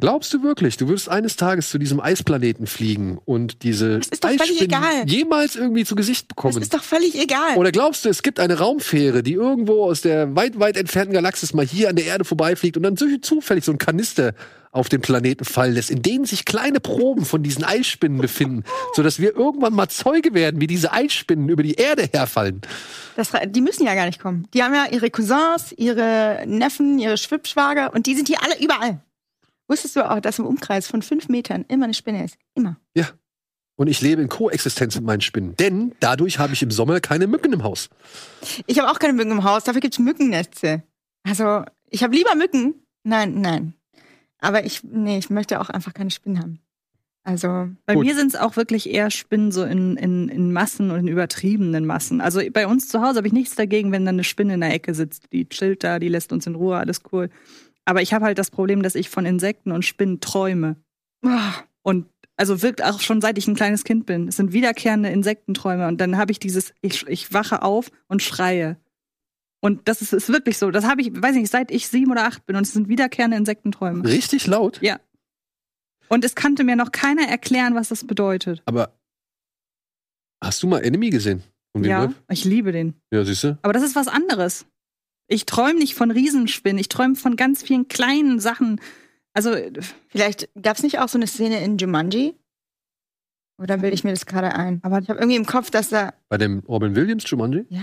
Glaubst 0.00 0.32
du 0.32 0.42
wirklich, 0.42 0.76
du 0.76 0.88
würdest 0.88 1.08
eines 1.08 1.36
Tages 1.36 1.70
zu 1.70 1.78
diesem 1.78 2.00
Eisplaneten 2.00 2.66
fliegen 2.66 3.18
und 3.24 3.62
diese 3.62 3.98
Das 3.98 4.08
ist 4.08 4.24
doch 4.24 4.30
völlig 4.30 4.42
Eisspinnen 4.42 4.64
egal. 4.82 5.08
jemals 5.08 5.56
irgendwie 5.56 5.84
zu 5.84 5.94
Gesicht 5.94 6.24
Das 6.24 6.28
bekommen? 6.28 6.62
ist 6.62 6.74
doch 6.74 6.82
völlig 6.82 7.14
egal. 7.20 7.56
Oder 7.56 7.70
glaubst 7.72 8.04
du, 8.04 8.08
es 8.08 8.22
gibt 8.22 8.40
eine 8.40 8.58
Raumfähre, 8.58 9.22
die 9.22 9.34
irgendwo 9.34 9.84
aus 9.84 10.00
der 10.00 10.34
weit, 10.36 10.58
weit 10.58 10.76
entfernten 10.76 11.12
Galaxis 11.14 11.52
mal 11.54 11.66
hier 11.66 11.88
an 11.90 11.96
der 11.96 12.06
Erde 12.06 12.24
vorbeifliegt 12.24 12.76
und 12.76 12.82
dann 12.82 12.96
so 12.96 13.06
zufällig 13.20 13.64
so 13.64 13.72
ein 13.72 13.78
Kanister 13.78 14.34
auf 14.72 14.88
den 14.88 15.00
Planeten 15.00 15.44
fallen 15.44 15.74
lässt, 15.74 15.90
in 15.90 16.00
denen 16.00 16.24
sich 16.24 16.44
kleine 16.44 16.78
Proben 16.78 17.24
von 17.24 17.42
diesen 17.42 17.64
Eisspinnen 17.64 18.18
befinden, 18.18 18.62
sodass 18.94 19.18
wir 19.18 19.34
irgendwann 19.34 19.74
mal 19.74 19.88
Zeuge 19.88 20.32
werden, 20.32 20.60
wie 20.60 20.68
diese 20.68 20.92
Eisspinnen 20.92 21.48
über 21.48 21.64
die 21.64 21.74
Erde 21.74 22.08
herfallen. 22.12 22.60
Das, 23.16 23.32
die 23.48 23.60
müssen 23.60 23.84
ja 23.84 23.94
gar 23.96 24.06
nicht 24.06 24.20
kommen. 24.20 24.46
Die 24.54 24.62
haben 24.62 24.72
ja 24.72 24.86
ihre 24.90 25.10
Cousins, 25.10 25.74
ihre 25.76 26.44
Neffen, 26.46 27.00
ihre 27.00 27.18
Schwippschwager 27.18 27.92
und 27.92 28.06
die 28.06 28.14
sind 28.14 28.28
hier 28.28 28.38
alle 28.44 28.62
überall. 28.62 29.00
Wusstest 29.70 29.94
du 29.94 30.10
auch, 30.10 30.18
dass 30.18 30.40
im 30.40 30.46
Umkreis 30.46 30.88
von 30.88 31.00
fünf 31.00 31.28
Metern 31.28 31.64
immer 31.68 31.84
eine 31.84 31.94
Spinne 31.94 32.24
ist? 32.24 32.36
Immer. 32.56 32.76
Ja. 32.96 33.08
Und 33.76 33.86
ich 33.86 34.00
lebe 34.00 34.20
in 34.20 34.28
Koexistenz 34.28 34.96
mit 34.96 35.04
meinen 35.04 35.20
Spinnen. 35.20 35.54
Denn 35.56 35.94
dadurch 36.00 36.40
habe 36.40 36.52
ich 36.52 36.62
im 36.62 36.72
Sommer 36.72 36.98
keine 37.00 37.28
Mücken 37.28 37.52
im 37.52 37.62
Haus. 37.62 37.88
Ich 38.66 38.80
habe 38.80 38.90
auch 38.90 38.98
keine 38.98 39.12
Mücken 39.12 39.30
im 39.30 39.44
Haus, 39.44 39.62
dafür 39.62 39.80
gibt's 39.80 40.00
Mückennetze. 40.00 40.82
Also, 41.22 41.62
ich 41.88 42.02
habe 42.02 42.14
lieber 42.16 42.34
Mücken. 42.34 42.74
Nein, 43.04 43.40
nein. 43.40 43.74
Aber 44.40 44.64
ich, 44.64 44.82
nee, 44.82 45.18
ich 45.18 45.30
möchte 45.30 45.60
auch 45.60 45.70
einfach 45.70 45.94
keine 45.94 46.10
Spinnen 46.10 46.40
haben. 46.40 46.60
Also, 47.22 47.68
Bei 47.86 47.94
Gut. 47.94 48.06
mir 48.06 48.16
sind 48.16 48.34
es 48.34 48.40
auch 48.40 48.56
wirklich 48.56 48.90
eher 48.90 49.10
Spinnen 49.10 49.52
so 49.52 49.62
in, 49.62 49.96
in, 49.96 50.28
in 50.28 50.52
Massen 50.52 50.90
und 50.90 50.98
in 51.00 51.08
übertriebenen 51.08 51.86
Massen. 51.86 52.20
Also 52.20 52.40
bei 52.50 52.66
uns 52.66 52.88
zu 52.88 53.02
Hause 53.02 53.18
habe 53.18 53.26
ich 53.28 53.32
nichts 53.32 53.54
dagegen, 53.54 53.92
wenn 53.92 54.04
da 54.04 54.08
eine 54.08 54.24
Spinne 54.24 54.54
in 54.54 54.60
der 54.62 54.74
Ecke 54.74 54.94
sitzt. 54.94 55.32
Die 55.32 55.48
chillt 55.48 55.84
da, 55.84 55.98
die 55.98 56.08
lässt 56.08 56.32
uns 56.32 56.46
in 56.46 56.54
Ruhe, 56.54 56.76
alles 56.76 57.02
cool. 57.12 57.28
Aber 57.84 58.02
ich 58.02 58.12
habe 58.12 58.24
halt 58.24 58.38
das 58.38 58.50
Problem, 58.50 58.82
dass 58.82 58.94
ich 58.94 59.08
von 59.08 59.26
Insekten 59.26 59.72
und 59.72 59.84
Spinnen 59.84 60.20
träume. 60.20 60.76
boah, 61.22 61.54
Und 61.82 62.06
also 62.36 62.62
wirkt 62.62 62.82
auch 62.82 63.00
schon 63.00 63.20
seit 63.20 63.36
ich 63.36 63.46
ein 63.48 63.54
kleines 63.54 63.84
Kind 63.84 64.06
bin. 64.06 64.28
Es 64.28 64.36
sind 64.36 64.52
wiederkehrende 64.52 65.10
Insektenträume. 65.10 65.88
Und 65.88 66.00
dann 66.00 66.16
habe 66.16 66.32
ich 66.32 66.38
dieses, 66.38 66.72
ich, 66.80 67.06
ich 67.06 67.32
wache 67.32 67.62
auf 67.62 67.90
und 68.08 68.22
schreie. 68.22 68.76
Und 69.60 69.88
das 69.88 70.00
ist, 70.00 70.14
ist 70.14 70.30
wirklich 70.30 70.56
so. 70.56 70.70
Das 70.70 70.86
habe 70.86 71.02
ich, 71.02 71.10
weiß 71.12 71.34
nicht, 71.34 71.50
seit 71.50 71.70
ich 71.70 71.88
sieben 71.88 72.10
oder 72.10 72.24
acht 72.24 72.46
bin. 72.46 72.56
Und 72.56 72.62
es 72.66 72.72
sind 72.72 72.88
wiederkehrende 72.88 73.36
Insektenträume. 73.36 74.04
Richtig 74.04 74.46
laut. 74.46 74.80
Ja. 74.80 75.00
Und 76.08 76.24
es 76.24 76.34
kannte 76.34 76.64
mir 76.64 76.76
noch 76.76 76.92
keiner 76.92 77.28
erklären, 77.28 77.74
was 77.74 77.88
das 77.88 78.06
bedeutet. 78.06 78.62
Aber 78.64 78.98
hast 80.42 80.62
du 80.62 80.66
mal 80.66 80.80
Enemy 80.80 81.10
gesehen? 81.10 81.42
Ja, 81.76 81.82
Villeneuve? 81.82 82.14
ich 82.30 82.44
liebe 82.44 82.72
den. 82.72 82.94
Ja, 83.12 83.24
siehst 83.24 83.44
du? 83.44 83.58
Aber 83.62 83.72
das 83.72 83.82
ist 83.82 83.94
was 83.94 84.08
anderes. 84.08 84.66
Ich 85.30 85.46
träume 85.46 85.78
nicht 85.78 85.94
von 85.94 86.10
Riesenspinnen. 86.10 86.78
Ich 86.78 86.88
träume 86.88 87.14
von 87.14 87.36
ganz 87.36 87.62
vielen 87.62 87.86
kleinen 87.88 88.40
Sachen. 88.40 88.80
Also, 89.32 89.54
vielleicht 90.08 90.48
gab's 90.60 90.82
nicht 90.82 90.98
auch 90.98 91.08
so 91.08 91.16
eine 91.18 91.28
Szene 91.28 91.62
in 91.64 91.78
Jumanji? 91.78 92.34
Oder 93.58 93.76
bilde 93.78 93.94
ich 93.94 94.04
mir 94.04 94.10
das 94.10 94.26
gerade 94.26 94.54
ein? 94.54 94.80
Aber- 94.82 94.98
ich 94.98 95.08
habe 95.08 95.20
irgendwie 95.20 95.36
im 95.36 95.46
Kopf, 95.46 95.70
dass 95.70 95.88
da. 95.90 96.14
Bei 96.28 96.36
dem 96.36 96.60
Robin 96.60 96.94
Williams 96.96 97.28
Jumanji? 97.30 97.64
Ja? 97.70 97.80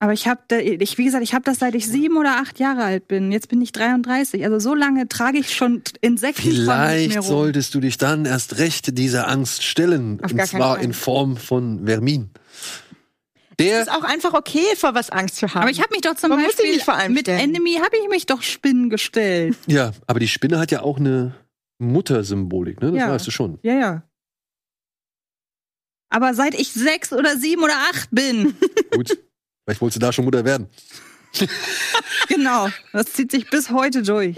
aber 0.00 0.12
ich 0.12 0.28
habe, 0.28 0.62
ich, 0.62 0.96
wie 0.96 1.04
gesagt, 1.04 1.24
ich 1.24 1.34
habe 1.34 1.44
das 1.44 1.58
seit 1.58 1.74
ich 1.74 1.88
sieben 1.88 2.16
oder 2.18 2.36
acht 2.36 2.60
Jahre 2.60 2.84
alt 2.84 3.08
bin. 3.08 3.32
Jetzt 3.32 3.48
bin 3.48 3.60
ich 3.60 3.72
33. 3.72 4.44
Also 4.44 4.60
so 4.60 4.74
lange 4.74 5.08
trage 5.08 5.38
ich 5.38 5.52
schon 5.54 5.82
Insekten 6.00 6.42
Vielleicht 6.42 7.16
rum. 7.16 7.22
solltest 7.24 7.74
du 7.74 7.80
dich 7.80 7.98
dann 7.98 8.24
erst 8.24 8.58
recht 8.58 8.96
dieser 8.96 9.26
Angst 9.28 9.64
stellen. 9.64 10.20
Auf 10.22 10.30
und 10.32 10.46
zwar 10.46 10.76
Fall. 10.76 10.84
in 10.84 10.92
Form 10.92 11.36
von 11.36 11.84
Vermin. 11.86 12.30
Es 13.60 13.66
Der, 13.66 13.82
ist 13.82 13.90
auch 13.90 14.04
einfach 14.04 14.34
okay, 14.34 14.64
vor 14.76 14.94
was 14.94 15.10
Angst 15.10 15.36
zu 15.36 15.48
haben. 15.52 15.62
Aber 15.62 15.70
ich 15.70 15.80
habe 15.80 15.90
mich 15.92 16.02
doch 16.02 16.14
zum 16.14 16.30
Man 16.30 16.42
Beispiel 16.44 16.70
nicht 16.70 16.84
vor 16.84 16.94
allem 16.94 17.12
mit 17.12 17.22
stellen. 17.22 17.40
Enemy 17.40 17.74
habe 17.82 17.96
ich 18.00 18.08
mich 18.08 18.24
doch 18.26 18.40
Spinnen 18.42 18.88
gestellt. 18.88 19.56
ja, 19.66 19.90
aber 20.06 20.20
die 20.20 20.28
Spinne 20.28 20.58
hat 20.60 20.70
ja 20.70 20.82
auch 20.82 20.98
eine 20.98 21.34
Muttersymbolik, 21.78 22.80
ne? 22.80 22.92
Das 22.92 23.00
Ja. 23.00 23.10
weißt 23.10 23.26
du 23.26 23.30
schon. 23.32 23.58
Ja, 23.62 23.74
ja. 23.74 24.02
Aber 26.10 26.34
seit 26.34 26.54
ich 26.54 26.72
sechs 26.72 27.12
oder 27.12 27.36
sieben 27.36 27.62
oder 27.62 27.74
acht 27.92 28.08
bin, 28.12 28.56
Gut. 28.92 29.18
Vielleicht 29.64 29.80
wolltest 29.82 29.96
du 29.96 30.00
da 30.00 30.12
schon 30.12 30.24
Mutter 30.24 30.44
werden. 30.44 30.68
genau, 32.28 32.68
das 32.92 33.12
zieht 33.12 33.30
sich 33.30 33.50
bis 33.50 33.70
heute 33.70 34.02
durch. 34.02 34.34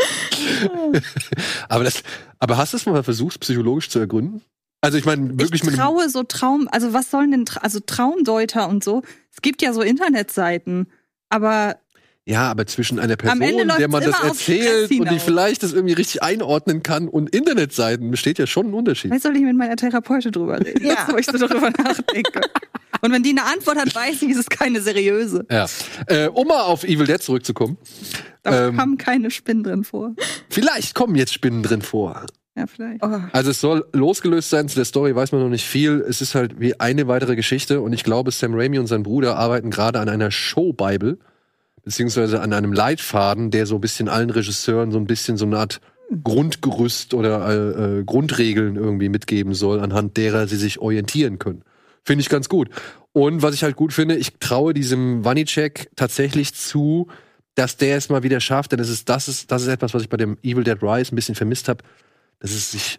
Aber, 1.69 1.85
das, 1.85 2.03
aber 2.41 2.57
hast 2.57 2.73
du 2.73 2.79
es 2.79 2.87
mal 2.87 3.03
versucht, 3.05 3.39
psychologisch 3.41 3.89
zu 3.91 3.99
ergründen? 4.01 4.43
Also 4.83 4.97
ich 4.97 5.05
meine, 5.05 5.39
wirklich 5.39 5.63
ich 5.63 5.75
traue 5.75 6.09
so 6.09 6.23
Traum, 6.23 6.69
also 6.73 6.93
was 6.93 7.11
sollen 7.11 7.31
denn, 7.33 7.45
Tra- 7.45 7.59
also 7.59 7.81
Traumdeuter 7.81 8.69
und 8.69 8.83
so. 8.83 9.03
Es 9.33 9.43
gibt 9.43 9.61
ja 9.63 9.73
so 9.75 9.83
Internetseiten, 9.83 10.87
aber 11.29 11.77
Ja, 12.25 12.51
aber 12.51 12.67
zwischen 12.67 12.99
einer 12.99 13.17
Person, 13.17 13.41
der 13.79 13.89
man 13.89 14.03
das 14.03 14.23
erzählt 14.23 14.91
und 14.93 15.11
die 15.11 15.19
vielleicht 15.19 15.63
das 15.63 15.73
irgendwie 15.75 15.93
richtig 15.95 16.23
einordnen 16.23 16.83
kann 16.83 17.09
und 17.09 17.29
Internetseiten 17.35 18.11
besteht 18.11 18.39
ja 18.39 18.47
schon 18.47 18.69
ein 18.69 18.75
Unterschied. 18.75 19.11
vielleicht 19.11 19.25
soll 19.25 19.37
ich 19.37 19.43
mit 19.43 19.57
meiner 19.57 19.77
Therapeutin 19.77 20.33
drüber 20.33 20.59
reden, 20.61 20.85
Ja. 20.85 21.09
wo 21.11 21.17
ich 21.19 21.27
so 21.27 21.37
darüber 21.37 21.71
nachdenke. 21.79 22.41
Und 23.03 23.13
wenn 23.13 23.23
die 23.23 23.31
eine 23.31 23.45
Antwort 23.45 23.77
hat, 23.79 23.95
weiß 23.95 24.23
ich, 24.23 24.31
es 24.31 24.37
ist 24.39 24.51
keine 24.51 24.81
seriöse. 24.81 25.47
Ja. 25.51 25.67
Äh, 26.07 26.29
um 26.29 26.47
mal 26.49 26.63
auf 26.63 26.85
Evil 26.85 27.07
Dead 27.07 27.23
zurückzukommen. 27.23 27.77
Da 28.43 28.69
Ähm. 28.69 28.77
kommen 28.77 28.99
keine 28.99 29.31
Spinnen 29.31 29.63
drin 29.63 29.85
vor. 29.85 30.15
Vielleicht 30.51 30.95
kommen 30.95 31.15
jetzt 31.17 31.33
Spinnen 31.35 31.63
drin 31.63 31.83
vor. 31.83 32.27
Ja, 32.57 32.67
vielleicht. 32.67 33.03
Oh. 33.05 33.21
Also 33.33 33.51
es 33.51 33.61
soll 33.61 33.87
losgelöst 33.93 34.51
sein, 34.51 34.69
zu 34.69 34.77
der 34.77 34.85
Story 34.85 35.15
weiß 35.15 35.33
man 35.33 35.41
noch 35.41 35.49
nicht 35.49 35.65
viel. 35.65 36.05
Es 36.07 36.21
ist 36.21 36.35
halt 36.35 36.59
wie 36.61 36.79
eine 36.81 37.07
weitere 37.07 37.37
Geschichte 37.37 37.81
und 37.81 37.93
ich 37.93 38.05
glaube, 38.05 38.33
Sam 38.33 38.55
Raimi 38.55 38.79
und 38.79 38.87
sein 38.87 39.03
Bruder 39.03 39.37
arbeiten 39.37 39.71
gerade 39.71 40.01
an 40.01 40.09
einer 40.09 40.31
Show-Bible, 40.31 41.19
beziehungsweise 41.85 42.41
an 42.41 42.53
einem 42.53 42.73
Leitfaden, 42.73 43.51
der 43.51 43.67
so 43.67 43.77
ein 43.77 43.81
bisschen 43.81 44.09
allen 44.09 44.31
Regisseuren 44.31 44.91
so 44.91 44.99
ein 44.99 45.07
bisschen 45.07 45.37
so 45.37 45.47
eine 45.47 45.59
Art 45.59 45.81
Grundgerüst 46.25 47.15
oder 47.15 47.49
äh, 47.49 47.99
äh, 48.01 48.05
Grundregeln 48.05 48.75
irgendwie 48.77 49.09
mitgeben 49.09 49.55
soll, 49.55 49.79
anhand 49.79 50.17
derer 50.17 50.49
sie 50.49 50.57
sich 50.57 50.81
orientieren 50.81 51.39
können. 51.39 51.63
Finde 52.03 52.23
ich 52.23 52.29
ganz 52.29 52.49
gut. 52.49 52.69
Und 53.13 53.43
was 53.43 53.55
ich 53.55 53.63
halt 53.63 53.77
gut 53.77 53.93
finde, 53.93 54.17
ich 54.17 54.39
traue 54.41 54.75
diesem 54.75 55.25
Vanicek 55.25 55.91
tatsächlich 55.95 56.55
zu, 56.55 57.09
dass 57.55 57.77
der 57.77 57.97
es 57.97 58.09
mal 58.09 58.23
wieder 58.23 58.41
schafft, 58.41 58.73
denn 58.73 58.81
es 58.81 58.89
ist, 58.89 59.09
das 59.09 59.29
ist, 59.29 59.53
das 59.53 59.63
ist 59.63 59.69
etwas, 59.69 59.95
was 59.95 60.03
ich 60.03 60.09
bei 60.09 60.17
dem 60.17 60.37
Evil 60.43 60.65
Dead 60.65 60.83
Rise 60.83 61.15
ein 61.15 61.17
bisschen 61.17 61.35
vermisst 61.35 61.69
habe, 61.69 61.85
dass 62.41 62.51
es 62.51 62.73
sich 62.73 62.99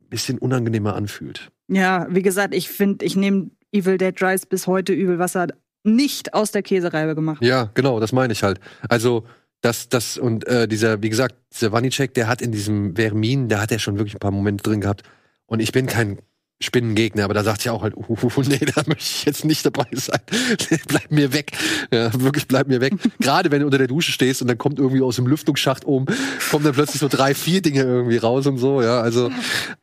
ein 0.00 0.08
bisschen 0.08 0.38
unangenehmer 0.38 0.96
anfühlt. 0.96 1.50
Ja, 1.68 2.06
wie 2.10 2.22
gesagt, 2.22 2.54
ich 2.54 2.68
finde, 2.68 3.04
ich 3.04 3.14
nehme 3.14 3.50
Evil 3.72 3.98
Dead 3.98 4.20
Rise 4.22 4.46
bis 4.48 4.66
heute 4.66 4.92
übel, 4.92 5.18
was 5.18 5.36
er 5.36 5.48
nicht 5.84 6.34
aus 6.34 6.50
der 6.50 6.62
Käsereibe 6.62 7.14
gemacht 7.14 7.40
hat. 7.40 7.46
Ja, 7.46 7.70
genau, 7.74 8.00
das 8.00 8.12
meine 8.12 8.32
ich 8.32 8.42
halt. 8.42 8.58
Also, 8.88 9.24
das, 9.60 9.88
das, 9.88 10.16
und 10.16 10.46
äh, 10.46 10.66
dieser, 10.66 11.02
wie 11.02 11.10
gesagt, 11.10 11.36
dieser 11.52 11.70
Vanicek, 11.72 12.14
der 12.14 12.28
hat 12.28 12.40
in 12.40 12.50
diesem 12.50 12.96
Vermin, 12.96 13.48
der 13.48 13.60
hat 13.60 13.70
ja 13.70 13.78
schon 13.78 13.98
wirklich 13.98 14.14
ein 14.14 14.20
paar 14.20 14.30
Momente 14.30 14.62
drin 14.62 14.80
gehabt. 14.80 15.02
Und 15.46 15.60
ich 15.60 15.72
bin 15.72 15.86
kein 15.86 16.18
Spinnengegner, 16.62 17.24
aber 17.24 17.32
da 17.32 17.42
sagt 17.42 17.64
ja 17.64 17.72
auch 17.72 17.82
halt, 17.82 17.96
uh, 17.96 18.16
nee, 18.46 18.58
da 18.58 18.82
möchte 18.86 19.02
ich 19.02 19.24
jetzt 19.24 19.46
nicht 19.46 19.64
dabei 19.64 19.86
sein. 19.92 20.20
bleib 20.88 21.10
mir 21.10 21.32
weg. 21.32 21.52
Ja, 21.90 22.10
wirklich 22.20 22.46
bleib 22.46 22.68
mir 22.68 22.82
weg. 22.82 22.92
Gerade 23.18 23.50
wenn 23.50 23.60
du 23.60 23.66
unter 23.66 23.78
der 23.78 23.86
Dusche 23.86 24.12
stehst 24.12 24.42
und 24.42 24.48
dann 24.48 24.58
kommt 24.58 24.78
irgendwie 24.78 25.00
aus 25.00 25.16
dem 25.16 25.26
Lüftungsschacht 25.26 25.86
oben, 25.86 26.06
kommen 26.50 26.64
dann 26.64 26.74
plötzlich 26.74 27.00
so 27.00 27.08
drei, 27.08 27.34
vier 27.34 27.62
Dinge 27.62 27.80
irgendwie 27.80 28.18
raus 28.18 28.46
und 28.46 28.58
so, 28.58 28.82
ja. 28.82 29.00
Also, 29.00 29.30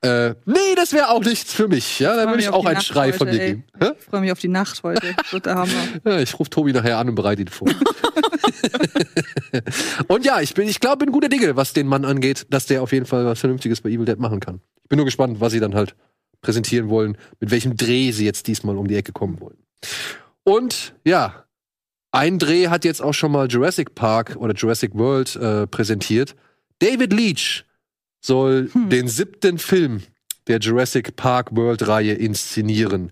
äh, 0.02 0.36
nee, 0.46 0.76
das 0.76 0.94
wäre 0.94 1.10
auch 1.10 1.24
nichts 1.24 1.52
für 1.52 1.68
mich. 1.68 2.00
Ja, 2.00 2.16
da 2.16 2.28
würde 2.28 2.42
ich 2.42 2.50
auch 2.50 2.64
einen 2.64 2.76
Nacht 2.76 2.86
Schrei 2.86 3.12
von 3.12 3.28
heute, 3.28 3.38
dir 3.38 3.44
ey. 3.44 3.50
geben. 3.50 3.64
Hä? 3.80 3.92
Ich 3.98 4.06
freue 4.06 4.22
mich 4.22 4.32
auf 4.32 4.40
die 4.40 4.48
Nacht 4.48 4.84
heute. 4.84 5.16
Das 5.18 5.34
wird 5.34 5.48
der 5.48 5.56
Hammer. 5.56 5.72
Ja, 6.06 6.20
ich 6.20 6.38
rufe 6.38 6.52
Tobi 6.52 6.74
nachher 6.74 7.00
an 7.00 7.10
und 7.10 7.16
bereite 7.16 7.42
ihn 7.42 7.48
vor. 7.48 7.70
und 10.08 10.26
ja, 10.26 10.42
ich 10.42 10.54
bin, 10.54 10.68
ich 10.68 10.80
glaube, 10.80 10.98
bin 10.98 11.12
guter 11.12 11.30
Dinge, 11.30 11.56
was 11.56 11.74
den 11.74 11.88
Mann 11.88 12.06
angeht, 12.06 12.46
dass 12.52 12.68
der 12.68 12.84
auf 12.84 12.92
jeden 12.92 13.08
Fall 13.08 13.26
was 13.26 13.40
Vernünftiges 13.40 13.82
bei 13.82 13.90
Evil 13.90 14.06
Dead 14.06 14.20
machen 14.20 14.40
kann. 14.40 14.62
Ich 14.84 14.90
bin 14.90 14.98
nur 14.98 15.06
gespannt, 15.06 15.42
was 15.42 15.52
sie 15.52 15.60
dann 15.60 15.74
halt 15.74 15.96
präsentieren 16.48 16.88
wollen, 16.88 17.18
mit 17.42 17.52
welchem 17.52 17.76
Dreh 17.76 18.12
sie 18.12 18.24
jetzt 18.24 18.48
diesmal 18.48 18.78
um 18.78 18.88
die 18.88 18.96
Ecke 18.96 19.12
kommen 19.12 19.42
wollen. 19.42 19.58
Und 20.46 20.96
ja, 21.04 21.44
ein 22.14 22.40
Dreh 22.40 22.70
hat 22.70 22.86
jetzt 22.86 23.02
auch 23.02 23.14
schon 23.14 23.34
mal 23.34 23.50
Jurassic 23.50 23.96
Park 23.96 24.38
oder 24.38 24.54
Jurassic 24.54 24.92
World 24.94 25.36
äh, 25.36 25.68
präsentiert. 25.68 26.38
David 26.80 27.12
Leach 27.12 27.66
soll 28.22 28.70
Hm. 28.72 28.90
den 28.90 29.10
siebten 29.10 29.58
Film 29.58 30.04
der 30.48 30.60
Jurassic 30.60 31.18
Park 31.18 31.54
World 31.54 31.86
Reihe 31.86 32.14
inszenieren. 32.14 33.12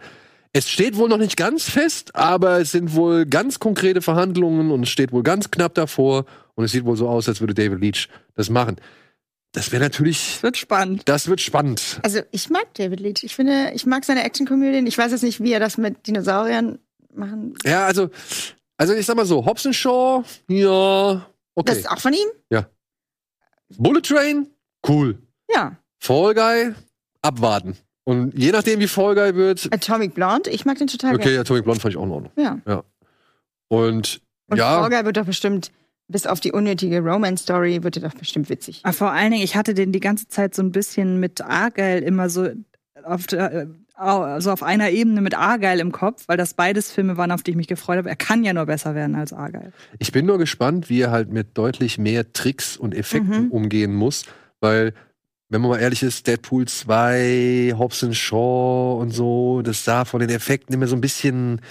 Es 0.53 0.69
steht 0.69 0.95
wohl 0.95 1.09
noch 1.09 1.17
nicht 1.17 1.35
ganz 1.35 1.69
fest, 1.69 2.15
aber 2.15 2.61
es 2.61 2.71
sind 2.71 2.95
wohl 2.95 3.25
ganz 3.25 3.59
konkrete 3.59 4.01
Verhandlungen 4.01 4.71
und 4.71 4.83
es 4.83 4.89
steht 4.89 5.11
wohl 5.11 5.23
ganz 5.23 5.51
knapp 5.51 5.73
davor 5.73 6.23
und 6.53 6.63
es 6.63 6.71
sieht 6.71 6.85
wohl 6.85 6.95
so 6.95 7.09
aus, 7.09 7.27
als 7.27 7.41
würde 7.41 7.53
David 7.53 7.81
Leach 7.81 8.07
das 8.33 8.49
machen. 8.49 8.77
Das 9.55 9.71
wäre 9.71 9.81
natürlich, 9.83 10.35
Es 10.37 10.43
wird 10.43 10.57
spannend. 10.57 11.01
das 11.05 11.27
wird 11.27 11.41
spannend. 11.41 11.99
Also 12.03 12.19
ich 12.31 12.49
mag 12.49 12.73
David 12.75 12.99
Leach. 12.99 13.23
Ich 13.23 13.35
finde, 13.35 13.71
ich 13.73 13.85
mag 13.85 14.03
seine 14.05 14.23
Actionkomödien. 14.23 14.85
Ich 14.85 14.97
weiß 14.97 15.11
jetzt 15.11 15.23
nicht, 15.23 15.41
wie 15.41 15.53
er 15.53 15.59
das 15.59 15.77
mit 15.77 16.05
Dinosauriern 16.07 16.77
machen. 17.13 17.55
Ja, 17.63 17.85
also 17.85 18.09
Also 18.77 18.93
ich 18.93 19.05
sag 19.05 19.15
mal 19.15 19.25
so, 19.25 19.45
Hobbs 19.45 19.67
Shaw, 19.75 20.23
ja, 20.49 21.13
Das 21.13 21.21
okay. 21.55 21.71
ist 21.79 21.89
auch 21.89 21.99
von 21.99 22.13
ihm? 22.13 22.27
Bullet 23.77 24.01
Train, 24.01 24.47
cool. 24.87 25.17
Ja. 25.49 25.75
Fall 25.99 26.35
Guy, 26.35 26.73
abwarten. 27.23 27.75
Und 28.03 28.37
je 28.37 28.51
nachdem, 28.51 28.79
wie 28.79 28.87
Fall 28.87 29.15
Guy 29.15 29.33
wird, 29.35 29.73
Atomic 29.73 30.13
Blonde, 30.13 30.51
ich 30.51 30.65
mag 30.65 30.77
den 30.77 30.85
total 30.87 31.15
okay, 31.15 31.37
Atomic 31.37 31.63
Blonde 31.63 31.81
fand 31.81 31.93
ich 31.93 31.97
auch 31.97 32.03
in 32.03 32.11
Ordnung. 32.11 32.31
gerne. 32.35 32.61
Ja. 32.67 32.83
Und, 33.69 34.21
Und 34.47 34.57
ja, 34.57 34.81
Fall 34.81 34.89
Guy 34.91 35.05
wird 35.05 35.17
doch 35.17 35.25
bestimmt, 35.25 35.71
bis 36.07 36.27
auf 36.27 36.39
die 36.39 36.51
unnötige 36.51 36.99
Romance-Story, 37.01 37.83
wird 37.83 37.97
er 37.97 38.09
doch 38.09 38.13
bestimmt 38.15 38.49
witzig. 38.49 38.81
Aber 38.83 38.93
vor 38.93 39.11
allen 39.11 39.31
Dingen, 39.31 39.43
ich 39.43 39.55
hatte 39.55 39.73
den 39.73 39.91
die 39.91 39.99
ganze 39.99 40.27
Zeit 40.27 40.53
so 40.55 40.61
ein 40.61 40.71
bisschen 40.71 41.19
mit 41.19 41.41
Argyle 41.41 41.99
immer 41.99 42.29
so 42.29 42.49
auf, 43.03 43.25
der, 43.27 43.53
äh, 43.53 43.67
also 43.95 44.51
auf 44.51 44.61
einer 44.63 44.89
Ebene 44.91 45.21
mit 45.21 45.35
Argyle 45.35 45.81
im 45.81 45.91
Kopf, 45.91 46.23
weil 46.27 46.37
das 46.37 46.53
beides 46.53 46.91
Filme 46.91 47.17
waren, 47.17 47.31
auf 47.31 47.43
die 47.43 47.51
ich 47.51 47.57
mich 47.57 47.67
gefreut 47.67 47.97
habe. 47.97 48.09
Er 48.09 48.15
kann 48.15 48.43
ja 48.43 48.53
nur 48.53 48.65
besser 48.65 48.93
werden 48.95 49.15
als 49.15 49.33
Argyle. 49.33 49.71
ich 49.99 50.11
bin 50.11 50.25
nur 50.25 50.37
gespannt, 50.37 50.89
wie 50.89 51.01
er 51.01 51.11
halt 51.11 51.31
mit 51.31 51.57
deutlich 51.57 51.97
mehr 51.97 52.31
Tricks 52.33 52.77
und 52.77 52.93
Effekten 52.93 53.45
Mhm. 53.45 53.51
umgehen 53.51 53.93
muss, 53.95 54.25
weil, 54.59 54.93
wenn 55.49 55.61
man 55.61 55.71
mal 55.71 55.79
ehrlich 55.79 56.03
ist, 56.03 56.25
Deadpool 56.27 56.67
2, 56.67 57.73
Hobbs 57.77 58.05
Shaw 58.15 58.97
und 58.99 59.11
so, 59.11 59.61
das 59.63 59.83
sah 59.83 60.05
von 60.05 60.19
den 60.19 60.29
Effekten 60.29 60.73
immer 60.73 60.87
so 60.87 60.95
ein 60.95 61.01
bisschen 61.01 61.61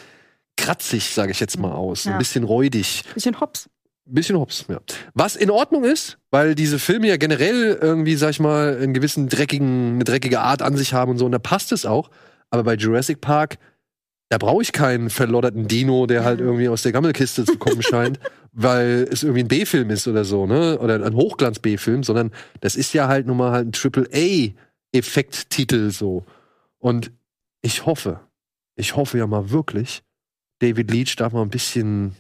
kratzig, 0.57 1.11
sage 1.15 1.33
ich 1.33 1.41
jetzt 1.41 1.59
mal 1.59 1.73
aus. 1.73 2.05
So 2.05 2.11
Ein 2.11 2.15
Ja. 2.15 2.19
bisschen 2.19 2.45
räudig. 2.45 3.03
Bisschen 3.15 3.41
Hops. 3.41 3.69
Bisschen 4.07 4.37
Hops, 4.37 4.67
ja. 4.69 4.81
Was 5.15 5.35
in 5.35 5.51
Ordnung 5.51 5.85
ist, 5.85 6.19
weil 6.31 6.55
diese 6.55 6.79
Filme 6.79 7.09
ja 7.09 7.17
generell 7.17 7.79
irgendwie, 7.81 8.17
sag 8.17 8.31
ich 8.31 8.41
mal, 8.41 8.77
einen 8.77 8.93
gewissen 8.93 9.29
dreckigen, 9.29 9.95
eine 9.95 10.05
dreckige 10.05 10.41
Art 10.41 10.61
an 10.61 10.77
sich 10.77 10.93
haben 10.93 11.13
und 11.13 11.19
so, 11.19 11.25
und 11.25 11.33
da 11.33 11.39
passt 11.39 11.73
es 11.73 11.87
auch. 11.87 12.11
Aber 12.51 12.65
bei 12.65 12.75
Jurassic 12.75 13.23
Park, 13.23 13.57
da 14.29 14.37
brauche 14.39 14.63
ich 14.63 14.71
keinen 14.73 15.11
verlodderten 15.11 15.69
Dino, 15.69 16.07
der 16.07 16.25
halt 16.25 16.41
irgendwie 16.41 16.69
aus 16.69 16.83
der 16.83 16.91
Gammelkiste 16.93 17.45
zu 17.45 17.57
kommen 17.57 17.83
scheint, 17.83 18.19
weil 18.53 19.09
es 19.11 19.23
irgendwie 19.23 19.45
ein 19.45 19.49
B-Film 19.49 19.89
ist 19.91 20.07
oder 20.07 20.25
so, 20.25 20.47
ne? 20.47 20.79
Oder 20.79 21.03
ein 21.05 21.15
Hochglanz-B-Film, 21.15 22.03
sondern 22.03 22.31
das 22.61 22.77
ist 22.77 22.93
ja 22.95 23.09
halt 23.09 23.27
nun 23.27 23.39
mal 23.39 23.53
halt 23.53 23.69
ein 23.69 23.73
Triple-A-Effekt-Titel 23.73 25.91
so. 25.91 26.25
Und 26.79 27.11
ich 27.63 27.87
hoffe, 27.87 28.21
ich 28.77 28.97
hoffe 28.97 29.19
ja 29.19 29.27
mal 29.27 29.51
wirklich, 29.51 30.03
David 30.61 30.91
Leach 30.91 31.17
darf 31.17 31.33
mal 31.33 31.43
ein 31.43 31.51
bisschen, 31.51 32.15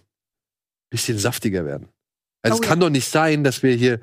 bisschen 0.95 1.19
saftiger 1.19 1.65
werden. 1.67 1.89
Also 2.43 2.59
Oh 2.59 2.61
es 2.63 2.67
kann 2.69 2.79
doch 2.81 2.91
nicht 2.91 3.09
sein, 3.09 3.43
dass 3.43 3.63
wir 3.65 3.75
hier 3.75 4.01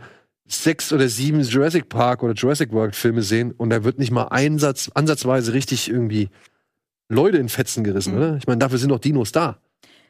sechs 0.48 0.92
oder 0.92 1.08
sieben 1.08 1.42
Jurassic 1.42 1.88
Park 1.88 2.22
oder 2.24 2.34
Jurassic 2.34 2.72
World 2.74 2.96
Filme 2.96 3.22
sehen 3.24 3.52
und 3.54 3.70
da 3.70 3.84
wird 3.86 3.98
nicht 4.00 4.12
mal 4.12 4.26
einsatz, 4.26 4.92
ansatzweise 4.94 5.54
richtig 5.54 5.90
irgendwie 5.90 6.30
Leute 7.08 7.38
in 7.38 7.48
Fetzen 7.50 7.84
gerissen, 7.86 8.14
Mhm. 8.14 8.18
oder? 8.20 8.36
Ich 8.38 8.48
meine, 8.48 8.60
dafür 8.60 8.78
sind 8.78 8.90
doch 8.90 9.00
Dinos 9.00 9.32
da. 9.32 9.60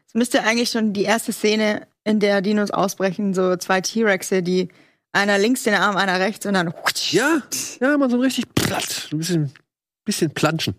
Es 0.08 0.14
müsste 0.16 0.44
eigentlich 0.44 0.70
schon 0.70 0.94
die 0.94 1.04
erste 1.04 1.32
Szene, 1.32 1.88
in 2.04 2.20
der 2.20 2.42
Dinos 2.42 2.72
ausbrechen, 2.72 3.34
so 3.36 3.56
zwei 3.58 3.80
T-Rexe, 3.82 4.42
die 4.42 4.70
einer 5.12 5.38
links 5.38 5.62
den 5.64 5.76
Arm, 5.76 5.96
einer 5.98 6.20
rechts 6.20 6.46
und 6.48 6.54
dann. 6.56 6.74
Ja, 7.12 7.44
ja, 7.80 7.98
mal 7.98 8.10
so 8.10 8.18
richtig 8.18 8.46
platt, 8.56 9.10
ein 9.12 9.18
bisschen, 9.20 9.52
bisschen 10.06 10.32
planschen. 10.32 10.74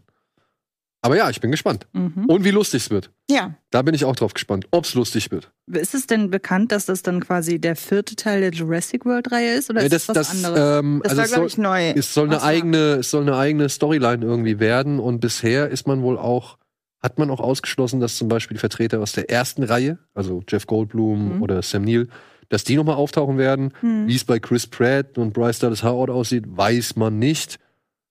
Aber 1.04 1.16
ja, 1.16 1.28
ich 1.30 1.40
bin 1.40 1.50
gespannt. 1.50 1.86
Mhm. 1.92 2.26
Und 2.28 2.44
wie 2.44 2.52
lustig 2.52 2.84
es 2.84 2.90
wird. 2.90 3.10
Ja. 3.28 3.54
Da 3.70 3.82
bin 3.82 3.92
ich 3.94 4.04
auch 4.04 4.14
drauf 4.14 4.34
gespannt, 4.34 4.66
ob's 4.70 4.94
lustig 4.94 5.32
wird. 5.32 5.50
Ist 5.66 5.94
es 5.94 6.06
denn 6.06 6.30
bekannt, 6.30 6.70
dass 6.70 6.86
das 6.86 7.02
dann 7.02 7.18
quasi 7.20 7.58
der 7.60 7.74
vierte 7.74 8.14
Teil 8.14 8.40
der 8.40 8.52
Jurassic 8.52 9.04
World-Reihe 9.04 9.54
ist? 9.54 9.68
Oder 9.68 9.80
Nee, 9.80 9.88
ist 9.88 10.08
das, 10.08 10.16
was 10.16 10.30
anderes? 10.44 10.78
ähm, 10.80 11.00
Das 11.02 11.10
also 11.10 11.18
war, 11.18 11.24
es 11.26 11.32
glaube 11.32 11.46
ich, 11.48 11.58
neu. 11.58 11.90
es 11.98 12.14
soll 12.14 12.26
eine 12.28 12.42
eigene, 12.42 12.78
es 13.00 13.10
soll 13.10 13.22
eine 13.22 13.36
eigene 13.36 13.68
Storyline 13.68 14.24
irgendwie 14.24 14.60
werden 14.60 15.00
und 15.00 15.18
bisher 15.20 15.68
ist 15.70 15.88
man 15.88 16.02
wohl 16.02 16.16
auch, 16.18 16.56
hat 17.02 17.18
man 17.18 17.30
auch 17.30 17.40
ausgeschlossen, 17.40 17.98
dass 17.98 18.16
zum 18.16 18.28
Beispiel 18.28 18.54
die 18.54 18.60
Vertreter 18.60 19.00
aus 19.00 19.10
der 19.10 19.28
ersten 19.28 19.64
Reihe, 19.64 19.98
also 20.14 20.44
Jeff 20.48 20.68
Goldblum 20.68 21.36
Mhm. 21.38 21.42
oder 21.42 21.62
Sam 21.62 21.82
Neill, 21.82 22.06
dass 22.48 22.62
die 22.62 22.76
nochmal 22.76 22.94
auftauchen 22.96 23.38
werden. 23.38 23.72
Hm. 23.80 24.06
Wie 24.06 24.14
es 24.14 24.24
bei 24.24 24.38
Chris 24.38 24.66
Pratt 24.68 25.18
und 25.18 25.32
Bryce 25.32 25.58
Dallas 25.58 25.82
Howard 25.82 26.10
aussieht, 26.10 26.44
weiß 26.46 26.94
man 26.96 27.18
nicht. 27.18 27.58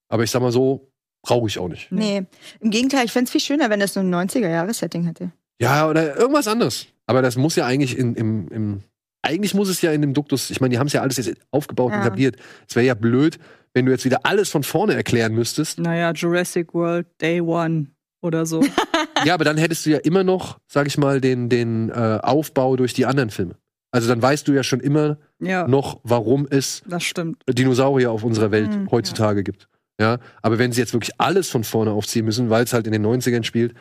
Aber 0.09 0.23
ich 0.23 0.31
sag 0.31 0.41
mal 0.41 0.51
so, 0.51 0.90
brauche 1.23 1.47
ich 1.47 1.59
auch 1.59 1.67
nicht. 1.67 1.91
Nee. 1.91 2.23
Im 2.59 2.71
Gegenteil, 2.71 3.05
ich 3.05 3.11
fände 3.11 3.25
es 3.25 3.31
viel 3.31 3.41
schöner, 3.41 3.69
wenn 3.69 3.79
das 3.79 3.93
so 3.93 3.99
ein 3.99 4.13
90er-Jahres-Setting 4.13 5.05
hätte. 5.05 5.31
Ja, 5.59 5.87
oder 5.87 6.17
irgendwas 6.17 6.47
anderes. 6.47 6.87
Aber 7.05 7.21
das 7.21 7.35
muss 7.35 7.55
ja 7.55 7.65
eigentlich 7.65 7.97
in, 7.97 8.15
im, 8.15 8.47
im 8.49 8.83
eigentlich 9.21 9.53
muss 9.53 9.69
es 9.69 9.81
ja 9.81 9.91
in 9.91 10.01
dem 10.01 10.13
Duktus, 10.13 10.49
ich 10.49 10.61
meine, 10.61 10.71
die 10.73 10.79
haben 10.79 10.87
es 10.87 10.93
ja 10.93 11.01
alles 11.01 11.17
jetzt 11.17 11.33
aufgebaut 11.51 11.91
und 11.91 11.99
Ja. 11.99 12.05
etabliert. 12.05 12.37
Es 12.67 12.75
wäre 12.75 12.85
ja 12.85 12.93
blöd, 12.95 13.37
wenn 13.73 13.85
du 13.85 13.91
jetzt 13.91 14.03
wieder 14.05 14.19
alles 14.25 14.49
von 14.49 14.63
vorne 14.63 14.95
erklären 14.95 15.33
müsstest. 15.35 15.79
Naja, 15.79 16.11
Jurassic 16.13 16.73
World 16.73 17.05
Day 17.21 17.39
One 17.41 17.87
oder 18.21 18.45
so. 18.45 18.61
Ja, 19.23 19.35
aber 19.35 19.43
dann 19.45 19.57
hättest 19.57 19.85
du 19.85 19.91
ja 19.91 19.99
immer 19.99 20.23
noch, 20.23 20.57
sag 20.65 20.87
ich 20.87 20.97
mal, 20.97 21.21
den, 21.21 21.47
den 21.47 21.89
äh, 21.91 22.17
Aufbau 22.23 22.75
durch 22.75 22.95
die 22.95 23.05
anderen 23.05 23.29
Filme. 23.29 23.55
Also 23.91 24.07
dann 24.07 24.19
weißt 24.19 24.47
du 24.47 24.53
ja 24.53 24.63
schon 24.63 24.79
immer 24.79 25.19
ja, 25.39 25.67
noch, 25.67 25.99
warum 26.03 26.47
es 26.49 26.81
das 26.87 27.03
stimmt. 27.03 27.43
Dinosaurier 27.47 28.09
auf 28.11 28.23
unserer 28.23 28.49
Welt 28.49 28.71
Mhm, 28.71 28.89
heutzutage 28.89 29.43
gibt. 29.43 29.67
Ja, 29.99 30.17
aber 30.41 30.57
wenn 30.57 30.71
sie 30.71 30.81
jetzt 30.81 30.93
wirklich 30.93 31.19
alles 31.19 31.49
von 31.49 31.63
vorne 31.63 31.91
aufziehen 31.91 32.25
müssen, 32.25 32.49
weil 32.49 32.63
es 32.63 32.73
halt 32.73 32.87
in 32.87 32.93
den 32.93 33.05
90ern 33.05 33.43
spielt, 33.43 33.75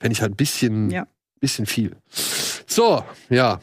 fände 0.00 0.12
ich 0.12 0.22
halt 0.22 0.32
ein 0.32 0.36
bisschen, 0.36 0.90
Ja. 0.90 1.06
bisschen 1.40 1.66
viel. 1.66 1.96
So, 2.66 3.04
ja. 3.28 3.60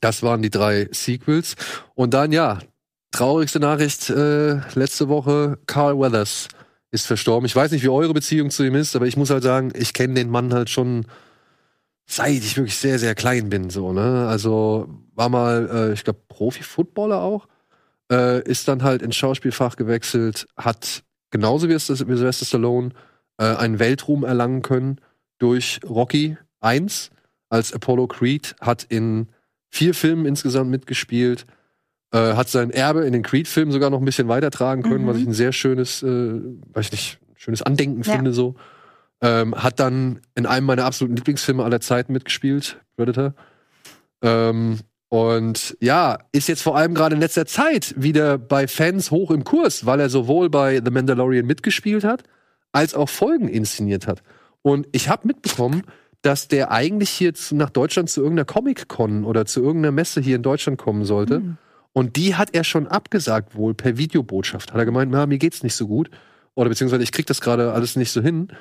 Das 0.00 0.22
waren 0.22 0.40
die 0.40 0.50
drei 0.50 0.88
Sequels. 0.92 1.56
Und 1.94 2.14
dann, 2.14 2.32
ja, 2.32 2.58
traurigste 3.10 3.60
Nachricht 3.60 4.08
äh, 4.08 4.60
letzte 4.74 5.08
Woche, 5.08 5.58
Carl 5.66 5.98
Weathers 5.98 6.48
ist 6.92 7.06
verstorben. 7.06 7.44
Ich 7.46 7.54
weiß 7.54 7.70
nicht, 7.72 7.84
wie 7.84 7.88
eure 7.88 8.14
Beziehung 8.14 8.50
zu 8.50 8.64
ihm 8.64 8.74
ist, 8.74 8.96
aber 8.96 9.06
ich 9.06 9.16
muss 9.16 9.30
halt 9.30 9.42
sagen, 9.42 9.72
ich 9.74 9.92
kenne 9.92 10.14
den 10.14 10.30
Mann 10.30 10.54
halt 10.54 10.70
schon 10.70 11.06
seit 12.06 12.32
ich 12.32 12.56
wirklich 12.56 12.76
sehr, 12.76 12.98
sehr 12.98 13.14
klein 13.14 13.50
bin. 13.50 13.70
So, 13.70 13.92
ne? 13.92 14.26
Also 14.28 14.88
war 15.14 15.28
mal, 15.28 15.68
äh, 15.72 15.92
ich 15.92 16.02
glaube, 16.02 16.20
Profi-Footballer 16.28 17.20
auch. 17.20 17.46
Äh, 18.10 18.42
ist 18.48 18.66
dann 18.68 18.82
halt 18.82 19.02
ins 19.02 19.14
Schauspielfach 19.16 19.76
gewechselt, 19.76 20.46
hat 20.56 21.04
genauso 21.30 21.68
wie, 21.68 21.74
es 21.74 21.86
das, 21.86 22.00
wie 22.08 22.16
Sylvester 22.16 22.44
Stallone 22.44 22.90
äh, 23.38 23.44
einen 23.56 23.78
Weltruhm 23.78 24.24
erlangen 24.24 24.62
können 24.62 25.00
durch 25.38 25.80
Rocky 25.88 26.36
1 26.60 27.10
als 27.48 27.72
Apollo 27.72 28.08
Creed, 28.08 28.56
hat 28.60 28.84
in 28.88 29.28
vier 29.70 29.94
Filmen 29.94 30.26
insgesamt 30.26 30.70
mitgespielt, 30.70 31.46
äh, 32.12 32.34
hat 32.34 32.48
sein 32.48 32.70
Erbe 32.70 33.04
in 33.06 33.12
den 33.12 33.22
Creed-Filmen 33.22 33.70
sogar 33.72 33.90
noch 33.90 34.00
ein 34.00 34.04
bisschen 34.04 34.26
weitertragen 34.28 34.82
können, 34.82 35.04
Mhm. 35.04 35.08
was 35.08 35.16
ich 35.18 35.26
ein 35.26 35.32
sehr 35.32 35.52
schönes, 35.52 36.02
äh, 36.02 36.06
weiß 36.72 36.86
ich 36.86 36.92
nicht, 36.92 37.18
schönes 37.36 37.62
Andenken 37.62 38.02
Ja. 38.02 38.14
finde 38.16 38.32
so. 38.32 38.56
Ähm, 39.22 39.54
hat 39.54 39.78
dann 39.78 40.20
in 40.34 40.46
einem 40.46 40.66
meiner 40.66 40.84
absoluten 40.84 41.14
Lieblingsfilme 41.14 41.62
aller 41.62 41.80
Zeiten 41.80 42.12
mitgespielt, 42.12 42.80
Predator. 42.96 43.34
Ähm, 44.22 44.78
und 45.10 45.76
ja, 45.80 46.18
ist 46.30 46.46
jetzt 46.48 46.62
vor 46.62 46.76
allem 46.76 46.94
gerade 46.94 47.16
in 47.16 47.20
letzter 47.20 47.44
Zeit 47.44 47.94
wieder 47.96 48.38
bei 48.38 48.68
Fans 48.68 49.10
hoch 49.10 49.32
im 49.32 49.42
Kurs, 49.42 49.84
weil 49.84 49.98
er 49.98 50.08
sowohl 50.08 50.48
bei 50.48 50.80
The 50.84 50.92
Mandalorian 50.92 51.46
mitgespielt 51.46 52.04
hat, 52.04 52.22
als 52.70 52.94
auch 52.94 53.08
Folgen 53.08 53.48
inszeniert 53.48 54.06
hat. 54.06 54.22
Und 54.62 54.86
ich 54.92 55.08
habe 55.08 55.26
mitbekommen, 55.26 55.82
dass 56.22 56.46
der 56.46 56.70
eigentlich 56.70 57.10
hier 57.10 57.34
zu, 57.34 57.56
nach 57.56 57.70
Deutschland 57.70 58.08
zu 58.08 58.20
irgendeiner 58.20 58.44
Comic-Con 58.44 59.24
oder 59.24 59.46
zu 59.46 59.60
irgendeiner 59.60 59.90
Messe 59.90 60.20
hier 60.20 60.36
in 60.36 60.44
Deutschland 60.44 60.78
kommen 60.78 61.04
sollte. 61.04 61.36
Hm. 61.36 61.56
Und 61.92 62.14
die 62.14 62.36
hat 62.36 62.54
er 62.54 62.62
schon 62.62 62.86
abgesagt, 62.86 63.56
wohl 63.56 63.74
per 63.74 63.96
Videobotschaft. 63.96 64.72
Hat 64.72 64.78
er 64.78 64.84
gemeint, 64.84 65.10
na, 65.10 65.26
mir 65.26 65.38
geht's 65.38 65.64
nicht 65.64 65.74
so 65.74 65.88
gut. 65.88 66.08
Oder 66.54 66.68
beziehungsweise 66.68 67.02
ich 67.02 67.10
krieg 67.10 67.26
das 67.26 67.40
gerade 67.40 67.72
alles 67.72 67.96
nicht 67.96 68.12
so 68.12 68.22
hin. 68.22 68.52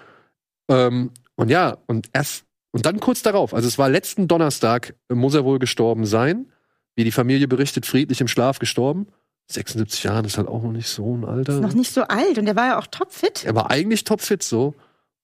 Ähm, 0.68 1.12
und 1.36 1.50
ja, 1.50 1.78
und 1.86 2.10
erst, 2.12 2.45
und 2.72 2.86
dann 2.86 3.00
kurz 3.00 3.22
darauf, 3.22 3.54
also 3.54 3.68
es 3.68 3.78
war 3.78 3.90
letzten 3.90 4.28
Donnerstag, 4.28 4.96
äh, 5.10 5.16
muss 5.16 5.34
er 5.34 5.46
wohl 5.46 5.60
gestorben 5.60 6.06
sein. 6.06 6.52
Wie 6.96 7.04
die 7.04 7.12
Familie 7.12 7.48
berichtet, 7.48 7.86
friedlich 7.86 8.20
im 8.20 8.28
Schlaf 8.28 8.60
gestorben. 8.60 9.08
76 9.48 10.04
Jahre 10.04 10.28
ist 10.28 10.38
halt 10.38 10.48
auch 10.48 10.62
noch 10.62 10.72
nicht 10.72 10.90
so 10.90 11.16
ein 11.16 11.26
Alter. 11.26 11.54
Ist 11.54 11.62
noch 11.62 11.74
nicht 11.74 11.94
so 11.94 12.04
alt 12.04 12.38
und 12.38 12.46
der 12.46 12.56
war 12.56 12.68
ja 12.68 12.80
auch 12.80 12.88
topfit. 12.88 13.46
Er 13.46 13.56
war 13.56 13.72
eigentlich 13.72 14.04
topfit 14.04 14.44
so. 14.44 14.76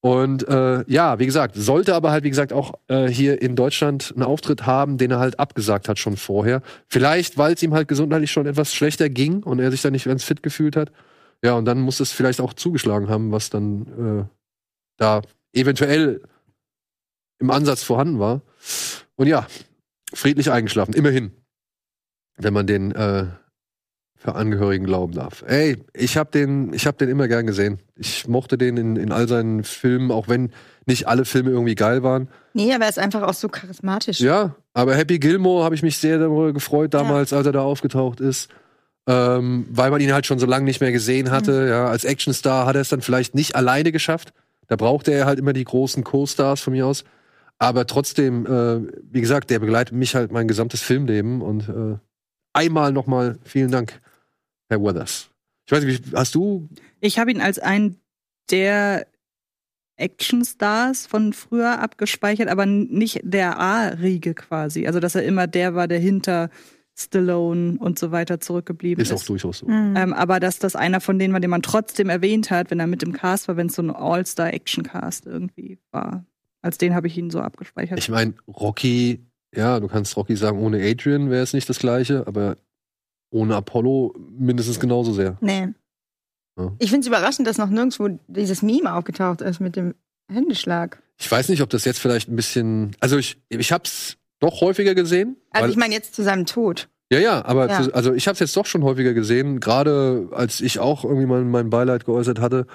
Und 0.02 0.48
äh, 0.48 0.84
ja, 0.88 1.18
wie 1.20 1.26
gesagt, 1.26 1.56
sollte 1.56 1.96
aber 1.96 2.12
halt, 2.12 2.24
wie 2.24 2.30
gesagt, 2.30 2.54
auch 2.54 2.76
äh, 2.88 3.08
hier 3.08 3.42
in 3.42 3.56
Deutschland 3.56 4.14
einen 4.16 4.24
Auftritt 4.24 4.66
haben, 4.66 4.98
den 4.98 5.12
er 5.12 5.20
halt 5.20 5.40
abgesagt 5.40 5.90
hat 5.90 5.98
schon 5.98 6.16
vorher. 6.16 6.62
Vielleicht, 6.88 7.38
weil 7.38 7.54
es 7.54 7.64
ihm 7.64 7.74
halt 7.74 7.88
gesundheitlich 7.88 8.32
schon 8.32 8.46
etwas 8.46 8.74
schlechter 8.74 9.10
ging 9.10 9.44
und 9.44 9.60
er 9.60 9.72
sich 9.72 9.82
dann 9.82 9.94
nicht 9.94 10.06
ganz 10.06 10.24
fit 10.24 10.44
gefühlt 10.44 10.76
hat. 10.76 10.92
Ja, 11.44 11.54
und 11.54 11.66
dann 11.66 11.82
muss 11.82 12.00
es 12.00 12.12
vielleicht 12.12 12.40
auch 12.40 12.54
zugeschlagen 12.54 13.10
haben, 13.10 13.32
was 13.32 13.50
dann 13.50 14.28
äh, 14.28 14.36
da 14.98 15.22
eventuell 15.54 16.22
im 17.40 17.52
Ansatz 17.52 17.84
vorhanden 17.84 18.20
war. 18.20 18.42
Und 19.16 19.28
ja, 19.28 19.48
friedlich 20.14 20.52
eingeschlafen, 20.52 20.94
immerhin. 20.94 21.32
Wenn 22.38 22.54
man 22.54 22.68
den 22.68 22.92
äh, 22.92 23.28
für 24.26 24.36
Angehörigen 24.36 24.86
glauben 24.86 25.14
darf. 25.14 25.44
Ey, 25.48 25.78
ich 25.94 26.18
habe 26.18 26.32
den, 26.32 26.74
ich 26.74 26.88
hab 26.88 26.98
den 26.98 27.10
immer 27.10 27.28
gern 27.28 27.46
gesehen. 27.46 27.80
Ich 27.96 28.28
mochte 28.28 28.58
den 28.58 28.76
in, 28.76 28.96
in 28.96 29.12
all 29.12 29.28
seinen 29.28 29.64
Filmen, 29.64 30.10
auch 30.10 30.28
wenn 30.28 30.52
nicht 30.88 31.08
alle 31.08 31.26
Filme 31.26 31.52
irgendwie 31.52 31.76
geil 31.76 32.02
waren. 32.02 32.28
Nee, 32.54 32.74
aber 32.74 32.86
er 32.86 32.90
ist 32.90 32.98
einfach 32.98 33.22
auch 33.22 33.34
so 33.36 33.50
charismatisch. 33.50 34.20
Ja, 34.20 34.56
aber 34.74 34.96
Happy 34.96 35.20
Gilmore 35.20 35.64
habe 35.64 35.76
ich 35.76 35.84
mich 35.84 36.00
sehr 36.00 36.18
darüber 36.18 36.54
gefreut 36.54 36.94
damals, 36.96 37.34
als 37.34 37.46
er 37.46 37.52
da 37.52 37.62
aufgetaucht 37.62 38.20
ist. 38.20 38.50
Ähm, 39.08 39.68
weil 39.70 39.92
man 39.92 40.02
ihn 40.02 40.12
halt 40.12 40.26
schon 40.26 40.40
so 40.40 40.48
lange 40.48 40.66
nicht 40.66 40.82
mehr 40.82 40.92
gesehen 40.92 41.30
hatte. 41.30 41.68
Ja, 41.70 41.88
als 41.88 42.04
Actionstar 42.04 42.66
hat 42.66 42.76
er 42.76 42.82
es 42.82 42.90
dann 42.90 43.02
vielleicht 43.02 43.36
nicht 43.36 43.56
alleine 43.56 43.92
geschafft. 43.92 44.34
Da 44.68 44.76
brauchte 44.76 45.12
er 45.12 45.28
halt 45.28 45.38
immer 45.38 45.54
die 45.54 45.64
großen 45.64 46.04
Co-Stars 46.04 46.62
von 46.62 46.74
mir 46.74 46.88
aus. 46.88 47.04
Aber 47.58 47.88
trotzdem, 47.88 48.46
äh, 48.46 48.92
wie 49.04 49.22
gesagt, 49.22 49.50
der 49.50 49.60
begleitet 49.60 49.94
mich 49.96 50.14
halt 50.16 50.32
mein 50.32 50.48
gesamtes 50.48 50.82
Filmleben 50.82 51.42
und 51.42 51.70
äh, 51.70 51.98
einmal 52.54 52.92
nochmal 52.92 53.38
vielen 53.44 53.72
Dank, 53.72 54.02
Herr 54.70 54.82
Weathers. 54.84 55.30
Ich 55.66 55.72
weiß 55.72 55.84
nicht, 55.84 56.12
wie- 56.12 56.16
hast 56.18 56.36
du 56.36 56.68
Ich 57.00 57.18
habe 57.18 57.32
ihn 57.32 57.42
als 57.42 57.60
einen 57.60 58.00
der 58.52 59.08
Actionstars 59.98 61.08
von 61.08 61.32
früher 61.34 61.80
abgespeichert, 61.80 62.50
aber 62.50 62.66
nicht 62.66 63.22
der 63.24 63.60
A-Riege 63.60 64.34
quasi. 64.34 64.86
Also, 64.88 65.00
dass 65.00 65.16
er 65.16 65.24
immer 65.24 65.48
der 65.48 65.74
war, 65.74 65.88
der 65.88 66.00
hinter 66.00 66.50
Stallone 66.98 67.78
und 67.80 67.98
so 68.00 68.12
weiter 68.12 68.40
zurückgeblieben 68.40 69.02
ist 69.02 69.12
ist. 69.12 69.22
auch 69.22 69.26
durchaus 69.26 69.60
so. 69.60 69.68
Mhm. 69.68 69.96
Ähm, 69.98 70.14
aber 70.14 70.40
dass 70.40 70.60
das 70.60 70.76
einer 70.76 71.02
von 71.02 71.20
denen 71.20 71.34
war, 71.34 71.40
den 71.42 71.50
man 71.50 71.62
trotzdem 71.62 72.10
erwähnt 72.10 72.52
hat, 72.52 72.72
wenn 72.72 72.80
er 72.80 72.88
mit 72.88 73.04
im 73.04 73.14
Cast 73.14 73.48
war, 73.48 73.58
wenn 73.58 73.68
es 73.68 73.76
so 73.76 73.82
ein 73.82 73.90
All-Star-Action-Cast 73.92 75.26
irgendwie 75.26 75.78
war. 75.92 76.26
Als 76.66 76.80
den 76.80 76.96
habe 76.96 77.06
ich 77.06 77.16
ihn 77.16 77.30
so 77.30 77.42
abgespeichert. 77.42 78.00
Ich 78.00 78.10
meine, 78.10 78.34
Rocky, 78.48 79.24
ja, 79.56 79.80
du 79.80 79.88
kannst 79.88 80.18
Rocky 80.18 80.36
sagen, 80.36 80.58
ohne 80.58 80.82
Adrian 80.82 81.30
wäre 81.30 81.44
es 81.44 81.54
nicht 81.54 81.70
das 81.70 81.78
gleiche, 81.78 82.26
aber 82.26 82.58
ohne 83.32 83.56
Apollo 83.56 84.16
mindestens 84.36 84.80
genauso 84.80 85.14
sehr. 85.14 85.38
Nee. 85.42 85.68
Ja. 86.58 86.72
Ich 86.80 86.90
finde 86.90 87.02
es 87.02 87.08
überraschend, 87.08 87.48
dass 87.48 87.60
noch 87.60 87.70
nirgendwo 87.70 88.18
dieses 88.28 88.64
Meme 88.64 88.96
aufgetaucht 88.96 89.42
ist 89.42 89.60
mit 89.60 89.76
dem 89.76 89.94
Händeschlag. 90.32 91.04
Ich 91.20 91.30
weiß 91.32 91.50
nicht, 91.50 91.62
ob 91.62 91.70
das 91.70 91.86
jetzt 91.86 92.00
vielleicht 92.00 92.30
ein 92.30 92.36
bisschen. 92.36 92.96
Also 93.00 93.20
ich, 93.20 93.38
ich 93.50 93.72
hab's 93.72 94.18
doch 94.40 94.62
häufiger 94.62 94.96
gesehen. 94.96 95.38
Also 95.52 95.66
weil- 95.66 95.70
ich 95.70 95.78
meine 95.78 95.94
jetzt 95.94 96.16
zu 96.16 96.24
seinem 96.24 96.48
Tod. 96.48 96.90
Ja, 97.12 97.20
ja, 97.20 97.46
aber 97.46 97.70
Ja. 97.70 97.84
Zu, 97.84 97.94
also 97.94 98.12
ich 98.16 98.26
habe 98.28 98.34
es 98.34 98.40
jetzt 98.40 98.58
doch 98.58 98.66
schon 98.66 98.84
häufiger 98.84 99.14
gesehen, 99.14 99.60
gerade 99.60 100.30
als 100.32 100.62
ich 100.62 100.80
auch 100.80 101.04
irgendwie 101.04 101.28
mal 101.28 101.44
mein 101.46 101.70
Beileid 101.70 102.06
geäußert 102.06 102.40
hatte 102.42 102.66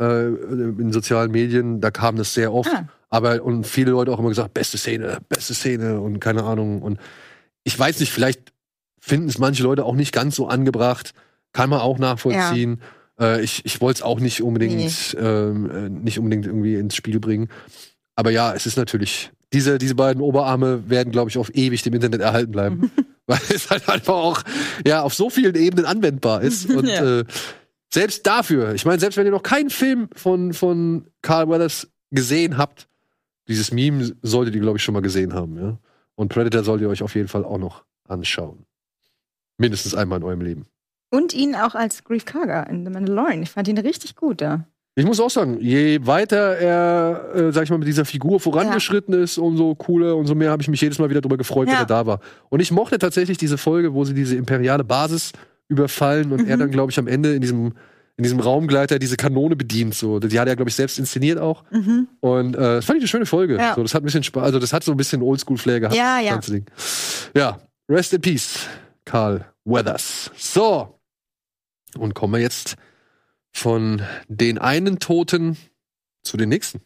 äh, 0.00 0.28
in 0.28 0.92
sozialen 0.92 1.32
Medien, 1.32 1.80
da 1.80 1.90
kam 1.90 2.14
das 2.14 2.32
sehr 2.32 2.54
oft. 2.54 2.70
Ah. 2.72 2.86
Aber 3.10 3.42
und 3.42 3.66
viele 3.66 3.90
Leute 3.90 4.12
auch 4.12 4.18
immer 4.20 4.28
gesagt, 4.28 4.54
beste 4.54 4.78
Szene, 4.78 5.18
beste 5.28 5.52
Szene 5.54 6.00
und 6.00 6.20
keine 6.20 6.44
Ahnung. 6.44 6.80
Und 6.80 6.98
ich 7.64 7.76
weiß 7.78 8.00
nicht, 8.00 8.12
vielleicht 8.12 8.52
finden 9.00 9.28
es 9.28 9.38
manche 9.38 9.62
Leute 9.64 9.84
auch 9.84 9.94
nicht 9.94 10.12
ganz 10.12 10.36
so 10.36 10.46
angebracht, 10.46 11.12
kann 11.52 11.68
man 11.70 11.80
auch 11.80 11.98
nachvollziehen. 11.98 12.80
Äh, 13.18 13.42
ich 13.42 13.64
ich 13.64 13.80
wollte 13.80 13.98
es 13.98 14.02
auch 14.02 14.20
nicht 14.20 14.42
unbedingt, 14.42 15.16
ähm, 15.20 15.70
äh, 15.70 15.88
nicht 15.88 16.18
unbedingt 16.18 16.46
irgendwie 16.46 16.76
ins 16.76 16.94
Spiel 16.94 17.18
bringen. 17.18 17.48
Aber 18.14 18.30
ja, 18.30 18.54
es 18.54 18.66
ist 18.66 18.76
natürlich, 18.76 19.32
diese, 19.52 19.78
diese 19.78 19.94
beiden 19.96 20.22
Oberarme 20.22 20.88
werden, 20.88 21.10
glaube 21.10 21.30
ich, 21.30 21.38
auf 21.38 21.50
ewig 21.54 21.82
dem 21.82 21.94
Internet 21.94 22.20
erhalten 22.20 22.52
bleiben. 22.52 22.90
Weil 23.26 23.40
es 23.52 23.70
halt 23.70 23.88
einfach 23.88 24.14
auch 24.14 24.42
ja, 24.86 25.02
auf 25.02 25.14
so 25.14 25.30
vielen 25.30 25.54
Ebenen 25.56 25.84
anwendbar 25.86 26.42
ist. 26.42 26.68
Und 26.70 26.86
Ja. 26.86 27.20
äh, 27.20 27.24
selbst 27.92 28.24
dafür, 28.26 28.74
ich 28.74 28.84
meine, 28.84 29.00
selbst 29.00 29.16
wenn 29.16 29.24
ihr 29.26 29.32
noch 29.32 29.42
keinen 29.42 29.70
Film 29.70 30.08
von, 30.14 30.52
von 30.52 31.06
Carl 31.22 31.48
Weathers 31.48 31.88
gesehen 32.12 32.56
habt, 32.56 32.86
dieses 33.50 33.72
Meme 33.72 34.12
solltet 34.22 34.54
ihr, 34.54 34.60
glaube 34.62 34.78
ich, 34.78 34.82
schon 34.82 34.94
mal 34.94 35.02
gesehen 35.02 35.34
haben. 35.34 35.58
Ja? 35.58 35.78
Und 36.14 36.28
Predator 36.32 36.64
solltet 36.64 36.86
ihr 36.86 36.90
euch 36.90 37.02
auf 37.02 37.14
jeden 37.14 37.28
Fall 37.28 37.44
auch 37.44 37.58
noch 37.58 37.84
anschauen. 38.08 38.64
Mindestens 39.58 39.94
einmal 39.94 40.18
in 40.18 40.24
eurem 40.24 40.40
Leben. 40.40 40.66
Und 41.10 41.34
ihn 41.34 41.54
auch 41.54 41.74
als 41.74 42.04
Grief 42.04 42.24
Karga 42.24 42.62
in 42.64 42.84
The 42.86 42.90
Mandalorian. 42.92 43.42
Ich 43.42 43.50
fand 43.50 43.68
ihn 43.68 43.78
richtig 43.78 44.16
gut 44.16 44.40
da. 44.40 44.64
Ich 44.94 45.04
muss 45.04 45.20
auch 45.20 45.30
sagen, 45.30 45.58
je 45.60 46.04
weiter 46.06 46.56
er, 46.58 47.34
äh, 47.34 47.52
sag 47.52 47.64
ich 47.64 47.70
mal, 47.70 47.78
mit 47.78 47.88
dieser 47.88 48.04
Figur 48.04 48.40
vorangeschritten 48.40 49.14
ist, 49.14 49.38
umso 49.38 49.74
cooler, 49.74 50.16
umso 50.16 50.34
mehr 50.34 50.50
habe 50.50 50.62
ich 50.62 50.68
mich 50.68 50.80
jedes 50.80 50.98
Mal 50.98 51.08
wieder 51.10 51.20
darüber 51.20 51.36
gefreut, 51.36 51.66
wenn 51.68 51.74
Ja. 51.74 51.80
er 51.80 51.86
da 51.86 52.06
war. 52.06 52.20
Und 52.48 52.60
ich 52.60 52.70
mochte 52.72 52.98
tatsächlich 52.98 53.38
diese 53.38 53.56
Folge, 53.58 53.94
wo 53.94 54.04
sie 54.04 54.14
diese 54.14 54.36
imperiale 54.36 54.84
Basis 54.84 55.32
überfallen 55.68 56.32
und 56.32 56.46
er 56.48 56.56
Mhm. 56.56 56.60
dann, 56.60 56.70
glaube 56.70 56.90
ich, 56.90 56.98
am 56.98 57.06
Ende 57.06 57.34
in 57.34 57.40
diesem, 57.40 57.72
in 58.20 58.24
diesem 58.24 58.40
Raumgleiter 58.40 58.98
diese 58.98 59.16
Kanone 59.16 59.56
bedient. 59.56 59.94
So. 59.94 60.20
Die 60.20 60.38
hat 60.38 60.46
er, 60.46 60.54
glaube 60.54 60.68
ich, 60.68 60.74
selbst 60.74 60.98
inszeniert 60.98 61.38
auch. 61.38 61.64
Mhm. 61.70 62.06
Und 62.20 62.54
äh, 62.54 62.58
das 62.58 62.84
fand 62.84 62.98
ich 62.98 63.04
eine 63.04 63.08
schöne 63.08 63.24
Folge. 63.24 63.56
Ja. 63.56 63.74
So, 63.74 63.82
das 63.82 63.94
hat 63.94 64.02
ein 64.02 64.04
bisschen 64.04 64.22
Spaß, 64.22 64.42
also 64.42 64.58
das 64.58 64.74
hat 64.74 64.84
so 64.84 64.90
ein 64.90 64.98
bisschen 64.98 65.22
Oldschool-Flair 65.22 65.80
gehabt. 65.80 65.96
Ja, 65.96 66.20
ja. 66.20 66.38
Ja, 67.34 67.58
rest 67.88 68.12
in 68.12 68.20
peace, 68.20 68.66
Carl 69.06 69.46
Weathers. 69.64 70.30
So. 70.36 71.00
Und 71.96 72.12
kommen 72.12 72.34
wir 72.34 72.40
jetzt 72.40 72.76
von 73.52 74.02
den 74.28 74.58
einen 74.58 74.98
Toten 74.98 75.56
zu 76.22 76.36
den 76.36 76.50
nächsten. 76.50 76.82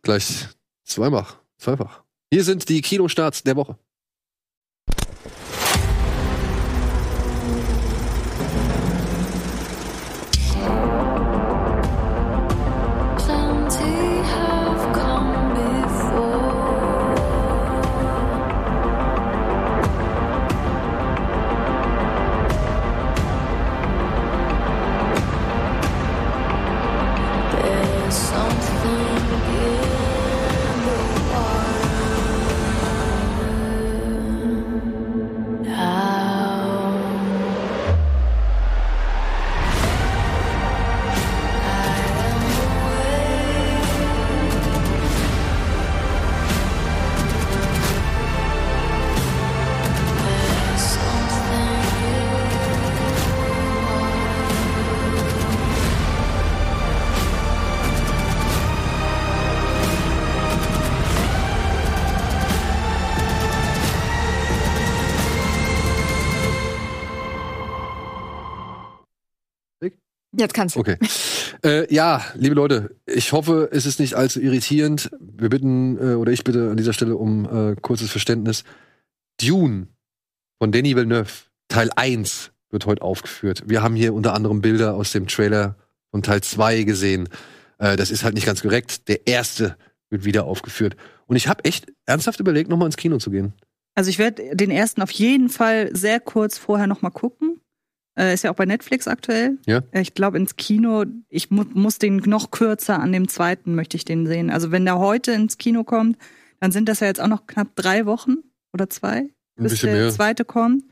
Gleich 0.00 0.48
zweifach. 0.82 1.36
Zweifach. 1.58 2.04
Hier 2.32 2.42
sind 2.42 2.70
die 2.70 2.80
Kinostarts 2.80 3.42
der 3.42 3.56
Woche. 3.56 3.76
Jetzt 70.38 70.54
kannst 70.54 70.76
du. 70.76 70.80
Okay. 70.80 70.96
äh, 71.64 71.92
ja, 71.92 72.24
liebe 72.34 72.54
Leute, 72.54 72.94
ich 73.06 73.32
hoffe, 73.32 73.68
es 73.72 73.86
ist 73.86 73.98
nicht 73.98 74.14
allzu 74.14 74.40
irritierend. 74.40 75.10
Wir 75.20 75.48
bitten, 75.48 75.98
äh, 75.98 76.14
oder 76.14 76.30
ich 76.32 76.44
bitte 76.44 76.70
an 76.70 76.76
dieser 76.76 76.92
Stelle 76.92 77.16
um 77.16 77.44
äh, 77.44 77.76
kurzes 77.80 78.10
Verständnis. 78.10 78.64
Dune 79.40 79.88
von 80.58 80.70
Denis 80.72 80.94
Villeneuve, 80.94 81.30
Teil 81.68 81.90
1, 81.94 82.52
wird 82.70 82.86
heute 82.86 83.02
aufgeführt. 83.02 83.64
Wir 83.66 83.82
haben 83.82 83.96
hier 83.96 84.14
unter 84.14 84.34
anderem 84.34 84.60
Bilder 84.60 84.94
aus 84.94 85.12
dem 85.12 85.26
Trailer 85.26 85.76
von 86.10 86.22
Teil 86.22 86.40
2 86.40 86.84
gesehen. 86.84 87.28
Äh, 87.78 87.96
das 87.96 88.10
ist 88.10 88.22
halt 88.22 88.34
nicht 88.34 88.46
ganz 88.46 88.62
korrekt. 88.62 89.08
Der 89.08 89.26
erste 89.26 89.76
wird 90.10 90.24
wieder 90.24 90.44
aufgeführt. 90.44 90.96
Und 91.26 91.36
ich 91.36 91.48
habe 91.48 91.64
echt 91.64 91.86
ernsthaft 92.06 92.40
überlegt, 92.40 92.70
nochmal 92.70 92.86
ins 92.86 92.96
Kino 92.96 93.18
zu 93.18 93.30
gehen. 93.30 93.54
Also 93.94 94.10
ich 94.10 94.18
werde 94.18 94.54
den 94.54 94.70
ersten 94.70 95.02
auf 95.02 95.10
jeden 95.10 95.48
Fall 95.48 95.90
sehr 95.94 96.20
kurz 96.20 96.56
vorher 96.58 96.86
noch 96.86 97.02
mal 97.02 97.10
gucken. 97.10 97.60
Äh, 98.18 98.34
ist 98.34 98.42
ja 98.44 98.50
auch 98.50 98.56
bei 98.56 98.66
Netflix 98.66 99.06
aktuell. 99.06 99.58
Ja. 99.66 99.82
Äh, 99.92 100.00
Ich 100.00 100.14
glaube 100.14 100.38
ins 100.38 100.56
Kino, 100.56 101.04
ich 101.28 101.50
mu 101.50 101.64
muss 101.74 101.98
den 101.98 102.16
noch 102.16 102.50
kürzer 102.50 102.98
an 103.00 103.12
dem 103.12 103.28
zweiten 103.28 103.74
möchte 103.74 103.96
ich 103.96 104.04
den 104.04 104.26
sehen. 104.26 104.50
Also 104.50 104.70
wenn 104.72 104.84
der 104.84 104.98
heute 104.98 105.32
ins 105.32 105.56
Kino 105.58 105.84
kommt, 105.84 106.18
dann 106.60 106.72
sind 106.72 106.88
das 106.88 107.00
ja 107.00 107.06
jetzt 107.06 107.20
auch 107.20 107.28
noch 107.28 107.46
knapp 107.46 107.68
drei 107.76 108.06
Wochen 108.06 108.38
oder 108.72 108.90
zwei, 108.90 109.18
Ein 109.18 109.30
bis 109.56 109.80
der 109.80 109.92
mehr. 109.92 110.10
zweite 110.10 110.44
kommt. 110.44 110.82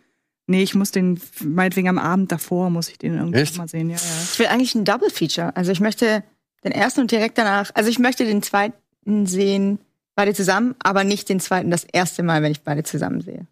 Nee, 0.47 0.63
ich 0.63 0.77
muss 0.77 0.93
den, 0.93 1.21
meinetwegen 1.45 1.89
am 1.89 1.99
Abend 1.99 2.31
davor 2.31 2.71
muss 2.71 2.89
ich 2.89 2.99
den 2.99 3.15
irgendwie 3.17 3.41
Echt? 3.41 3.59
mal 3.59 3.67
sehen. 3.67 3.91
Ja, 3.91 3.97
ja. 3.97 4.03
Ich 4.33 4.39
will 4.39 4.47
eigentlich 4.47 4.77
ein 4.77 4.85
Double 4.85 5.11
Feature. 5.11 5.57
Also 5.57 5.73
ich 5.73 5.81
möchte 5.81 6.23
den 6.63 6.71
ersten 6.71 7.01
und 7.01 7.11
direkt 7.11 7.37
danach, 7.39 7.73
also 7.75 7.91
ich 7.91 7.99
möchte 7.99 8.25
den 8.25 8.43
zweiten 8.45 9.27
sehen, 9.27 9.81
beide 10.15 10.33
zusammen, 10.35 10.77
aber 10.79 11.03
nicht 11.03 11.29
den 11.29 11.41
zweiten 11.41 11.73
das 11.73 11.83
erste 11.83 12.23
Mal, 12.23 12.43
wenn 12.43 12.53
ich 12.53 12.63
beide 12.63 12.85
zusammen 12.85 13.21
sehe. 13.21 13.47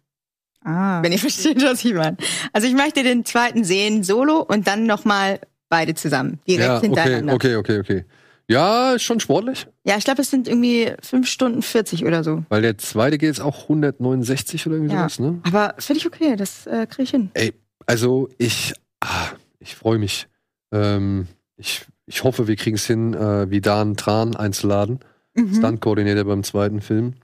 Ah. 0.65 1.01
Wenn 1.03 1.11
ihr 1.11 1.19
versteht, 1.19 1.63
was 1.63 1.85
ich 1.85 1.93
meine. 1.93 2.17
Also 2.53 2.67
ich 2.67 2.73
möchte 2.73 3.03
den 3.03 3.23
zweiten 3.23 3.63
sehen 3.63 4.03
solo 4.03 4.39
und 4.41 4.67
dann 4.67 4.85
nochmal 4.85 5.39
beide 5.69 5.93
zusammen, 5.95 6.39
direkt 6.47 6.65
Ja, 6.67 6.77
okay, 6.77 6.85
hintereinander. 6.87 7.33
okay, 7.33 7.55
okay, 7.55 7.79
okay. 7.79 8.05
Ja, 8.47 8.93
ist 8.93 9.01
schon 9.03 9.19
sportlich, 9.19 9.65
Ja, 9.85 9.97
ich 9.97 10.03
glaube, 10.05 10.21
es 10.21 10.29
sind 10.29 10.47
irgendwie 10.47 10.91
fünf 11.01 11.27
Stunden 11.27 11.61
40 11.63 12.05
oder 12.05 12.23
so. 12.23 12.43
weil 12.49 12.61
der 12.61 12.77
zweite 12.77 13.17
geht 13.17 13.27
jetzt 13.29 13.41
auch 13.41 13.63
169 13.63 14.67
oder 14.67 14.75
irgendwie 14.75 14.93
Ja. 14.93 14.99
sowas, 15.09 15.19
ne? 15.19 15.39
Aber 15.43 15.73
finde 15.79 15.99
ich 15.99 16.05
okay, 16.05 16.35
das 16.35 16.67
äh, 16.67 16.85
kriege 16.87 17.03
ich 17.03 17.09
hin. 17.11 17.31
Ey, 17.33 17.53
also 17.87 18.29
ich, 18.37 18.73
ah, 19.01 19.29
ich 19.59 19.75
freue 19.75 19.97
mich. 19.97 20.27
Ähm, 20.71 21.27
ich, 21.57 21.85
ich 22.05 22.23
hoffe, 22.23 22.47
wir 22.47 22.55
kriegen 22.55 22.75
es 22.75 22.85
hin, 22.85 23.13
äh, 23.15 23.49
wie 23.49 23.61
Dan 23.61 23.95
Tran 23.97 24.35
einzuladen, 24.35 24.99
Mhm. 25.37 25.53
Stunt-Koordinator 25.55 26.23
beim 26.23 26.43
zweiten 26.43 26.79
Film, 26.81 27.15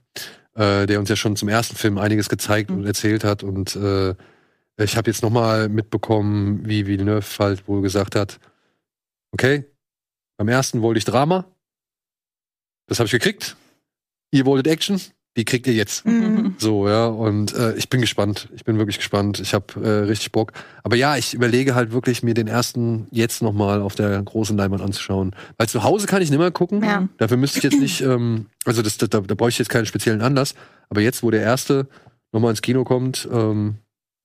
äh, 0.54 0.86
der 0.86 0.98
uns 0.98 1.08
ja 1.08 1.16
schon 1.16 1.36
zum 1.36 1.48
ersten 1.48 1.76
Film 1.76 1.98
einiges 1.98 2.28
gezeigt 2.28 2.70
Mhm. 2.70 2.78
und 2.78 2.86
erzählt 2.86 3.24
hat. 3.24 3.42
Und 3.42 3.74
äh, 3.76 4.14
ich 4.78 4.96
habe 4.96 5.10
jetzt 5.10 5.22
nochmal 5.22 5.68
mitbekommen, 5.68 6.66
wie 6.66 6.86
Villeneuve 6.86 7.26
halt 7.38 7.68
wohl 7.68 7.82
gesagt 7.82 8.14
hat, 8.16 8.38
okay, 9.32 9.64
beim 10.36 10.48
ersten 10.48 10.82
wollte 10.82 10.98
ich 10.98 11.04
Drama, 11.04 11.44
das 12.88 12.98
habe 12.98 13.06
ich 13.06 13.12
gekriegt. 13.12 13.56
ihr 14.32 14.46
wolltet 14.46 14.66
Action, 14.72 15.00
die 15.36 15.44
kriegt 15.44 15.66
ihr 15.66 15.72
jetzt. 15.72 16.04
Mhm. 16.04 16.56
So, 16.58 16.88
ja, 16.88 17.06
und 17.06 17.54
äh, 17.54 17.74
ich 17.74 17.88
bin 17.88 18.00
gespannt. 18.00 18.48
Ich 18.54 18.64
bin 18.64 18.76
wirklich 18.76 18.98
gespannt. 18.98 19.40
Ich 19.40 19.54
habe 19.54 19.80
äh, 19.82 20.04
richtig 20.04 20.30
Bock. 20.30 20.52
Aber 20.82 20.96
ja, 20.96 21.16
ich 21.16 21.32
überlege 21.32 21.74
halt 21.74 21.92
wirklich, 21.92 22.22
mir 22.22 22.34
den 22.34 22.48
ersten 22.48 23.06
jetzt 23.10 23.42
nochmal 23.42 23.80
auf 23.80 23.94
der 23.94 24.22
großen 24.22 24.56
Leinwand 24.56 24.82
anzuschauen. 24.82 25.34
Weil 25.56 25.68
zu 25.68 25.82
Hause 25.82 26.06
kann 26.06 26.20
ich 26.20 26.30
nicht 26.30 26.38
mehr 26.38 26.50
gucken. 26.50 26.84
Ja. 26.84 27.08
Dafür 27.16 27.38
müsste 27.38 27.58
ich 27.58 27.64
jetzt 27.64 27.80
nicht, 27.80 28.00
ähm, 28.02 28.46
also 28.66 28.82
das, 28.82 28.98
da, 28.98 29.06
da, 29.06 29.20
brauche 29.20 29.48
ich 29.48 29.58
jetzt 29.58 29.70
keinen 29.70 29.86
speziellen 29.86 30.20
Anlass. 30.20 30.54
Aber 30.90 31.00
jetzt, 31.00 31.22
wo 31.22 31.30
der 31.30 31.42
erste 31.42 31.88
nochmal 32.32 32.50
ins 32.50 32.62
Kino 32.62 32.84
kommt, 32.84 33.26
ähm, 33.32 33.76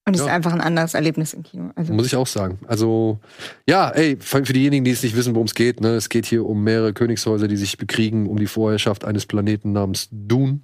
Und 0.07 0.13
es 0.15 0.21
ist 0.21 0.27
Ja. 0.27 0.33
einfach 0.33 0.53
ein 0.53 0.61
anderes 0.61 0.93
Erlebnis 0.93 1.33
im 1.33 1.43
Kino. 1.43 1.71
Also, 1.75 1.91
muss 1.93 2.05
ich 2.07 2.15
auch 2.15 2.27
sagen. 2.27 2.59
Also, 2.65 3.19
ja, 3.67 3.89
ey, 3.89 4.17
für 4.19 4.45
für 4.45 4.53
diejenigen, 4.53 4.85
die 4.85 4.91
es 4.91 5.03
nicht 5.03 5.17
wissen, 5.17 5.35
worum 5.35 5.47
es 5.47 5.53
geht, 5.53 5.81
ne, 5.81 5.95
es 5.95 6.07
geht 6.07 6.25
hier 6.25 6.45
um 6.45 6.63
mehrere 6.63 6.93
Königshäuser, 6.93 7.49
die 7.49 7.57
sich 7.57 7.77
bekriegen 7.77 8.25
um 8.27 8.37
die 8.37 8.47
Vorherrschaft 8.47 9.03
eines 9.03 9.25
Planeten 9.25 9.73
namens 9.73 10.07
Dune. 10.11 10.61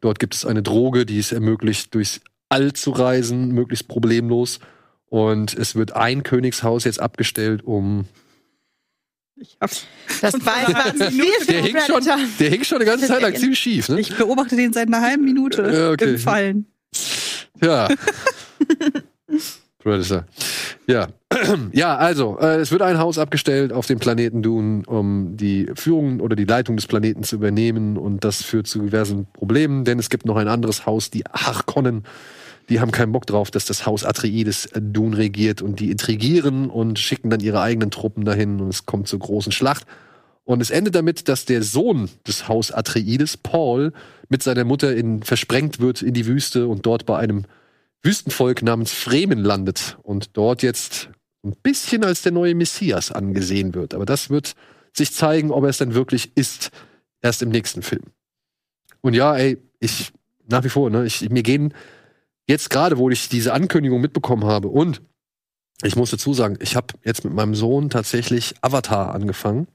Dort 0.00 0.20
gibt 0.20 0.36
es 0.36 0.44
eine 0.46 0.62
Droge, 0.62 1.04
die 1.04 1.18
es 1.18 1.32
ermöglicht, 1.32 1.94
durchs 1.94 2.20
All 2.48 2.72
zu 2.74 2.92
reisen, 2.92 3.50
möglichst 3.50 3.88
problemlos. 3.88 4.60
Und 5.08 5.52
es 5.54 5.74
wird 5.74 5.96
ein 5.96 6.22
Königshaus 6.22 6.84
jetzt 6.84 7.00
abgestellt, 7.00 7.64
um. 7.64 8.04
Ich, 9.34 9.56
hab, 9.60 9.70
das 10.22 10.34
war, 10.46 10.54
für 10.54 11.10
Der 11.52 11.60
hinkt 11.62 11.82
schon, 11.82 12.02
der 12.38 12.48
hinkt 12.50 12.66
schon 12.66 12.78
eine 12.78 12.84
ganze 12.86 13.06
Zeit 13.08 13.20
lang 13.20 13.34
ziemlich 13.34 13.58
schief, 13.58 13.88
ne? 13.88 14.00
ich 14.00 14.16
beobachte 14.16 14.54
den 14.56 14.72
seit 14.72 14.86
einer 14.86 15.02
halben 15.02 15.24
Minute 15.24 15.62
Ja, 15.70 15.90
okay. 15.90 16.14
im 16.14 16.18
Fallen. 16.18 16.66
Ja. 17.60 17.88
Predator. 19.78 20.24
Ja. 20.86 21.08
Ja, 21.72 21.96
also, 21.96 22.38
äh, 22.40 22.56
es 22.56 22.70
wird 22.70 22.82
ein 22.82 22.98
Haus 22.98 23.18
abgestellt 23.18 23.72
auf 23.72 23.86
dem 23.86 23.98
Planeten 23.98 24.42
Dune, 24.42 24.84
um 24.86 25.36
die 25.36 25.70
Führung 25.74 26.20
oder 26.20 26.34
die 26.34 26.44
Leitung 26.44 26.76
des 26.76 26.86
Planeten 26.86 27.24
zu 27.24 27.36
übernehmen. 27.36 27.98
Und 27.98 28.24
das 28.24 28.42
führt 28.42 28.66
zu 28.66 28.80
diversen 28.80 29.26
Problemen, 29.32 29.84
denn 29.84 29.98
es 29.98 30.08
gibt 30.08 30.24
noch 30.24 30.36
ein 30.36 30.48
anderes 30.48 30.86
Haus, 30.86 31.10
die 31.10 31.24
Harkonnen. 31.30 32.04
Die 32.68 32.80
haben 32.80 32.90
keinen 32.90 33.12
Bock 33.12 33.26
drauf, 33.26 33.50
dass 33.50 33.64
das 33.64 33.86
Haus 33.86 34.04
Atreides 34.04 34.66
äh, 34.66 34.80
Dune 34.80 35.16
regiert 35.16 35.62
und 35.62 35.78
die 35.78 35.90
intrigieren 35.90 36.70
und 36.70 36.98
schicken 36.98 37.30
dann 37.30 37.40
ihre 37.40 37.60
eigenen 37.60 37.90
Truppen 37.90 38.24
dahin 38.24 38.60
und 38.60 38.68
es 38.68 38.86
kommt 38.86 39.08
zur 39.08 39.18
großen 39.18 39.52
Schlacht. 39.52 39.86
Und 40.44 40.62
es 40.62 40.70
endet 40.70 40.94
damit, 40.94 41.28
dass 41.28 41.44
der 41.44 41.62
Sohn 41.62 42.08
des 42.26 42.48
Haus 42.48 42.72
Atreides, 42.72 43.36
Paul, 43.36 43.92
mit 44.28 44.42
seiner 44.42 44.64
Mutter 44.64 44.94
in, 44.94 45.22
versprengt 45.22 45.80
wird 45.80 46.02
in 46.02 46.14
die 46.14 46.26
Wüste 46.26 46.66
und 46.66 46.86
dort 46.86 47.04
bei 47.04 47.18
einem 47.18 47.44
Wüstenvolk 48.06 48.62
namens 48.62 48.92
Fremen 48.92 49.40
landet 49.40 49.98
und 50.02 50.36
dort 50.36 50.62
jetzt 50.62 51.10
ein 51.44 51.54
bisschen 51.62 52.04
als 52.04 52.22
der 52.22 52.32
neue 52.32 52.54
Messias 52.54 53.12
angesehen 53.12 53.74
wird. 53.74 53.92
Aber 53.94 54.06
das 54.06 54.30
wird 54.30 54.54
sich 54.94 55.12
zeigen, 55.12 55.50
ob 55.50 55.64
er 55.64 55.70
es 55.70 55.78
dann 55.78 55.94
wirklich 55.94 56.32
ist, 56.36 56.70
erst 57.20 57.42
im 57.42 57.50
nächsten 57.50 57.82
Film. 57.82 58.02
Und 59.02 59.14
ja, 59.14 59.36
ey, 59.36 59.58
ich 59.80 60.12
nach 60.48 60.64
wie 60.64 60.68
vor, 60.68 60.90
ne, 60.90 61.04
ich, 61.04 61.28
mir 61.28 61.42
gehen 61.42 61.74
jetzt 62.48 62.70
gerade, 62.70 62.98
wo 62.98 63.10
ich 63.10 63.28
diese 63.28 63.52
Ankündigung 63.52 64.00
mitbekommen 64.00 64.44
habe 64.44 64.68
und 64.68 65.02
ich 65.82 65.96
muss 65.96 66.10
dazu 66.10 66.32
sagen, 66.32 66.56
ich 66.60 66.76
habe 66.76 66.94
jetzt 67.04 67.24
mit 67.24 67.34
meinem 67.34 67.54
Sohn 67.54 67.90
tatsächlich 67.90 68.54
Avatar 68.62 69.14
angefangen, 69.14 69.66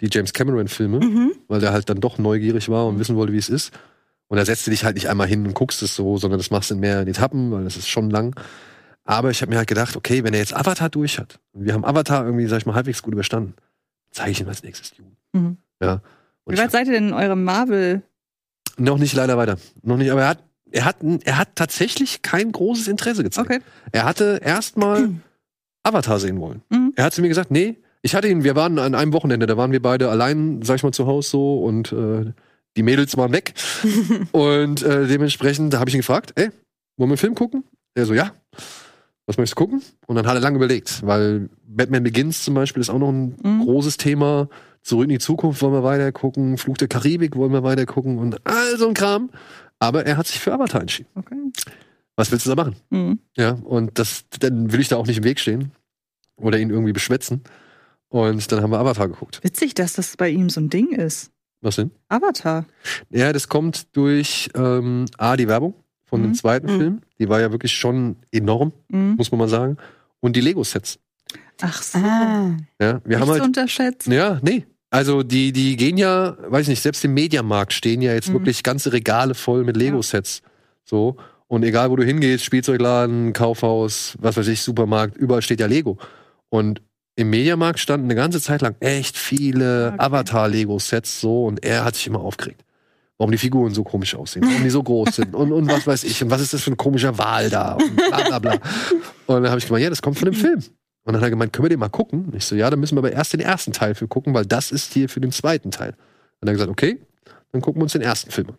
die 0.00 0.08
James 0.10 0.32
Cameron-Filme, 0.32 1.00
Mhm. 1.00 1.32
weil 1.48 1.60
der 1.60 1.72
halt 1.72 1.90
dann 1.90 2.00
doch 2.00 2.18
neugierig 2.18 2.68
war 2.68 2.86
und 2.86 2.98
wissen 2.98 3.16
wollte, 3.16 3.32
wie 3.32 3.38
es 3.38 3.48
ist. 3.48 3.72
Und 4.32 4.38
da 4.38 4.46
setzt 4.46 4.66
du 4.66 4.70
dich 4.70 4.82
halt 4.82 4.94
nicht 4.94 5.10
einmal 5.10 5.26
hin 5.26 5.46
und 5.46 5.52
guckst 5.52 5.82
es 5.82 5.94
so, 5.94 6.16
sondern 6.16 6.38
das 6.38 6.50
machst 6.50 6.70
du 6.70 6.74
in 6.74 6.80
mehreren 6.80 7.06
Etappen, 7.06 7.50
weil 7.52 7.64
das 7.64 7.76
ist 7.76 7.90
schon 7.90 8.08
lang. 8.08 8.34
Aber 9.04 9.30
ich 9.30 9.42
habe 9.42 9.50
mir 9.50 9.58
halt 9.58 9.68
gedacht, 9.68 9.94
okay, 9.94 10.24
wenn 10.24 10.32
er 10.32 10.40
jetzt 10.40 10.56
Avatar 10.56 10.88
durch 10.88 11.18
hat, 11.18 11.38
und 11.52 11.66
wir 11.66 11.74
haben 11.74 11.84
Avatar 11.84 12.24
irgendwie, 12.24 12.46
sag 12.46 12.56
ich 12.56 12.64
mal, 12.64 12.74
halbwegs 12.74 13.02
gut 13.02 13.12
überstanden, 13.12 13.52
zeige 14.10 14.30
ich 14.30 14.40
ihm 14.40 14.48
als 14.48 14.62
nächstes 14.62 14.94
Dune. 14.94 15.10
Mhm. 15.34 15.58
Ja. 15.82 16.00
Und 16.44 16.56
Wie 16.56 16.58
weit 16.58 16.70
seid 16.70 16.86
ihr 16.86 16.94
denn 16.94 17.08
in 17.08 17.12
eurem 17.12 17.44
Marvel? 17.44 18.04
noch 18.78 18.96
nicht 18.96 19.14
leider 19.14 19.36
weiter. 19.36 19.58
Noch 19.82 19.98
nicht, 19.98 20.10
aber 20.10 20.22
er 20.22 20.28
hat, 20.28 20.42
er 20.70 20.86
hat, 20.86 20.96
er 21.24 21.36
hat 21.36 21.48
tatsächlich 21.54 22.22
kein 22.22 22.52
großes 22.52 22.88
Interesse 22.88 23.22
gezeigt. 23.22 23.50
Okay. 23.50 23.60
Er 23.92 24.06
hatte 24.06 24.40
erstmal 24.42 25.10
Avatar 25.82 26.18
sehen 26.18 26.40
wollen. 26.40 26.62
Mhm. 26.70 26.94
Er 26.96 27.04
hat 27.04 27.12
zu 27.12 27.20
mir 27.20 27.28
gesagt, 27.28 27.50
nee, 27.50 27.76
ich 28.00 28.14
hatte 28.14 28.28
ihn, 28.28 28.44
wir 28.44 28.56
waren 28.56 28.78
an 28.78 28.94
einem 28.94 29.12
Wochenende, 29.12 29.44
da 29.44 29.58
waren 29.58 29.72
wir 29.72 29.82
beide 29.82 30.08
allein, 30.08 30.62
sag 30.62 30.76
ich 30.76 30.84
mal, 30.84 30.92
zu 30.92 31.06
Hause 31.06 31.28
so 31.28 31.62
und 31.62 31.92
äh, 31.92 32.32
die 32.76 32.82
Mädels 32.82 33.16
waren 33.16 33.32
weg. 33.32 33.54
und 34.32 34.82
äh, 34.82 35.06
dementsprechend, 35.06 35.72
da 35.74 35.78
habe 35.80 35.88
ich 35.90 35.94
ihn 35.94 36.00
gefragt, 36.00 36.32
ey, 36.36 36.46
wollen 36.46 36.54
wir 36.96 37.04
einen 37.12 37.16
Film 37.18 37.34
gucken? 37.34 37.64
Er 37.94 38.06
so, 38.06 38.14
ja. 38.14 38.32
Was 39.26 39.36
möchtest 39.38 39.58
du 39.58 39.64
gucken? 39.64 39.82
Und 40.06 40.16
dann 40.16 40.26
hat 40.26 40.34
er 40.34 40.40
lange 40.40 40.56
überlegt, 40.56 41.06
weil 41.06 41.48
Batman 41.66 42.02
Begins 42.02 42.42
zum 42.42 42.54
Beispiel 42.54 42.80
ist 42.80 42.90
auch 42.90 42.98
noch 42.98 43.10
ein 43.10 43.36
Mhm. 43.42 43.60
großes 43.64 43.96
Thema. 43.96 44.48
Zurück 44.82 45.04
in 45.04 45.10
die 45.10 45.18
Zukunft 45.18 45.62
wollen 45.62 45.72
wir 45.74 45.84
weiter 45.84 46.10
gucken, 46.10 46.58
Fluch 46.58 46.76
der 46.76 46.88
Karibik 46.88 47.36
wollen 47.36 47.52
wir 47.52 47.62
weiter 47.62 47.86
gucken 47.86 48.18
und 48.18 48.44
all 48.44 48.76
so 48.78 48.88
ein 48.88 48.94
Kram. 48.94 49.30
Aber 49.78 50.04
er 50.06 50.16
hat 50.16 50.26
sich 50.26 50.40
für 50.40 50.52
Avatar 50.52 50.80
entschieden. 50.80 51.08
Okay. 51.14 51.36
Was 52.16 52.30
willst 52.32 52.46
du 52.46 52.50
da 52.50 52.56
machen? 52.56 52.76
Mhm. 52.90 53.18
Ja, 53.36 53.52
und 53.52 53.98
das, 53.98 54.24
dann 54.40 54.72
will 54.72 54.80
ich 54.80 54.88
da 54.88 54.96
auch 54.96 55.06
nicht 55.06 55.18
im 55.18 55.24
Weg 55.24 55.38
stehen 55.38 55.70
oder 56.36 56.58
ihn 56.58 56.70
irgendwie 56.70 56.92
beschwätzen. 56.92 57.42
Und 58.08 58.50
dann 58.52 58.60
haben 58.62 58.70
wir 58.72 58.78
Avatar 58.80 59.08
geguckt. 59.08 59.40
Witzig, 59.42 59.74
dass 59.74 59.94
das 59.94 60.16
bei 60.16 60.28
ihm 60.28 60.50
so 60.50 60.60
ein 60.60 60.68
Ding 60.68 60.90
ist. 60.92 61.30
Was 61.62 61.76
denn? 61.76 61.90
Avatar. 62.08 62.66
Ja, 63.10 63.32
das 63.32 63.48
kommt 63.48 63.96
durch 63.96 64.50
ähm, 64.54 65.06
A, 65.16 65.36
die 65.36 65.48
Werbung 65.48 65.74
von 66.04 66.20
dem 66.22 66.30
Mhm. 66.30 66.34
zweiten 66.34 66.66
Mhm. 66.74 66.78
Film. 66.78 67.00
Die 67.18 67.28
war 67.28 67.40
ja 67.40 67.50
wirklich 67.52 67.72
schon 67.72 68.16
enorm, 68.32 68.72
Mhm. 68.88 69.14
muss 69.16 69.30
man 69.30 69.38
mal 69.38 69.48
sagen. 69.48 69.76
Und 70.20 70.36
die 70.36 70.40
Lego-Sets. 70.40 70.98
Ach 71.62 71.82
so. 71.82 71.98
Ah. 71.98 72.56
Ja, 72.80 73.00
wir 73.04 73.16
Nicht 73.16 73.20
haben 73.20 73.30
halt. 73.30 73.42
unterschätzt. 73.42 74.08
Ja, 74.08 74.38
nee. 74.42 74.66
Also 74.90 75.22
die, 75.22 75.52
die 75.52 75.76
gehen 75.76 75.96
ja, 75.96 76.36
weiß 76.50 76.62
ich 76.62 76.68
nicht, 76.68 76.82
selbst 76.82 77.02
im 77.04 77.14
Mediamarkt 77.14 77.72
stehen 77.72 78.02
ja 78.02 78.12
jetzt 78.12 78.28
Mhm. 78.28 78.34
wirklich 78.34 78.62
ganze 78.62 78.92
Regale 78.92 79.34
voll 79.34 79.64
mit 79.64 79.76
Lego-Sets. 79.76 80.42
So. 80.84 81.16
Und 81.46 81.62
egal, 81.64 81.90
wo 81.90 81.96
du 81.96 82.04
hingehst, 82.04 82.44
Spielzeugladen, 82.44 83.32
Kaufhaus, 83.32 84.16
was 84.20 84.36
weiß 84.36 84.48
ich, 84.48 84.60
Supermarkt, 84.62 85.16
überall 85.16 85.42
steht 85.42 85.60
ja 85.60 85.66
Lego. 85.66 85.98
Und 86.50 86.82
im 87.14 87.30
Mediamarkt 87.30 87.78
standen 87.78 88.06
eine 88.06 88.14
ganze 88.14 88.40
Zeit 88.40 88.62
lang 88.62 88.74
echt 88.80 89.16
viele 89.16 89.88
Okay. 89.88 89.96
Avatar-Lego-Sets 89.98 91.20
so 91.20 91.46
und 91.46 91.64
er 91.64 91.84
hat 91.84 91.96
sich 91.96 92.06
immer 92.06 92.20
aufgeregt. 92.20 92.64
Warum 93.18 93.30
die 93.30 93.38
Figuren 93.38 93.72
so 93.72 93.84
komisch 93.84 94.14
aussehen, 94.14 94.44
warum 94.44 94.64
die 94.64 94.70
so 94.70 94.82
groß 94.82 95.16
sind 95.16 95.34
und, 95.34 95.52
und 95.52 95.68
was 95.68 95.86
weiß 95.86 96.04
ich, 96.04 96.22
und 96.24 96.30
was 96.30 96.40
ist 96.40 96.54
das 96.54 96.62
für 96.62 96.72
ein 96.72 96.76
komischer 96.76 97.18
Wal 97.18 97.50
da 97.50 97.74
und 97.74 97.94
bla 97.94 98.22
bla 98.24 98.38
bla. 98.38 98.52
Und 99.26 99.42
dann 99.42 99.48
habe 99.48 99.58
ich 99.58 99.66
gemeint, 99.66 99.84
ja, 99.84 99.90
das 99.90 100.02
kommt 100.02 100.18
von 100.18 100.26
dem 100.26 100.34
Film. 100.34 100.62
Und 101.04 101.12
dann 101.12 101.16
hat 101.16 101.22
er 101.24 101.30
gemeint, 101.30 101.52
können 101.52 101.64
wir 101.64 101.68
den 101.70 101.78
mal 101.78 101.88
gucken? 101.88 102.26
Und 102.26 102.34
ich 102.34 102.44
so, 102.44 102.54
ja, 102.56 102.70
dann 102.70 102.80
müssen 102.80 102.96
wir 102.96 103.00
aber 103.00 103.12
erst 103.12 103.32
den 103.32 103.40
ersten 103.40 103.72
Teil 103.72 103.94
für 103.94 104.08
gucken, 104.08 104.34
weil 104.34 104.46
das 104.46 104.72
ist 104.72 104.92
hier 104.92 105.08
für 105.08 105.20
den 105.20 105.32
zweiten 105.32 105.70
Teil. 105.70 105.94
Und 106.40 106.48
er 106.48 106.50
hat 106.50 106.54
gesagt, 106.54 106.70
okay, 106.70 107.00
dann 107.52 107.60
gucken 107.60 107.80
wir 107.80 107.84
uns 107.84 107.92
den 107.92 108.02
ersten 108.02 108.30
Film 108.30 108.50
an. 108.50 108.56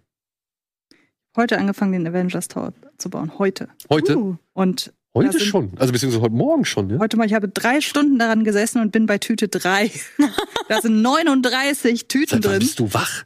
Heute 1.35 1.57
angefangen, 1.57 1.93
den 1.93 2.07
Avengers 2.07 2.47
Tower 2.47 2.73
zu 2.97 3.09
bauen. 3.09 3.31
Heute. 3.39 3.69
Heute? 3.89 4.17
Uh. 4.17 4.35
Und 4.53 4.93
Heute 5.15 5.31
sind- 5.37 5.41
schon. 5.43 5.71
Also 5.77 5.93
beziehungsweise 5.93 6.23
heute 6.23 6.35
Morgen 6.35 6.65
schon, 6.65 6.89
ja? 6.89 6.99
heute 6.99 7.17
mal, 7.17 7.25
ich 7.27 7.33
habe 7.33 7.47
drei 7.47 7.81
Stunden 7.81 8.17
daran 8.17 8.43
gesessen 8.43 8.81
und 8.81 8.91
bin 8.91 9.05
bei 9.05 9.17
Tüte 9.19 9.47
3. 9.47 9.91
da 10.69 10.81
sind 10.81 11.01
39 11.01 12.07
Tüten 12.07 12.41
drin. 12.41 12.59
bist 12.59 12.79
du 12.79 12.93
wach? 12.93 13.23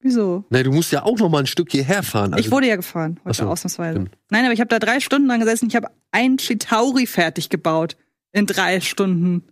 Wieso? 0.00 0.44
Ne, 0.50 0.62
du 0.62 0.70
musst 0.70 0.92
ja 0.92 1.02
auch 1.02 1.18
noch 1.18 1.28
mal 1.28 1.40
ein 1.40 1.46
Stück 1.46 1.72
hierher 1.72 2.04
fahren. 2.04 2.32
Also, 2.32 2.44
ich 2.44 2.52
wurde 2.52 2.68
ja 2.68 2.76
gefahren, 2.76 3.18
heute 3.24 3.38
so, 3.38 3.48
ausnahmsweise. 3.48 3.98
stimmt. 4.00 4.16
Nein, 4.30 4.44
aber 4.44 4.54
ich 4.54 4.60
habe 4.60 4.68
da 4.68 4.78
drei 4.78 5.00
Stunden 5.00 5.28
dran 5.28 5.40
gesessen. 5.40 5.66
Ich 5.68 5.74
habe 5.74 5.88
ein 6.12 6.36
Chitauri 6.36 7.06
fertig 7.06 7.48
gebaut. 7.48 7.96
In 8.32 8.46
drei 8.46 8.80
Stunden. 8.80 9.44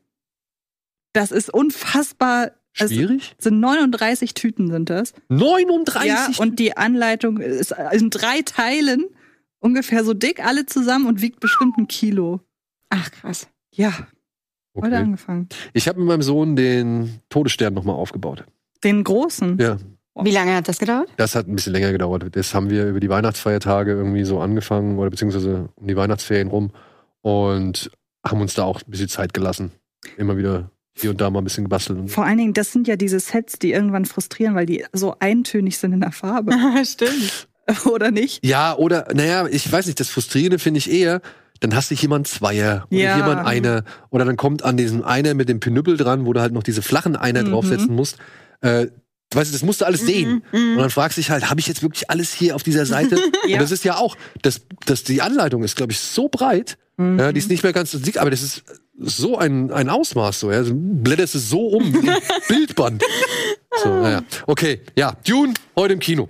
Das 1.12 1.32
ist 1.32 1.52
unfassbar. 1.52 2.52
Es 2.76 2.90
schwierig? 2.92 3.34
sind 3.38 3.60
39 3.60 4.34
Tüten 4.34 4.70
sind 4.70 4.90
das. 4.90 5.12
39? 5.28 6.08
Ja, 6.08 6.28
und 6.38 6.58
die 6.58 6.76
Anleitung 6.76 7.38
ist 7.38 7.72
in 7.92 8.10
drei 8.10 8.42
Teilen 8.42 9.04
ungefähr 9.64 10.04
so 10.04 10.12
dick, 10.12 10.44
alle 10.44 10.66
zusammen 10.66 11.06
und 11.06 11.22
wiegt 11.22 11.40
bestimmt 11.40 11.78
ein 11.78 11.88
Kilo. 11.88 12.40
Ach, 12.90 13.10
krass. 13.10 13.48
Ja, 13.72 13.92
heute 14.74 14.88
okay. 14.88 14.96
angefangen. 14.96 15.48
Ich 15.72 15.88
habe 15.88 15.98
mit 15.98 16.06
meinem 16.06 16.22
Sohn 16.22 16.54
den 16.54 17.20
Todesstern 17.30 17.72
noch 17.72 17.84
mal 17.84 17.94
aufgebaut. 17.94 18.44
Den 18.84 19.02
großen. 19.02 19.58
Ja, 19.58 19.78
Wie 20.20 20.30
lange 20.30 20.54
hat 20.54 20.68
das 20.68 20.78
gedauert? 20.78 21.08
das 21.16 21.34
hat 21.34 21.48
ein 21.48 21.56
bisschen 21.56 21.72
länger 21.72 21.92
gedauert. 21.92 22.36
Das 22.36 22.54
haben 22.54 22.68
wir 22.68 22.86
über 22.86 23.00
die 23.00 23.08
Weihnachtsfeiertage 23.08 23.92
irgendwie 23.92 24.24
so 24.24 24.38
angefangen 24.38 24.98
oder 24.98 25.08
beziehungsweise 25.08 25.70
um 25.76 25.86
die 25.86 25.96
Weihnachtsferien 25.96 26.48
rum 26.48 26.70
und 27.22 27.90
haben 28.24 28.42
uns 28.42 28.54
da 28.54 28.64
auch 28.64 28.82
ein 28.82 28.90
bisschen 28.90 29.08
Zeit 29.08 29.32
gelassen. 29.32 29.72
Immer 30.18 30.36
wieder 30.36 30.70
hier 30.96 31.10
und 31.10 31.20
da 31.22 31.30
mal 31.30 31.40
ein 31.40 31.44
bisschen 31.44 31.64
gebastelt. 31.64 32.10
Vor 32.10 32.24
allen 32.24 32.38
Dingen, 32.38 32.52
das 32.52 32.70
sind 32.70 32.86
ja 32.86 32.96
diese 32.96 33.18
Sets, 33.18 33.58
die 33.58 33.72
irgendwann 33.72 34.04
frustrieren, 34.04 34.54
weil 34.54 34.66
die 34.66 34.84
so 34.92 35.16
eintönig 35.18 35.78
sind 35.78 35.94
in 35.94 36.00
der 36.00 36.12
Farbe. 36.12 36.52
Stimmt. 36.84 37.48
Oder 37.90 38.10
nicht? 38.10 38.44
Ja, 38.44 38.76
oder, 38.76 39.08
naja, 39.14 39.46
ich 39.50 39.70
weiß 39.70 39.86
nicht, 39.86 39.98
das 40.00 40.08
Frustrierende 40.10 40.58
finde 40.58 40.78
ich 40.78 40.90
eher, 40.90 41.20
dann 41.60 41.74
hast 41.74 41.90
du 41.90 41.94
jemand 41.94 42.28
Zweier 42.28 42.86
oder 42.90 43.00
Ja. 43.00 43.16
jemand 43.16 43.46
Einer 43.46 43.84
oder 44.10 44.24
dann 44.26 44.36
kommt 44.36 44.62
an 44.64 44.76
diesem 44.76 45.02
Einer 45.02 45.34
mit 45.34 45.48
dem 45.48 45.60
Pinüppel 45.60 45.96
dran, 45.96 46.26
wo 46.26 46.32
du 46.32 46.40
halt 46.40 46.52
noch 46.52 46.62
diese 46.62 46.82
flachen 46.82 47.16
Einer 47.16 47.42
Mhm. 47.42 47.50
draufsetzen 47.52 47.94
musst. 47.94 48.18
Äh, 48.60 48.86
du 49.30 49.38
weißt, 49.38 49.54
das 49.54 49.62
musst 49.62 49.80
du 49.80 49.86
alles 49.86 50.00
sehen. 50.02 50.42
Mhm. 50.52 50.72
Und 50.74 50.78
dann 50.78 50.90
fragst 50.90 51.16
du 51.16 51.20
dich 51.22 51.30
halt, 51.30 51.48
habe 51.48 51.60
ich 51.60 51.66
jetzt 51.66 51.82
wirklich 51.82 52.10
alles 52.10 52.34
hier 52.34 52.54
auf 52.54 52.62
dieser 52.62 52.84
Seite? 52.86 53.16
Ja. 53.46 53.54
Und 53.56 53.62
das 53.62 53.70
ist 53.72 53.84
ja 53.84 53.96
auch, 53.96 54.16
das, 54.42 54.62
das, 54.86 55.04
die 55.04 55.22
Anleitung 55.22 55.62
ist, 55.64 55.76
glaube 55.76 55.92
ich, 55.92 56.00
so 56.00 56.28
breit, 56.28 56.76
Mhm. 56.96 57.18
ja, 57.18 57.32
die 57.32 57.38
ist 57.38 57.48
nicht 57.50 57.62
mehr 57.62 57.72
ganz 57.72 57.90
dick, 57.92 58.20
aber 58.20 58.30
das 58.30 58.42
ist 58.42 58.62
so 58.98 59.36
ein, 59.38 59.72
ein 59.72 59.88
Ausmaß, 59.88 60.38
so, 60.40 60.52
ja. 60.52 60.62
Du 60.62 60.74
blätterst 60.74 61.34
es 61.34 61.50
so 61.50 61.66
um, 61.68 61.92
wie 61.92 62.08
ein 62.10 62.16
Bildband. 62.48 63.02
So, 63.82 63.88
naja. 64.00 64.22
Okay, 64.46 64.80
ja, 64.96 65.16
Dune, 65.26 65.54
heute 65.76 65.94
im 65.94 65.98
Kino. 66.00 66.28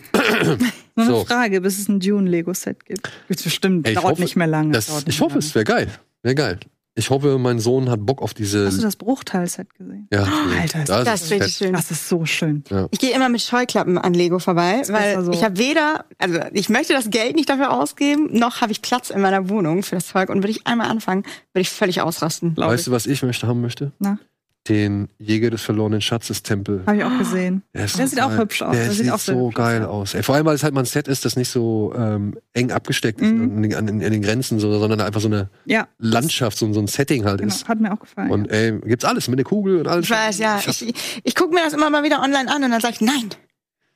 Nur 0.96 1.06
eine 1.06 1.14
So. 1.16 1.24
Frage, 1.24 1.60
bis 1.60 1.78
es 1.78 1.88
ein 1.88 2.00
Dune-Lego-Set 2.00 2.84
gibt. 2.84 3.10
Gibt's 3.28 3.42
bestimmt, 3.42 3.86
Ey, 3.86 3.92
ich 3.92 3.98
dauert 3.98 4.12
hoffe, 4.12 4.22
nicht 4.22 4.36
mehr 4.36 4.46
lange. 4.46 4.72
Das, 4.72 4.88
ich 4.88 5.06
nicht 5.06 5.20
mehr 5.20 5.28
hoffe, 5.28 5.38
es 5.38 5.54
wäre 5.54 5.64
geil. 5.64 5.88
Wäre 6.22 6.34
geil. 6.34 6.60
Ich 6.96 7.10
hoffe, 7.10 7.38
mein 7.38 7.58
Sohn 7.58 7.90
hat 7.90 8.06
Bock 8.06 8.22
auf 8.22 8.34
diese. 8.34 8.58
lange. 8.58 8.68
Hast 8.68 8.78
du 8.78 8.82
das 8.82 8.94
Bruchteil-Set 8.94 9.74
gesehen? 9.74 10.06
ja, 10.12 10.28
Alter, 10.60 10.82
ist 10.84 10.88
Das 10.88 11.22
ist 11.22 11.30
richtig 11.32 11.54
schön. 11.56 11.72
Das 11.72 11.90
ist 11.90 12.08
so 12.08 12.24
schön. 12.24 12.62
Ich 12.92 13.00
gehe 13.00 13.12
immer 13.12 13.28
mit 13.28 13.40
Scheuklappen 13.42 13.98
an 13.98 14.14
Lego 14.14 14.38
vorbei, 14.38 14.82
weil 14.88 15.24
so. 15.24 15.32
ich 15.32 15.42
habe 15.42 15.58
weder, 15.58 16.04
also 16.18 16.38
ich 16.52 16.68
möchte 16.68 16.92
das 16.92 17.10
Geld 17.10 17.34
nicht 17.34 17.48
dafür 17.48 17.72
ausgeben, 17.72 18.28
noch 18.38 18.60
habe 18.60 18.70
ich 18.70 18.80
Platz 18.80 19.10
in 19.10 19.20
meiner 19.20 19.48
Wohnung 19.48 19.82
für 19.82 19.96
das 19.96 20.06
Zeug. 20.06 20.28
Und 20.28 20.36
würde 20.38 20.50
ich 20.52 20.68
einmal 20.68 20.88
anfangen, 20.88 21.22
würde 21.52 21.62
ich 21.62 21.70
völlig 21.70 22.00
ausrasten. 22.00 22.56
Weißt 22.56 22.86
du, 22.86 22.92
was 22.92 23.06
ich 23.06 23.24
möchte 23.24 23.48
haben 23.48 23.60
möchte? 23.60 23.90
Na? 23.98 24.20
Den 24.66 25.10
Jäger 25.18 25.50
des 25.50 25.60
verlorenen 25.60 26.00
Schatzes 26.00 26.42
Tempel. 26.42 26.82
Habe 26.86 26.96
ich 26.96 27.04
auch 27.04 27.18
gesehen. 27.18 27.62
Der, 27.74 27.84
ist 27.84 27.98
Der 27.98 28.06
so 28.06 28.10
sieht 28.16 28.22
auch 28.22 28.30
geil. 28.30 28.38
hübsch 28.38 28.62
aus. 28.62 28.72
Der 28.74 28.84
Der 28.84 28.92
sieht, 28.94 29.04
sieht 29.04 29.12
auch 29.12 29.18
sehr 29.18 29.34
so 29.34 29.50
geil 29.50 29.84
aus, 29.84 29.90
aus. 30.10 30.14
Ey, 30.14 30.22
vor 30.22 30.36
allem, 30.36 30.46
weil 30.46 30.54
es 30.54 30.62
halt 30.64 30.72
mal 30.72 30.80
ein 30.80 30.86
Set 30.86 31.06
ist, 31.06 31.26
das 31.26 31.36
nicht 31.36 31.50
so 31.50 31.92
ähm, 31.94 32.38
eng 32.54 32.72
abgesteckt 32.72 33.20
ist 33.20 33.30
Mhm. 33.30 33.42
an, 33.56 33.62
den- 33.62 33.74
an, 33.74 33.86
den- 33.86 34.02
an 34.02 34.10
den 34.12 34.22
Grenzen, 34.22 34.58
so, 34.58 34.78
sondern 34.78 35.02
einfach 35.02 35.20
so 35.20 35.28
eine 35.28 35.50
Ja, 35.66 35.86
Landschaft, 35.98 36.56
so, 36.56 36.72
so 36.72 36.80
ein 36.80 36.86
Setting 36.86 37.26
halt 37.26 37.40
genau. 37.42 37.52
ist. 37.52 37.68
Hat 37.68 37.78
mir 37.78 37.92
auch 37.92 38.00
gefallen. 38.00 38.30
Und 38.30 38.50
ey, 38.50 38.80
gibt's 38.80 39.04
alles 39.04 39.28
mit 39.28 39.38
der 39.38 39.44
Kugel 39.44 39.80
und 39.80 39.86
alles. 39.86 40.06
Ich 40.06 40.10
weiß, 40.10 40.38
ja. 40.38 40.58
Ich 40.58 40.66
Ich, 40.82 41.20
ich 41.24 41.34
gucke 41.34 41.52
mir 41.54 41.62
das 41.62 41.74
immer 41.74 41.90
mal 41.90 42.02
wieder 42.02 42.22
online 42.22 42.50
an 42.50 42.64
und 42.64 42.70
dann 42.70 42.80
sage 42.80 42.94
ich, 42.94 43.00
nein. 43.02 43.28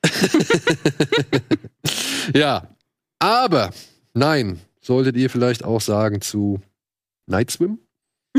ja, 2.34 2.68
aber 3.18 3.70
nein, 4.12 4.58
solltet 4.82 5.16
ihr 5.16 5.30
vielleicht 5.30 5.64
auch 5.64 5.80
sagen 5.80 6.20
zu 6.20 6.60
Night 7.26 7.50
Swim? 7.50 7.78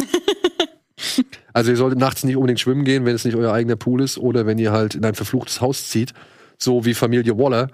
also 1.59 1.71
ihr 1.71 1.77
solltet 1.77 1.99
nachts 1.99 2.23
nicht 2.23 2.37
unbedingt 2.37 2.61
schwimmen 2.61 2.85
gehen, 2.85 3.03
wenn 3.03 3.15
es 3.15 3.25
nicht 3.25 3.35
euer 3.35 3.51
eigener 3.51 3.75
Pool 3.75 4.01
ist 4.01 4.17
oder 4.17 4.45
wenn 4.45 4.57
ihr 4.59 4.71
halt 4.71 4.95
in 4.95 5.03
ein 5.03 5.13
verfluchtes 5.13 5.59
Haus 5.59 5.89
zieht, 5.89 6.13
so 6.57 6.85
wie 6.85 6.93
Familie 6.93 7.37
Waller, 7.37 7.67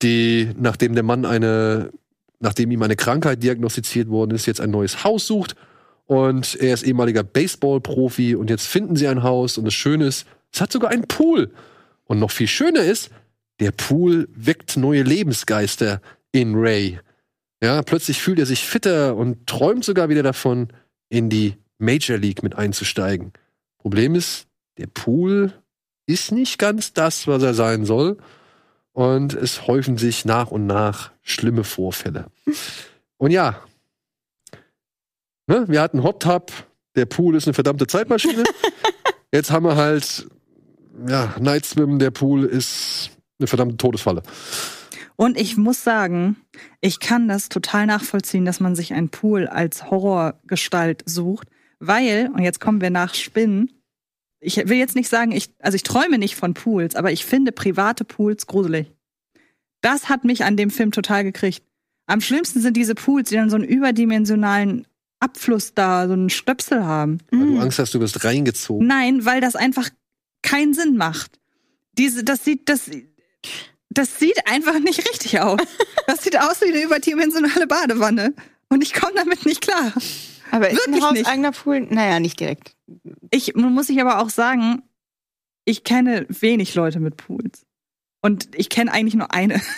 die 0.00 0.50
nachdem 0.56 0.94
der 0.94 1.02
Mann 1.02 1.24
eine, 1.24 1.90
nachdem 2.38 2.70
ihm 2.70 2.84
eine 2.84 2.94
Krankheit 2.94 3.42
diagnostiziert 3.42 4.08
worden 4.10 4.30
ist, 4.30 4.46
jetzt 4.46 4.60
ein 4.60 4.70
neues 4.70 5.02
Haus 5.02 5.26
sucht. 5.26 5.56
Und 6.04 6.54
er 6.60 6.72
ist 6.72 6.84
ehemaliger 6.84 7.24
Baseball-Profi 7.24 8.36
und 8.36 8.48
jetzt 8.48 8.68
finden 8.68 8.94
sie 8.94 9.08
ein 9.08 9.24
Haus. 9.24 9.58
Und 9.58 9.64
das 9.64 9.74
Schöne 9.74 10.06
ist, 10.06 10.24
es 10.52 10.60
hat 10.60 10.70
sogar 10.70 10.92
einen 10.92 11.08
Pool. 11.08 11.50
Und 12.04 12.20
noch 12.20 12.30
viel 12.30 12.46
schöner 12.46 12.84
ist, 12.84 13.10
der 13.58 13.72
Pool 13.72 14.28
weckt 14.36 14.76
neue 14.76 15.02
Lebensgeister 15.02 16.00
in 16.30 16.54
Ray. 16.54 17.00
Ja, 17.60 17.82
plötzlich 17.82 18.22
fühlt 18.22 18.38
er 18.38 18.46
sich 18.46 18.64
fitter 18.64 19.16
und 19.16 19.48
träumt 19.48 19.84
sogar 19.84 20.08
wieder 20.08 20.22
davon, 20.22 20.68
in 21.08 21.28
die 21.28 21.56
Major 21.78 22.18
League 22.18 22.42
mit 22.42 22.56
einzusteigen. 22.56 23.32
Problem 23.78 24.14
ist, 24.14 24.46
der 24.78 24.86
Pool 24.86 25.52
ist 26.06 26.32
nicht 26.32 26.58
ganz 26.58 26.92
das, 26.92 27.26
was 27.26 27.42
er 27.42 27.54
sein 27.54 27.84
soll. 27.84 28.18
Und 28.92 29.34
es 29.34 29.66
häufen 29.66 29.98
sich 29.98 30.24
nach 30.24 30.50
und 30.50 30.66
nach 30.66 31.12
schlimme 31.22 31.64
Vorfälle. 31.64 32.26
Und 33.18 33.30
ja, 33.30 33.62
ne, 35.46 35.64
wir 35.68 35.80
hatten 35.80 36.02
Hot 36.02 36.22
Tub, 36.22 36.52
der 36.96 37.06
Pool 37.06 37.34
ist 37.34 37.46
eine 37.46 37.54
verdammte 37.54 37.86
Zeitmaschine. 37.86 38.44
Jetzt 39.32 39.50
haben 39.50 39.64
wir 39.64 39.76
halt, 39.76 40.26
ja, 41.06 41.34
Night 41.40 41.64
Swim, 41.64 41.98
der 41.98 42.10
Pool 42.10 42.44
ist 42.44 43.10
eine 43.38 43.46
verdammte 43.46 43.76
Todesfalle. 43.76 44.22
Und 45.16 45.38
ich 45.38 45.56
muss 45.56 45.82
sagen, 45.82 46.36
ich 46.80 47.00
kann 47.00 47.26
das 47.26 47.48
total 47.48 47.86
nachvollziehen, 47.86 48.44
dass 48.44 48.60
man 48.60 48.76
sich 48.76 48.92
einen 48.92 49.08
Pool 49.08 49.46
als 49.46 49.90
Horrorgestalt 49.90 51.02
sucht, 51.06 51.48
weil, 51.78 52.30
und 52.32 52.42
jetzt 52.42 52.60
kommen 52.60 52.80
wir 52.80 52.90
nach 52.90 53.14
Spinnen, 53.14 53.70
ich 54.40 54.56
will 54.56 54.76
jetzt 54.76 54.94
nicht 54.94 55.08
sagen, 55.08 55.32
ich, 55.32 55.50
also 55.60 55.76
ich 55.76 55.82
träume 55.82 56.18
nicht 56.18 56.36
von 56.36 56.54
Pools, 56.54 56.94
aber 56.94 57.10
ich 57.12 57.24
finde 57.24 57.52
private 57.52 58.04
Pools 58.04 58.46
gruselig. 58.46 58.90
Das 59.80 60.08
hat 60.08 60.24
mich 60.24 60.44
an 60.44 60.56
dem 60.56 60.70
Film 60.70 60.92
total 60.92 61.24
gekriegt. 61.24 61.62
Am 62.06 62.20
schlimmsten 62.20 62.60
sind 62.60 62.76
diese 62.76 62.94
Pools, 62.94 63.28
die 63.30 63.34
dann 63.34 63.50
so 63.50 63.56
einen 63.56 63.64
überdimensionalen 63.64 64.86
Abfluss 65.20 65.74
da, 65.74 66.06
so 66.06 66.12
einen 66.12 66.30
Stöpsel 66.30 66.84
haben. 66.84 67.18
Weil 67.30 67.40
Mhm. 67.40 67.54
du 67.56 67.60
Angst 67.60 67.78
hast, 67.78 67.94
du 67.94 68.00
wirst 68.00 68.22
reingezogen. 68.24 68.86
Nein, 68.86 69.24
weil 69.24 69.40
das 69.40 69.56
einfach 69.56 69.88
keinen 70.42 70.74
Sinn 70.74 70.96
macht. 70.96 71.40
Diese, 71.98 72.22
das 72.22 72.44
sieht, 72.44 72.68
das, 72.68 72.90
das 73.88 74.18
sieht 74.18 74.46
einfach 74.46 74.78
nicht 74.78 74.98
richtig 75.08 75.40
aus. 75.40 75.60
Das 76.06 76.22
sieht 76.22 76.38
aus 76.38 76.60
wie 76.60 76.66
eine 76.72 76.82
überdimensionale 76.84 77.66
Badewanne. 77.66 78.32
Und 78.68 78.82
ich 78.84 78.92
komme 78.94 79.14
damit 79.16 79.44
nicht 79.44 79.60
klar. 79.60 79.92
Aber 80.50 80.68
ist 80.70 80.86
Wirklich 80.86 81.04
ein 81.04 81.12
nicht. 81.14 81.24
hauseigener 81.24 81.52
Pool? 81.52 81.80
Naja, 81.80 82.20
nicht 82.20 82.38
direkt. 82.40 82.76
Ich 83.30 83.54
muss 83.54 83.88
ich 83.88 84.00
aber 84.00 84.20
auch 84.20 84.30
sagen, 84.30 84.82
ich 85.64 85.84
kenne 85.84 86.26
wenig 86.28 86.74
Leute 86.74 87.00
mit 87.00 87.16
Pools. 87.16 87.66
Und 88.22 88.48
ich 88.54 88.68
kenne 88.68 88.92
eigentlich 88.92 89.14
nur 89.14 89.32
eine. 89.32 89.60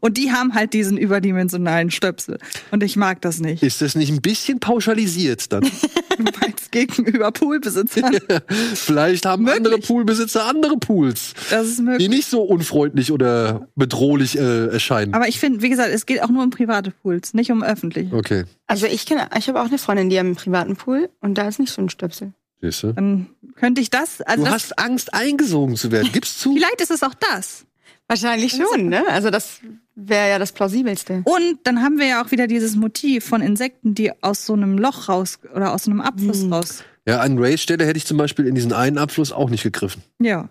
Und 0.00 0.16
die 0.18 0.32
haben 0.32 0.54
halt 0.54 0.72
diesen 0.72 0.96
überdimensionalen 0.96 1.90
Stöpsel. 1.90 2.38
Und 2.70 2.82
ich 2.82 2.96
mag 2.96 3.20
das 3.22 3.40
nicht. 3.40 3.62
Ist 3.62 3.80
das 3.80 3.94
nicht 3.94 4.10
ein 4.10 4.20
bisschen 4.20 4.60
pauschalisiert 4.60 5.52
dann? 5.52 5.62
Meinst 6.40 6.72
gegenüber 6.72 7.30
Poolbesitzern. 7.32 8.16
Vielleicht 8.74 9.26
haben 9.26 9.44
Möglich. 9.44 9.58
andere 9.58 9.78
Poolbesitzer 9.78 10.46
andere 10.46 10.76
Pools, 10.78 11.34
Das 11.50 11.66
ist 11.66 11.78
die 11.78 11.82
möglich. 11.82 12.08
nicht 12.08 12.28
so 12.28 12.42
unfreundlich 12.42 13.12
oder 13.12 13.68
bedrohlich 13.76 14.38
äh, 14.38 14.66
erscheinen. 14.68 15.14
Aber 15.14 15.28
ich 15.28 15.38
finde, 15.38 15.62
wie 15.62 15.68
gesagt, 15.68 15.90
es 15.92 16.06
geht 16.06 16.22
auch 16.22 16.28
nur 16.30 16.42
um 16.42 16.50
private 16.50 16.90
Pools, 16.90 17.34
nicht 17.34 17.50
um 17.50 17.62
öffentliche. 17.62 18.14
okay, 18.14 18.44
Also 18.66 18.86
ich 18.86 19.06
kenne, 19.06 19.28
ich 19.38 19.48
habe 19.48 19.60
auch 19.60 19.66
eine 19.66 19.78
Freundin, 19.78 20.10
die 20.10 20.18
hat 20.18 20.24
einen 20.26 20.36
privaten 20.36 20.76
Pool 20.76 21.08
und 21.20 21.36
da 21.38 21.48
ist 21.48 21.58
nicht 21.58 21.72
so 21.72 21.82
ein 21.82 21.88
Stöpsel. 21.90 22.32
siehst 22.60 22.82
du. 22.82 22.92
Dann 22.92 23.26
könnte 23.56 23.80
ich 23.80 23.90
das. 23.90 24.20
Also 24.22 24.44
Du 24.44 24.50
das, 24.50 24.54
hast 24.70 24.78
Angst, 24.78 25.14
eingesogen 25.14 25.76
zu 25.76 25.90
werden. 25.92 26.10
Gib's 26.12 26.38
zu. 26.38 26.54
vielleicht 26.54 26.80
ist 26.80 26.90
es 26.90 27.02
auch 27.02 27.14
das. 27.32 27.64
Wahrscheinlich 28.08 28.52
schon, 28.52 28.88
ne? 28.88 29.02
Also 29.08 29.30
das 29.30 29.60
wäre 29.94 30.28
ja 30.30 30.38
das 30.38 30.52
plausibelste. 30.52 31.22
Und 31.24 31.58
dann 31.64 31.82
haben 31.82 31.98
wir 31.98 32.06
ja 32.06 32.22
auch 32.24 32.30
wieder 32.30 32.46
dieses 32.46 32.76
Motiv 32.76 33.24
von 33.24 33.42
Insekten, 33.42 33.94
die 33.94 34.12
aus 34.22 34.46
so 34.46 34.52
einem 34.52 34.78
Loch 34.78 35.08
raus 35.08 35.38
oder 35.54 35.72
aus 35.74 35.84
so 35.84 35.90
einem 35.90 36.00
Abfluss 36.00 36.42
Hm. 36.42 36.52
raus. 36.52 36.84
Ja, 37.08 37.20
an 37.20 37.38
Rays 37.38 37.62
Stelle 37.62 37.86
hätte 37.86 37.96
ich 37.98 38.04
zum 38.04 38.16
Beispiel 38.18 38.46
in 38.46 38.54
diesen 38.56 38.72
einen 38.72 38.98
Abfluss 38.98 39.30
auch 39.32 39.48
nicht 39.48 39.62
gegriffen. 39.62 40.02
Ja. 40.20 40.48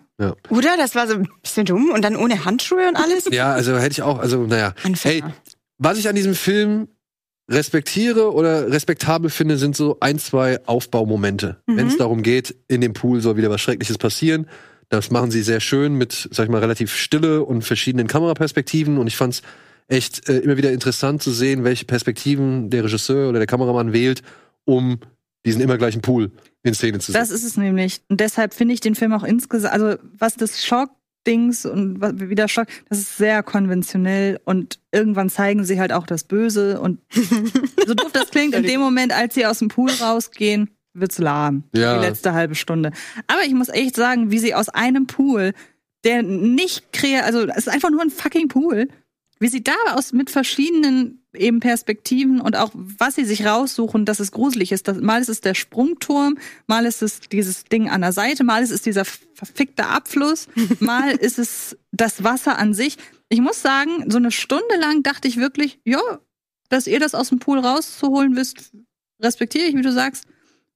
Oder? 0.48 0.76
Das 0.78 0.94
war 0.94 1.06
so 1.06 1.14
ein 1.14 1.28
bisschen 1.42 1.66
dumm 1.66 1.90
und 1.90 2.02
dann 2.02 2.16
ohne 2.16 2.44
Handschuhe 2.46 2.88
und 2.88 2.96
alles? 2.96 3.26
Ja, 3.30 3.52
also 3.52 3.76
hätte 3.78 3.92
ich 3.92 4.02
auch, 4.02 4.18
also 4.18 4.46
naja. 4.46 4.72
Hey, 5.02 5.22
was 5.78 5.98
ich 5.98 6.08
an 6.08 6.14
diesem 6.14 6.34
Film 6.34 6.88
respektiere 7.50 8.32
oder 8.32 8.70
respektabel 8.70 9.30
finde, 9.30 9.56
sind 9.56 9.76
so 9.76 9.98
ein, 10.00 10.18
zwei 10.18 10.58
Aufbaumomente. 10.66 11.58
Mhm. 11.66 11.76
Wenn 11.76 11.86
es 11.88 11.96
darum 11.96 12.22
geht, 12.22 12.54
in 12.68 12.80
dem 12.80 12.92
Pool 12.92 13.20
soll 13.20 13.36
wieder 13.36 13.50
was 13.50 13.60
Schreckliches 13.60 13.98
passieren. 13.98 14.46
Das 14.88 15.10
machen 15.10 15.30
sie 15.30 15.42
sehr 15.42 15.60
schön 15.60 15.94
mit, 15.94 16.28
sag 16.30 16.44
ich 16.44 16.50
mal, 16.50 16.60
relativ 16.60 16.94
Stille 16.94 17.42
und 17.42 17.62
verschiedenen 17.62 18.06
Kameraperspektiven. 18.06 18.98
Und 18.98 19.06
ich 19.08 19.16
fand's 19.16 19.42
echt 19.88 20.28
äh, 20.28 20.38
immer 20.38 20.56
wieder 20.56 20.72
interessant 20.72 21.22
zu 21.22 21.30
sehen, 21.32 21.64
welche 21.64 21.84
Perspektiven 21.84 22.70
der 22.70 22.84
Regisseur 22.84 23.28
oder 23.28 23.38
der 23.38 23.46
Kameramann 23.46 23.92
wählt, 23.92 24.22
um 24.64 24.98
diesen 25.44 25.60
immer 25.60 25.78
gleichen 25.78 26.02
Pool 26.02 26.30
in 26.62 26.74
Szene 26.74 26.98
zu 26.98 27.12
Das 27.12 27.28
setzen. 27.28 27.34
ist 27.44 27.50
es 27.52 27.56
nämlich. 27.56 28.00
Und 28.08 28.20
deshalb 28.20 28.54
finde 28.54 28.74
ich 28.74 28.80
den 28.80 28.94
Film 28.94 29.12
auch 29.12 29.22
insgesamt, 29.24 29.74
also 29.74 29.96
was 30.18 30.34
das 30.34 30.64
Schock-Dings 30.64 31.66
und 31.66 32.00
was- 32.00 32.14
wie 32.16 32.34
der 32.34 32.48
Schock, 32.48 32.66
das 32.88 32.98
ist 32.98 33.16
sehr 33.16 33.42
konventionell 33.44 34.40
und 34.44 34.80
irgendwann 34.92 35.30
zeigen 35.30 35.64
sie 35.64 35.78
halt 35.78 35.92
auch 35.92 36.06
das 36.06 36.24
Böse 36.24 36.80
und 36.80 36.98
so 37.86 37.94
doof 37.94 38.10
das 38.12 38.30
klingt, 38.30 38.54
in 38.54 38.64
dem 38.64 38.80
Moment, 38.80 39.12
als 39.12 39.34
sie 39.34 39.46
aus 39.46 39.60
dem 39.60 39.68
Pool 39.68 39.90
rausgehen, 40.00 40.70
wird's 41.00 41.18
lahm. 41.18 41.64
Ja. 41.74 41.98
Die 41.98 42.06
letzte 42.06 42.32
halbe 42.32 42.54
Stunde. 42.54 42.92
Aber 43.26 43.42
ich 43.44 43.54
muss 43.54 43.68
echt 43.68 43.96
sagen, 43.96 44.30
wie 44.30 44.38
sie 44.38 44.54
aus 44.54 44.68
einem 44.68 45.06
Pool, 45.06 45.52
der 46.04 46.22
nicht 46.22 46.92
kreiert, 46.92 47.24
also 47.24 47.46
es 47.46 47.66
ist 47.66 47.68
einfach 47.68 47.90
nur 47.90 48.02
ein 48.02 48.10
fucking 48.10 48.48
Pool, 48.48 48.88
wie 49.38 49.48
sie 49.48 49.62
da 49.62 49.74
aus 49.92 50.12
mit 50.12 50.30
verschiedenen 50.30 51.22
eben 51.34 51.60
Perspektiven 51.60 52.40
und 52.40 52.56
auch 52.56 52.70
was 52.72 53.16
sie 53.16 53.24
sich 53.24 53.44
raussuchen, 53.44 54.06
dass 54.06 54.20
es 54.20 54.32
gruselig 54.32 54.72
ist. 54.72 54.88
Das, 54.88 54.98
mal 55.00 55.20
ist 55.20 55.28
es 55.28 55.42
der 55.42 55.54
Sprungturm, 55.54 56.38
mal 56.66 56.86
ist 56.86 57.02
es 57.02 57.20
dieses 57.20 57.64
Ding 57.64 57.90
an 57.90 58.00
der 58.00 58.12
Seite, 58.12 58.44
mal 58.44 58.62
ist 58.62 58.70
es 58.70 58.82
dieser 58.82 59.04
verfickte 59.04 59.86
Abfluss, 59.86 60.48
mal 60.80 61.10
ist 61.10 61.38
es 61.38 61.76
das 61.92 62.24
Wasser 62.24 62.58
an 62.58 62.72
sich. 62.72 62.96
Ich 63.28 63.40
muss 63.40 63.60
sagen, 63.60 64.10
so 64.10 64.16
eine 64.16 64.30
Stunde 64.30 64.76
lang 64.80 65.02
dachte 65.02 65.28
ich 65.28 65.36
wirklich, 65.36 65.80
ja, 65.84 66.00
dass 66.68 66.86
ihr 66.86 67.00
das 67.00 67.14
aus 67.14 67.28
dem 67.28 67.38
Pool 67.38 67.58
rauszuholen 67.58 68.36
wisst, 68.36 68.72
respektiere 69.22 69.66
ich, 69.66 69.76
wie 69.76 69.82
du 69.82 69.92
sagst. 69.92 70.24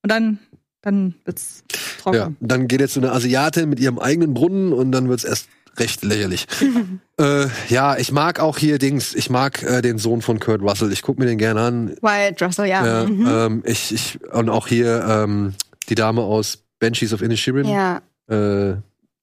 Und 0.03 0.11
dann, 0.11 0.39
dann 0.83 1.15
wird's 1.25 1.65
trocken. 1.99 2.17
Ja, 2.17 2.33
dann 2.41 2.69
geht 2.69 2.81
jetzt 2.81 2.95
so 2.95 3.01
eine 3.01 3.13
Asiatin 3.13 3.69
mit 3.69 3.81
ihrem 3.81 3.99
eigenen 3.99 4.35
Brunnen 4.35 4.73
und 4.73 4.93
dann 4.93 5.09
wird's 5.09 5.25
erst 5.25 5.49
recht 5.77 6.03
lächerlich. 6.03 6.47
äh, 7.19 7.47
ja, 7.69 7.97
ich 7.97 8.13
mag 8.13 8.41
auch 8.41 8.59
hier 8.59 8.79
Dings, 8.79 9.15
ich 9.15 9.31
mag 9.31 9.63
äh, 9.63 9.83
den 9.83 9.99
Sohn 9.99 10.23
von 10.23 10.41
Kurt 10.41 10.63
Russell. 10.63 10.93
Ich 10.93 11.03
guck 11.03 11.19
mir 11.19 11.27
den 11.27 11.39
gerne 11.39 11.61
an. 11.61 11.97
Wyatt 12.01 12.41
Russell, 12.43 12.67
ja. 12.67 12.85
Ja, 12.85 13.07
mhm. 13.07 13.27
ähm, 13.29 13.63
ich, 13.65 13.93
ich, 13.93 14.19
und 14.33 14.49
auch 14.49 14.67
hier 14.69 15.05
ähm, 15.09 15.55
die 15.89 15.95
Dame 15.95 16.23
aus 16.23 16.59
Banshees 16.79 17.13
of 17.13 17.23
Inisherin, 17.23 17.69
ja. 17.69 18.01
äh, 18.29 18.77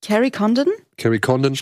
Carrie 0.06 0.32
Condon? 0.32 0.68
Carrie 0.98 1.20
Condon, 1.20 1.58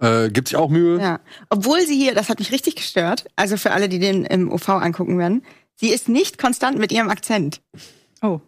äh, 0.00 0.28
gibt 0.30 0.48
sich 0.48 0.56
auch 0.56 0.68
Mühe. 0.68 1.00
Ja. 1.00 1.20
Obwohl 1.48 1.80
sie 1.86 1.96
hier, 1.96 2.14
das 2.14 2.28
hat 2.28 2.38
mich 2.38 2.52
richtig 2.52 2.76
gestört, 2.76 3.26
also 3.36 3.56
für 3.56 3.70
alle, 3.70 3.88
die 3.88 3.98
den 3.98 4.24
im 4.24 4.52
OV 4.52 4.68
angucken 4.68 5.18
werden, 5.18 5.42
sie 5.76 5.90
ist 5.90 6.08
nicht 6.08 6.38
konstant 6.38 6.78
mit 6.78 6.92
ihrem 6.92 7.08
Akzent. 7.08 7.60
Oh. 8.22 8.40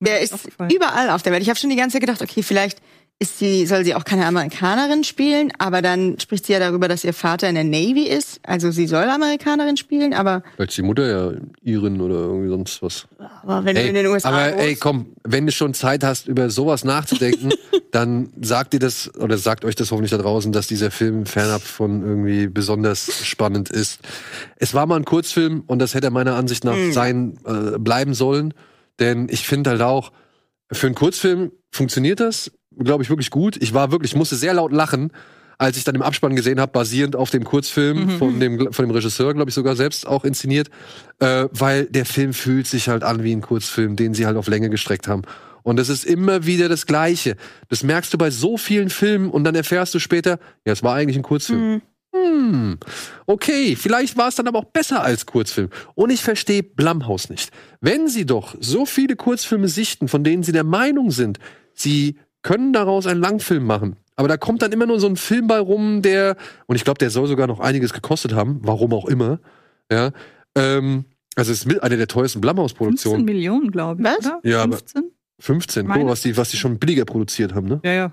Der 0.00 0.20
ist 0.20 0.34
überall 0.70 1.10
auf 1.10 1.22
der 1.22 1.32
Welt. 1.32 1.42
Ich 1.42 1.48
habe 1.48 1.58
schon 1.58 1.70
die 1.70 1.76
ganze 1.76 1.94
Zeit 1.94 2.02
gedacht, 2.02 2.22
okay, 2.22 2.42
vielleicht 2.42 2.78
ist 3.18 3.38
sie, 3.38 3.64
soll 3.64 3.82
sie 3.82 3.94
auch 3.94 4.04
keine 4.04 4.26
Amerikanerin 4.26 5.02
spielen, 5.02 5.50
aber 5.56 5.80
dann 5.80 6.20
spricht 6.20 6.44
sie 6.44 6.52
ja 6.52 6.58
darüber, 6.58 6.86
dass 6.86 7.02
ihr 7.02 7.14
Vater 7.14 7.48
in 7.48 7.54
der 7.54 7.64
Navy 7.64 8.02
ist. 8.02 8.40
Also 8.42 8.70
sie 8.70 8.86
soll 8.86 9.04
Amerikanerin 9.08 9.78
spielen, 9.78 10.12
aber, 10.12 10.42
Vielleicht 10.54 10.72
ist 10.72 10.76
die 10.76 10.82
Mutter 10.82 11.08
ja 11.08 11.32
Iren 11.62 12.02
oder 12.02 12.16
irgendwie 12.16 12.50
sonst 12.50 12.82
was. 12.82 13.06
aber 13.42 13.64
wenn 13.64 13.74
du 13.74 13.80
in 13.80 13.94
den 13.94 14.06
USA 14.08 14.28
aber 14.28 14.56
ey, 14.58 14.76
komm, 14.76 15.06
wenn 15.24 15.46
du 15.46 15.52
schon 15.52 15.72
Zeit 15.72 16.04
hast, 16.04 16.28
über 16.28 16.50
sowas 16.50 16.84
nachzudenken, 16.84 17.54
dann 17.90 18.28
sagt 18.42 18.74
ihr 18.74 18.80
das 18.80 19.10
oder 19.14 19.38
sagt 19.38 19.64
euch 19.64 19.76
das 19.76 19.92
hoffentlich 19.92 20.10
da 20.10 20.18
draußen, 20.18 20.52
dass 20.52 20.66
dieser 20.66 20.90
Film 20.90 21.24
fernab 21.24 21.62
von 21.62 22.02
irgendwie 22.02 22.48
besonders 22.48 23.24
spannend 23.26 23.70
ist. 23.70 24.00
Es 24.56 24.74
war 24.74 24.84
mal 24.84 24.96
ein 24.96 25.06
Kurzfilm 25.06 25.62
und 25.66 25.78
das 25.78 25.94
hätte 25.94 26.10
meiner 26.10 26.34
Ansicht 26.34 26.64
nach 26.64 26.76
Mhm. 26.76 26.92
sein 26.92 27.38
äh, 27.46 27.78
bleiben 27.78 28.12
sollen, 28.12 28.52
denn 28.98 29.28
ich 29.30 29.46
finde 29.46 29.70
halt 29.70 29.82
auch 29.82 30.12
für 30.72 30.86
einen 30.86 30.94
Kurzfilm 30.94 31.52
funktioniert 31.70 32.20
das, 32.20 32.50
glaube 32.76 33.02
ich, 33.02 33.08
wirklich 33.08 33.30
gut. 33.30 33.56
Ich 33.56 33.74
war 33.74 33.92
wirklich, 33.92 34.12
ich 34.12 34.16
musste 34.16 34.36
sehr 34.36 34.54
laut 34.54 34.72
lachen, 34.72 35.12
als 35.58 35.76
ich 35.76 35.84
dann 35.84 35.94
im 35.94 36.02
Abspann 36.02 36.36
gesehen 36.36 36.60
habe, 36.60 36.72
basierend 36.72 37.16
auf 37.16 37.30
dem 37.30 37.44
Kurzfilm 37.44 38.10
von 38.18 38.40
dem 38.40 38.72
von 38.72 38.86
dem 38.86 38.90
Regisseur, 38.90 39.32
glaube 39.32 39.48
ich, 39.48 39.54
sogar 39.54 39.74
selbst 39.74 40.06
auch 40.06 40.24
inszeniert, 40.24 40.68
äh, 41.18 41.46
weil 41.50 41.86
der 41.86 42.04
Film 42.04 42.34
fühlt 42.34 42.66
sich 42.66 42.88
halt 42.88 43.02
an 43.02 43.22
wie 43.22 43.32
ein 43.32 43.40
Kurzfilm, 43.40 43.96
den 43.96 44.12
sie 44.12 44.26
halt 44.26 44.36
auf 44.36 44.48
Länge 44.48 44.68
gestreckt 44.68 45.08
haben. 45.08 45.22
Und 45.62 45.80
es 45.80 45.88
ist 45.88 46.04
immer 46.04 46.46
wieder 46.46 46.68
das 46.68 46.86
Gleiche. 46.86 47.36
Das 47.68 47.82
merkst 47.82 48.12
du 48.14 48.18
bei 48.18 48.30
so 48.30 48.56
vielen 48.56 48.90
Filmen 48.90 49.30
und 49.30 49.44
dann 49.44 49.54
erfährst 49.54 49.94
du 49.94 49.98
später, 49.98 50.38
ja, 50.64 50.72
es 50.72 50.82
war 50.82 50.94
eigentlich 50.94 51.16
ein 51.16 51.22
Kurzfilm. 51.22 51.82
Hm. 52.24 52.78
Okay, 53.26 53.76
vielleicht 53.76 54.16
war 54.16 54.28
es 54.28 54.34
dann 54.36 54.48
aber 54.48 54.58
auch 54.60 54.64
besser 54.66 55.02
als 55.02 55.26
Kurzfilm. 55.26 55.70
Und 55.94 56.10
ich 56.10 56.22
verstehe 56.22 56.62
Blumhaus 56.62 57.28
nicht. 57.28 57.50
Wenn 57.80 58.08
sie 58.08 58.26
doch 58.26 58.54
so 58.60 58.86
viele 58.86 59.16
Kurzfilme 59.16 59.68
sichten, 59.68 60.08
von 60.08 60.24
denen 60.24 60.42
sie 60.42 60.52
der 60.52 60.64
Meinung 60.64 61.10
sind, 61.10 61.38
sie 61.74 62.16
können 62.42 62.72
daraus 62.72 63.06
einen 63.06 63.20
Langfilm 63.20 63.64
machen. 63.64 63.96
Aber 64.16 64.28
da 64.28 64.36
kommt 64.36 64.62
dann 64.62 64.72
immer 64.72 64.86
nur 64.86 64.98
so 64.98 65.06
ein 65.08 65.16
Film 65.16 65.46
bei 65.46 65.58
rum, 65.58 66.00
der, 66.00 66.36
und 66.66 66.76
ich 66.76 66.84
glaube, 66.84 66.98
der 66.98 67.10
soll 67.10 67.26
sogar 67.26 67.46
noch 67.46 67.60
einiges 67.60 67.92
gekostet 67.92 68.32
haben, 68.32 68.60
warum 68.62 68.92
auch 68.94 69.04
immer. 69.06 69.40
Ja. 69.92 70.10
Ähm, 70.54 71.04
also 71.34 71.52
es 71.52 71.58
ist 71.58 71.66
mit 71.66 71.82
einer 71.82 71.96
der 71.96 72.06
teuersten 72.08 72.38
15 72.38 72.40
Blumhaus-Produktionen. 72.40 73.24
Millionen, 73.24 73.70
glaube 73.70 74.00
ich. 74.00 74.06
Was? 74.08 74.26
Oder? 74.26 74.40
Ja, 74.42 74.62
aber- 74.62 74.78
15? 74.78 75.10
15, 75.38 75.86
guck 75.86 76.06
was 76.06 76.22
die, 76.22 76.34
was 76.38 76.50
die 76.50 76.56
schon 76.56 76.78
billiger 76.78 77.04
produziert 77.04 77.54
haben, 77.54 77.68
ne? 77.68 77.80
Ja, 77.84 77.92
ja. 77.92 78.12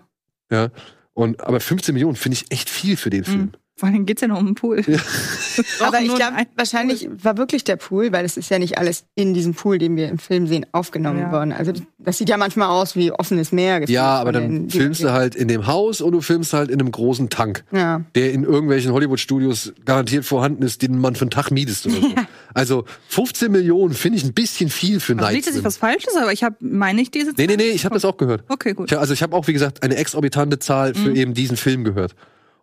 Ja. 0.52 0.70
Und, 1.14 1.40
aber 1.42 1.62
15 1.62 1.94
Millionen 1.94 2.18
finde 2.18 2.36
ich 2.38 2.52
echt 2.52 2.70
viel 2.70 2.98
für 2.98 3.10
den 3.10 3.24
Film. 3.24 3.40
Mhm. 3.42 3.52
Vor 3.84 3.89
allem 3.91 4.05
geht's 4.05 4.22
ja 4.22 4.30
noch 4.30 4.39
um 4.39 4.45
den 4.45 4.55
Pool. 4.55 4.77
Aber 5.81 5.99
ich 5.99 6.15
glaube, 6.15 6.35
ein 6.35 6.45
wahrscheinlich 6.55 7.10
war 7.22 7.38
wirklich 7.38 7.65
der 7.65 7.76
Pool, 7.76 8.14
weil 8.14 8.23
es 8.23 8.38
ist 8.38 8.49
ja 8.49 8.57
nicht 8.57 8.77
alles 8.77 9.03
in 9.15 9.34
diesem 9.34 9.53
Pool, 9.55 9.77
den 9.77 9.97
wir 9.97 10.07
im 10.07 10.19
Film 10.19 10.47
sehen, 10.47 10.65
aufgenommen 10.72 11.19
Ja. 11.19 11.31
worden. 11.34 11.51
Also 11.51 11.73
das 11.97 12.18
sieht 12.18 12.30
ja 12.30 12.38
manchmal 12.38 12.69
aus 12.69 12.95
wie 12.95 13.11
offenes 13.11 13.51
Meer. 13.51 13.84
Ja, 13.89 14.05
aber 14.22 14.31
dann 14.31 14.69
filmst 14.69 15.03
du 15.03 15.11
halt 15.11 15.35
in 15.35 15.49
dem 15.49 15.68
Haus 15.68 15.99
und 15.99 16.14
du 16.14 16.22
filmst 16.22 16.53
halt 16.53 16.72
in 16.72 16.80
einem 16.80 16.91
großen 16.93 17.30
Tank, 17.30 17.65
Ja. 17.73 18.05
der 18.15 18.31
in 18.31 18.45
irgendwelchen 18.45 18.93
Hollywood-Studios 18.93 19.73
garantiert 19.84 20.23
vorhanden 20.23 20.64
ist, 20.64 20.81
den 20.81 20.97
man 20.97 21.15
für 21.18 21.23
einen 21.23 21.31
Tag 21.31 21.51
mietest 21.51 21.85
oder 21.88 21.95
so. 21.97 22.14
Also 22.53 22.85
15 23.10 23.51
Millionen 23.51 23.93
finde 23.93 24.18
ich 24.18 24.23
ein 24.23 24.34
bisschen 24.34 24.69
viel 24.69 25.01
für 25.01 25.14
Night 25.14 25.34
nicht, 25.34 25.45
dass 25.47 25.57
ich 25.57 25.64
was 25.65 25.76
Falsches, 25.76 26.15
aber 26.15 26.31
ich 26.31 26.45
habe, 26.45 26.55
meine 26.61 27.01
ich 27.01 27.11
diese 27.11 27.34
Nee, 27.35 27.47
nee, 27.47 27.57
nee, 27.57 27.72
ich 27.72 27.84
habe 27.84 27.95
das 27.95 28.05
auch 28.05 28.15
gehört. 28.15 28.45
Okay, 28.47 28.73
gut. 28.76 28.89
Ich, 28.93 28.97
also 28.97 29.14
ich 29.14 29.22
habe 29.22 29.35
auch, 29.35 29.47
wie 29.47 29.53
gesagt, 29.53 29.84
eine 29.84 29.97
exorbitante 29.97 30.57
Zahl 30.60 30.93
für 30.93 31.10
Mhm. 31.10 31.15
eben 31.18 31.34
diesen 31.34 31.57
Film 31.57 31.84
gehört. 31.84 32.15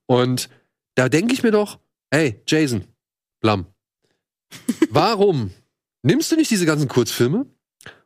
Und 0.06 0.48
da 1.00 1.08
denke 1.08 1.32
ich 1.32 1.42
mir 1.42 1.50
doch, 1.50 1.78
hey, 2.10 2.42
Jason, 2.46 2.84
Blum, 3.40 3.64
warum 4.90 5.50
nimmst 6.02 6.30
du 6.30 6.36
nicht 6.36 6.50
diese 6.50 6.66
ganzen 6.66 6.88
Kurzfilme 6.88 7.46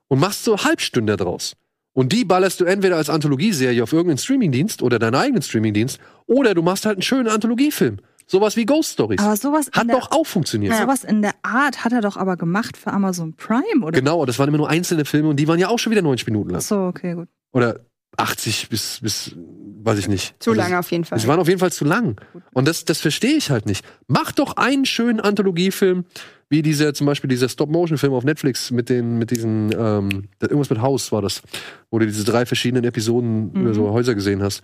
und 0.06 0.20
machst 0.20 0.44
so 0.44 0.62
Halbstunde 0.62 1.16
draus? 1.16 1.56
Und 1.92 2.12
die 2.12 2.24
ballerst 2.24 2.60
du 2.60 2.64
entweder 2.64 2.96
als 2.96 3.10
Anthologieserie 3.10 3.82
auf 3.82 3.92
irgendeinen 3.92 4.18
Streamingdienst 4.18 4.80
oder 4.80 5.00
deinen 5.00 5.16
eigenen 5.16 5.42
Streamingdienst 5.42 5.98
oder 6.26 6.54
du 6.54 6.62
machst 6.62 6.86
halt 6.86 6.98
einen 6.98 7.02
schönen 7.02 7.26
Anthologiefilm. 7.26 7.96
Sowas 8.28 8.56
wie 8.56 8.64
Ghost 8.64 8.92
Stories. 8.92 9.20
Aber 9.20 9.36
sowas 9.36 9.70
Hat 9.72 9.88
der, 9.88 9.96
doch 9.96 10.12
auch 10.12 10.24
funktioniert. 10.24 10.76
sowas 10.76 11.02
in 11.02 11.20
der 11.20 11.34
Art 11.42 11.84
hat 11.84 11.92
er 11.92 12.00
doch 12.00 12.16
aber 12.16 12.36
gemacht 12.36 12.76
für 12.76 12.92
Amazon 12.92 13.34
Prime, 13.34 13.84
oder? 13.84 13.98
Genau, 13.98 14.24
das 14.24 14.38
waren 14.38 14.46
immer 14.48 14.58
nur 14.58 14.68
einzelne 14.70 15.04
Filme 15.04 15.30
und 15.30 15.36
die 15.36 15.48
waren 15.48 15.58
ja 15.58 15.68
auch 15.68 15.80
schon 15.80 15.90
wieder 15.90 16.02
90 16.02 16.28
Minuten 16.28 16.50
lang. 16.50 16.60
Ach 16.60 16.64
so, 16.64 16.76
okay, 16.84 17.14
gut. 17.14 17.28
Oder 17.52 17.80
80 18.16 18.68
bis, 18.68 19.00
bis 19.00 19.34
weiß 19.82 19.98
ich 19.98 20.08
nicht. 20.08 20.34
Zu 20.42 20.50
Also, 20.50 20.62
lange 20.62 20.78
auf 20.78 20.90
jeden 20.90 21.04
Fall. 21.04 21.18
Es 21.18 21.26
waren 21.26 21.40
auf 21.40 21.48
jeden 21.48 21.60
Fall 21.60 21.72
zu 21.72 21.84
lang. 21.84 22.20
Und 22.52 22.66
das, 22.68 22.84
das 22.84 23.00
verstehe 23.00 23.36
ich 23.36 23.50
halt 23.50 23.66
nicht. 23.66 23.84
Mach 24.06 24.32
doch 24.32 24.56
einen 24.56 24.84
schönen 24.86 25.20
Anthologiefilm, 25.20 26.04
wie 26.48 26.62
dieser, 26.62 26.94
zum 26.94 27.06
Beispiel 27.06 27.28
dieser 27.28 27.48
Stop-Motion-Film 27.48 28.12
auf 28.12 28.24
Netflix 28.24 28.70
mit 28.70 28.88
den, 28.88 29.18
mit 29.18 29.30
diesen, 29.30 29.72
ähm, 29.76 30.28
irgendwas 30.40 30.70
mit 30.70 30.80
Haus 30.80 31.10
war 31.12 31.22
das, 31.22 31.42
wo 31.90 31.98
du 31.98 32.06
diese 32.06 32.24
drei 32.24 32.46
verschiedenen 32.46 32.84
Episoden 32.84 33.52
Mhm. 33.52 33.60
über 33.60 33.74
so 33.74 33.90
Häuser 33.90 34.14
gesehen 34.14 34.42
hast. 34.42 34.62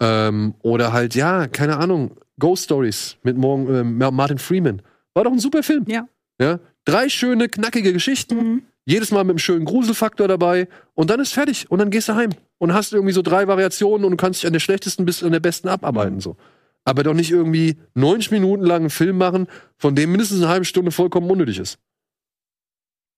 Ähm, 0.00 0.54
oder 0.62 0.92
halt, 0.92 1.14
ja, 1.14 1.46
keine 1.46 1.76
Ahnung, 1.78 2.16
Ghost 2.38 2.64
Stories 2.64 3.16
mit 3.22 3.36
Morgan, 3.36 3.74
ähm, 4.00 4.14
Martin 4.14 4.38
Freeman. 4.38 4.82
War 5.14 5.24
doch 5.24 5.32
ein 5.32 5.38
super 5.40 5.62
Film. 5.62 5.84
Ja. 5.88 6.06
ja? 6.40 6.58
Drei 6.84 7.08
schöne, 7.08 7.48
knackige 7.48 7.92
Geschichten. 7.92 8.36
Mhm. 8.36 8.62
Jedes 8.90 9.12
Mal 9.12 9.22
mit 9.22 9.30
einem 9.30 9.38
schönen 9.38 9.66
Gruselfaktor 9.66 10.26
dabei. 10.26 10.66
Und 10.94 11.10
dann 11.10 11.20
ist 11.20 11.32
fertig. 11.32 11.70
Und 11.70 11.78
dann 11.78 11.90
gehst 11.90 12.08
du 12.08 12.16
heim. 12.16 12.30
Und 12.58 12.74
hast 12.74 12.92
irgendwie 12.92 13.12
so 13.12 13.22
drei 13.22 13.46
Variationen 13.46 14.04
und 14.04 14.10
du 14.10 14.16
kannst 14.16 14.42
dich 14.42 14.48
an 14.48 14.52
der 14.52 14.58
schlechtesten 14.58 15.04
bis 15.04 15.22
an 15.22 15.30
der 15.30 15.38
besten 15.38 15.68
abarbeiten. 15.68 16.18
So. 16.18 16.36
Aber 16.84 17.04
doch 17.04 17.14
nicht 17.14 17.30
irgendwie 17.30 17.76
90 17.94 18.32
Minuten 18.32 18.64
lang 18.64 18.80
einen 18.80 18.90
Film 18.90 19.16
machen, 19.16 19.46
von 19.76 19.94
dem 19.94 20.10
mindestens 20.10 20.38
eine 20.38 20.48
halbe 20.48 20.64
Stunde 20.64 20.90
vollkommen 20.90 21.30
unnötig 21.30 21.60
ist. 21.60 21.78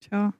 Tja. 0.01 0.31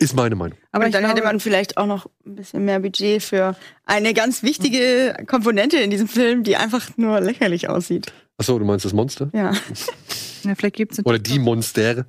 Ist 0.00 0.16
meine 0.16 0.34
Meinung. 0.34 0.58
Aber 0.72 0.90
dann 0.90 1.04
hätte 1.04 1.22
man 1.22 1.38
vielleicht 1.38 1.76
auch 1.76 1.86
noch 1.86 2.10
ein 2.26 2.34
bisschen 2.34 2.64
mehr 2.64 2.80
Budget 2.80 3.22
für 3.22 3.54
eine 3.84 4.14
ganz 4.14 4.42
wichtige 4.42 5.16
Komponente 5.28 5.76
in 5.76 5.90
diesem 5.90 6.08
Film, 6.08 6.42
die 6.42 6.56
einfach 6.56 6.90
nur 6.96 7.20
lächerlich 7.20 7.68
aussieht. 7.68 8.12
Achso, 8.36 8.58
du 8.58 8.64
meinst 8.64 8.84
das 8.84 8.92
Monster? 8.92 9.30
Ja. 9.32 9.52
ja, 10.42 10.54
vielleicht 10.56 10.74
gibt's 10.74 11.00
Oder 11.04 11.20
die 11.20 11.38
Monster? 11.38 12.04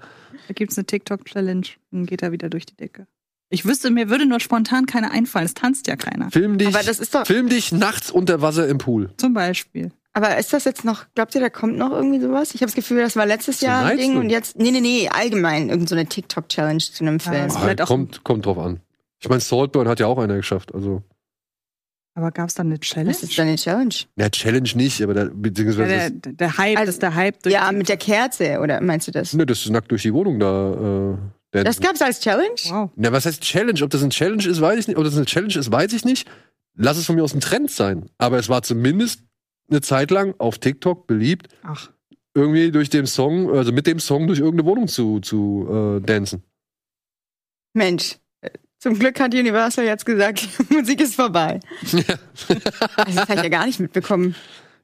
Da 0.47 0.53
gibt's 0.53 0.77
eine 0.77 0.85
TikTok-Challenge. 0.85 1.67
Dann 1.91 2.05
geht 2.05 2.21
er 2.23 2.31
wieder 2.31 2.49
durch 2.49 2.65
die 2.65 2.75
Decke. 2.75 3.07
Ich 3.49 3.65
wüsste, 3.65 3.91
mir 3.91 4.09
würde 4.09 4.25
nur 4.25 4.39
spontan 4.39 4.85
keine 4.85 5.11
einfallen. 5.11 5.45
Es 5.45 5.53
tanzt 5.53 5.87
ja 5.87 5.95
keiner. 5.95 6.31
Film 6.31 6.57
dich, 6.57 6.67
Aber 6.67 6.83
das 6.83 6.99
ist 6.99 7.15
doch. 7.15 7.25
film 7.25 7.47
dich 7.49 7.71
nachts 7.71 8.11
unter 8.11 8.41
Wasser 8.41 8.67
im 8.67 8.77
Pool. 8.77 9.11
Zum 9.17 9.33
Beispiel. 9.33 9.91
Aber 10.13 10.37
ist 10.37 10.51
das 10.51 10.65
jetzt 10.65 10.83
noch, 10.83 11.05
glaubt 11.15 11.35
ihr, 11.35 11.41
da 11.41 11.49
kommt 11.49 11.77
noch 11.77 11.91
irgendwie 11.91 12.19
sowas? 12.19 12.49
Ich 12.55 12.61
habe 12.61 12.65
das 12.67 12.75
Gefühl, 12.75 13.01
das 13.01 13.15
war 13.15 13.25
letztes 13.25 13.61
Jahr 13.61 13.85
ein 13.85 13.97
Ding 13.97 14.17
und 14.17 14.29
jetzt, 14.31 14.57
nee, 14.57 14.71
nee, 14.71 14.81
nee, 14.81 15.07
allgemein 15.09 15.69
irgendeine 15.69 15.87
so 15.87 15.95
eine 15.95 16.07
TikTok-Challenge 16.07 16.79
zu 16.79 17.03
einem 17.05 17.19
Film. 17.19 17.51
Ah, 17.51 17.59
vielleicht 17.59 17.81
auch- 17.81 17.87
kommt, 17.87 18.23
kommt 18.23 18.45
drauf 18.47 18.57
an. 18.57 18.79
Ich 19.19 19.29
meine, 19.29 19.41
Saltburn 19.41 19.87
hat 19.87 19.99
ja 19.99 20.07
auch 20.07 20.17
einer 20.17 20.35
geschafft. 20.35 20.73
Also, 20.73 21.03
Aber 22.17 22.31
gab's 22.31 22.55
da 22.55 22.63
eine 22.63 22.79
Challenge? 22.79 23.11
Was 23.11 23.21
ist 23.21 23.37
denn 23.37 23.47
eine 23.47 23.57
Challenge? 23.57 23.93
ja, 24.17 24.29
Challenge 24.29 24.69
nicht, 24.73 25.01
aber 25.03 25.13
da, 25.13 25.29
beziehungsweise. 25.31 25.93
ja, 25.93 26.09
der, 26.09 26.33
der 26.33 26.57
Hype, 26.57 26.77
Also- 26.77 26.85
das 26.87 26.95
ist 26.95 27.01
der 27.03 27.13
Hype. 27.13 27.43
durch 27.43 27.53
Ja, 27.53 27.69
die- 27.69 27.75
mit 27.77 27.89
der 27.89 27.97
Kerze, 27.97 28.59
oder 28.59 28.81
meinst 28.81 29.07
du 29.07 29.11
das? 29.11 29.33
Ne, 29.33 29.45
das 29.45 29.59
ist 29.59 29.69
nackt 29.69 29.91
durch 29.91 30.01
die 30.01 30.13
Wohnung 30.13 30.39
da. 30.39 31.13
Äh, 31.13 31.17
der- 31.53 31.63
Das 31.63 31.79
gab's 31.79 32.01
als 32.01 32.19
Challenge? 32.19 32.55
Wow. 32.69 32.89
Na, 32.95 33.11
was 33.11 33.27
heißt 33.27 33.41
Challenge? 33.43 33.83
Ob 33.83 33.91
das 33.91 34.01
ein 34.01 34.09
Challenge 34.09 34.43
ist, 34.47 34.59
weiß 34.59 34.79
ich 34.79 34.87
nicht. 34.87 34.97
Ob 34.97 35.03
das 35.03 35.15
eine 35.15 35.25
Challenge 35.25 35.53
ist, 35.59 35.71
weiß 35.71 35.93
ich 35.93 36.05
nicht. 36.05 36.27
Lass 36.73 36.97
es 36.97 37.05
von 37.05 37.15
mir 37.15 37.23
aus 37.23 37.35
ein 37.35 37.39
Trend 37.39 37.69
sein. 37.69 38.07
Aber 38.17 38.39
es 38.39 38.49
war 38.49 38.63
zumindest 38.63 39.21
eine 39.69 39.81
Zeit 39.81 40.09
lang 40.09 40.33
auf 40.39 40.57
TikTok 40.57 41.05
beliebt, 41.05 41.49
Ach, 41.63 41.91
irgendwie 42.33 42.71
durch 42.71 42.89
den 42.89 43.05
Song, 43.05 43.51
also 43.55 43.71
mit 43.71 43.85
dem 43.85 43.99
Song 43.99 44.25
durch 44.25 44.39
irgendeine 44.39 44.67
Wohnung 44.67 44.87
zu, 44.87 45.19
zu 45.19 45.99
äh, 45.99 46.05
dancen. 46.05 46.41
Mensch, 47.73 48.17
zum 48.79 48.97
Glück 48.97 49.19
hat 49.19 49.33
Universal 49.33 49.85
jetzt 49.85 50.05
gesagt, 50.05 50.47
Musik 50.69 51.01
ist 51.01 51.15
vorbei. 51.15 51.59
Also 51.81 52.03
das 53.15 53.29
habe 53.29 53.35
ich 53.35 53.43
ja 53.43 53.49
gar 53.49 53.65
nicht 53.65 53.79
mitbekommen. 53.79 54.35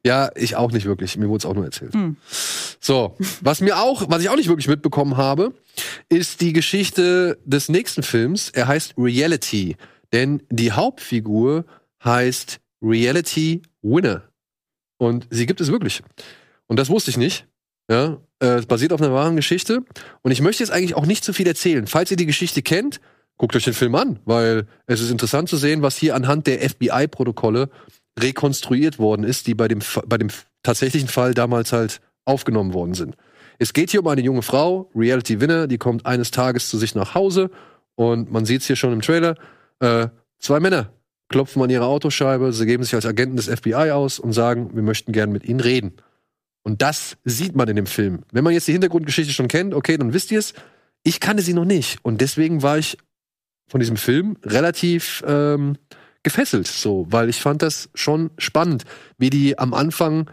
Ja, 0.06 0.32
ich 0.36 0.56
auch 0.56 0.72
nicht 0.72 0.86
wirklich. 0.86 1.16
Mir 1.18 1.30
wurde 1.30 1.38
es 1.38 1.46
auch 1.46 1.54
nur 1.54 1.64
erzählt. 1.64 1.94
Hm. 1.94 2.18
So, 2.82 3.16
was 3.42 3.62
mir 3.62 3.80
auch, 3.80 4.10
was 4.10 4.22
ich 4.22 4.30
auch 4.30 4.36
nicht 4.36 4.50
wirklich 4.50 4.68
mitbekommen 4.68 5.16
habe, 5.16 5.54
ist 6.10 6.42
die 6.42 6.52
Geschichte 6.52 7.38
des 7.46 7.70
nächsten 7.70 8.04
Films. 8.04 8.50
Er 8.50 8.68
heißt 8.68 8.96
Reality, 8.98 9.78
denn 10.12 10.44
die 10.50 10.74
Hauptfigur 10.74 11.66
heißt 12.04 12.60
Reality 12.82 13.62
Winner 13.82 14.24
und 14.98 15.28
sie 15.30 15.46
gibt 15.46 15.62
es 15.62 15.72
wirklich. 15.72 16.02
Und 16.68 16.80
das 16.80 16.90
wusste 16.90 17.12
ich 17.12 17.18
nicht. 17.18 17.48
Ja, 17.90 18.18
äh, 18.40 18.48
es 18.48 18.66
basiert 18.66 18.94
auf 18.94 19.02
einer 19.02 19.14
wahren 19.14 19.36
Geschichte 19.36 19.84
und 20.22 20.32
ich 20.32 20.42
möchte 20.42 20.64
jetzt 20.64 20.72
eigentlich 20.72 20.96
auch 20.96 21.06
nicht 21.06 21.24
zu 21.24 21.34
viel 21.34 21.48
erzählen. 21.48 21.88
Falls 21.88 22.12
ihr 22.12 22.18
die 22.18 22.26
Geschichte 22.26 22.62
kennt, 22.62 23.02
guckt 23.44 23.58
euch 23.58 23.66
den 23.66 23.74
Film 23.74 23.94
an, 23.96 24.20
weil 24.24 24.68
es 24.88 25.02
ist 25.02 25.12
interessant 25.12 25.50
zu 25.50 25.58
sehen, 25.58 25.82
was 25.82 25.98
hier 25.98 26.16
anhand 26.16 26.48
der 26.48 26.62
FBI-Protokolle 26.62 27.70
rekonstruiert 28.18 29.00
worden 29.00 29.26
ist, 29.26 29.48
die 29.48 29.54
bei 29.54 29.68
dem, 29.68 29.80
bei 30.08 30.18
dem 30.18 30.30
tatsächlichen 30.64 31.10
Fall 31.10 31.34
damals 31.34 31.74
halt 31.74 32.00
aufgenommen 32.24 32.74
worden 32.74 32.94
sind. 32.94 33.18
Es 33.60 33.74
geht 33.74 33.92
hier 33.92 34.00
um 34.00 34.08
eine 34.08 34.22
junge 34.22 34.44
Frau, 34.44 34.90
Reality 34.96 35.42
Winner, 35.42 35.68
die 35.68 35.78
kommt 35.78 36.06
eines 36.06 36.32
Tages 36.32 36.70
zu 36.70 36.78
sich 36.78 36.96
nach 36.96 37.16
Hause 37.16 37.50
und 37.96 38.32
man 38.32 38.46
sieht 38.46 38.62
es 38.62 38.68
hier 38.68 38.78
schon 38.78 38.94
im 38.94 39.02
Trailer. 39.02 39.36
Äh, 39.82 40.08
zwei 40.40 40.62
Männer 40.62 40.94
klopfen 41.28 41.62
an 41.62 41.70
ihre 41.70 41.88
Autoscheibe, 41.88 42.54
sie 42.54 42.66
geben 42.66 42.86
sich 42.86 42.96
als 42.96 43.06
Agenten 43.06 43.36
des 43.36 43.50
FBI 43.50 43.92
aus 43.92 44.20
und 44.20 44.32
sagen, 44.32 44.70
wir 44.74 44.84
möchten 44.84 45.12
gern 45.12 45.34
mit 45.34 45.44
ihnen 45.44 45.60
reden. 45.60 45.98
Und 46.62 46.82
das 46.82 47.18
sieht 47.26 47.58
man 47.58 47.68
in 47.68 47.76
dem 47.76 47.88
Film. 47.88 48.24
Wenn 48.32 48.46
man 48.46 48.54
jetzt 48.54 48.70
die 48.70 48.72
Hintergrundgeschichte 48.72 49.34
schon 49.34 49.50
kennt, 49.50 49.74
okay, 49.74 49.98
dann 49.98 50.14
wisst 50.14 50.32
ihr 50.32 50.40
es. 50.40 50.54
Ich 51.04 51.20
kannte 51.20 51.44
sie 51.44 51.54
noch 51.54 51.66
nicht 51.66 52.00
und 52.04 52.22
deswegen 52.22 52.64
war 52.64 52.78
ich 52.78 52.98
von 53.74 53.80
diesem 53.80 53.98
Film 53.98 54.38
relativ 54.44 55.24
ähm, 55.26 55.78
gefesselt, 56.22 56.68
so, 56.68 57.08
weil 57.10 57.28
ich 57.28 57.42
fand 57.42 57.64
das 57.64 57.90
schon 57.96 58.30
spannend, 58.38 58.84
wie 59.18 59.32
die 59.32 59.58
am 59.58 59.74
Anfang 59.74 60.30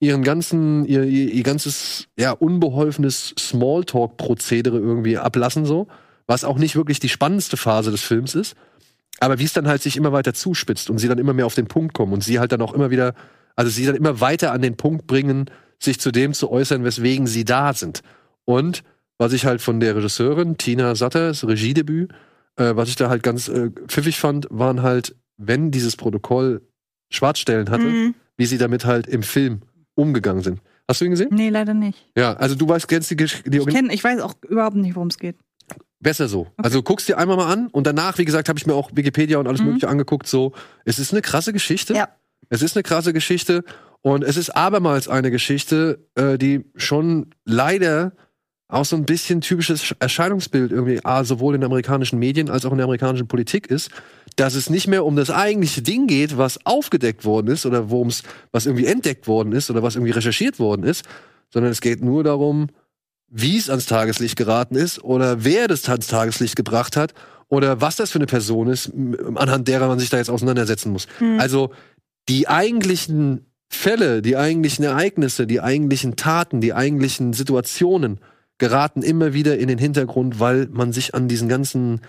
ihren 0.00 0.24
ganzen, 0.24 0.84
ihr, 0.84 1.04
ihr, 1.04 1.30
ihr 1.30 1.42
ganzes, 1.44 2.08
ja, 2.18 2.32
unbeholfenes 2.32 3.32
Smalltalk-Prozedere 3.38 4.76
irgendwie 4.76 5.18
ablassen, 5.18 5.66
so, 5.66 5.86
was 6.26 6.42
auch 6.42 6.58
nicht 6.58 6.74
wirklich 6.74 6.98
die 6.98 7.08
spannendste 7.08 7.56
Phase 7.56 7.92
des 7.92 8.02
Films 8.02 8.34
ist, 8.34 8.56
aber 9.20 9.38
wie 9.38 9.44
es 9.44 9.52
dann 9.52 9.68
halt 9.68 9.80
sich 9.80 9.96
immer 9.96 10.10
weiter 10.10 10.34
zuspitzt 10.34 10.90
und 10.90 10.98
sie 10.98 11.06
dann 11.06 11.18
immer 11.18 11.32
mehr 11.32 11.46
auf 11.46 11.54
den 11.54 11.68
Punkt 11.68 11.94
kommen 11.94 12.12
und 12.12 12.24
sie 12.24 12.40
halt 12.40 12.50
dann 12.50 12.60
auch 12.60 12.74
immer 12.74 12.90
wieder, 12.90 13.14
also 13.54 13.70
sie 13.70 13.86
dann 13.86 13.94
immer 13.94 14.20
weiter 14.20 14.50
an 14.50 14.62
den 14.62 14.76
Punkt 14.76 15.06
bringen, 15.06 15.48
sich 15.78 16.00
zu 16.00 16.10
dem 16.10 16.32
zu 16.32 16.50
äußern, 16.50 16.82
weswegen 16.82 17.28
sie 17.28 17.44
da 17.44 17.72
sind. 17.72 18.00
Und 18.44 18.82
was 19.16 19.32
ich 19.32 19.46
halt 19.46 19.62
von 19.62 19.78
der 19.78 19.94
Regisseurin, 19.94 20.58
Tina 20.58 20.96
Satters 20.96 21.46
Regiedebüt, 21.46 22.10
äh, 22.56 22.76
was 22.76 22.88
ich 22.88 22.96
da 22.96 23.08
halt 23.08 23.22
ganz 23.22 23.48
äh, 23.48 23.70
pfiffig 23.88 24.18
fand, 24.18 24.46
waren 24.50 24.82
halt, 24.82 25.16
wenn 25.36 25.70
dieses 25.70 25.96
Protokoll 25.96 26.62
Schwarzstellen 27.10 27.70
hatte, 27.70 27.84
Mhm. 27.84 28.14
wie 28.36 28.46
sie 28.46 28.58
damit 28.58 28.84
halt 28.84 29.06
im 29.06 29.22
Film 29.22 29.60
umgegangen 29.94 30.42
sind. 30.42 30.60
Hast 30.88 31.00
du 31.00 31.04
ihn 31.06 31.12
gesehen? 31.12 31.28
Nee, 31.32 31.48
leider 31.50 31.72
nicht. 31.74 32.10
Ja, 32.16 32.34
also 32.34 32.54
du 32.54 32.68
weißt, 32.68 32.88
kennst 32.88 33.10
die, 33.10 33.16
die 33.16 33.26
Ich, 33.58 33.66
kenn, 33.66 33.88
ich 33.90 34.02
weiß 34.04 34.20
auch 34.20 34.34
überhaupt 34.48 34.76
nicht, 34.76 34.94
worum 34.96 35.08
es 35.08 35.18
geht. 35.18 35.36
Besser 36.00 36.28
so. 36.28 36.48
Also 36.58 36.82
guckst 36.82 37.08
dir 37.08 37.16
einmal 37.16 37.36
mal 37.38 37.50
an 37.50 37.68
und 37.68 37.86
danach, 37.86 38.18
wie 38.18 38.24
gesagt, 38.26 38.48
habe 38.50 38.58
ich 38.58 38.66
mir 38.66 38.74
auch 38.74 38.90
Wikipedia 38.94 39.38
und 39.38 39.46
alles 39.46 39.60
Mhm. 39.60 39.66
Mögliche 39.68 39.88
angeguckt. 39.88 40.26
So, 40.26 40.52
es 40.84 40.98
ist 40.98 41.12
eine 41.12 41.22
krasse 41.22 41.52
Geschichte. 41.54 41.94
Ja. 41.94 42.08
Es 42.50 42.60
ist 42.60 42.76
eine 42.76 42.82
krasse 42.82 43.14
Geschichte 43.14 43.64
und 44.02 44.22
es 44.22 44.36
ist 44.36 44.50
abermals 44.50 45.08
eine 45.08 45.30
Geschichte, 45.30 46.06
äh, 46.14 46.36
die 46.36 46.64
schon 46.76 47.30
leider 47.46 48.12
auch 48.74 48.84
so 48.84 48.96
ein 48.96 49.04
bisschen 49.04 49.40
typisches 49.40 49.94
Erscheinungsbild 49.98 50.72
irgendwie 50.72 51.00
ah, 51.04 51.24
sowohl 51.24 51.54
in 51.54 51.60
den 51.60 51.66
amerikanischen 51.66 52.18
Medien 52.18 52.50
als 52.50 52.64
auch 52.64 52.72
in 52.72 52.78
der 52.78 52.84
amerikanischen 52.84 53.28
Politik 53.28 53.68
ist, 53.68 53.90
dass 54.36 54.54
es 54.54 54.68
nicht 54.68 54.88
mehr 54.88 55.04
um 55.04 55.16
das 55.16 55.30
eigentliche 55.30 55.82
Ding 55.82 56.06
geht, 56.06 56.36
was 56.36 56.64
aufgedeckt 56.66 57.24
worden 57.24 57.48
ist 57.48 57.66
oder 57.66 57.90
worum 57.90 58.08
es 58.08 58.22
was 58.52 58.66
irgendwie 58.66 58.86
entdeckt 58.86 59.26
worden 59.26 59.52
ist 59.52 59.70
oder 59.70 59.82
was 59.82 59.94
irgendwie 59.94 60.12
recherchiert 60.12 60.58
worden 60.58 60.84
ist, 60.84 61.04
sondern 61.52 61.70
es 61.70 61.80
geht 61.80 62.02
nur 62.02 62.24
darum, 62.24 62.68
wie 63.28 63.56
es 63.56 63.70
ans 63.70 63.86
Tageslicht 63.86 64.36
geraten 64.36 64.76
ist 64.76 65.02
oder 65.02 65.44
wer 65.44 65.68
das 65.68 65.88
ans 65.88 66.08
Tageslicht 66.08 66.56
gebracht 66.56 66.96
hat 66.96 67.14
oder 67.48 67.80
was 67.80 67.96
das 67.96 68.10
für 68.10 68.18
eine 68.18 68.26
Person 68.26 68.68
ist, 68.68 68.92
anhand 69.34 69.68
derer 69.68 69.88
man 69.88 69.98
sich 69.98 70.10
da 70.10 70.18
jetzt 70.18 70.30
auseinandersetzen 70.30 70.90
muss. 70.90 71.06
Hm. 71.18 71.38
Also 71.38 71.70
die 72.28 72.48
eigentlichen 72.48 73.46
Fälle, 73.68 74.22
die 74.22 74.36
eigentlichen 74.36 74.84
Ereignisse, 74.84 75.46
die 75.46 75.60
eigentlichen 75.60 76.16
Taten, 76.16 76.60
die 76.60 76.74
eigentlichen 76.74 77.32
Situationen 77.32 78.18
geraten 78.58 79.02
immer 79.02 79.32
wieder 79.34 79.58
in 79.58 79.68
den 79.68 79.78
Hintergrund, 79.78 80.40
weil 80.40 80.68
man 80.70 80.92
sich 80.92 81.14
an 81.14 81.28
diesen 81.28 81.48
ganzen 81.48 82.00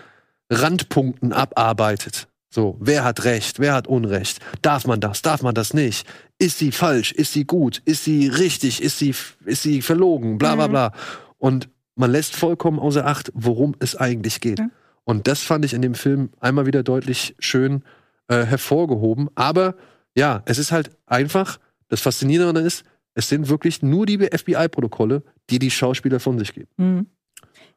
Randpunkten 0.50 1.32
abarbeitet. 1.32 2.28
So, 2.48 2.76
wer 2.80 3.04
hat 3.04 3.24
Recht, 3.24 3.58
wer 3.58 3.74
hat 3.74 3.86
Unrecht? 3.88 4.38
Darf 4.62 4.86
man 4.86 5.00
das, 5.00 5.20
darf 5.22 5.42
man 5.42 5.54
das 5.54 5.74
nicht? 5.74 6.06
Ist 6.38 6.58
sie 6.58 6.72
falsch, 6.72 7.12
ist 7.12 7.32
sie 7.32 7.44
gut, 7.44 7.82
ist 7.84 8.04
sie 8.04 8.28
richtig, 8.28 8.82
ist 8.82 8.98
sie, 8.98 9.14
ist 9.44 9.62
sie 9.62 9.82
verlogen, 9.82 10.38
bla 10.38 10.54
bla 10.54 10.68
Mhm. 10.68 10.70
bla. 10.70 10.92
Und 11.38 11.68
man 11.96 12.10
lässt 12.12 12.36
vollkommen 12.36 12.78
außer 12.78 13.04
Acht, 13.06 13.30
worum 13.34 13.74
es 13.80 13.96
eigentlich 13.96 14.40
geht. 14.40 14.58
Ja. 14.60 14.70
Und 15.04 15.26
das 15.26 15.42
fand 15.42 15.64
ich 15.64 15.74
in 15.74 15.82
dem 15.82 15.94
Film 15.94 16.30
einmal 16.40 16.66
wieder 16.66 16.82
deutlich 16.82 17.34
schön 17.38 17.82
äh, 18.28 18.44
hervorgehoben. 18.44 19.28
Aber 19.34 19.74
ja, 20.16 20.42
es 20.46 20.58
ist 20.58 20.72
halt 20.72 20.90
einfach, 21.06 21.58
das 21.88 22.00
Faszinierende 22.00 22.60
ist, 22.60 22.84
es 23.14 23.28
sind 23.28 23.48
wirklich 23.48 23.82
nur 23.82 24.06
die 24.06 24.18
FBI-Protokolle, 24.18 25.22
die 25.50 25.58
die 25.58 25.70
Schauspieler 25.70 26.20
von 26.20 26.38
sich 26.38 26.54
geben. 26.54 26.68
Mhm. 26.76 27.06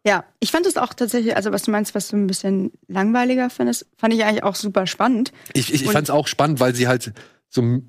Ja, 0.06 0.24
ich 0.40 0.52
fand 0.52 0.66
es 0.66 0.78
auch 0.78 0.94
tatsächlich, 0.94 1.36
also 1.36 1.52
was 1.52 1.64
du 1.64 1.72
meinst, 1.72 1.94
was 1.94 2.08
du 2.08 2.16
ein 2.16 2.28
bisschen 2.28 2.72
langweiliger 2.88 3.50
findest, 3.50 3.86
fand 3.98 4.14
ich 4.14 4.24
eigentlich 4.24 4.44
auch 4.44 4.56
super 4.56 4.88
spannend. 4.88 5.34
Ich, 5.54 5.74
ich, 5.74 5.84
ich 5.84 5.92
fand 5.92 6.06
es 6.06 6.10
auch 6.10 6.28
spannend, 6.28 6.60
weil 6.60 6.74
sie 6.74 6.88
halt 6.88 7.12
so 7.50 7.82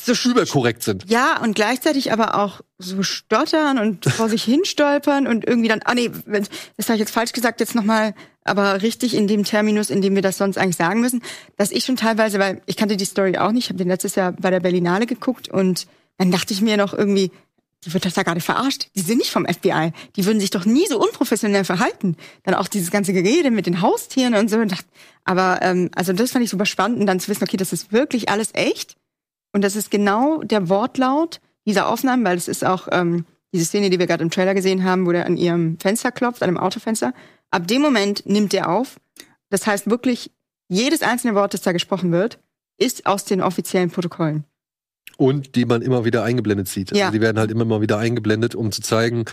So 0.00 0.30
überkorrekt 0.30 0.82
sind. 0.82 1.08
Ja, 1.08 1.40
und 1.40 1.54
gleichzeitig 1.54 2.12
aber 2.12 2.36
auch 2.36 2.62
so 2.78 3.02
stottern 3.02 3.78
und 3.78 4.04
vor 4.06 4.28
sich 4.28 4.42
hinstolpern 4.44 5.26
und 5.26 5.46
irgendwie 5.46 5.68
dann, 5.68 5.80
ah 5.84 5.94
nee, 5.94 6.10
das 6.76 6.88
habe 6.88 6.94
ich 6.94 7.00
jetzt 7.00 7.12
falsch 7.12 7.32
gesagt, 7.32 7.60
jetzt 7.60 7.74
nochmal, 7.74 8.14
aber 8.44 8.82
richtig 8.82 9.14
in 9.14 9.28
dem 9.28 9.44
Terminus, 9.44 9.90
in 9.90 10.02
dem 10.02 10.14
wir 10.16 10.22
das 10.22 10.38
sonst 10.38 10.58
eigentlich 10.58 10.76
sagen 10.76 11.00
müssen, 11.00 11.22
dass 11.56 11.70
ich 11.70 11.84
schon 11.84 11.96
teilweise, 11.96 12.38
weil 12.40 12.60
ich 12.66 12.76
kannte 12.76 12.96
die 12.96 13.04
Story 13.04 13.38
auch 13.38 13.52
nicht, 13.52 13.64
ich 13.64 13.70
habe 13.70 13.78
den 13.78 13.88
letztes 13.88 14.16
Jahr 14.16 14.32
bei 14.32 14.50
der 14.50 14.60
Berlinale 14.60 15.06
geguckt 15.06 15.48
und 15.48 15.86
dann 16.18 16.30
dachte 16.32 16.52
ich 16.54 16.60
mir 16.60 16.76
noch 16.76 16.92
irgendwie, 16.92 17.30
die 17.84 17.92
wird 17.92 18.04
das 18.04 18.14
da 18.14 18.22
gerade 18.22 18.40
verarscht. 18.40 18.88
Die 18.94 19.00
sind 19.00 19.18
nicht 19.18 19.30
vom 19.30 19.46
FBI. 19.46 19.92
Die 20.16 20.24
würden 20.24 20.40
sich 20.40 20.50
doch 20.50 20.64
nie 20.64 20.86
so 20.86 21.00
unprofessionell 21.00 21.64
verhalten. 21.64 22.16
Dann 22.44 22.54
auch 22.54 22.68
dieses 22.68 22.90
ganze 22.90 23.12
Gerede 23.12 23.50
mit 23.50 23.66
den 23.66 23.80
Haustieren 23.80 24.34
und 24.34 24.48
so. 24.48 24.62
Aber 25.24 25.60
ähm, 25.62 25.90
also 25.94 26.12
das 26.12 26.30
fand 26.30 26.44
ich 26.44 26.50
super 26.50 26.66
spannend, 26.66 27.00
und 27.00 27.06
dann 27.06 27.20
zu 27.20 27.28
wissen, 27.28 27.42
okay, 27.42 27.56
das 27.56 27.72
ist 27.72 27.92
wirklich 27.92 28.28
alles 28.28 28.50
echt. 28.54 28.96
Und 29.52 29.62
das 29.62 29.76
ist 29.76 29.90
genau 29.90 30.42
der 30.42 30.68
Wortlaut 30.68 31.40
dieser 31.66 31.88
Aufnahmen, 31.88 32.24
weil 32.24 32.36
es 32.36 32.48
ist 32.48 32.64
auch 32.64 32.88
ähm, 32.90 33.24
diese 33.52 33.64
Szene, 33.64 33.90
die 33.90 33.98
wir 33.98 34.06
gerade 34.06 34.22
im 34.22 34.30
Trailer 34.30 34.54
gesehen 34.54 34.84
haben, 34.84 35.06
wo 35.06 35.12
der 35.12 35.26
an 35.26 35.36
ihrem 35.36 35.78
Fenster 35.78 36.10
klopft, 36.10 36.42
an 36.42 36.48
dem 36.48 36.58
Autofenster. 36.58 37.12
Ab 37.50 37.66
dem 37.68 37.82
Moment 37.82 38.24
nimmt 38.26 38.54
er 38.54 38.70
auf. 38.70 38.98
Das 39.50 39.66
heißt 39.66 39.90
wirklich, 39.90 40.30
jedes 40.68 41.02
einzelne 41.02 41.34
Wort, 41.34 41.52
das 41.52 41.60
da 41.60 41.72
gesprochen 41.72 42.12
wird, 42.12 42.38
ist 42.78 43.06
aus 43.06 43.24
den 43.24 43.42
offiziellen 43.42 43.90
Protokollen. 43.90 44.44
Und 45.18 45.54
die 45.56 45.64
man 45.64 45.82
immer 45.82 46.04
wieder 46.04 46.22
eingeblendet 46.24 46.68
sieht. 46.68 46.94
Ja. 46.96 47.06
Also 47.06 47.12
die 47.16 47.20
werden 47.20 47.38
halt 47.38 47.50
immer 47.50 47.64
mal 47.64 47.80
wieder 47.80 47.98
eingeblendet, 47.98 48.54
um 48.54 48.72
zu 48.72 48.80
zeigen, 48.82 49.24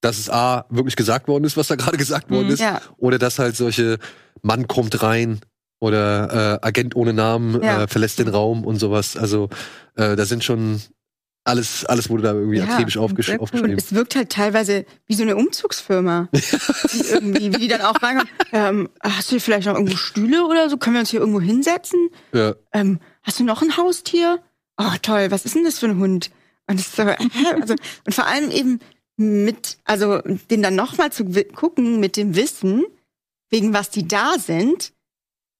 dass 0.00 0.18
es 0.18 0.30
A, 0.30 0.64
wirklich 0.70 0.96
gesagt 0.96 1.28
worden 1.28 1.44
ist, 1.44 1.56
was 1.56 1.66
da 1.68 1.74
gerade 1.74 1.96
gesagt 1.96 2.30
worden 2.30 2.46
Mhm. 2.46 2.52
ist. 2.54 2.60
Ja. 2.60 2.80
Oder 2.98 3.18
dass 3.18 3.38
halt 3.38 3.56
solche 3.56 3.98
Mann 4.42 4.68
kommt 4.68 5.02
rein 5.02 5.40
oder 5.80 6.60
äh, 6.62 6.66
Agent 6.66 6.96
ohne 6.96 7.12
Namen 7.12 7.60
Ja. 7.62 7.82
äh, 7.84 7.88
verlässt 7.88 8.18
den 8.18 8.28
Raum 8.28 8.64
und 8.64 8.76
sowas. 8.76 9.16
Also 9.16 9.48
äh, 9.96 10.14
da 10.16 10.24
sind 10.24 10.44
schon 10.44 10.80
alles, 11.44 11.84
alles 11.86 12.10
wurde 12.10 12.24
da 12.24 12.32
irgendwie 12.34 12.58
Ja, 12.58 12.64
akribisch 12.64 12.98
aufgesch 12.98 13.30
cool. 13.30 13.38
aufgeschrieben. 13.40 13.78
Es 13.78 13.94
wirkt 13.94 14.14
halt 14.16 14.30
teilweise 14.30 14.84
wie 15.06 15.14
so 15.14 15.22
eine 15.22 15.34
Umzugsfirma. 15.34 16.28
die 16.32 17.00
irgendwie, 17.10 17.54
wie 17.54 17.58
die 17.58 17.68
dann 17.68 17.80
auch 17.80 18.00
reinkommen. 18.02 18.28
Ähm, 18.52 18.88
hast 19.02 19.28
du 19.28 19.30
hier 19.32 19.40
vielleicht 19.40 19.66
noch 19.66 19.74
irgendwo 19.74 19.96
Stühle 19.96 20.44
oder 20.46 20.68
so? 20.68 20.76
Können 20.76 20.94
wir 20.96 21.00
uns 21.00 21.10
hier 21.10 21.20
irgendwo 21.20 21.40
hinsetzen? 21.40 22.10
Ja. 22.32 22.54
Ähm, 22.72 23.00
hast 23.22 23.40
du 23.40 23.44
noch 23.44 23.62
ein 23.62 23.76
Haustier? 23.78 24.40
Oh, 24.78 24.92
toll, 25.02 25.30
was 25.30 25.44
ist 25.44 25.54
denn 25.54 25.64
das 25.64 25.78
für 25.78 25.86
ein 25.86 25.98
Hund? 25.98 26.30
Und, 26.68 26.80
so, 26.80 27.02
also, 27.60 27.74
und 28.06 28.14
vor 28.14 28.26
allem 28.26 28.50
eben 28.50 28.80
mit, 29.16 29.78
also 29.84 30.18
den 30.50 30.62
dann 30.62 30.76
nochmal 30.76 31.10
zu 31.12 31.24
gucken 31.54 31.98
mit 32.00 32.16
dem 32.16 32.36
Wissen, 32.36 32.84
wegen 33.50 33.72
was 33.74 33.90
die 33.90 34.06
da 34.06 34.34
sind, 34.38 34.92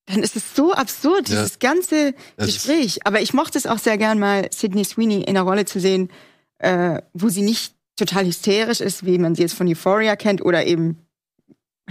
dann 0.06 0.22
ist 0.22 0.36
es 0.36 0.54
so 0.54 0.72
absurd, 0.72 1.28
Ja. 1.28 1.36
dieses 1.36 1.58
ganze 1.58 2.14
Das 2.36 2.46
Gespräch. 2.46 3.04
Aber 3.06 3.20
ich 3.20 3.34
mochte 3.34 3.58
es 3.58 3.66
auch 3.66 3.78
sehr 3.78 3.98
gern, 3.98 4.18
mal 4.18 4.48
Sydney 4.52 4.84
Sweeney 4.84 5.22
in 5.22 5.34
der 5.34 5.42
Rolle 5.42 5.64
zu 5.64 5.80
sehen, 5.80 6.10
äh, 6.58 7.02
wo 7.12 7.28
sie 7.28 7.42
nicht 7.42 7.74
total 7.96 8.24
hysterisch 8.26 8.80
ist, 8.80 9.04
wie 9.04 9.18
man 9.18 9.34
sie 9.34 9.42
jetzt 9.42 9.54
von 9.54 9.66
Euphoria 9.68 10.14
kennt, 10.16 10.44
oder 10.44 10.64
eben 10.66 10.98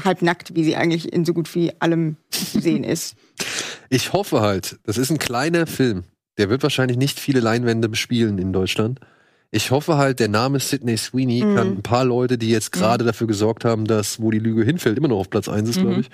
halbnackt, 0.03 0.55
wie 0.55 0.63
sie 0.63 0.75
eigentlich 0.75 1.11
in 1.11 1.25
so 1.25 1.33
gut 1.33 1.53
wie 1.55 1.73
allem 1.81 2.15
zu 2.29 2.61
sehen 2.61 2.83
ist. 2.83 3.15
Ich 3.89 4.13
hoffe 4.13 4.41
halt, 4.41 4.79
das 4.83 4.97
ist 4.97 5.09
ein 5.11 5.17
kleiner 5.19 5.67
Film. 5.67 6.03
Der 6.38 6.49
wird 6.49 6.64
wahrscheinlich 6.64 6.97
nicht 6.97 7.19
viele 7.19 7.39
Leinwände 7.39 7.89
bespielen 7.89 8.38
in 8.38 8.53
Deutschland. 8.53 8.99
Ich 9.49 9.72
hoffe 9.72 9.97
halt, 9.97 10.19
der 10.19 10.27
Name 10.27 10.59
Sidney 10.59 10.97
Sweeney 10.97 11.43
Mhm. 11.43 11.55
kann 11.55 11.68
ein 11.68 11.81
paar 11.84 12.03
Leute, 12.05 12.38
die 12.38 12.49
jetzt 12.49 12.72
gerade 12.72 13.05
dafür 13.05 13.27
gesorgt 13.27 13.64
haben, 13.65 13.85
dass 13.85 14.22
Wo 14.22 14.30
die 14.30 14.39
Lüge 14.39 14.64
hinfällt, 14.64 14.97
immer 14.97 15.07
noch 15.07 15.18
auf 15.19 15.30
Platz 15.30 15.47
1 15.47 15.69
ist, 15.69 15.77
Mhm. 15.77 15.81
glaube 15.84 16.01
ich, 16.01 16.09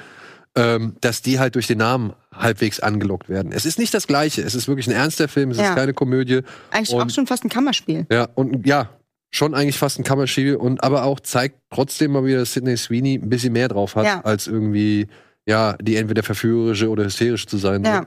ähm, 0.56 0.96
dass 1.02 1.24
die 1.24 1.40
halt 1.40 1.56
durch 1.56 1.66
den 1.66 1.80
Namen 1.80 2.14
halbwegs 2.32 2.80
angelockt 2.80 3.28
werden. 3.28 3.52
Es 3.52 3.66
ist 3.66 3.80
nicht 3.80 3.92
das 3.94 4.06
Gleiche. 4.06 4.44
Es 4.44 4.54
ist 4.54 4.68
wirklich 4.68 4.88
ein 4.88 4.94
ernster 4.94 5.28
Film, 5.28 5.50
es 5.50 5.58
Ja. 5.58 5.70
ist 5.70 5.76
keine 5.76 5.94
Komödie. 5.94 6.42
Eigentlich 6.70 6.92
Und- 6.96 7.02
auch 7.02 7.10
schon 7.10 7.26
fast 7.26 7.44
ein 7.44 7.50
Kammerspiel. 7.50 8.06
Ja, 8.12 8.30
und 8.36 8.68
ja, 8.68 8.90
schon 9.32 9.56
eigentlich 9.56 9.80
fast 9.80 9.98
ein 10.00 10.04
Kammerspiel 10.04 10.56
und 10.56 10.84
aber 10.84 11.04
auch 11.04 11.20
zeigt 11.20 11.56
trotzdem 11.72 12.12
mal 12.12 12.24
wieder, 12.24 12.38
dass 12.38 12.54
Sidney 12.54 12.78
Sweeney 12.78 13.16
ein 13.16 13.30
bisschen 13.30 13.52
mehr 13.52 13.68
drauf 13.68 13.96
hat, 13.96 14.06
Ja. 14.06 14.22
als 14.22 14.46
irgendwie, 14.46 15.08
ja, 15.48 15.76
die 15.82 15.96
entweder 15.96 16.22
verführerische 16.22 16.88
oder 16.88 17.06
hysterische 17.06 17.48
zu 17.48 17.58
sein. 17.58 17.84
Ja. 17.84 18.06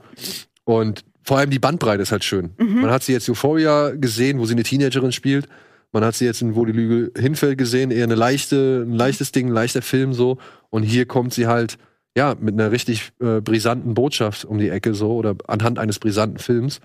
Und 0.63 1.03
vor 1.27 1.39
allem 1.39 1.49
die 1.49 1.59
Bandbreite 1.59 2.01
ist 2.01 2.13
halt 2.13 2.23
schön. 2.23 2.51
Mhm. 2.57 2.83
Man 2.83 2.89
hat 2.89 3.03
sie 3.03 3.11
jetzt 3.11 3.29
Euphoria 3.29 3.89
gesehen, 3.89 4.39
wo 4.39 4.45
sie 4.45 4.53
eine 4.53 4.63
Teenagerin 4.63 5.11
spielt. 5.11 5.49
Man 5.91 6.05
hat 6.05 6.15
sie 6.15 6.23
jetzt 6.23 6.41
in 6.41 6.55
Wo 6.55 6.63
die 6.63 6.71
Lüge 6.71 7.11
hinfällt 7.19 7.57
gesehen, 7.57 7.91
eher 7.91 8.05
eine 8.05 8.15
leichte, 8.15 8.85
ein 8.87 8.93
leichtes 8.93 9.33
Ding, 9.33 9.47
ein 9.47 9.53
leichter 9.53 9.81
Film 9.81 10.13
so. 10.13 10.37
Und 10.69 10.83
hier 10.83 11.05
kommt 11.05 11.33
sie 11.33 11.45
halt, 11.47 11.77
ja, 12.15 12.33
mit 12.39 12.53
einer 12.53 12.71
richtig 12.71 13.11
äh, 13.19 13.41
brisanten 13.41 13.93
Botschaft 13.93 14.45
um 14.45 14.57
die 14.57 14.69
Ecke 14.69 14.93
so 14.93 15.15
oder 15.15 15.35
anhand 15.47 15.79
eines 15.79 15.99
brisanten 15.99 16.39
Films. 16.39 16.79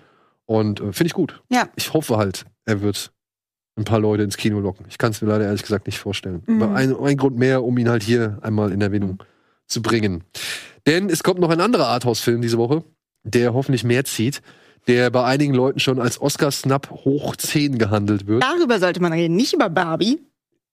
Und 0.45 0.81
äh, 0.81 0.91
finde 0.91 1.07
ich 1.07 1.13
gut. 1.13 1.41
Ja. 1.49 1.69
Ich 1.77 1.93
hoffe 1.93 2.17
halt, 2.17 2.45
er 2.65 2.81
wird 2.81 3.13
ein 3.77 3.85
paar 3.85 3.99
Leute 3.99 4.23
ins 4.23 4.35
Kino 4.35 4.59
locken. 4.59 4.85
Ich 4.89 4.97
kann 4.97 5.11
es 5.11 5.21
mir 5.21 5.29
leider 5.29 5.45
ehrlich 5.45 5.63
gesagt 5.63 5.85
nicht 5.85 5.99
vorstellen. 5.99 6.43
Mhm. 6.47 6.61
Aber 6.61 6.75
ein, 6.75 6.93
ein 6.93 7.15
Grund 7.15 7.37
mehr, 7.37 7.63
um 7.63 7.77
ihn 7.77 7.87
halt 7.87 8.03
hier 8.03 8.39
einmal 8.41 8.73
in 8.73 8.81
Erwähnung 8.81 9.23
zu 9.67 9.81
bringen. 9.81 10.25
Denn 10.85 11.09
es 11.09 11.23
kommt 11.23 11.39
noch 11.39 11.49
ein 11.49 11.61
anderer 11.61 11.87
Arthouse-Film 11.87 12.41
diese 12.41 12.57
Woche, 12.57 12.83
der 13.23 13.53
hoffentlich 13.53 13.83
mehr 13.83 14.05
zieht, 14.05 14.41
der 14.87 15.09
bei 15.09 15.23
einigen 15.23 15.53
Leuten 15.53 15.79
schon 15.79 15.99
als 15.99 16.21
Oscar-Snap 16.21 16.89
hoch 16.91 17.35
10 17.35 17.77
gehandelt 17.77 18.27
wird. 18.27 18.43
Darüber 18.43 18.79
sollte 18.79 19.01
man 19.01 19.13
reden, 19.13 19.35
nicht 19.35 19.53
über 19.53 19.69
Barbie. 19.69 20.19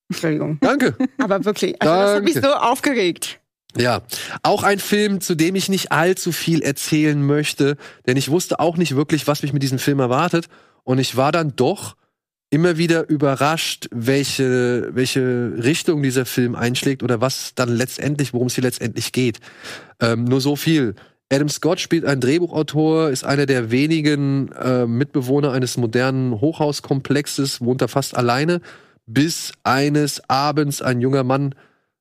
Entschuldigung. 0.09 0.59
Danke. 0.61 0.97
Aber 1.19 1.45
wirklich, 1.45 1.81
also 1.81 1.95
das 1.95 2.17
hat 2.17 2.25
mich 2.25 2.35
Danke. 2.35 2.49
so 2.49 2.55
aufgeregt. 2.55 3.41
Ja, 3.77 4.03
auch 4.43 4.65
ein 4.65 4.81
Film, 4.81 5.21
zu 5.21 5.37
dem 5.37 5.55
ich 5.55 5.69
nicht 5.69 5.93
allzu 5.93 6.33
viel 6.33 6.61
erzählen 6.63 7.25
möchte, 7.25 7.77
denn 8.07 8.17
ich 8.17 8.29
wusste 8.29 8.59
auch 8.59 8.77
nicht 8.77 8.97
wirklich, 8.97 9.29
was 9.29 9.43
mich 9.43 9.53
mit 9.53 9.63
diesem 9.63 9.79
Film 9.79 10.01
erwartet. 10.01 10.47
Und 10.83 10.99
ich 10.99 11.17
war 11.17 11.31
dann 11.31 11.55
doch 11.55 11.95
immer 12.51 12.79
wieder 12.79 13.09
überrascht, 13.09 13.87
welche, 13.93 14.91
welche 14.93 15.53
Richtung 15.57 16.03
dieser 16.03 16.27
Film 16.27 16.57
einschlägt 16.57 17.05
oder 17.05 17.21
was 17.21 17.55
dann 17.55 17.69
letztendlich, 17.69 18.35
worum 18.35 18.49
es 18.49 18.57
hier 18.57 18.65
letztendlich 18.65 19.13
geht. 19.13 19.39
Ähm, 20.01 20.25
nur 20.25 20.41
so 20.41 20.57
viel. 20.57 20.97
Adam 21.33 21.49
Scott 21.49 21.79
spielt 21.79 22.05
einen 22.05 22.21
Drehbuchautor, 22.21 23.11
ist 23.11 23.25
einer 23.25 23.47
der 23.47 23.71
wenigen 23.71 24.51
äh, 24.53 24.87
Mitbewohner 24.87 25.53
eines 25.53 25.77
modernen 25.77 26.41
Hochhauskomplexes, 26.41 27.61
wohnt 27.61 27.81
da 27.83 27.89
fast 27.89 28.17
alleine, 28.17 28.61
bis 29.07 29.53
eines 29.63 30.29
Abends 30.29 30.83
ein 30.83 31.01
junger 31.01 31.23
Mann 31.23 31.55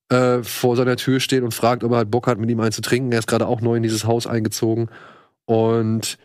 äh, 0.10 0.42
vor 0.42 0.76
seiner 0.76 0.96
Tür 0.96 1.20
steht 1.20 1.44
und 1.44 1.54
fragt, 1.54 1.84
ob 1.84 1.92
er 1.92 1.98
halt 1.98 2.12
Bock 2.12 2.26
hat, 2.26 2.40
mit 2.40 2.50
ihm 2.50 2.60
einen 2.60 2.72
zu 2.72 2.82
trinken. 2.82 3.12
Er 3.12 3.20
ist 3.20 3.28
gerade 3.28 3.48
auch 3.48 3.62
neu 3.62 3.76
in 3.76 3.84
dieses 3.84 4.06
Haus 4.06 4.26
eingezogen 4.26 4.90
und 5.46 6.18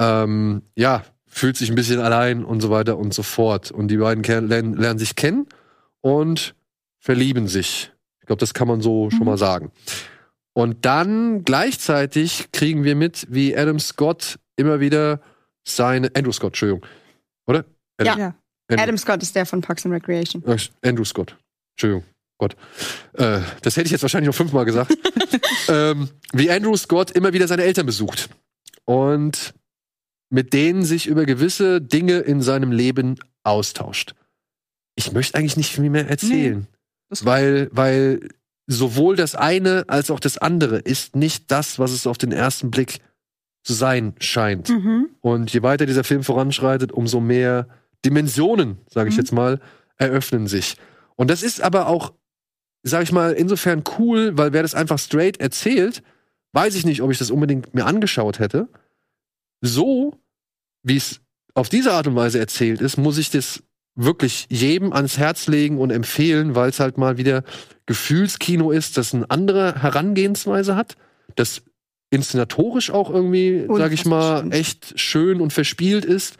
ähm, 0.00 0.62
ja, 0.74 1.04
fühlt 1.28 1.56
sich 1.56 1.70
ein 1.70 1.76
bisschen 1.76 2.00
allein 2.00 2.44
und 2.44 2.60
so 2.60 2.70
weiter 2.70 2.98
und 2.98 3.14
so 3.14 3.22
fort. 3.22 3.70
Und 3.70 3.88
die 3.88 3.98
beiden 3.98 4.24
lernen, 4.48 4.74
lernen 4.76 4.98
sich 4.98 5.14
kennen 5.14 5.46
und 6.00 6.56
verlieben 6.98 7.46
sich. 7.46 7.92
Ich 8.20 8.26
glaube, 8.26 8.40
das 8.40 8.52
kann 8.52 8.66
man 8.66 8.80
so 8.80 9.10
schon 9.10 9.26
mal 9.26 9.38
sagen. 9.38 9.70
Und 10.54 10.84
dann 10.84 11.44
gleichzeitig 11.44 12.48
kriegen 12.52 12.84
wir 12.84 12.94
mit, 12.94 13.26
wie 13.30 13.56
Adam 13.56 13.78
Scott 13.78 14.38
immer 14.56 14.80
wieder 14.80 15.20
seine 15.66 16.10
Andrew 16.14 16.32
Scott, 16.32 16.50
Entschuldigung, 16.52 16.84
oder? 17.46 17.64
Ja. 18.00 18.16
Ja. 18.18 18.34
Andrew, 18.68 18.82
Adam 18.82 18.98
Scott 18.98 19.22
ist 19.22 19.34
der 19.34 19.46
von 19.46 19.60
Parks 19.60 19.86
and 19.86 19.94
Recreation. 19.94 20.42
Andrew 20.82 21.04
Scott, 21.04 21.36
Entschuldigung, 21.74 22.04
Gott. 22.38 22.56
Äh, 23.14 23.40
das 23.62 23.76
hätte 23.76 23.86
ich 23.86 23.92
jetzt 23.92 24.02
wahrscheinlich 24.02 24.26
noch 24.28 24.34
fünfmal 24.34 24.64
gesagt. 24.64 24.96
ähm, 25.68 26.08
wie 26.32 26.50
Andrew 26.50 26.76
Scott 26.76 27.10
immer 27.12 27.32
wieder 27.32 27.48
seine 27.48 27.62
Eltern 27.62 27.86
besucht 27.86 28.28
und 28.84 29.54
mit 30.30 30.52
denen 30.52 30.84
sich 30.84 31.06
über 31.06 31.24
gewisse 31.24 31.80
Dinge 31.80 32.18
in 32.18 32.42
seinem 32.42 32.72
Leben 32.72 33.18
austauscht. 33.42 34.14
Ich 34.96 35.12
möchte 35.12 35.38
eigentlich 35.38 35.56
nicht 35.56 35.72
viel 35.72 35.88
mehr 35.90 36.08
erzählen, 36.08 36.66
das- 37.08 37.24
weil, 37.24 37.68
weil 37.72 38.28
sowohl 38.66 39.16
das 39.16 39.34
eine 39.34 39.84
als 39.88 40.10
auch 40.10 40.20
das 40.20 40.38
andere 40.38 40.78
ist 40.78 41.16
nicht 41.16 41.50
das, 41.50 41.78
was 41.78 41.92
es 41.92 42.06
auf 42.06 42.18
den 42.18 42.32
ersten 42.32 42.70
Blick 42.70 43.00
zu 43.64 43.74
sein 43.74 44.14
scheint. 44.18 44.68
Mhm. 44.70 45.10
Und 45.20 45.52
je 45.52 45.62
weiter 45.62 45.86
dieser 45.86 46.04
Film 46.04 46.24
voranschreitet, 46.24 46.92
umso 46.92 47.20
mehr 47.20 47.68
Dimensionen, 48.04 48.78
sage 48.88 49.08
ich 49.08 49.16
Mhm. 49.16 49.20
jetzt 49.20 49.32
mal, 49.32 49.60
eröffnen 49.96 50.46
sich. 50.46 50.76
Und 51.16 51.30
das 51.30 51.42
ist 51.42 51.60
aber 51.60 51.86
auch, 51.86 52.12
sage 52.82 53.04
ich 53.04 53.12
mal, 53.12 53.32
insofern 53.32 53.84
cool, 53.98 54.36
weil 54.36 54.52
wer 54.52 54.62
das 54.62 54.74
einfach 54.74 54.98
straight 54.98 55.38
erzählt, 55.40 56.02
weiß 56.52 56.74
ich 56.74 56.84
nicht, 56.84 57.02
ob 57.02 57.10
ich 57.10 57.18
das 57.18 57.30
unbedingt 57.30 57.74
mir 57.74 57.86
angeschaut 57.86 58.38
hätte. 58.40 58.68
So, 59.60 60.18
wie 60.82 60.96
es 60.96 61.20
auf 61.54 61.68
diese 61.68 61.92
Art 61.92 62.06
und 62.08 62.16
Weise 62.16 62.38
erzählt 62.40 62.80
ist, 62.80 62.96
muss 62.96 63.18
ich 63.18 63.30
das 63.30 63.62
wirklich 63.94 64.46
jedem 64.48 64.92
ans 64.92 65.18
Herz 65.18 65.46
legen 65.46 65.78
und 65.78 65.90
empfehlen, 65.90 66.54
weil 66.54 66.70
es 66.70 66.80
halt 66.80 66.98
mal 66.98 67.18
wieder 67.18 67.44
Gefühlskino 67.86 68.70
ist, 68.70 68.96
das 68.96 69.14
eine 69.14 69.30
andere 69.30 69.82
Herangehensweise 69.82 70.76
hat, 70.76 70.96
das 71.36 71.62
inszenatorisch 72.10 72.90
auch 72.90 73.10
irgendwie, 73.10 73.66
sag 73.68 73.92
ich 73.92 74.04
mal, 74.04 74.40
schön. 74.40 74.52
echt 74.52 75.00
schön 75.00 75.40
und 75.40 75.52
verspielt 75.52 76.04
ist 76.04 76.36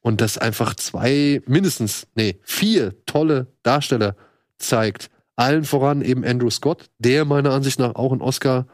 und 0.00 0.20
das 0.20 0.38
einfach 0.38 0.74
zwei, 0.74 1.42
mindestens, 1.46 2.06
nee, 2.14 2.38
vier 2.42 2.94
tolle 3.06 3.48
Darsteller 3.62 4.16
zeigt. 4.58 5.10
Allen 5.34 5.64
voran 5.64 6.00
eben 6.00 6.24
Andrew 6.24 6.48
Scott, 6.48 6.88
der 6.98 7.24
meiner 7.24 7.50
Ansicht 7.50 7.78
nach 7.78 7.94
auch 7.96 8.12
einen 8.12 8.22
Oscar, 8.22 8.66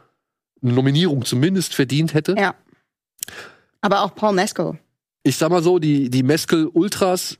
eine 0.62 0.74
Nominierung 0.74 1.24
zumindest 1.24 1.74
verdient 1.74 2.14
hätte. 2.14 2.36
Ja. 2.38 2.54
Aber 3.80 4.02
auch 4.02 4.14
Paul 4.14 4.34
Mescal. 4.34 4.78
Ich 5.24 5.36
sag 5.36 5.50
mal 5.50 5.62
so, 5.62 5.78
die, 5.78 6.10
die 6.10 6.22
Meskel 6.22 6.66
Ultras 6.66 7.38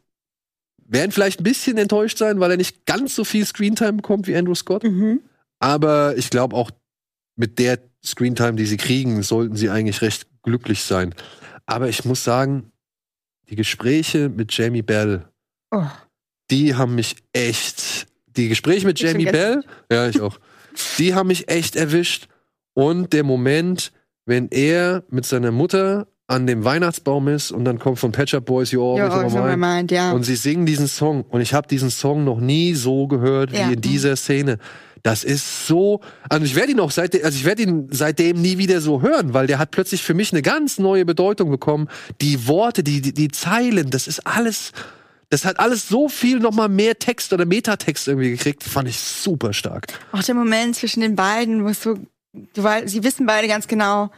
werden 0.87 1.11
vielleicht 1.13 1.41
ein 1.41 1.45
bisschen 1.45 1.79
enttäuscht 1.79 2.19
sein, 2.19 2.41
weil 2.41 2.51
er 2.51 2.57
nicht 2.57 2.87
ganz 2.87 3.15
so 3.15 3.25
viel 3.25 3.45
Screentime 3.47 3.95
bekommt 3.95 4.27
wie 4.27 4.37
Andrew 4.37 4.55
Scott. 4.55 4.85
Mhm. 4.85 5.21
Aber 5.59 6.17
ich 6.17 6.31
glaube 6.31 6.57
auch 6.57 6.71
mit 7.37 7.59
der 7.59 7.79
Screentime, 8.05 8.55
die 8.55 8.67
sie 8.67 8.77
kriegen, 8.77 9.23
sollten 9.23 9.57
sie 9.57 9.71
eigentlich 9.71 10.03
recht 10.03 10.27
glücklich 10.43 10.83
sein. 10.83 11.15
Aber 11.67 11.89
ich 11.89 12.05
muss 12.05 12.25
sagen, 12.25 12.73
die 13.49 13.57
Gespräche 13.57 14.29
mit 14.29 14.53
Jamie 14.57 14.83
Bell, 14.83 15.29
Oh. 15.71 15.87
die 16.51 16.75
haben 16.75 16.95
mich 16.97 17.17
echt. 17.33 18.07
Die 18.37 18.49
Gespräche 18.49 18.87
mit 18.87 19.01
Ich 19.01 19.07
Jamie 19.07 19.25
Bell, 19.27 19.63
ja, 19.91 20.09
ich 20.09 20.21
auch. 20.21 20.39
Die 20.99 21.15
haben 21.15 21.29
mich 21.29 21.49
echt 21.49 21.77
erwischt. 21.77 22.29
Und 22.75 23.13
der 23.13 23.25
Moment, 23.25 23.93
wenn 24.27 24.49
er 24.49 25.05
mit 25.09 25.25
seiner 25.27 25.51
Mutter 25.51 26.09
an 26.33 26.47
dem 26.47 26.65
Weihnachtsbaum 26.65 27.29
ist 27.29 27.51
und 27.53 27.65
dann 27.65 27.79
kommt 27.79 27.99
von 27.99 28.11
Pet 28.13 28.31
Shop 28.31 28.45
Boys 28.45 28.71
You 28.73 28.97
Ja, 28.97 29.09
Always 29.09 29.35
oh, 29.35 29.39
On 29.39 29.49
My 29.49 29.57
Mind. 29.57 29.91
ja. 29.91 30.13
Und 30.13 30.25
sie 30.25 30.37
singen 30.37 30.67
diesen 30.67 30.89
Song. 30.89 31.25
Und 31.29 31.41
ich 31.41 31.55
habe 31.55 31.69
diesen 31.69 31.91
Song 31.91 32.25
noch 32.25 32.41
nie 32.41 32.75
so 32.75 33.07
gehört 33.07 33.53
wie 33.53 33.57
Ja. 33.59 33.71
in 33.71 33.81
dieser 33.81 34.17
Szene. 34.17 34.59
Das 35.05 35.25
ist 35.25 35.67
so. 35.67 36.01
Also 36.29 36.45
ich 36.47 36.55
werde 36.55 36.73
ihn 36.73 36.81
auch 36.81 36.93
seitdem, 36.93 37.25
also 37.25 37.37
ich 37.37 37.45
werde 37.45 37.63
ihn 37.63 37.89
seitdem 37.91 38.41
nie 38.41 38.59
wieder 38.59 38.81
so 38.81 39.03
hören, 39.03 39.35
weil 39.35 39.47
der 39.49 39.59
hat 39.59 39.73
plötzlich 39.73 40.03
für 40.03 40.15
mich 40.15 40.33
eine 40.33 40.43
ganz 40.43 40.79
neue 40.79 41.05
Bedeutung 41.05 41.51
bekommen. 41.51 41.89
Die 42.21 42.47
Worte, 42.47 42.83
die, 42.85 43.01
die, 43.01 43.13
die 43.13 43.29
Zeilen, 43.29 43.91
das 43.91 44.07
ist 44.07 44.27
alles. 44.27 44.73
Das 45.29 45.45
hat 45.45 45.59
alles 45.59 45.89
so 45.89 46.09
viel 46.09 46.39
nochmal 46.39 46.69
mehr 46.69 46.99
Text 46.99 47.33
oder 47.33 47.47
Metatext 47.47 48.07
irgendwie 48.07 48.31
gekriegt. 48.31 48.63
Fand 48.63 48.89
ich 48.89 48.99
super 49.01 49.53
stark. 49.53 49.87
Auch 50.13 50.23
der 50.23 50.35
Moment 50.35 50.77
zwischen 50.77 51.01
den 51.01 51.17
beiden, 51.17 51.65
wo 51.65 51.69
es 51.69 51.83
so, 51.83 51.95
du, 52.55 52.63
sie 52.85 53.03
wissen 53.03 53.27
beide 53.27 53.49
ganz 53.49 53.67
genau, 53.67 54.11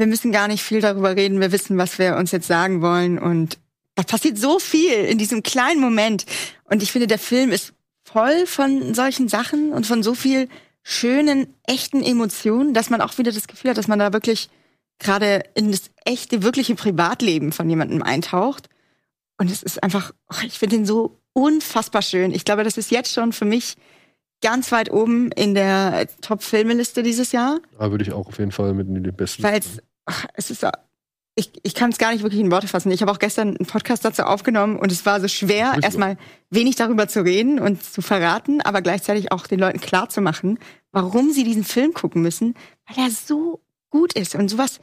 wir 0.00 0.06
müssen 0.06 0.32
gar 0.32 0.48
nicht 0.48 0.62
viel 0.62 0.80
darüber 0.80 1.14
reden, 1.14 1.40
wir 1.40 1.52
wissen, 1.52 1.78
was 1.78 1.98
wir 1.98 2.16
uns 2.16 2.32
jetzt 2.32 2.48
sagen 2.48 2.82
wollen 2.82 3.18
und 3.18 3.58
da 3.94 4.02
passiert 4.02 4.38
so 4.38 4.58
viel 4.58 4.92
in 4.92 5.18
diesem 5.18 5.42
kleinen 5.42 5.80
Moment 5.80 6.24
und 6.64 6.82
ich 6.82 6.90
finde, 6.90 7.06
der 7.06 7.18
Film 7.18 7.50
ist 7.52 7.74
voll 8.04 8.46
von 8.46 8.94
solchen 8.94 9.28
Sachen 9.28 9.72
und 9.72 9.86
von 9.86 10.02
so 10.02 10.14
viel 10.14 10.48
schönen, 10.82 11.54
echten 11.66 12.02
Emotionen, 12.02 12.74
dass 12.74 12.90
man 12.90 13.00
auch 13.00 13.18
wieder 13.18 13.30
das 13.30 13.46
Gefühl 13.46 13.70
hat, 13.70 13.78
dass 13.78 13.88
man 13.88 13.98
da 13.98 14.12
wirklich 14.12 14.48
gerade 14.98 15.42
in 15.54 15.70
das 15.70 15.90
echte, 16.04 16.42
wirkliche 16.42 16.74
Privatleben 16.74 17.52
von 17.52 17.68
jemandem 17.68 18.02
eintaucht. 18.02 18.68
Und 19.38 19.50
es 19.50 19.62
ist 19.62 19.82
einfach, 19.82 20.12
oh, 20.30 20.44
ich 20.44 20.58
finde 20.58 20.76
ihn 20.76 20.86
so 20.86 21.18
unfassbar 21.32 22.02
schön. 22.02 22.32
Ich 22.32 22.44
glaube, 22.44 22.64
das 22.64 22.76
ist 22.76 22.90
jetzt 22.90 23.12
schon 23.12 23.32
für 23.32 23.44
mich 23.44 23.76
ganz 24.42 24.72
weit 24.72 24.90
oben 24.90 25.30
in 25.32 25.54
der 25.54 26.06
Top-Filmeliste 26.20 27.02
dieses 27.02 27.32
Jahr, 27.32 27.60
Da 27.78 27.90
würde 27.90 28.04
ich 28.04 28.12
auch 28.12 28.26
auf 28.26 28.38
jeden 28.38 28.52
Fall 28.52 28.74
mit 28.74 28.88
in 28.88 29.02
den 29.02 29.14
besten. 29.14 29.42
weil 29.42 29.58
es, 29.58 29.78
ach, 30.10 30.26
es 30.34 30.50
ist, 30.50 30.66
ich, 31.36 31.52
ich 31.62 31.74
kann 31.74 31.90
es 31.90 31.98
gar 31.98 32.12
nicht 32.12 32.22
wirklich 32.22 32.40
in 32.40 32.50
Worte 32.50 32.68
fassen. 32.68 32.90
Ich 32.90 33.00
habe 33.00 33.12
auch 33.12 33.18
gestern 33.18 33.56
einen 33.56 33.66
Podcast 33.66 34.04
dazu 34.04 34.22
aufgenommen 34.22 34.76
und 34.76 34.90
es 34.90 35.06
war 35.06 35.20
so 35.20 35.28
schwer, 35.28 35.76
erstmal 35.82 36.18
wenig 36.50 36.76
darüber 36.76 37.06
zu 37.06 37.24
reden 37.24 37.60
und 37.60 37.82
zu 37.82 38.02
verraten, 38.02 38.60
aber 38.60 38.82
gleichzeitig 38.82 39.30
auch 39.32 39.46
den 39.46 39.60
Leuten 39.60 39.80
klar 39.80 40.08
zu 40.08 40.20
machen, 40.20 40.58
warum 40.92 41.30
sie 41.32 41.44
diesen 41.44 41.64
Film 41.64 41.94
gucken 41.94 42.22
müssen, 42.22 42.54
weil 42.86 43.04
er 43.06 43.10
so 43.10 43.60
gut 43.90 44.12
ist 44.14 44.34
und 44.34 44.48
sowas, 44.48 44.80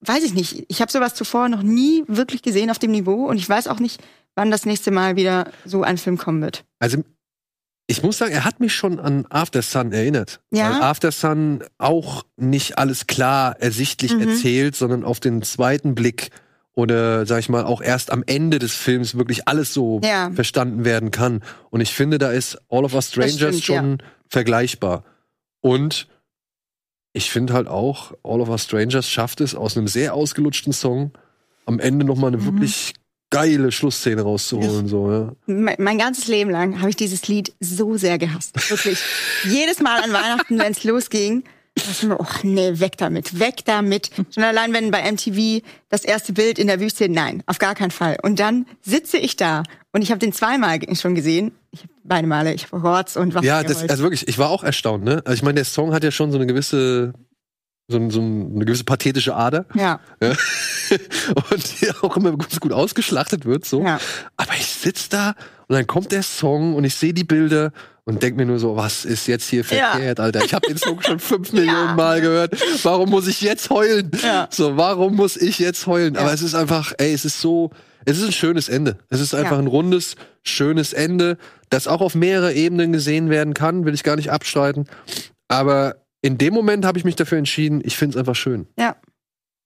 weiß 0.00 0.24
ich 0.24 0.34
nicht. 0.34 0.64
Ich 0.68 0.80
habe 0.80 0.90
sowas 0.90 1.14
zuvor 1.14 1.48
noch 1.48 1.62
nie 1.62 2.04
wirklich 2.08 2.42
gesehen 2.42 2.70
auf 2.70 2.78
dem 2.78 2.90
Niveau 2.90 3.26
und 3.26 3.36
ich 3.36 3.48
weiß 3.48 3.68
auch 3.68 3.78
nicht, 3.78 4.02
wann 4.34 4.50
das 4.50 4.66
nächste 4.66 4.90
Mal 4.90 5.16
wieder 5.16 5.50
so 5.64 5.82
ein 5.82 5.98
Film 5.98 6.18
kommen 6.18 6.42
wird. 6.42 6.64
Also 6.80 7.04
ich 7.90 8.02
muss 8.02 8.18
sagen, 8.18 8.32
er 8.32 8.44
hat 8.44 8.60
mich 8.60 8.74
schon 8.74 9.00
an 9.00 9.26
After 9.30 9.62
Sun 9.62 9.92
erinnert. 9.92 10.40
Ja? 10.50 10.70
Weil 10.74 10.82
After 10.82 11.10
Sun 11.10 11.64
auch 11.78 12.24
nicht 12.36 12.78
alles 12.78 13.06
klar 13.06 13.56
ersichtlich 13.60 14.14
Mhm. 14.14 14.28
erzählt, 14.28 14.76
sondern 14.76 15.04
auf 15.04 15.18
den 15.20 15.40
zweiten 15.42 15.94
Blick 15.94 16.30
oder 16.74 17.26
sag 17.26 17.40
ich 17.40 17.48
mal 17.48 17.64
auch 17.64 17.80
erst 17.80 18.12
am 18.12 18.22
Ende 18.26 18.58
des 18.60 18.74
Films 18.74 19.16
wirklich 19.16 19.48
alles 19.48 19.72
so 19.74 20.00
Ja. 20.04 20.30
verstanden 20.32 20.84
werden 20.84 21.10
kann. 21.10 21.42
Und 21.70 21.80
ich 21.80 21.92
finde, 21.94 22.18
da 22.18 22.30
ist 22.30 22.58
All 22.68 22.84
of 22.84 22.94
Us 22.94 23.08
Strangers 23.08 23.58
stimmt, 23.58 23.64
schon 23.64 23.98
vergleichbar. 24.28 25.02
Und 25.60 26.06
ich 27.14 27.30
finde 27.30 27.54
halt 27.54 27.66
auch, 27.68 28.12
All 28.22 28.40
of 28.40 28.48
Us 28.50 28.64
Strangers 28.64 29.08
schafft 29.08 29.40
es 29.40 29.54
aus 29.54 29.76
einem 29.76 29.88
sehr 29.88 30.14
ausgelutschten 30.14 30.72
Song 30.72 31.12
am 31.64 31.80
Ende 31.80 32.04
noch 32.04 32.16
mal 32.16 32.28
eine 32.28 32.36
Mhm. 32.36 32.44
wirklich 32.44 32.92
geile 33.30 33.72
Schlussszene 33.72 34.22
rauszuholen. 34.22 34.88
So, 34.88 35.10
ja. 35.10 35.32
mein, 35.46 35.76
mein 35.78 35.98
ganzes 35.98 36.28
Leben 36.28 36.50
lang 36.50 36.80
habe 36.80 36.90
ich 36.90 36.96
dieses 36.96 37.28
Lied 37.28 37.52
so 37.60 37.96
sehr 37.96 38.18
gehasst. 38.18 38.70
Wirklich. 38.70 38.98
Jedes 39.44 39.80
Mal 39.80 40.02
an 40.02 40.12
Weihnachten, 40.12 40.58
wenn 40.58 40.72
es 40.72 40.84
losging, 40.84 41.44
dachte 41.74 41.90
ich 41.92 42.02
mir, 42.02 42.18
oh 42.18 42.26
nee, 42.42 42.80
weg 42.80 42.96
damit, 42.96 43.38
weg 43.38 43.64
damit. 43.64 44.10
Schon 44.34 44.42
allein, 44.42 44.72
wenn 44.72 44.90
bei 44.90 45.10
MTV 45.10 45.64
das 45.88 46.04
erste 46.04 46.32
Bild 46.32 46.58
in 46.58 46.66
der 46.66 46.80
Wüste, 46.80 47.08
nein, 47.08 47.42
auf 47.46 47.58
gar 47.58 47.74
keinen 47.74 47.90
Fall. 47.90 48.18
Und 48.22 48.40
dann 48.40 48.66
sitze 48.82 49.18
ich 49.18 49.36
da 49.36 49.62
und 49.92 50.02
ich 50.02 50.10
habe 50.10 50.18
den 50.18 50.32
zweimal 50.32 50.78
schon 50.94 51.14
gesehen. 51.14 51.52
Ich 51.70 51.82
hab 51.82 51.90
beide 52.04 52.26
Male, 52.26 52.54
ich 52.54 52.70
habe 52.70 52.80
Rotz 52.80 53.16
und 53.16 53.34
was 53.34 53.44
Ja, 53.44 53.62
das, 53.62 53.88
also 53.88 54.02
wirklich, 54.02 54.26
ich 54.26 54.38
war 54.38 54.50
auch 54.50 54.64
erstaunt, 54.64 55.04
ne? 55.04 55.22
Also 55.24 55.34
ich 55.34 55.42
meine, 55.42 55.54
der 55.54 55.64
Song 55.64 55.92
hat 55.92 56.02
ja 56.02 56.10
schon 56.10 56.30
so 56.30 56.38
eine 56.38 56.46
gewisse, 56.46 57.12
so, 57.90 58.10
so 58.10 58.20
eine 58.20 58.64
gewisse 58.66 58.84
pathetische 58.84 59.34
Ader. 59.34 59.64
ja, 59.74 59.98
Ja? 60.22 60.30
und 61.50 61.80
die 61.80 61.90
auch 62.02 62.16
immer 62.16 62.32
gut, 62.32 62.60
gut 62.60 62.72
ausgeschlachtet 62.72 63.46
wird, 63.46 63.64
so. 63.64 63.82
ja. 63.82 63.98
Aber 64.36 64.52
ich 64.54 64.66
sitz 64.66 65.08
da 65.08 65.30
und 65.68 65.74
dann 65.74 65.86
kommt 65.86 66.12
der 66.12 66.22
Song 66.22 66.74
und 66.74 66.84
ich 66.84 66.94
sehe 66.94 67.14
die 67.14 67.24
Bilder 67.24 67.72
und 68.04 68.22
denk 68.22 68.36
mir 68.36 68.44
nur 68.46 68.58
so, 68.58 68.76
was 68.76 69.04
ist 69.04 69.26
jetzt 69.26 69.48
hier 69.48 69.62
Ja. 69.70 69.92
verkehrt, 69.92 70.20
Alter? 70.20 70.44
Ich 70.44 70.52
habe 70.54 70.66
den 70.68 70.76
Song 70.76 71.00
schon 71.02 71.18
fünf 71.18 71.52
Millionen 71.54 71.96
Mal 71.96 72.20
gehört. 72.20 72.54
Warum 72.84 73.08
muss 73.10 73.26
ich 73.26 73.40
jetzt 73.40 73.70
heulen? 73.70 74.10
Ja. 74.22 74.48
So, 74.50 74.76
warum 74.76 75.16
muss 75.16 75.36
ich 75.36 75.58
jetzt 75.58 75.86
heulen? 75.86 76.14
Ja. 76.14 76.20
Aber 76.22 76.32
es 76.32 76.42
ist 76.42 76.54
einfach, 76.54 76.92
ey, 76.98 77.12
es 77.12 77.24
ist 77.24 77.40
so, 77.40 77.70
es 78.04 78.18
ist 78.18 78.24
ein 78.24 78.32
schönes 78.32 78.68
Ende. 78.68 78.98
Es 79.08 79.20
ist 79.20 79.34
einfach 79.34 79.52
Ja. 79.52 79.58
ein 79.58 79.66
rundes, 79.66 80.16
schönes 80.42 80.92
Ende, 80.92 81.36
das 81.70 81.86
auch 81.86 82.00
auf 82.02 82.14
mehrere 82.14 82.52
Ebenen 82.54 82.92
gesehen 82.92 83.28
werden 83.30 83.52
kann, 83.54 83.84
will 83.86 83.94
ich 83.94 84.04
gar 84.04 84.16
nicht 84.16 84.30
abstreiten. 84.30 84.86
Aber 85.48 85.96
in 86.22 86.38
dem 86.38 86.54
Moment 86.54 86.84
habe 86.84 86.98
ich 86.98 87.04
mich 87.04 87.16
dafür 87.16 87.38
entschieden, 87.38 87.80
ich 87.84 87.96
finde 87.96 88.14
es 88.14 88.18
einfach 88.18 88.34
schön. 88.36 88.66
Ja. 88.78 88.96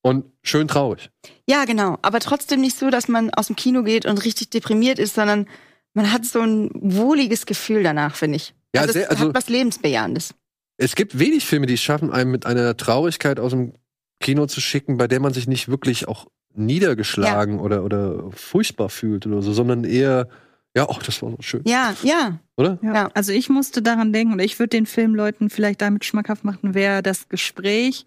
Und 0.03 0.25
schön 0.43 0.67
traurig. 0.69 1.11
Ja, 1.49 1.65
genau. 1.65 1.99
Aber 2.03 2.19
trotzdem 2.21 2.61
nicht 2.61 2.77
so, 2.77 2.91
dass 2.91 3.07
man 3.09 3.31
aus 3.31 3.47
dem 3.47 3.57
Kino 3.57 3.83
geht 3.85 4.05
und 4.05 4.25
richtig 4.25 4.51
deprimiert 4.51 4.99
ist, 4.99 5.15
sondern 5.15 5.47
man 5.95 6.13
hat 6.13 6.25
so 6.25 6.41
ein 6.41 6.71
wohliges 6.75 7.47
Gefühl 7.47 7.83
danach, 7.83 8.17
finde 8.17 8.37
ich. 8.37 8.55
Ja, 8.75 8.83
also 8.83 8.95
sehr- 8.95 9.05
es 9.05 9.11
also- 9.11 9.29
hat 9.29 9.35
was 9.35 9.49
Lebensbejahendes. 9.49 10.35
Es 10.79 10.97
gibt 10.97 11.19
wenig 11.19 11.45
Filme, 11.45 11.67
die 11.67 11.75
es 11.75 11.83
schaffen, 11.83 12.11
einem 12.11 12.31
mit 12.33 12.47
einer 12.47 12.77
Traurigkeit 12.77 13.39
aus 13.39 13.53
dem 13.53 13.75
Kino 14.21 14.47
zu 14.47 14.61
schicken, 14.61 14.97
bei 14.97 15.07
der 15.07 15.21
man 15.21 15.33
sich 15.33 15.47
nicht 15.47 15.69
wirklich 15.69 16.09
auch 16.09 16.27
niedergeschlagen 16.55 17.61
oder, 17.61 17.85
oder 17.85 18.31
furchtbar 18.33 18.89
fühlt 18.89 19.27
oder 19.27 19.43
so, 19.43 19.53
sondern 19.53 19.85
eher, 19.85 20.29
ja, 20.77 20.87
ach, 20.89 21.03
das 21.03 21.21
war 21.23 21.31
so 21.31 21.37
schön, 21.41 21.63
Ja, 21.67 21.95
ja. 22.03 22.39
oder? 22.57 22.79
Ja. 22.83 22.95
Ja. 22.95 23.11
Also 23.15 23.33
ich 23.33 23.49
musste 23.49 23.83
daran 23.83 24.13
denken, 24.13 24.33
und 24.35 24.39
ich 24.41 24.59
würde 24.59 24.71
den 24.71 24.87
Filmleuten 24.87 25.51
vielleicht 25.51 25.83
damit 25.83 26.05
schmackhaft 26.05 26.45
machen, 26.45 26.75
wäre 26.75 27.03
das 27.03 27.29
Gespräch 27.29 28.07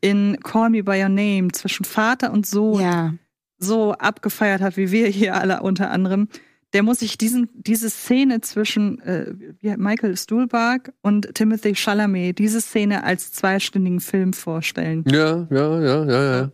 in 0.00 0.38
Call 0.42 0.70
Me 0.70 0.82
By 0.82 1.02
Your 1.02 1.08
Name 1.08 1.48
zwischen 1.52 1.84
Vater 1.84 2.32
und 2.32 2.46
Sohn 2.46 2.80
Ja. 2.80 3.14
so 3.58 3.92
abgefeiert 3.92 4.60
hat, 4.60 4.76
wie 4.76 4.90
wir 4.90 5.06
hier 5.08 5.34
alle 5.36 5.62
unter 5.62 5.90
anderem. 5.90 6.28
Der 6.72 6.84
muss 6.84 7.00
sich 7.00 7.18
diesen, 7.18 7.48
diese 7.52 7.90
Szene 7.90 8.40
zwischen 8.42 9.00
äh, 9.00 9.34
Michael 9.76 10.16
Stuhlbarg 10.16 10.92
und 11.02 11.34
Timothy 11.34 11.74
Chalamet, 11.74 12.38
diese 12.38 12.60
Szene 12.60 13.02
als 13.02 13.32
zweistündigen 13.32 13.98
Film 14.00 14.32
vorstellen. 14.32 15.04
Ja, 15.10 15.46
ja, 15.50 15.80
ja, 15.80 16.04
ja, 16.04 16.36
ja. 16.40 16.50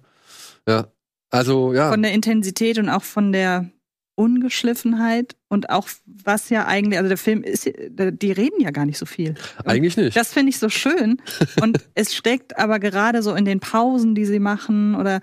Ja. 0.66 0.86
Also, 1.30 1.74
ja. 1.74 1.90
Von 1.90 2.02
der 2.02 2.12
Intensität 2.14 2.78
und 2.78 2.88
auch 2.88 3.02
von 3.02 3.30
der 3.30 3.70
Ungeschliffenheit 4.16 5.36
und 5.48 5.70
auch 5.70 5.88
was 6.06 6.50
ja 6.50 6.66
eigentlich, 6.66 6.98
also 6.98 7.08
der 7.08 7.18
Film 7.18 7.42
ist, 7.42 7.66
die 7.66 8.32
reden 8.32 8.60
ja 8.60 8.70
gar 8.70 8.86
nicht 8.86 8.98
so 8.98 9.06
viel. 9.06 9.34
Und 9.58 9.68
Eigentlich 9.68 9.96
nicht. 9.96 10.16
Das 10.16 10.32
finde 10.32 10.50
ich 10.50 10.58
so 10.58 10.68
schön. 10.68 11.20
Und 11.62 11.78
es 11.94 12.14
steckt 12.14 12.58
aber 12.58 12.78
gerade 12.78 13.22
so 13.22 13.34
in 13.34 13.44
den 13.44 13.60
Pausen, 13.60 14.14
die 14.14 14.24
sie 14.24 14.38
machen, 14.40 14.94
oder 14.94 15.20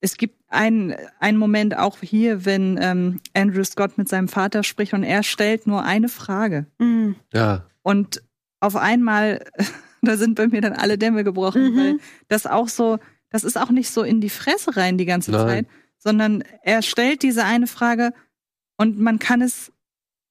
es 0.00 0.16
gibt 0.16 0.36
einen, 0.48 0.94
einen 1.20 1.38
Moment 1.38 1.76
auch 1.78 1.98
hier, 2.00 2.44
wenn 2.44 2.78
ähm, 2.82 3.20
Andrew 3.34 3.64
Scott 3.64 3.96
mit 3.96 4.08
seinem 4.08 4.28
Vater 4.28 4.64
spricht 4.64 4.92
und 4.92 5.04
er 5.04 5.22
stellt 5.22 5.66
nur 5.66 5.82
eine 5.84 6.08
Frage. 6.08 6.66
Mhm. 6.78 7.16
ja. 7.32 7.66
Und 7.82 8.22
auf 8.60 8.76
einmal, 8.76 9.44
da 10.02 10.16
sind 10.16 10.34
bei 10.36 10.46
mir 10.48 10.60
dann 10.60 10.72
alle 10.74 10.98
Dämme 10.98 11.24
gebrochen, 11.24 11.72
Mhm. 11.72 11.76
weil 11.76 11.96
das 12.28 12.46
auch 12.46 12.68
so, 12.68 12.98
das 13.30 13.44
ist 13.44 13.56
auch 13.58 13.70
nicht 13.70 13.90
so 13.90 14.02
in 14.02 14.20
die 14.20 14.28
Fresse 14.28 14.76
rein 14.76 14.98
die 14.98 15.06
ganze 15.06 15.30
Nein. 15.30 15.46
Zeit, 15.46 15.66
sondern 15.98 16.44
er 16.62 16.82
stellt 16.82 17.22
diese 17.22 17.44
eine 17.44 17.66
Frage 17.66 18.12
und 18.82 18.98
man 18.98 19.20
kann 19.20 19.40
es, 19.42 19.70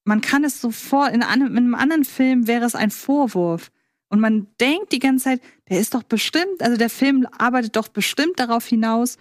man 0.04 0.20
kann 0.20 0.44
es 0.44 0.60
sofort, 0.60 1.14
in 1.14 1.22
einem, 1.22 1.48
in 1.52 1.56
einem 1.56 1.74
anderen 1.74 2.04
Film 2.04 2.46
wäre 2.46 2.66
es 2.66 2.74
ein 2.74 2.90
Vorwurf. 2.90 3.72
Und 4.10 4.20
man 4.20 4.46
denkt 4.60 4.92
die 4.92 4.98
ganze 4.98 5.24
Zeit, 5.24 5.40
der 5.70 5.80
ist 5.80 5.94
doch 5.94 6.02
bestimmt, 6.02 6.60
also 6.60 6.76
der 6.76 6.90
Film 6.90 7.26
arbeitet 7.38 7.76
doch 7.76 7.88
bestimmt 7.88 8.38
darauf 8.38 8.66
hinaus, 8.66 9.16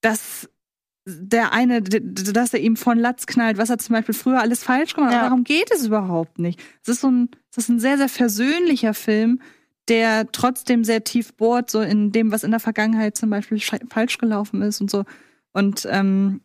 dass 0.00 0.50
der 1.06 1.52
eine, 1.52 1.80
dass 1.80 2.54
er 2.54 2.58
ihm 2.58 2.74
von 2.74 2.98
Latz 2.98 3.26
knallt, 3.26 3.56
was 3.56 3.70
er 3.70 3.78
zum 3.78 3.94
Beispiel 3.94 4.16
früher 4.16 4.40
alles 4.40 4.64
falsch 4.64 4.94
gemacht 4.94 5.12
hat. 5.12 5.18
Ja. 5.18 5.28
Darum 5.28 5.44
geht 5.44 5.70
es 5.70 5.86
überhaupt 5.86 6.40
nicht. 6.40 6.60
Es 6.82 6.88
ist 6.88 7.02
so 7.02 7.08
ein, 7.08 7.28
es 7.52 7.58
ist 7.58 7.68
ein 7.68 7.78
sehr, 7.78 7.98
sehr 7.98 8.08
versöhnlicher 8.08 8.94
Film, 8.94 9.40
der 9.86 10.32
trotzdem 10.32 10.82
sehr 10.82 11.04
tief 11.04 11.34
bohrt, 11.34 11.70
so 11.70 11.82
in 11.82 12.10
dem, 12.10 12.32
was 12.32 12.42
in 12.42 12.50
der 12.50 12.58
Vergangenheit 12.58 13.16
zum 13.16 13.30
Beispiel 13.30 13.60
falsch 13.60 14.18
gelaufen 14.18 14.60
ist 14.62 14.80
und 14.80 14.90
so. 14.90 15.04
Und 15.52 15.86
ähm, 15.88 16.40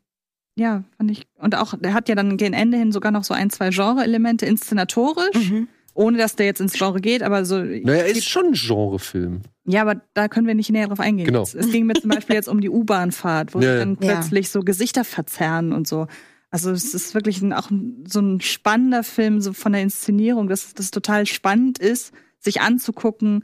ja, 0.57 0.84
fand 0.97 1.11
ich. 1.11 1.27
Und 1.38 1.55
auch, 1.55 1.75
der 1.79 1.93
hat 1.93 2.09
ja 2.09 2.15
dann 2.15 2.35
gegen 2.38 2.53
Ende 2.53 2.77
hin 2.77 2.91
sogar 2.91 3.11
noch 3.11 3.23
so 3.23 3.34
ein, 3.34 3.49
zwei 3.49 3.69
Genre-Elemente 3.69 4.45
inszenatorisch, 4.45 5.51
Mhm. 5.51 5.67
ohne 5.93 6.17
dass 6.17 6.35
der 6.35 6.45
jetzt 6.47 6.59
ins 6.61 6.73
Genre 6.73 6.99
geht, 6.99 7.23
aber 7.23 7.45
so. 7.45 7.59
Naja, 7.59 8.03
ist 8.03 8.27
schon 8.27 8.47
ein 8.47 8.53
Genrefilm. 8.53 9.41
Ja, 9.65 9.81
aber 9.81 10.01
da 10.13 10.27
können 10.27 10.47
wir 10.47 10.55
nicht 10.55 10.69
näher 10.71 10.88
drauf 10.88 10.99
eingehen. 10.99 11.25
Genau. 11.27 11.43
Es, 11.43 11.53
es 11.53 11.71
ging 11.71 11.85
mir 11.85 11.93
zum 11.95 12.09
Beispiel 12.09 12.35
jetzt 12.35 12.47
um 12.49 12.59
die 12.61 12.69
U-Bahn-Fahrt, 12.69 13.53
wo 13.53 13.59
Ja, 13.59 13.77
dann 13.77 13.97
Ja. 14.01 14.15
plötzlich 14.15 14.49
so 14.49 14.61
Gesichter 14.61 15.03
verzerren 15.03 15.73
und 15.73 15.88
so. 15.88 16.07
Also 16.49 16.71
es 16.71 16.93
ist 16.93 17.13
wirklich 17.13 17.41
ein, 17.41 17.51
auch 17.51 17.69
so 18.07 18.19
ein 18.21 18.39
spannender 18.41 19.03
Film 19.03 19.41
so 19.41 19.51
von 19.53 19.73
der 19.73 19.81
Inszenierung, 19.81 20.47
dass 20.47 20.73
das 20.73 20.91
total 20.91 21.25
spannend 21.25 21.77
ist, 21.77 22.13
sich 22.39 22.61
anzugucken, 22.61 23.43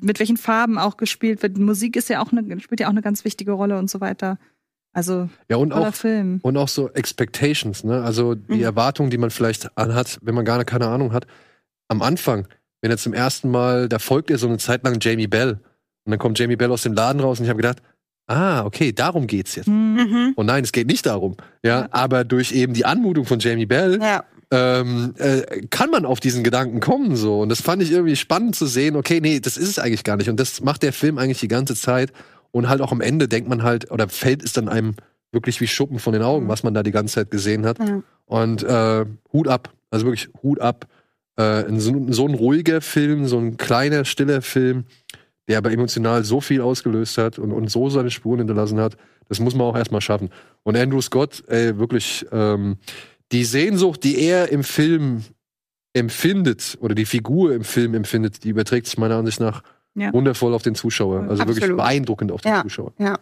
mit 0.00 0.18
welchen 0.18 0.38
Farben 0.38 0.78
auch 0.78 0.96
gespielt 0.96 1.42
wird. 1.42 1.58
Die 1.58 1.60
Musik 1.60 1.96
ist 1.96 2.08
ja 2.08 2.22
auch 2.22 2.32
eine, 2.32 2.58
spielt 2.60 2.80
ja 2.80 2.86
auch 2.86 2.92
eine 2.92 3.02
ganz 3.02 3.26
wichtige 3.26 3.52
Rolle 3.52 3.78
und 3.78 3.90
so 3.90 4.00
weiter. 4.00 4.38
Also 4.92 5.28
Ja, 5.48 5.56
und 5.56 5.72
auch, 5.72 5.94
Film. 5.94 6.38
und 6.42 6.56
auch 6.56 6.68
so 6.68 6.90
Expectations, 6.90 7.84
ne? 7.84 8.02
Also 8.02 8.34
die 8.34 8.56
Mhm. 8.56 8.62
Erwartungen, 8.62 9.10
die 9.10 9.18
man 9.18 9.30
vielleicht 9.30 9.76
anhat, 9.78 10.18
wenn 10.22 10.34
man 10.34 10.44
gar 10.44 10.62
keine 10.64 10.86
Ahnung 10.88 11.12
hat. 11.12 11.26
Am 11.88 12.02
Anfang, 12.02 12.46
wenn 12.82 12.90
er 12.90 12.98
zum 12.98 13.14
ersten 13.14 13.50
Mal, 13.50 13.88
da 13.88 13.98
folgt 13.98 14.30
er 14.30 14.38
so 14.38 14.48
eine 14.48 14.58
Zeit 14.58 14.84
lang 14.84 14.98
Jamie 15.00 15.26
Bell. 15.28 15.60
Und 16.04 16.10
dann 16.10 16.18
kommt 16.18 16.38
Jamie 16.38 16.56
Bell 16.56 16.70
aus 16.72 16.82
dem 16.82 16.92
Laden 16.94 17.20
raus 17.20 17.38
und 17.38 17.44
ich 17.44 17.50
habe 17.50 17.62
gedacht, 17.62 17.78
ah, 18.26 18.64
okay, 18.64 18.92
darum 18.92 19.26
geht's 19.26 19.54
jetzt. 19.54 19.66
Hm. 19.66 19.94
Mhm. 19.94 20.32
Und 20.36 20.46
nein, 20.46 20.64
es 20.64 20.72
geht 20.72 20.86
nicht 20.88 21.06
darum. 21.06 21.36
Ja, 21.64 21.80
Ja. 21.82 21.88
aber 21.90 22.24
durch 22.24 22.52
eben 22.52 22.74
die 22.74 22.84
Anmutung 22.84 23.24
von 23.24 23.38
Jamie 23.38 23.66
Bell 23.66 23.98
Ja. 24.00 24.24
ähm, 24.50 25.14
äh, 25.18 25.66
kann 25.70 25.90
man 25.90 26.04
auf 26.04 26.20
diesen 26.20 26.42
Gedanken 26.44 26.80
kommen 26.80 27.16
so. 27.16 27.40
Und 27.40 27.48
das 27.48 27.62
fand 27.62 27.82
ich 27.82 27.92
irgendwie 27.92 28.16
spannend 28.16 28.56
zu 28.56 28.66
sehen. 28.66 28.96
Okay, 28.96 29.20
nee, 29.22 29.40
das 29.40 29.56
ist 29.56 29.68
es 29.68 29.78
eigentlich 29.78 30.04
gar 30.04 30.16
nicht. 30.18 30.28
Und 30.28 30.38
das 30.38 30.60
macht 30.60 30.82
der 30.82 30.92
Film 30.92 31.16
eigentlich 31.18 31.40
die 31.40 31.48
ganze 31.48 31.74
Zeit. 31.76 32.12
Und 32.52 32.68
halt 32.68 32.80
auch 32.80 32.92
am 32.92 33.00
Ende 33.00 33.26
denkt 33.28 33.48
man 33.48 33.62
halt, 33.62 33.90
oder 33.90 34.08
fällt 34.08 34.44
es 34.44 34.52
dann 34.52 34.68
einem 34.68 34.94
wirklich 35.32 35.60
wie 35.60 35.66
Schuppen 35.66 35.98
von 35.98 36.12
den 36.12 36.22
Augen, 36.22 36.44
Mhm. 36.44 36.48
was 36.48 36.62
man 36.62 36.74
da 36.74 36.82
die 36.82 36.92
ganze 36.92 37.14
Zeit 37.14 37.30
gesehen 37.30 37.66
hat. 37.66 37.78
Ja. 37.80 38.02
Und 38.26 38.62
äh, 38.62 39.04
Hut 39.32 39.48
ab, 39.48 39.72
also 39.90 40.06
wirklich 40.06 40.28
Hut 40.42 40.60
ab. 40.60 40.86
Äh, 41.36 41.64
so, 41.78 42.06
so 42.10 42.26
ein 42.28 42.34
ruhiger 42.34 42.80
Film, 42.82 43.26
so 43.26 43.38
ein 43.38 43.56
kleiner, 43.56 44.04
stiller 44.04 44.42
Film, 44.42 44.84
der 45.48 45.58
aber 45.58 45.72
emotional 45.72 46.24
so 46.24 46.40
viel 46.40 46.60
ausgelöst 46.60 47.16
hat 47.18 47.38
und, 47.38 47.52
und 47.52 47.70
so 47.70 47.88
seine 47.88 48.10
Spuren 48.10 48.38
hinterlassen 48.38 48.78
hat, 48.78 48.96
das 49.28 49.40
muss 49.40 49.54
man 49.54 49.66
auch 49.66 49.76
erstmal 49.76 50.02
schaffen. 50.02 50.28
Und 50.62 50.76
Andrew 50.76 51.00
Scott, 51.00 51.42
ey, 51.48 51.78
wirklich, 51.78 52.26
ähm, 52.30 52.76
die 53.32 53.44
Sehnsucht, 53.44 54.04
die 54.04 54.20
er 54.20 54.50
im 54.52 54.62
Film 54.62 55.22
empfindet, 55.94 56.76
oder 56.80 56.94
die 56.94 57.06
Figur 57.06 57.54
im 57.54 57.64
Film 57.64 57.94
empfindet, 57.94 58.44
die 58.44 58.50
überträgt 58.50 58.86
sich 58.86 58.98
meiner 58.98 59.16
Ansicht 59.16 59.40
nach 59.40 59.62
Ja. 59.94 60.12
wundervoll 60.12 60.54
auf 60.54 60.62
den 60.62 60.74
Zuschauer. 60.74 61.20
Also 61.28 61.38
wirklich 61.40 61.58
Absolut. 61.58 61.76
beeindruckend 61.76 62.32
auf 62.32 62.40
den 62.40 62.52
Ja. 62.52 62.62
Zuschauer. 62.62 62.92
Ja. 62.98 63.18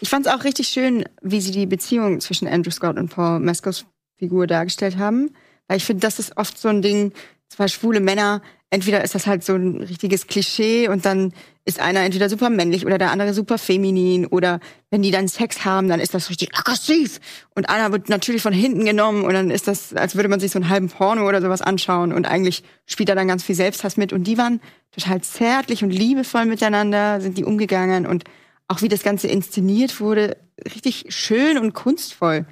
Ich 0.00 0.08
fand 0.08 0.26
es 0.26 0.32
auch 0.32 0.44
richtig 0.44 0.68
schön, 0.68 1.04
wie 1.22 1.40
sie 1.40 1.52
die 1.52 1.66
Beziehung 1.66 2.20
zwischen 2.20 2.48
Andrew 2.48 2.70
Scott 2.70 2.98
und 2.98 3.08
Paul 3.08 3.38
Mescals 3.40 3.86
Figur 4.18 4.46
dargestellt 4.46 4.98
haben. 4.98 5.30
Weil 5.68 5.76
ich 5.78 5.84
finde, 5.84 6.00
das 6.00 6.18
ist 6.18 6.36
oft 6.36 6.58
so 6.58 6.68
ein 6.68 6.82
Ding, 6.82 7.12
zwei 7.48 7.68
schwule 7.68 8.00
Männer, 8.00 8.42
entweder 8.72 9.04
ist 9.04 9.14
das 9.14 9.26
halt 9.26 9.44
so 9.44 9.54
ein 9.54 9.76
richtiges 9.82 10.26
Klischee 10.26 10.88
und 10.88 11.04
dann 11.04 11.32
ist 11.64 11.78
einer 11.78 12.00
entweder 12.00 12.28
super 12.28 12.50
männlich 12.50 12.86
oder 12.86 12.98
der 12.98 13.10
andere 13.12 13.34
super 13.34 13.58
feminin 13.58 14.26
oder 14.26 14.58
wenn 14.90 15.02
die 15.02 15.10
dann 15.12 15.28
Sex 15.28 15.64
haben, 15.64 15.88
dann 15.88 16.00
ist 16.00 16.14
das 16.14 16.30
richtig 16.30 16.56
aggressiv 16.56 17.20
und 17.54 17.68
einer 17.68 17.92
wird 17.92 18.08
natürlich 18.08 18.42
von 18.42 18.52
hinten 18.52 18.84
genommen 18.84 19.24
und 19.24 19.34
dann 19.34 19.50
ist 19.50 19.68
das, 19.68 19.94
als 19.94 20.16
würde 20.16 20.28
man 20.28 20.40
sich 20.40 20.50
so 20.50 20.58
einen 20.58 20.70
halben 20.70 20.88
Porno 20.88 21.28
oder 21.28 21.40
sowas 21.42 21.62
anschauen 21.62 22.12
und 22.12 22.26
eigentlich 22.26 22.64
spielt 22.86 23.10
er 23.10 23.14
dann 23.14 23.28
ganz 23.28 23.44
viel 23.44 23.54
Selbsthass 23.54 23.96
mit 23.96 24.12
und 24.12 24.24
die 24.24 24.38
waren 24.38 24.60
total 24.90 25.20
zärtlich 25.20 25.84
und 25.84 25.90
liebevoll 25.90 26.46
miteinander, 26.46 27.20
sind 27.20 27.38
die 27.38 27.44
umgegangen 27.44 28.06
und 28.06 28.24
auch 28.68 28.80
wie 28.82 28.88
das 28.88 29.02
Ganze 29.02 29.28
inszeniert 29.28 30.00
wurde, 30.00 30.36
richtig 30.74 31.06
schön 31.10 31.58
und 31.58 31.74
kunstvoll. 31.74 32.46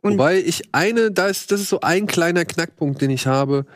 Und- 0.00 0.14
Wobei 0.14 0.38
ich 0.38 0.62
eine, 0.72 1.10
da 1.10 1.26
ist, 1.26 1.52
das 1.52 1.60
ist 1.60 1.68
so 1.68 1.80
ein 1.80 2.06
kleiner 2.06 2.44
Knackpunkt, 2.44 3.02
den 3.02 3.10
ich 3.10 3.26
habe, 3.26 3.66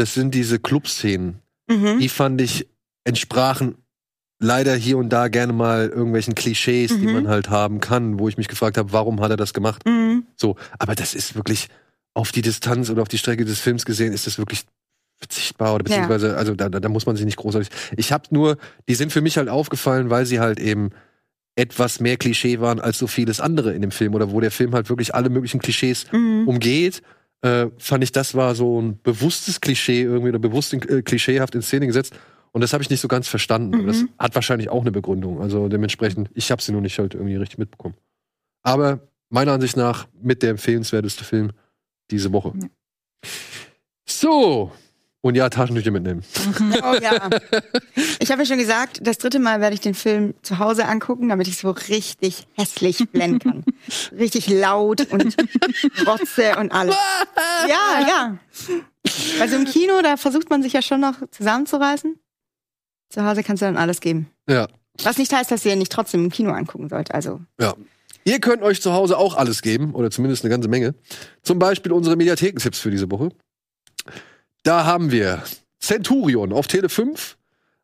das 0.00 0.14
sind 0.14 0.34
diese 0.34 0.58
Clubszenen. 0.58 1.40
Mhm. 1.68 1.98
Die 2.00 2.08
fand 2.08 2.40
ich 2.40 2.66
entsprachen 3.04 3.76
leider 4.42 4.74
hier 4.74 4.96
und 4.98 5.10
da 5.10 5.28
gerne 5.28 5.52
mal 5.52 5.88
irgendwelchen 5.88 6.34
Klischees, 6.34 6.98
die 6.98 7.06
Mhm. 7.06 7.12
man 7.12 7.28
halt 7.28 7.50
haben 7.50 7.80
kann, 7.80 8.18
wo 8.18 8.28
ich 8.28 8.38
mich 8.38 8.48
gefragt 8.48 8.78
habe, 8.78 8.92
warum 8.92 9.20
hat 9.20 9.30
er 9.30 9.36
das 9.36 9.52
gemacht? 9.52 9.82
Mhm. 9.86 10.24
So, 10.36 10.56
aber 10.78 10.94
das 10.94 11.14
ist 11.14 11.34
wirklich 11.34 11.68
auf 12.14 12.32
die 12.32 12.42
Distanz 12.42 12.88
oder 12.90 13.02
auf 13.02 13.08
die 13.08 13.18
Strecke 13.18 13.44
des 13.44 13.60
Films 13.60 13.84
gesehen, 13.84 14.12
ist 14.12 14.26
das 14.26 14.38
wirklich 14.38 14.62
verzichtbar 15.18 15.74
oder 15.74 15.84
Ja. 15.88 15.96
beziehungsweise, 15.96 16.36
also 16.36 16.54
da, 16.54 16.68
da, 16.70 16.80
da 16.80 16.88
muss 16.88 17.04
man 17.06 17.14
sich 17.16 17.26
nicht 17.26 17.36
großartig. 17.36 17.68
Ich 17.96 18.12
habe 18.12 18.24
nur, 18.30 18.56
die 18.88 18.94
sind 18.94 19.12
für 19.12 19.20
mich 19.20 19.36
halt 19.36 19.50
aufgefallen, 19.50 20.08
weil 20.08 20.24
sie 20.24 20.40
halt 20.40 20.58
eben 20.58 20.90
etwas 21.56 22.00
mehr 22.00 22.16
Klischee 22.16 22.60
waren 22.60 22.80
als 22.80 22.96
so 22.98 23.06
vieles 23.06 23.40
andere 23.40 23.74
in 23.74 23.82
dem 23.82 23.90
Film 23.90 24.14
oder 24.14 24.30
wo 24.32 24.40
der 24.40 24.50
Film 24.50 24.74
halt 24.74 24.88
wirklich 24.88 25.14
alle 25.14 25.28
möglichen 25.28 25.60
Klischees 25.60 26.06
Mhm. 26.12 26.48
umgeht, 26.48 27.02
äh, 27.42 27.66
fand 27.78 28.04
ich, 28.04 28.12
das 28.12 28.34
war 28.34 28.54
so 28.54 28.80
ein 28.80 29.00
bewusstes 29.02 29.60
Klischee 29.60 30.02
irgendwie 30.02 30.28
oder 30.30 30.38
bewusst 30.38 30.72
in, 30.72 30.82
äh, 30.82 31.02
klischeehaft 31.02 31.54
in 31.54 31.62
Szene 31.62 31.86
gesetzt. 31.86 32.14
Und 32.52 32.60
das 32.62 32.72
habe 32.72 32.82
ich 32.82 32.90
nicht 32.90 33.00
so 33.00 33.08
ganz 33.08 33.28
verstanden. 33.28 33.74
Aber 33.74 33.86
Das 33.86 34.02
Mhm. 34.02 34.08
hat 34.18 34.34
wahrscheinlich 34.34 34.68
auch 34.70 34.80
eine 34.80 34.90
Begründung. 34.92 35.40
Also 35.40 35.68
dementsprechend, 35.68 36.30
ich 36.34 36.50
habe 36.50 36.60
sie 36.60 36.72
nur 36.72 36.80
nicht 36.80 36.98
halt 36.98 37.14
irgendwie 37.14 37.36
richtig 37.36 37.58
mitbekommen. 37.58 37.94
Aber 38.62 39.00
meiner 39.28 39.52
Ansicht 39.52 39.76
nach 39.76 40.08
mit 40.20 40.42
der 40.42 40.50
empfehlenswerteste 40.50 41.24
Film 41.24 41.52
diese 42.10 42.32
Woche. 42.32 42.52
Ja. 42.60 42.68
So, 44.08 44.72
Und 45.22 45.34
ja, 45.34 45.50
Taschentücher 45.50 45.90
mitnehmen. 45.90 46.22
Oh 46.82 46.94
ja. 47.00 47.28
Ich 48.22 48.30
habe 48.30 48.42
ja 48.42 48.46
schon 48.46 48.58
gesagt, 48.58 49.00
das 49.02 49.18
dritte 49.18 49.38
Mal 49.38 49.60
werde 49.60 49.74
ich 49.74 49.80
den 49.80 49.94
Film 49.94 50.34
zu 50.42 50.58
Hause 50.58 50.86
angucken, 50.86 51.28
damit 51.28 51.48
ich 51.48 51.56
so 51.58 51.70
richtig 51.70 52.46
hässlich 52.56 53.08
blenden 53.10 53.38
kann. 53.38 53.64
richtig 54.18 54.48
laut 54.48 55.10
und 55.10 55.36
Rotze 56.06 56.56
und 56.58 56.72
alles. 56.72 56.94
Ja, 57.68 58.06
ja. 58.06 58.38
Also 59.40 59.56
im 59.56 59.64
Kino, 59.64 60.00
da 60.02 60.16
versucht 60.16 60.48
man 60.50 60.62
sich 60.62 60.72
ja 60.72 60.82
schon 60.82 61.00
noch 61.00 61.14
zusammenzureißen. 61.30 62.18
Zu 63.10 63.24
Hause 63.24 63.42
kannst 63.42 63.62
du 63.62 63.66
dann 63.66 63.76
alles 63.76 64.00
geben. 64.00 64.30
Ja. 64.48 64.68
Was 65.02 65.18
nicht 65.18 65.32
heißt, 65.32 65.50
dass 65.50 65.64
ihr 65.64 65.76
nicht 65.76 65.92
trotzdem 65.92 66.24
im 66.24 66.30
Kino 66.30 66.52
angucken 66.52 66.88
sollt. 66.88 67.12
Also 67.12 67.40
Ja. 67.60 67.74
Ihr 68.24 68.38
könnt 68.40 68.62
euch 68.62 68.82
zu 68.82 68.92
Hause 68.92 69.16
auch 69.16 69.34
alles 69.34 69.62
geben, 69.62 69.94
oder 69.94 70.10
zumindest 70.10 70.44
eine 70.44 70.50
ganze 70.50 70.68
Menge. 70.68 70.94
Zum 71.42 71.58
Beispiel 71.58 71.92
unsere 71.92 72.16
Mediathekentipps 72.16 72.78
für 72.78 72.90
diese 72.90 73.10
Woche. 73.10 73.30
Da 74.62 74.84
haben 74.84 75.10
wir 75.10 75.42
Centurion 75.80 76.52
auf 76.52 76.66
Tele 76.66 76.88
5. 76.88 77.36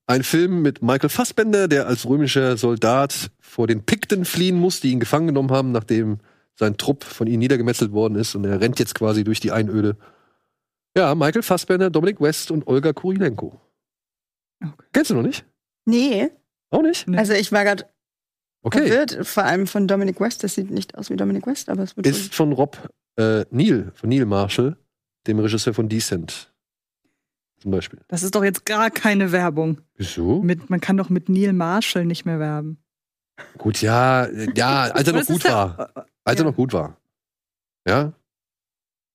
Ein 0.09 0.23
Film 0.23 0.63
mit 0.63 0.83
Michael 0.83 1.09
Fassbender, 1.09 1.67
der 1.69 1.87
als 1.89 2.07
römischer 2.07 2.57
Soldat 2.57 3.31
vor 3.41 3.67
den 3.67 3.85
Pikten 3.85 4.25
fliehen 4.25 4.57
muss, 4.57 4.81
die 4.81 4.93
ihn 4.93 5.01
gefangen 5.01 5.27
genommen 5.29 5.51
haben, 5.51 5.73
nachdem 5.73 6.19
sein 6.55 6.77
Trupp 6.77 7.03
von 7.05 7.27
ihnen 7.27 7.41
niedergemetzelt 7.41 7.93
worden 7.93 8.15
ist. 8.17 8.35
Und 8.35 8.45
er 8.45 8.61
rennt 8.61 8.79
jetzt 8.79 8.95
quasi 8.95 9.25
durch 9.25 9.41
die 9.41 9.51
Einöde. 9.53 9.97
Ja, 10.97 11.15
Michael 11.15 11.43
Fassbender, 11.43 11.91
Dominic 11.91 12.21
West 12.21 12.51
und 12.51 12.67
Olga 12.69 12.93
Kurilenko. 12.93 13.61
Okay. 14.63 14.73
Kennst 14.93 15.11
du 15.11 15.15
noch 15.15 15.23
nicht? 15.23 15.45
nee, 15.87 16.31
Auch 16.71 16.83
nicht? 16.83 17.07
Nee. 17.09 17.19
also 17.19 17.33
ich 17.33 17.53
war 17.53 17.65
gerade 17.65 17.85
Okay. 18.63 18.79
verwirrt, 18.89 19.27
vor 19.27 19.45
allem 19.45 19.67
von 19.69 19.87
Dominic 19.87 20.21
West. 20.21 20.43
Das 20.43 20.55
sieht 20.55 20.71
nicht 20.71 20.97
aus 20.97 21.11
wie 21.11 21.17
Dominic 21.17 21.47
West, 21.47 21.69
aber 21.69 21.83
es 21.85 21.97
wird 21.97 22.07
Ist 22.07 22.35
von 22.35 22.53
Rob 22.53 22.77
äh, 23.17 23.45
Neil, 23.51 23.93
von 23.95 24.09
Neil 24.09 24.25
Marshall, 24.27 24.77
dem 25.27 25.39
Regisseur 25.39 25.73
von 25.75 25.89
Decent. 25.89 26.53
Zum 27.67 27.73
Beispiel. 27.73 27.99
Das 28.07 28.23
ist 28.23 28.33
doch 28.37 28.45
jetzt 28.45 28.65
gar 28.65 28.93
keine 28.93 29.33
Werbung. 29.33 29.81
Wieso? 29.97 30.41
Mit, 30.41 30.71
man 30.71 30.81
kann 30.81 30.97
doch 30.97 31.09
mit 31.09 31.29
Neil 31.29 31.53
Marshall 31.53 32.05
nicht 32.05 32.25
mehr 32.25 32.39
werben. 32.39 32.79
Gut, 33.59 33.83
ja, 33.83 34.29
ja, 34.55 34.83
als 34.95 35.09
er 35.09 35.15
noch 35.15 35.27
gut 35.27 35.43
ja- 35.43 35.77
war. 35.77 36.07
Als 36.23 36.39
er 36.39 36.45
ja. 36.45 36.51
noch 36.51 36.55
gut 36.55 36.73
war. 36.73 36.97
Ja? 37.85 38.13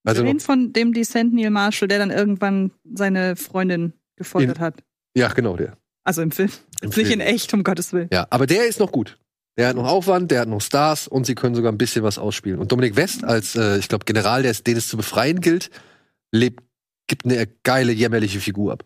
Also 0.03 0.25
Wir 0.25 0.37
von 0.41 0.73
dem 0.73 0.91
Descent 0.91 1.33
Neil 1.33 1.49
Marshall, 1.49 1.87
der 1.87 1.99
dann 1.99 2.11
irgendwann 2.11 2.71
seine 2.93 3.37
Freundin 3.37 3.93
gefoltert 4.17 4.59
hat. 4.59 4.83
ja, 5.15 5.29
genau, 5.29 5.55
der. 5.55 5.77
Also 6.03 6.21
im 6.21 6.31
Film. 6.31 6.49
Im 6.81 6.89
Nicht 6.89 6.95
Film. 6.95 7.11
in 7.11 7.21
echt, 7.21 7.53
um 7.53 7.63
Gottes 7.63 7.93
Willen. 7.93 8.09
Ja, 8.11 8.27
aber 8.31 8.47
der 8.47 8.67
ist 8.67 8.81
noch 8.81 8.91
gut. 8.91 9.17
Der 9.57 9.69
hat 9.69 9.77
noch 9.77 9.87
Aufwand, 9.87 10.29
der 10.29 10.41
hat 10.41 10.49
noch 10.49 10.59
Stars 10.59 11.07
und 11.07 11.25
sie 11.25 11.35
können 11.35 11.55
sogar 11.55 11.71
ein 11.71 11.77
bisschen 11.77 12.03
was 12.03 12.17
ausspielen. 12.17 12.59
Und 12.59 12.69
Dominik 12.73 12.97
West 12.97 13.23
als, 13.23 13.55
äh, 13.55 13.77
ich 13.77 13.87
glaube, 13.87 14.03
General, 14.03 14.43
der 14.43 14.51
den 14.51 14.75
es 14.75 14.89
zu 14.89 14.97
befreien 14.97 15.39
gilt, 15.39 15.69
lebt, 16.33 16.61
gibt 17.11 17.25
eine 17.25 17.45
geile, 17.63 17.91
jämmerliche 17.91 18.39
Figur 18.39 18.71
ab. 18.71 18.85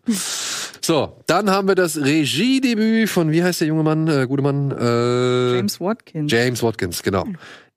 So, 0.80 1.22
dann 1.26 1.48
haben 1.48 1.68
wir 1.68 1.76
das 1.76 1.96
Regiedebüt 1.96 3.08
von, 3.08 3.30
wie 3.30 3.40
heißt 3.42 3.60
der 3.60 3.68
junge 3.68 3.84
Mann, 3.84 4.08
äh, 4.08 4.26
gute 4.26 4.42
Mann? 4.42 4.72
Äh, 4.72 5.54
James 5.56 5.80
Watkins. 5.80 6.32
James 6.32 6.60
Watkins, 6.60 7.04
genau. 7.04 7.24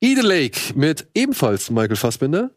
Eden 0.01 0.26
Lake 0.26 0.59
mit 0.73 1.07
ebenfalls 1.13 1.69
Michael 1.69 1.95
Fassbender. 1.97 2.49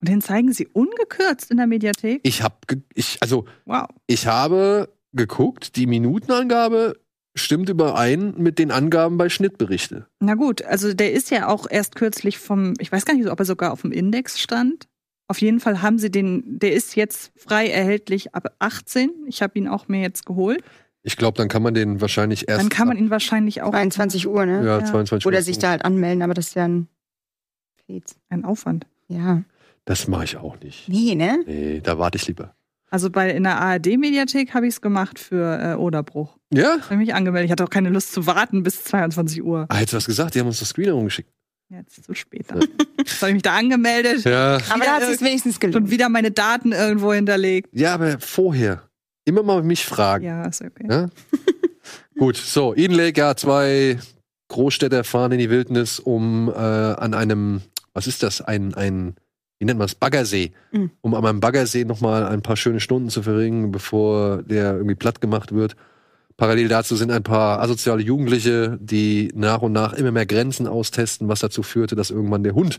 Und 0.00 0.08
den 0.08 0.22
zeigen 0.22 0.50
sie 0.54 0.66
ungekürzt 0.66 1.50
in 1.50 1.58
der 1.58 1.66
Mediathek. 1.66 2.20
Ich 2.22 2.42
habe, 2.42 2.56
ich, 2.94 3.18
also 3.20 3.44
Wow. 3.66 3.86
ich 4.06 4.26
habe 4.26 4.88
geguckt, 5.12 5.76
die 5.76 5.86
Minutenangabe 5.86 6.96
stimmt 7.34 7.68
überein 7.68 8.34
mit 8.38 8.58
den 8.58 8.70
Angaben 8.70 9.18
bei 9.18 9.28
Schnittberichte. 9.28 10.06
Na 10.20 10.36
gut, 10.36 10.62
also 10.62 10.94
der 10.94 11.12
ist 11.12 11.30
ja 11.30 11.48
auch 11.48 11.66
erst 11.68 11.96
kürzlich 11.96 12.38
vom, 12.38 12.72
ich 12.78 12.90
weiß 12.90 13.04
gar 13.04 13.14
nicht, 13.14 13.28
ob 13.28 13.38
er 13.38 13.44
sogar 13.44 13.72
auf 13.72 13.82
dem 13.82 13.92
Index 13.92 14.40
stand. 14.40 14.88
Auf 15.30 15.40
jeden 15.40 15.60
Fall 15.60 15.80
haben 15.80 16.00
sie 16.00 16.10
den, 16.10 16.58
der 16.58 16.72
ist 16.72 16.96
jetzt 16.96 17.30
frei 17.36 17.68
erhältlich 17.68 18.34
ab 18.34 18.52
18. 18.58 19.12
Ich 19.28 19.42
habe 19.42 19.56
ihn 19.56 19.68
auch 19.68 19.86
mir 19.86 20.00
jetzt 20.00 20.26
geholt. 20.26 20.64
Ich 21.04 21.16
glaube, 21.16 21.38
dann 21.38 21.46
kann 21.46 21.62
man 21.62 21.72
den 21.72 22.00
wahrscheinlich 22.00 22.48
erst. 22.48 22.60
Dann 22.60 22.68
kann 22.68 22.88
man 22.88 22.96
ihn 22.96 23.10
wahrscheinlich 23.10 23.62
auch 23.62 23.70
22 23.70 24.26
Uhr, 24.26 24.44
ne? 24.44 24.64
ja, 24.66 24.80
ja. 24.80 24.84
22 24.84 25.24
Oder 25.26 25.38
Uhr. 25.38 25.42
sich 25.42 25.58
da 25.58 25.70
halt 25.70 25.84
anmelden, 25.84 26.22
aber 26.22 26.34
das 26.34 26.48
ist 26.48 26.56
ja 26.56 26.64
ein 26.64 26.88
ein 28.28 28.44
Aufwand. 28.44 28.88
Ja. 29.06 29.44
Das 29.84 30.08
mache 30.08 30.24
ich 30.24 30.36
auch 30.36 30.58
nicht. 30.58 30.88
Nee, 30.88 31.14
ne? 31.14 31.44
Nee, 31.46 31.80
da 31.80 31.96
warte 31.96 32.16
ich 32.16 32.26
lieber. 32.26 32.56
Also 32.90 33.08
bei 33.08 33.30
in 33.30 33.44
der 33.44 33.60
ARD-Mediathek 33.60 34.52
habe 34.52 34.66
ich 34.66 34.74
es 34.74 34.80
gemacht 34.80 35.20
für 35.20 35.60
äh, 35.62 35.74
Oderbruch. 35.76 36.38
Ja? 36.52 36.74
Ich 36.76 36.86
habe 36.86 36.96
mich 36.96 37.14
angemeldet. 37.14 37.46
Ich 37.46 37.52
hatte 37.52 37.62
auch 37.62 37.70
keine 37.70 37.90
Lust 37.90 38.12
zu 38.12 38.26
warten 38.26 38.64
bis 38.64 38.82
22 38.82 39.44
Uhr. 39.44 39.66
Ah, 39.68 39.76
hättest 39.76 39.92
du 39.92 39.96
was 39.98 40.06
gesagt? 40.06 40.34
Die 40.34 40.40
haben 40.40 40.48
uns 40.48 40.58
das 40.58 40.70
Screener 40.70 40.94
rumgeschickt. 40.94 41.30
Jetzt 41.70 42.04
zu 42.04 42.14
spät. 42.14 42.46
Dann. 42.48 42.60
Jetzt 42.98 43.20
habe 43.22 43.30
ich 43.30 43.34
mich 43.34 43.42
da 43.42 43.54
angemeldet. 43.56 44.24
Ja. 44.24 44.58
Aber 44.70 44.84
da 44.84 44.96
hat 44.96 45.02
es 45.02 45.20
wenigstens 45.22 45.54
Schon 45.54 45.70
gelohnt. 45.70 45.90
wieder 45.90 46.08
meine 46.08 46.30
Daten 46.32 46.72
irgendwo 46.72 47.12
hinterlegt. 47.12 47.68
Ja, 47.72 47.94
aber 47.94 48.18
vorher. 48.18 48.82
Immer 49.24 49.42
mal 49.44 49.62
mich 49.62 49.84
fragen. 49.84 50.24
Ja, 50.24 50.44
ist 50.46 50.62
okay. 50.62 50.86
Ja? 50.90 51.08
Gut, 52.18 52.36
so, 52.36 52.74
Eden 52.74 52.94
Lake, 52.94 53.18
ja, 53.20 53.36
zwei 53.36 53.98
Großstädter 54.48 55.04
fahren 55.04 55.32
in 55.32 55.38
die 55.38 55.48
Wildnis, 55.50 56.00
um 56.00 56.48
äh, 56.48 56.52
an 56.54 57.14
einem, 57.14 57.62
was 57.94 58.06
ist 58.06 58.22
das, 58.22 58.40
ein, 58.40 58.74
ein 58.74 59.14
wie 59.58 59.64
nennt 59.66 59.78
man 59.78 59.86
es, 59.86 59.94
Baggersee, 59.94 60.52
Mhm. 60.72 60.90
um 61.02 61.14
an 61.14 61.24
einem 61.24 61.40
Baggersee 61.40 61.84
nochmal 61.84 62.26
ein 62.26 62.42
paar 62.42 62.56
schöne 62.56 62.80
Stunden 62.80 63.10
zu 63.10 63.22
verringen, 63.22 63.70
bevor 63.70 64.42
der 64.42 64.72
irgendwie 64.74 64.94
platt 64.96 65.20
gemacht 65.20 65.52
wird. 65.52 65.76
Parallel 66.40 66.68
dazu 66.68 66.96
sind 66.96 67.10
ein 67.10 67.22
paar 67.22 67.60
asoziale 67.60 68.00
Jugendliche, 68.00 68.78
die 68.80 69.30
nach 69.34 69.60
und 69.60 69.72
nach 69.72 69.92
immer 69.92 70.10
mehr 70.10 70.24
Grenzen 70.24 70.66
austesten, 70.66 71.28
was 71.28 71.40
dazu 71.40 71.62
führte, 71.62 71.96
dass 71.96 72.10
irgendwann 72.10 72.42
der 72.42 72.54
Hund 72.54 72.78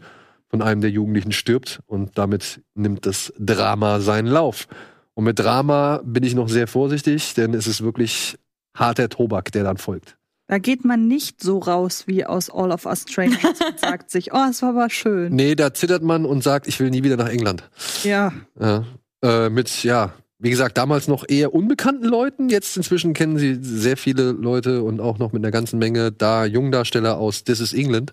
von 0.49 0.63
einem 0.63 0.81
der 0.81 0.89
Jugendlichen 0.89 1.31
stirbt 1.31 1.79
und 1.85 2.17
damit 2.17 2.61
nimmt 2.73 3.05
das 3.05 3.31
Drama 3.37 3.99
seinen 3.99 4.25
Lauf. 4.25 4.67
Und 5.13 5.25
mit 5.25 5.37
Drama 5.37 6.01
bin 6.03 6.23
ich 6.23 6.33
noch 6.33 6.49
sehr 6.49 6.65
vorsichtig, 6.65 7.35
denn 7.35 7.53
es 7.53 7.67
ist 7.67 7.83
wirklich 7.83 8.35
harter 8.75 9.09
Tobak, 9.09 9.51
der 9.51 9.63
dann 9.63 9.77
folgt. 9.77 10.17
Da 10.47 10.57
geht 10.57 10.83
man 10.83 11.07
nicht 11.07 11.39
so 11.39 11.59
raus 11.59 12.07
wie 12.07 12.25
aus 12.25 12.49
All 12.49 12.71
of 12.71 12.87
Us 12.87 13.05
Strangers 13.07 13.61
und 13.69 13.79
sagt 13.79 14.09
sich, 14.09 14.33
oh, 14.33 14.47
es 14.49 14.63
war 14.63 14.69
aber 14.69 14.89
schön. 14.89 15.35
Nee, 15.35 15.53
da 15.53 15.71
zittert 15.71 16.01
man 16.01 16.25
und 16.25 16.43
sagt, 16.43 16.67
ich 16.67 16.79
will 16.79 16.89
nie 16.89 17.03
wieder 17.03 17.15
nach 17.15 17.29
England. 17.29 17.69
Ja, 18.03 18.33
Ja. 18.59 18.85
Äh, 19.23 19.51
mit, 19.51 19.83
ja, 19.83 20.13
wie 20.41 20.49
gesagt, 20.49 20.77
damals 20.77 21.07
noch 21.07 21.23
eher 21.27 21.53
unbekannten 21.53 22.05
Leuten. 22.05 22.49
Jetzt 22.49 22.75
inzwischen 22.75 23.13
kennen 23.13 23.37
sie 23.37 23.57
sehr 23.61 23.95
viele 23.95 24.31
Leute 24.31 24.83
und 24.83 24.99
auch 24.99 25.19
noch 25.19 25.31
mit 25.33 25.43
einer 25.43 25.51
ganzen 25.51 25.77
Menge 25.79 26.11
da 26.11 26.45
Jungdarsteller 26.45 27.17
aus 27.17 27.43
This 27.43 27.59
is 27.59 27.73
England. 27.73 28.11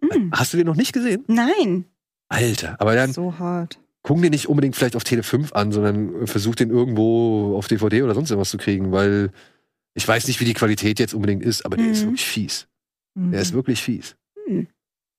Mhm. 0.00 0.30
Hast 0.32 0.52
du 0.52 0.58
den 0.58 0.66
noch 0.66 0.76
nicht 0.76 0.92
gesehen? 0.92 1.24
Nein. 1.28 1.86
Alter, 2.28 2.76
aber 2.80 2.94
dann 2.94 3.12
so 3.12 3.38
hart. 3.38 3.78
gucken 4.02 4.22
den 4.22 4.30
nicht 4.32 4.48
unbedingt 4.48 4.74
vielleicht 4.76 4.96
auf 4.96 5.04
Tele 5.04 5.22
5 5.22 5.52
an, 5.52 5.70
sondern 5.72 6.26
versuch 6.26 6.54
den 6.54 6.70
irgendwo 6.70 7.56
auf 7.56 7.68
DVD 7.68 8.02
oder 8.02 8.14
sonst 8.14 8.30
irgendwas 8.30 8.50
zu 8.50 8.58
kriegen, 8.58 8.90
weil 8.92 9.30
ich 9.94 10.06
weiß 10.08 10.26
nicht, 10.26 10.40
wie 10.40 10.44
die 10.46 10.54
Qualität 10.54 10.98
jetzt 10.98 11.14
unbedingt 11.14 11.42
ist, 11.42 11.64
aber 11.66 11.76
der 11.76 11.86
ist 11.90 12.02
Mhm. 12.02 12.06
wirklich 12.08 12.24
fies. 12.24 12.66
Mhm. 13.14 13.32
Der 13.32 13.40
ist 13.42 13.52
wirklich 13.52 13.80
fies. 13.82 14.16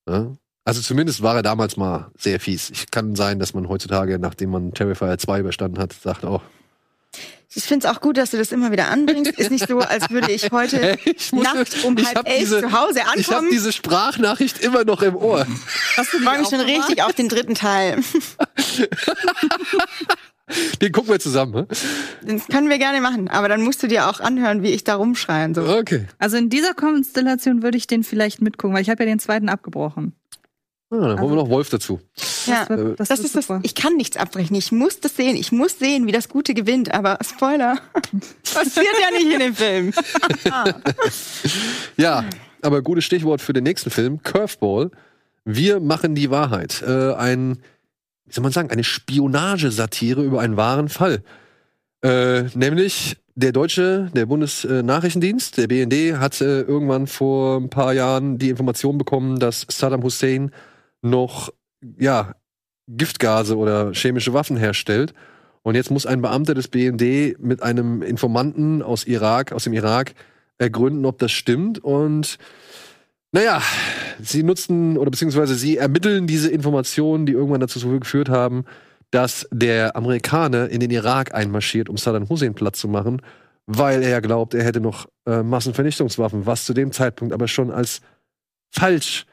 Ja? 0.08 0.36
Also 0.66 0.82
zumindest 0.82 1.22
war 1.22 1.36
er 1.36 1.42
damals 1.44 1.76
mal 1.78 2.12
sehr 2.18 2.40
fies. 2.40 2.70
Ich 2.70 2.90
kann 2.90 3.16
sein, 3.16 3.38
dass 3.40 3.54
man 3.54 3.68
heutzutage, 3.68 4.18
nachdem 4.20 4.52
man 4.52 4.74
Terrifier 4.74 5.18
2 5.18 5.40
überstanden 5.42 5.78
hat, 5.80 5.92
sagt 5.94 6.24
auch, 6.24 6.42
Ich 7.54 7.66
finde 7.66 7.86
es 7.88 7.94
auch 7.94 8.00
gut, 8.02 8.18
dass 8.18 8.32
du 8.32 8.38
das 8.38 8.52
immer 8.54 8.72
wieder 8.72 8.88
anbringst. 8.90 9.32
Ist 9.38 9.52
nicht 9.52 9.68
so, 9.68 9.80
als 9.80 10.10
würde 10.10 10.32
ich 10.32 10.52
heute 10.52 10.98
ich 11.06 11.32
muss- 11.34 11.44
Nacht 11.44 11.84
um 11.84 11.98
ich 11.98 12.08
halb 12.08 12.28
elf 12.28 12.40
diese- 12.40 12.62
zu 12.62 12.72
Hause 12.72 13.00
ich 13.00 13.06
habe 13.06 13.20
ankommen. 13.20 13.50
diese 13.52 13.72
Sprachnachricht 13.74 14.60
immer 14.64 14.86
noch 14.86 15.02
im 15.02 15.16
Ohr. 15.18 15.46
Hast 15.98 16.14
du 16.14 16.18
Ich 16.18 16.24
freue 16.24 16.40
mich 16.40 16.48
schon 16.50 16.62
richtig 16.62 17.04
auf 17.04 17.14
den 17.14 17.28
dritten 17.30 17.56
Teil. 17.56 18.00
Den 20.82 20.92
gucken 20.92 21.10
wir 21.12 21.20
zusammen. 21.20 21.54
ne? 21.54 21.68
Das 22.26 22.48
können 22.48 22.70
wir 22.70 22.78
gerne 22.78 23.00
machen, 23.02 23.28
aber 23.30 23.48
dann 23.48 23.62
musst 23.62 23.82
du 23.82 23.88
dir 23.88 24.10
auch 24.10 24.20
anhören, 24.20 24.62
wie 24.62 24.72
ich 24.72 24.84
da 24.84 24.96
rumschreien. 24.96 25.56
So. 25.56 25.64
Okay. 25.64 26.06
Also 26.20 26.36
in 26.38 26.50
dieser 26.50 26.74
Konstellation 26.74 27.64
würde 27.64 27.78
ich 27.78 27.88
den 27.88 28.04
vielleicht 28.04 28.42
mitgucken, 28.42 28.76
weil 28.76 28.82
ich 28.82 28.90
habe 28.90 29.04
ja 29.04 29.10
den 29.10 29.20
zweiten 29.20 29.48
abgebrochen. 29.50 30.14
Ah, 30.94 31.08
dann 31.08 31.20
holen 31.22 31.32
wir 31.32 31.36
noch 31.38 31.50
Wolf 31.50 31.70
dazu. 31.70 32.00
Ja. 32.46 32.70
wird- 32.70 33.00
Das, 33.00 33.10
wird 33.10 33.20
ist 33.22 33.36
das. 33.36 33.48
Ich 33.64 33.74
kann 33.74 33.96
nichts 33.96 34.16
abbrechen. 34.16 34.56
Ich 34.56 34.72
muss 34.72 35.00
das 35.00 35.16
sehen. 35.16 35.36
Ich 35.36 35.52
muss 35.52 35.80
sehen, 35.80 36.06
wie 36.06 36.12
das 36.12 36.30
Gute 36.30 36.54
gewinnt. 36.54 36.94
Aber 36.94 37.18
Spoiler, 37.22 37.78
passiert 38.54 38.86
ja 39.02 39.12
nicht 39.18 39.34
in 39.34 39.40
dem 39.40 39.56
Film. 39.56 39.94
Ja, 41.98 42.26
aber 42.62 42.82
gutes 42.82 43.06
Stichwort 43.06 43.42
für 43.42 43.54
den 43.54 43.64
nächsten 43.64 43.90
Film, 43.90 44.22
Curveball. 44.24 44.92
Wir 45.46 45.80
machen 45.80 46.16
die 46.16 46.30
Wahrheit. 46.30 46.82
Äh, 46.86 47.14
ein, 47.16 47.58
wie 48.26 48.34
soll 48.34 48.44
man 48.44 48.52
sagen, 48.52 48.70
eine 48.72 48.84
Spionagesatire 48.84 50.22
über 50.24 50.40
einen 50.42 50.58
wahren 50.58 50.90
Fall. 50.90 51.24
Äh, 52.02 52.44
nämlich 52.56 53.18
der 53.36 53.52
deutsche, 53.52 54.10
der 54.16 54.26
Bundesnachrichtendienst, 54.28 55.58
der 55.58 55.68
BND, 55.68 56.18
hat 56.20 56.40
äh, 56.42 56.62
irgendwann 56.62 57.08
vor 57.08 57.58
ein 57.58 57.70
paar 57.70 57.94
Jahren 57.94 58.38
die 58.38 58.50
Information 58.50 58.98
bekommen, 58.98 59.40
dass 59.40 59.66
Saddam 59.70 60.04
Hussein 60.04 60.52
noch, 61.04 61.54
ja, 62.00 62.36
Giftgase 62.88 63.58
oder 63.58 63.92
chemische 63.94 64.34
Waffen 64.34 64.58
herstellt. 64.58 65.14
Und 65.62 65.76
jetzt 65.76 65.92
muss 65.92 66.06
ein 66.06 66.22
Beamter 66.22 66.54
des 66.54 66.68
BND 66.68 67.40
mit 67.40 67.64
einem 67.64 68.02
Informanten 68.02 68.82
aus 68.82 69.06
Irak, 69.06 69.54
aus 69.54 69.64
dem 69.64 69.74
Irak, 69.74 70.14
ergründen, 70.58 71.06
ob 71.06 71.20
das 71.20 71.32
stimmt. 71.32 71.80
Und 71.80 72.38
naja, 73.32 73.62
sie 74.22 74.44
nutzen 74.44 74.98
oder 74.98 75.10
beziehungsweise 75.10 75.56
sie 75.56 75.78
ermitteln 75.78 76.28
diese 76.28 76.50
Informationen, 76.50 77.26
die 77.26 77.34
irgendwann 77.34 77.62
dazu 77.62 77.80
geführt 78.00 78.30
haben, 78.30 78.66
dass 79.12 79.48
der 79.52 79.96
Amerikaner 79.96 80.70
in 80.70 80.80
den 80.80 80.92
Irak 80.92 81.34
einmarschiert, 81.34 81.88
um 81.88 81.98
Saddam 81.98 82.30
Hussein 82.30 82.56
platt 82.56 82.76
zu 82.76 82.88
machen, 82.88 83.22
weil 83.66 84.04
er 84.04 84.22
glaubt, 84.22 84.54
er 84.54 84.64
hätte 84.64 84.82
noch 84.82 85.08
äh, 85.26 85.44
Massenvernichtungswaffen, 85.44 86.46
was 86.46 86.66
zu 86.66 86.74
dem 86.74 86.92
Zeitpunkt 86.92 87.34
aber 87.34 87.48
schon 87.48 87.72
als 87.72 88.02
falsch 88.72 89.26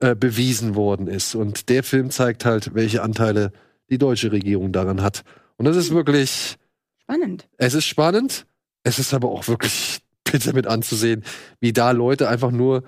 äh, 0.00 0.14
bewiesen 0.14 0.74
worden 0.74 1.06
ist. 1.06 1.34
Und 1.34 1.68
der 1.68 1.82
Film 1.82 2.10
zeigt 2.10 2.44
halt, 2.44 2.74
welche 2.74 3.02
Anteile 3.02 3.52
die 3.90 3.98
deutsche 3.98 4.32
Regierung 4.32 4.72
daran 4.72 5.02
hat. 5.02 5.24
Und 5.56 5.64
das 5.64 5.76
ist 5.76 5.90
wirklich, 5.90 6.56
Spannend. 7.02 7.48
es 7.56 7.74
ist 7.74 7.86
spannend, 7.86 8.46
es 8.84 8.98
ist 8.98 9.12
aber 9.14 9.30
auch 9.30 9.48
wirklich 9.48 10.00
bitter 10.24 10.52
mit 10.52 10.66
anzusehen, 10.66 11.24
wie 11.60 11.72
da 11.72 11.90
Leute 11.90 12.28
einfach 12.28 12.50
nur 12.50 12.84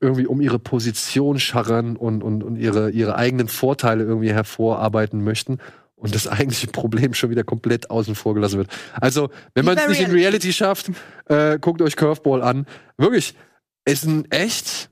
irgendwie 0.00 0.26
um 0.26 0.40
ihre 0.40 0.58
Position 0.58 1.38
scharren 1.38 1.96
und, 1.96 2.22
und, 2.22 2.42
und 2.42 2.56
ihre, 2.56 2.90
ihre 2.90 3.16
eigenen 3.16 3.48
Vorteile 3.48 4.02
irgendwie 4.04 4.32
hervorarbeiten 4.32 5.22
möchten 5.22 5.58
und 5.94 6.14
das 6.14 6.26
eigentliche 6.26 6.66
Problem 6.72 7.14
schon 7.14 7.30
wieder 7.30 7.44
komplett 7.44 7.90
außen 7.90 8.14
vor 8.14 8.34
gelassen 8.34 8.58
wird. 8.58 8.70
Also, 8.94 9.30
wenn 9.54 9.64
man 9.64 9.76
es 9.76 9.88
nicht 9.88 10.00
in 10.00 10.06
Reality. 10.06 10.48
Reality 10.48 10.52
schafft, 10.52 10.90
äh, 11.26 11.58
guckt 11.58 11.82
euch 11.82 11.96
Curveball 11.96 12.42
an. 12.42 12.66
Wirklich, 12.96 13.34
ist 13.84 14.04
ein 14.04 14.30
echt 14.30 14.89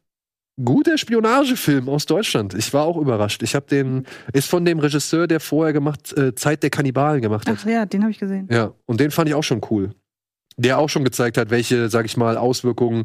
guter 0.62 0.98
Spionagefilm 0.98 1.88
aus 1.88 2.06
Deutschland. 2.06 2.54
Ich 2.54 2.72
war 2.72 2.84
auch 2.84 2.96
überrascht. 2.96 3.42
Ich 3.42 3.54
habe 3.54 3.66
den, 3.66 4.06
ist 4.32 4.48
von 4.48 4.64
dem 4.64 4.78
Regisseur, 4.78 5.26
der 5.26 5.40
vorher 5.40 5.72
gemacht, 5.72 6.16
äh, 6.16 6.34
Zeit 6.34 6.62
der 6.62 6.70
Kannibalen 6.70 7.22
gemacht 7.22 7.48
hat. 7.48 7.58
Ach 7.60 7.66
ja, 7.66 7.86
den 7.86 8.02
habe 8.02 8.10
ich 8.10 8.18
gesehen. 8.18 8.48
Ja, 8.50 8.72
und 8.86 9.00
den 9.00 9.10
fand 9.10 9.28
ich 9.28 9.34
auch 9.34 9.44
schon 9.44 9.60
cool. 9.70 9.90
Der 10.56 10.78
auch 10.78 10.88
schon 10.88 11.04
gezeigt 11.04 11.38
hat, 11.38 11.50
welche, 11.50 11.88
sag 11.88 12.06
ich 12.06 12.16
mal, 12.16 12.36
Auswirkungen 12.36 13.04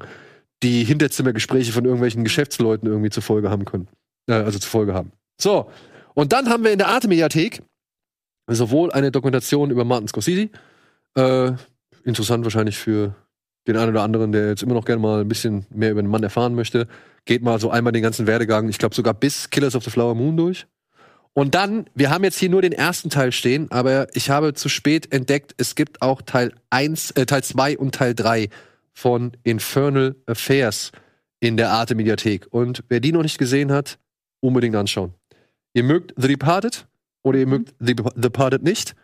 die 0.63 0.83
Hinterzimmergespräche 0.83 1.71
von 1.71 1.85
irgendwelchen 1.85 2.23
Geschäftsleuten 2.23 2.87
irgendwie 2.87 3.09
zur 3.09 3.23
Folge 3.23 3.49
haben 3.49 3.65
können. 3.65 3.87
Äh, 4.27 4.33
also 4.33 4.57
zur 4.59 4.69
Folge 4.69 4.93
haben. 4.93 5.11
So, 5.39 5.69
und 6.13 6.33
dann 6.33 6.49
haben 6.49 6.63
wir 6.63 6.71
in 6.71 6.77
der 6.77 6.87
Arte-Mediathek 6.87 7.61
sowohl 8.47 8.91
eine 8.91 9.11
Dokumentation 9.11 9.71
über 9.71 9.85
Martin 9.85 10.07
Scorsese, 10.07 10.49
äh, 11.15 11.51
interessant 12.03 12.43
wahrscheinlich 12.43 12.77
für 12.77 13.15
den 13.67 13.77
einen 13.77 13.91
oder 13.91 14.03
anderen, 14.03 14.31
der 14.31 14.49
jetzt 14.49 14.63
immer 14.63 14.73
noch 14.73 14.85
gerne 14.85 15.01
mal 15.01 15.21
ein 15.21 15.27
bisschen 15.27 15.65
mehr 15.69 15.91
über 15.91 16.01
den 16.01 16.11
Mann 16.11 16.23
erfahren 16.23 16.53
möchte, 16.55 16.87
geht 17.25 17.43
mal 17.43 17.59
so 17.59 17.69
einmal 17.69 17.93
den 17.93 18.03
ganzen 18.03 18.27
Werdegang, 18.27 18.69
ich 18.69 18.77
glaube 18.77 18.95
sogar 18.95 19.13
bis 19.13 19.49
Killers 19.49 19.75
of 19.75 19.83
the 19.83 19.89
Flower 19.89 20.15
Moon 20.15 20.37
durch. 20.37 20.65
Und 21.33 21.55
dann, 21.55 21.89
wir 21.95 22.11
haben 22.11 22.23
jetzt 22.23 22.37
hier 22.37 22.49
nur 22.49 22.61
den 22.61 22.73
ersten 22.73 23.09
Teil 23.09 23.31
stehen, 23.31 23.71
aber 23.71 24.07
ich 24.15 24.29
habe 24.29 24.53
zu 24.53 24.69
spät 24.69 25.11
entdeckt, 25.11 25.55
es 25.57 25.73
gibt 25.73 26.01
auch 26.01 26.21
Teil 26.21 26.53
1, 26.69 27.11
äh, 27.11 27.25
Teil 27.25 27.43
2 27.43 27.77
und 27.79 27.95
Teil 27.95 28.13
3 28.13 28.49
von 28.93 29.31
Infernal 29.43 30.15
Affairs 30.27 30.91
in 31.39 31.57
der 31.57 31.71
Arte 31.71 31.95
Mediathek. 31.95 32.47
Und 32.51 32.83
wer 32.87 32.99
die 32.99 33.11
noch 33.11 33.23
nicht 33.23 33.39
gesehen 33.39 33.71
hat, 33.71 33.97
unbedingt 34.41 34.75
anschauen. 34.75 35.13
Ihr 35.73 35.83
mögt 35.83 36.13
The 36.17 36.27
Departed 36.27 36.85
oder 37.23 37.39
ihr 37.39 37.47
mögt 37.47 37.73
The 37.79 37.95
Departed 37.95 38.61
nicht, 38.61 38.95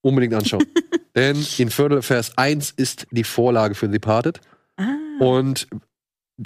unbedingt 0.00 0.34
anschauen. 0.34 0.64
Denn 1.14 1.36
Infernal 1.58 1.98
Affairs 1.98 2.36
1 2.36 2.72
ist 2.72 3.06
die 3.12 3.24
Vorlage 3.24 3.76
für 3.76 3.86
The 3.86 3.92
Departed. 3.92 4.40
Ah. 4.76 4.86
Und 5.20 5.68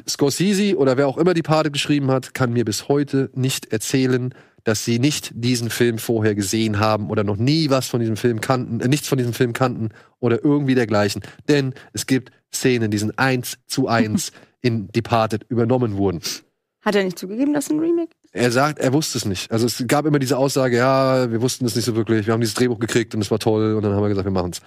Scorsese 0.08 0.76
oder 0.76 0.96
wer 0.96 1.08
auch 1.08 1.18
immer 1.18 1.34
die 1.34 1.42
Pate 1.42 1.70
geschrieben 1.70 2.10
hat, 2.10 2.34
kann 2.34 2.52
mir 2.52 2.64
bis 2.64 2.88
heute 2.88 3.30
nicht 3.34 3.72
erzählen, 3.72 4.34
dass 4.64 4.84
sie 4.84 4.98
nicht 4.98 5.32
diesen 5.34 5.70
Film 5.70 5.98
vorher 5.98 6.34
gesehen 6.34 6.78
haben 6.78 7.10
oder 7.10 7.24
noch 7.24 7.36
nie 7.36 7.70
was 7.70 7.88
von 7.88 8.00
diesem 8.00 8.16
Film 8.16 8.40
kannten, 8.40 8.80
äh, 8.80 8.88
nichts 8.88 9.08
von 9.08 9.18
diesem 9.18 9.32
Film 9.32 9.52
kannten 9.52 9.90
oder 10.20 10.44
irgendwie 10.44 10.74
dergleichen. 10.74 11.22
Denn 11.48 11.74
es 11.92 12.06
gibt 12.06 12.30
Szenen, 12.52 12.90
die 12.90 12.98
sind 12.98 13.18
eins 13.18 13.58
zu 13.66 13.88
eins 13.88 14.32
in 14.60 14.88
Departed 14.88 15.44
übernommen 15.48 15.96
wurden. 15.96 16.20
Hat 16.82 16.94
er 16.96 17.04
nicht 17.04 17.18
zugegeben, 17.18 17.52
dass 17.52 17.70
ein 17.70 17.78
Remake 17.78 18.10
ist? 18.22 18.34
Er 18.34 18.50
sagt, 18.50 18.78
er 18.78 18.92
wusste 18.92 19.18
es 19.18 19.24
nicht. 19.24 19.52
Also 19.52 19.66
es 19.66 19.84
gab 19.86 20.04
immer 20.06 20.18
diese 20.18 20.36
Aussage, 20.36 20.78
ja, 20.78 21.30
wir 21.30 21.42
wussten 21.42 21.64
es 21.64 21.76
nicht 21.76 21.84
so 21.84 21.94
wirklich, 21.94 22.26
wir 22.26 22.32
haben 22.32 22.40
dieses 22.40 22.54
Drehbuch 22.54 22.78
gekriegt 22.78 23.14
und 23.14 23.20
es 23.20 23.30
war 23.30 23.38
toll 23.38 23.74
und 23.74 23.82
dann 23.82 23.92
haben 23.92 24.02
wir 24.02 24.08
gesagt, 24.08 24.26
wir 24.26 24.32
machen's. 24.32 24.60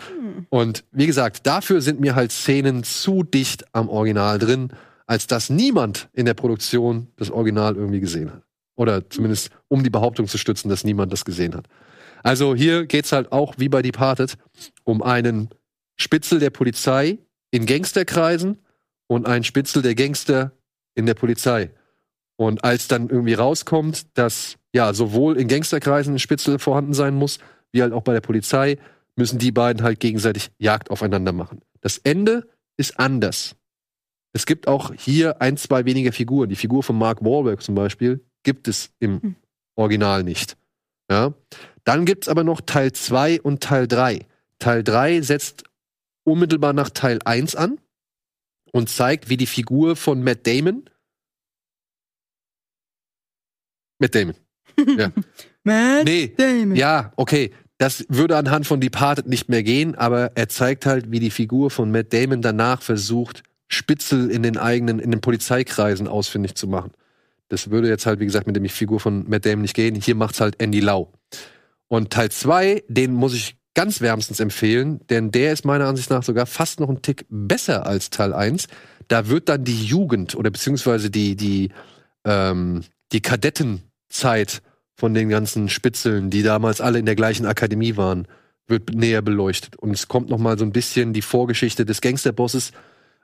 Und 0.50 0.84
wie 0.92 1.08
gesagt, 1.08 1.46
dafür 1.48 1.82
sind 1.82 2.00
mir 2.00 2.16
halt 2.16 2.32
Szenen 2.32 2.84
zu 2.84 3.24
dicht 3.24 3.66
am 3.74 3.90
Original 3.90 4.40
drin, 4.40 4.70
als 5.08 5.28
dass 5.28 5.50
niemand 5.50 6.10
in 6.14 6.26
der 6.26 6.34
Produktion 6.34 7.08
das 7.16 7.32
Original 7.32 7.76
irgendwie 7.76 8.00
gesehen 8.00 8.32
hat. 8.32 8.44
Oder 8.76 9.10
zumindest 9.10 9.52
um 9.68 9.84
die 9.84 9.90
Behauptung 9.90 10.28
zu 10.28 10.38
stützen, 10.38 10.70
dass 10.70 10.84
niemand 10.84 11.14
das 11.14 11.26
gesehen 11.26 11.56
hat. 11.56 11.68
Also 12.24 12.56
hier 12.56 12.86
geht's 12.86 13.12
halt 13.12 13.32
auch 13.32 13.54
wie 13.58 13.70
bei 13.70 13.82
Departed 13.82 14.36
um 14.84 15.02
einen 15.02 15.50
Spitzel 15.96 16.40
der 16.40 16.50
Polizei 16.50 17.20
in 17.52 17.66
Gangsterkreisen 17.66 18.58
und 19.08 19.28
einen 19.28 19.44
Spitzel 19.44 19.82
der 19.82 19.96
Gangster 19.96 20.52
in 20.96 21.06
der 21.06 21.14
Polizei. 21.14 21.72
Und 22.36 22.64
als 22.64 22.88
dann 22.88 23.10
irgendwie 23.10 23.34
rauskommt, 23.34 24.18
dass 24.18 24.58
ja 24.74 24.94
sowohl 24.94 25.38
in 25.38 25.48
Gangsterkreisen 25.48 26.16
ein 26.16 26.20
Spitzel 26.20 26.60
vorhanden 26.60 26.94
sein 26.94 27.16
muss, 27.16 27.40
wie 27.72 27.82
halt 27.82 27.94
auch 27.94 28.02
bei 28.02 28.14
der 28.14 28.22
Polizei, 28.22 28.78
müssen 29.16 29.40
die 29.40 29.52
beiden 29.52 29.84
halt 29.84 30.00
gegenseitig 30.00 30.50
Jagd 30.58 30.92
aufeinander 30.92 31.32
machen. 31.32 31.62
Das 31.82 31.98
Ende 32.00 32.50
ist 32.76 33.00
anders. 33.00 33.56
Es 34.36 34.46
gibt 34.46 34.68
auch 34.68 34.94
hier 34.94 35.42
ein, 35.42 35.56
zwei 35.56 35.86
weniger 35.86 36.12
Figuren. 36.12 36.50
Die 36.50 36.58
Figur 36.58 36.84
von 36.84 36.98
Mark 36.98 37.24
Wahlberg 37.24 37.62
zum 37.64 37.74
Beispiel 37.74 38.20
gibt 38.44 38.68
es 38.68 38.92
im 39.00 39.22
Hm. 39.22 39.36
Original 39.76 40.24
nicht. 40.24 40.58
Ja? 41.10 41.34
Dann 41.86 42.04
gibt's 42.06 42.28
aber 42.28 42.44
noch 42.44 42.60
Teil 42.60 42.92
2 42.92 43.40
und 43.42 43.64
Teil 43.64 43.88
3. 43.88 44.26
Teil 44.60 44.84
3 44.84 45.22
setzt 45.22 45.64
unmittelbar 46.26 46.74
nach 46.74 46.90
Teil 46.90 47.20
1 47.24 47.56
an 47.56 47.80
und 48.74 48.90
zeigt, 48.90 49.30
wie 49.30 49.38
die 49.38 49.46
Figur 49.46 49.96
von 49.96 50.22
Matt 50.22 50.46
Damon 50.46 50.90
Matt 54.00 54.16
Damon. 54.16 54.36
Matt 55.64 56.04
Nee, 56.06 56.34
Damon. 56.36 56.76
ja, 56.76 57.14
okay. 57.16 57.52
Das 57.78 58.06
würde 58.10 58.36
anhand 58.38 58.68
von 58.68 58.80
Departed 58.82 59.28
nicht 59.28 59.48
mehr 59.50 59.64
gehen, 59.64 59.96
aber 59.96 60.32
er 60.36 60.48
zeigt 60.50 60.86
halt, 60.86 61.12
wie 61.12 61.20
die 61.20 61.30
Figur 61.32 61.70
von 61.72 61.92
Matt 61.92 62.12
Damon 62.14 62.42
danach 62.42 62.82
versucht, 62.82 63.44
Spitzel 63.68 64.30
in 64.30 64.44
den 64.44 64.58
eigenen, 64.58 65.00
in 65.00 65.12
den 65.12 65.22
Polizeikreisen 65.22 66.08
ausfindig 66.08 66.56
zu 66.56 66.68
machen. 66.68 66.92
Das 67.48 67.70
würde 67.70 67.88
jetzt 67.88 68.06
halt, 68.06 68.20
wie 68.20 68.26
gesagt, 68.26 68.48
mit 68.48 68.56
der 68.56 68.70
Figur 68.70 69.00
von 69.00 69.30
Matt 69.30 69.46
Damon 69.46 69.62
nicht 69.62 69.76
gehen. 69.76 69.96
Hier 69.96 70.16
macht's 70.16 70.42
halt 70.42 70.62
Andy 70.62 70.80
Lau. 70.80 71.12
Und 71.88 72.12
Teil 72.12 72.32
2, 72.32 72.84
den 72.88 73.14
muss 73.14 73.34
ich 73.34 73.58
ganz 73.76 74.02
wärmstens 74.02 74.40
empfehlen, 74.40 75.02
denn 75.10 75.32
der 75.32 75.54
ist 75.54 75.66
meiner 75.66 75.86
Ansicht 75.86 76.10
nach 76.10 76.24
sogar 76.24 76.46
fast 76.46 76.80
noch 76.80 76.90
ein 76.90 77.02
Tick 77.02 77.26
besser 77.30 77.86
als 77.86 78.10
Teil 78.10 78.34
1. 78.34 78.68
Da 79.08 79.28
wird 79.28 79.50
dann 79.50 79.64
die 79.64 79.86
Jugend 79.86 80.34
oder 80.36 80.50
beziehungsweise 80.50 81.12
die, 81.12 81.36
die, 81.36 81.70
ähm, 82.24 82.84
die 83.12 83.22
Kadettenzeit 83.22 84.62
von 84.96 85.14
den 85.14 85.30
ganzen 85.30 85.70
Spitzeln, 85.70 86.30
die 86.30 86.42
damals 86.42 86.82
alle 86.82 87.00
in 87.00 87.06
der 87.06 87.16
gleichen 87.16 87.46
Akademie 87.46 87.98
waren, 87.98 88.28
wird 88.68 88.96
näher 88.96 89.22
beleuchtet. 89.22 89.76
Und 89.76 89.92
es 89.92 90.08
kommt 90.08 90.30
noch 90.30 90.40
mal 90.40 90.58
so 90.58 90.66
ein 90.66 90.72
bisschen 90.72 91.14
die 91.14 91.22
Vorgeschichte 91.22 91.86
des 91.86 92.02
Gangsterbosses, 92.02 92.72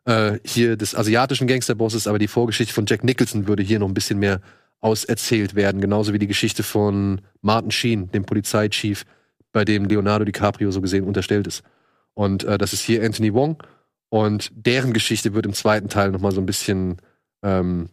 äh, 0.05 0.39
hier 0.43 0.77
des 0.77 0.95
asiatischen 0.95 1.47
Gangsterbosses, 1.47 2.07
aber 2.07 2.19
die 2.19 2.27
Vorgeschichte 2.27 2.73
von 2.73 2.85
Jack 2.85 3.03
Nicholson 3.03 3.47
würde 3.47 3.63
hier 3.63 3.79
noch 3.79 3.87
ein 3.87 3.93
bisschen 3.93 4.19
mehr 4.19 4.41
auserzählt 4.79 5.55
werden. 5.55 5.81
Genauso 5.81 6.13
wie 6.13 6.19
die 6.19 6.27
Geschichte 6.27 6.63
von 6.63 7.21
Martin 7.41 7.71
Sheen, 7.71 8.11
dem 8.11 8.25
Polizeichief, 8.25 9.05
bei 9.51 9.65
dem 9.65 9.85
Leonardo 9.85 10.25
DiCaprio 10.25 10.71
so 10.71 10.81
gesehen 10.81 11.05
unterstellt 11.05 11.45
ist. 11.47 11.63
Und 12.13 12.43
äh, 12.43 12.57
das 12.57 12.73
ist 12.73 12.81
hier 12.81 13.03
Anthony 13.03 13.33
Wong. 13.33 13.61
Und 14.09 14.51
deren 14.53 14.93
Geschichte 14.93 15.33
wird 15.33 15.45
im 15.45 15.53
zweiten 15.53 15.87
Teil 15.87 16.11
noch 16.11 16.19
mal 16.19 16.31
so 16.31 16.41
ein 16.41 16.45
bisschen 16.45 16.97
ähm, 17.43 17.89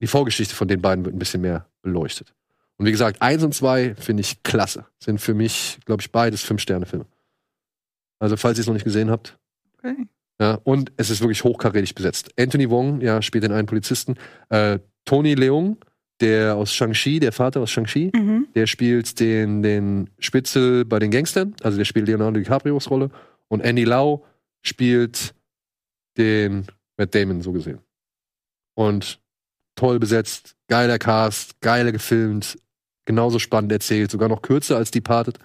die 0.00 0.06
Vorgeschichte 0.06 0.54
von 0.54 0.68
den 0.68 0.82
beiden 0.82 1.04
wird 1.04 1.14
ein 1.14 1.18
bisschen 1.18 1.40
mehr 1.40 1.66
beleuchtet. 1.82 2.34
Und 2.76 2.86
wie 2.86 2.90
gesagt, 2.90 3.22
eins 3.22 3.42
und 3.44 3.54
zwei 3.54 3.94
finde 3.94 4.22
ich 4.22 4.42
klasse. 4.42 4.86
Sind 4.98 5.20
für 5.20 5.34
mich, 5.34 5.78
glaube 5.84 6.02
ich, 6.02 6.10
beides 6.10 6.42
Fünf-Sterne-Filme. 6.42 7.06
Also, 8.18 8.36
falls 8.36 8.58
ihr 8.58 8.62
es 8.62 8.66
noch 8.66 8.74
nicht 8.74 8.84
gesehen 8.84 9.10
habt. 9.10 9.38
Okay. 9.78 10.06
Ja, 10.42 10.58
und 10.64 10.90
es 10.96 11.08
ist 11.08 11.20
wirklich 11.20 11.44
hochkarätig 11.44 11.94
besetzt. 11.94 12.30
Anthony 12.36 12.68
Wong, 12.68 13.00
ja, 13.00 13.22
spielt 13.22 13.44
den 13.44 13.52
einen 13.52 13.66
Polizisten. 13.68 14.16
Äh, 14.48 14.80
Tony 15.04 15.34
Leung, 15.34 15.76
der 16.20 16.56
aus 16.56 16.74
Shang-Chi, 16.74 17.20
der 17.20 17.30
Vater 17.30 17.60
aus 17.60 17.70
Shang-Chi, 17.70 18.10
Mhm. 18.12 18.48
der 18.56 18.66
spielt 18.66 19.20
den, 19.20 19.62
den 19.62 20.10
Spitzel 20.18 20.84
bei 20.84 20.98
den 20.98 21.12
Gangstern. 21.12 21.54
Also, 21.62 21.78
der 21.78 21.84
spielt 21.84 22.08
Leonardo 22.08 22.40
DiCaprios 22.40 22.90
Rolle. 22.90 23.10
Und 23.46 23.60
Andy 23.60 23.84
Lau 23.84 24.24
spielt 24.62 25.32
den 26.18 26.66
Matt 26.96 27.14
Damon, 27.14 27.40
so 27.40 27.52
gesehen. 27.52 27.78
Und 28.74 29.20
toll 29.76 30.00
besetzt, 30.00 30.56
geiler 30.66 30.98
Cast, 30.98 31.60
geiler 31.60 31.92
gefilmt, 31.92 32.58
genauso 33.04 33.38
spannend 33.38 33.70
erzählt, 33.70 34.10
sogar 34.10 34.28
noch 34.28 34.42
kürzer 34.42 34.76
als 34.76 34.90
Departed. 34.90 35.38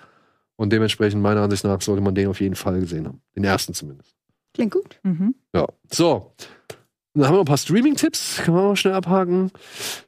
Und 0.55 0.73
dementsprechend, 0.73 1.21
meiner 1.21 1.41
Ansicht 1.41 1.65
nach, 1.65 1.81
sollte 1.81 2.01
man 2.01 2.15
den 2.15 2.29
auf 2.29 2.41
jeden 2.41 2.55
Fall 2.55 2.79
gesehen 2.79 3.05
haben. 3.05 3.21
Den 3.35 3.43
ersten 3.43 3.75
zumindest. 3.75 4.16
Klingt 4.57 4.73
gut. 4.73 4.99
Mhm. 5.03 5.35
Ja. 5.53 5.67
So. 5.93 6.33
Dann 7.13 7.25
haben 7.25 7.33
wir 7.33 7.37
noch 7.37 7.43
ein 7.43 7.45
paar 7.45 7.57
Streaming-Tipps. 7.57 8.41
Können 8.43 8.57
wir 8.57 8.63
mal 8.63 8.75
schnell 8.75 8.93
abhaken. 8.93 9.51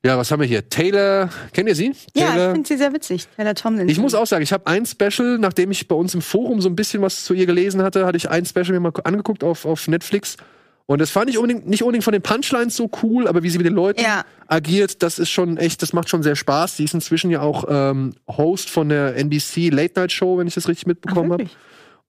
Ja, 0.04 0.18
was 0.18 0.32
haben 0.32 0.40
wir 0.42 0.48
hier? 0.48 0.68
Taylor, 0.70 1.30
kennt 1.54 1.70
ihr 1.70 1.76
sie? 1.76 1.86
Ja, 1.88 1.94
ich 2.14 2.24
Taylor. 2.34 2.52
finde 2.54 2.68
sie 2.68 2.78
sehr 2.78 2.94
witzig. 2.94 3.28
Taylor 3.36 3.54
Tomlinson. 3.56 3.90
Ich 3.90 4.00
muss 4.00 4.14
auch 4.16 4.26
sagen, 4.28 4.42
ich 4.44 4.52
habe 4.52 4.66
ein 4.68 4.86
Special, 4.88 5.38
nachdem 5.40 5.70
ich 5.72 5.88
bei 5.88 5.96
uns 5.96 6.14
im 6.16 6.22
Forum 6.22 6.62
so 6.62 6.70
ein 6.70 6.76
bisschen 6.76 7.02
was 7.04 7.24
zu 7.26 7.34
ihr 7.36 7.46
gelesen 7.46 7.82
hatte, 7.84 8.06
hatte 8.08 8.18
ich 8.18 8.30
ein 8.30 8.46
Special 8.46 8.72
mir 8.72 8.80
mal 8.80 8.92
angeguckt 9.04 9.44
auf, 9.44 9.66
auf 9.66 9.88
Netflix. 9.88 10.38
Und 10.88 11.00
das 11.02 11.12
fand 11.12 11.30
ich 11.30 11.38
unbedingt, 11.38 11.68
nicht 11.68 11.84
unbedingt 11.84 12.04
von 12.04 12.14
den 12.14 12.24
Punchlines 12.24 12.76
so 12.76 12.90
cool, 13.04 13.28
aber 13.28 13.44
wie 13.44 13.50
sie 13.52 13.58
mit 13.60 13.68
den 13.68 13.74
Leuten 13.76 14.02
Ja. 14.02 14.24
agiert, 14.48 15.04
das 15.04 15.20
ist 15.20 15.30
schon 15.30 15.58
echt, 15.58 15.84
das 15.84 15.94
macht 15.94 16.10
schon 16.10 16.24
sehr 16.24 16.36
Spaß. 16.36 16.78
Sie 16.78 16.84
ist 16.84 16.96
inzwischen 16.96 17.30
ja 17.30 17.42
auch 17.42 17.66
ähm, 17.70 18.14
Host 18.28 18.72
von 18.72 18.90
der 18.90 19.16
NBC 19.16 19.70
Late 19.72 19.94
Night 20.00 20.12
Show, 20.12 20.38
wenn 20.40 20.48
ich 20.48 20.56
das 20.56 20.68
richtig 20.68 20.88
mitbekommen 20.88 21.32
habe. 21.32 21.46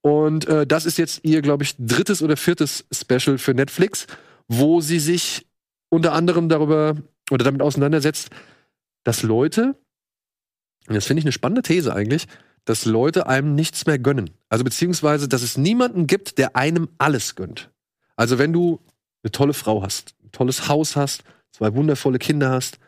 Und 0.03 0.47
äh, 0.49 0.67
das 0.67 0.87
ist 0.87 0.99
jetzt 0.99 1.21
ihr, 1.25 1.43
glaube 1.43 1.65
ich, 1.65 1.75
drittes 1.79 2.23
oder 2.23 2.37
viertes 2.37 2.87
Special 2.93 3.39
für 3.39 3.55
Netflix, 3.55 4.07
wo 4.49 4.81
sie 4.81 4.99
sich 4.99 5.47
unter 5.91 6.13
anderem 6.13 6.49
darüber 6.49 6.97
oder 7.31 7.45
damit 7.45 7.63
auseinandersetzt, 7.63 8.31
dass 9.05 9.23
Leute, 9.23 9.77
und 10.89 10.95
das 10.95 11.07
finde 11.07 11.21
ich 11.21 11.25
eine 11.25 11.33
spannende 11.33 11.63
These 11.63 11.95
eigentlich, 11.95 12.27
dass 12.65 12.85
Leute 12.85 13.27
einem 13.27 13.55
nichts 13.55 13.87
mehr 13.87 13.99
gönnen. 13.99 14.31
Also 14.49 14.65
beziehungsweise, 14.65 15.29
dass 15.29 15.43
es 15.43 15.57
niemanden 15.57 16.07
gibt, 16.07 16.39
der 16.39 16.57
einem 16.57 16.89
alles 16.99 17.35
gönnt. 17.35 17.71
Also 18.17 18.39
wenn 18.39 18.53
du 18.53 18.81
eine 19.23 19.31
tolle 19.33 19.55
Frau 19.55 19.83
hast, 19.83 20.15
ein 20.23 20.33
tolles 20.33 20.69
Haus 20.69 20.97
hast, 20.97 21.25
zwei 21.53 21.75
wundervolle 21.75 22.19
Kinder 22.19 22.51
hast, 22.51 22.79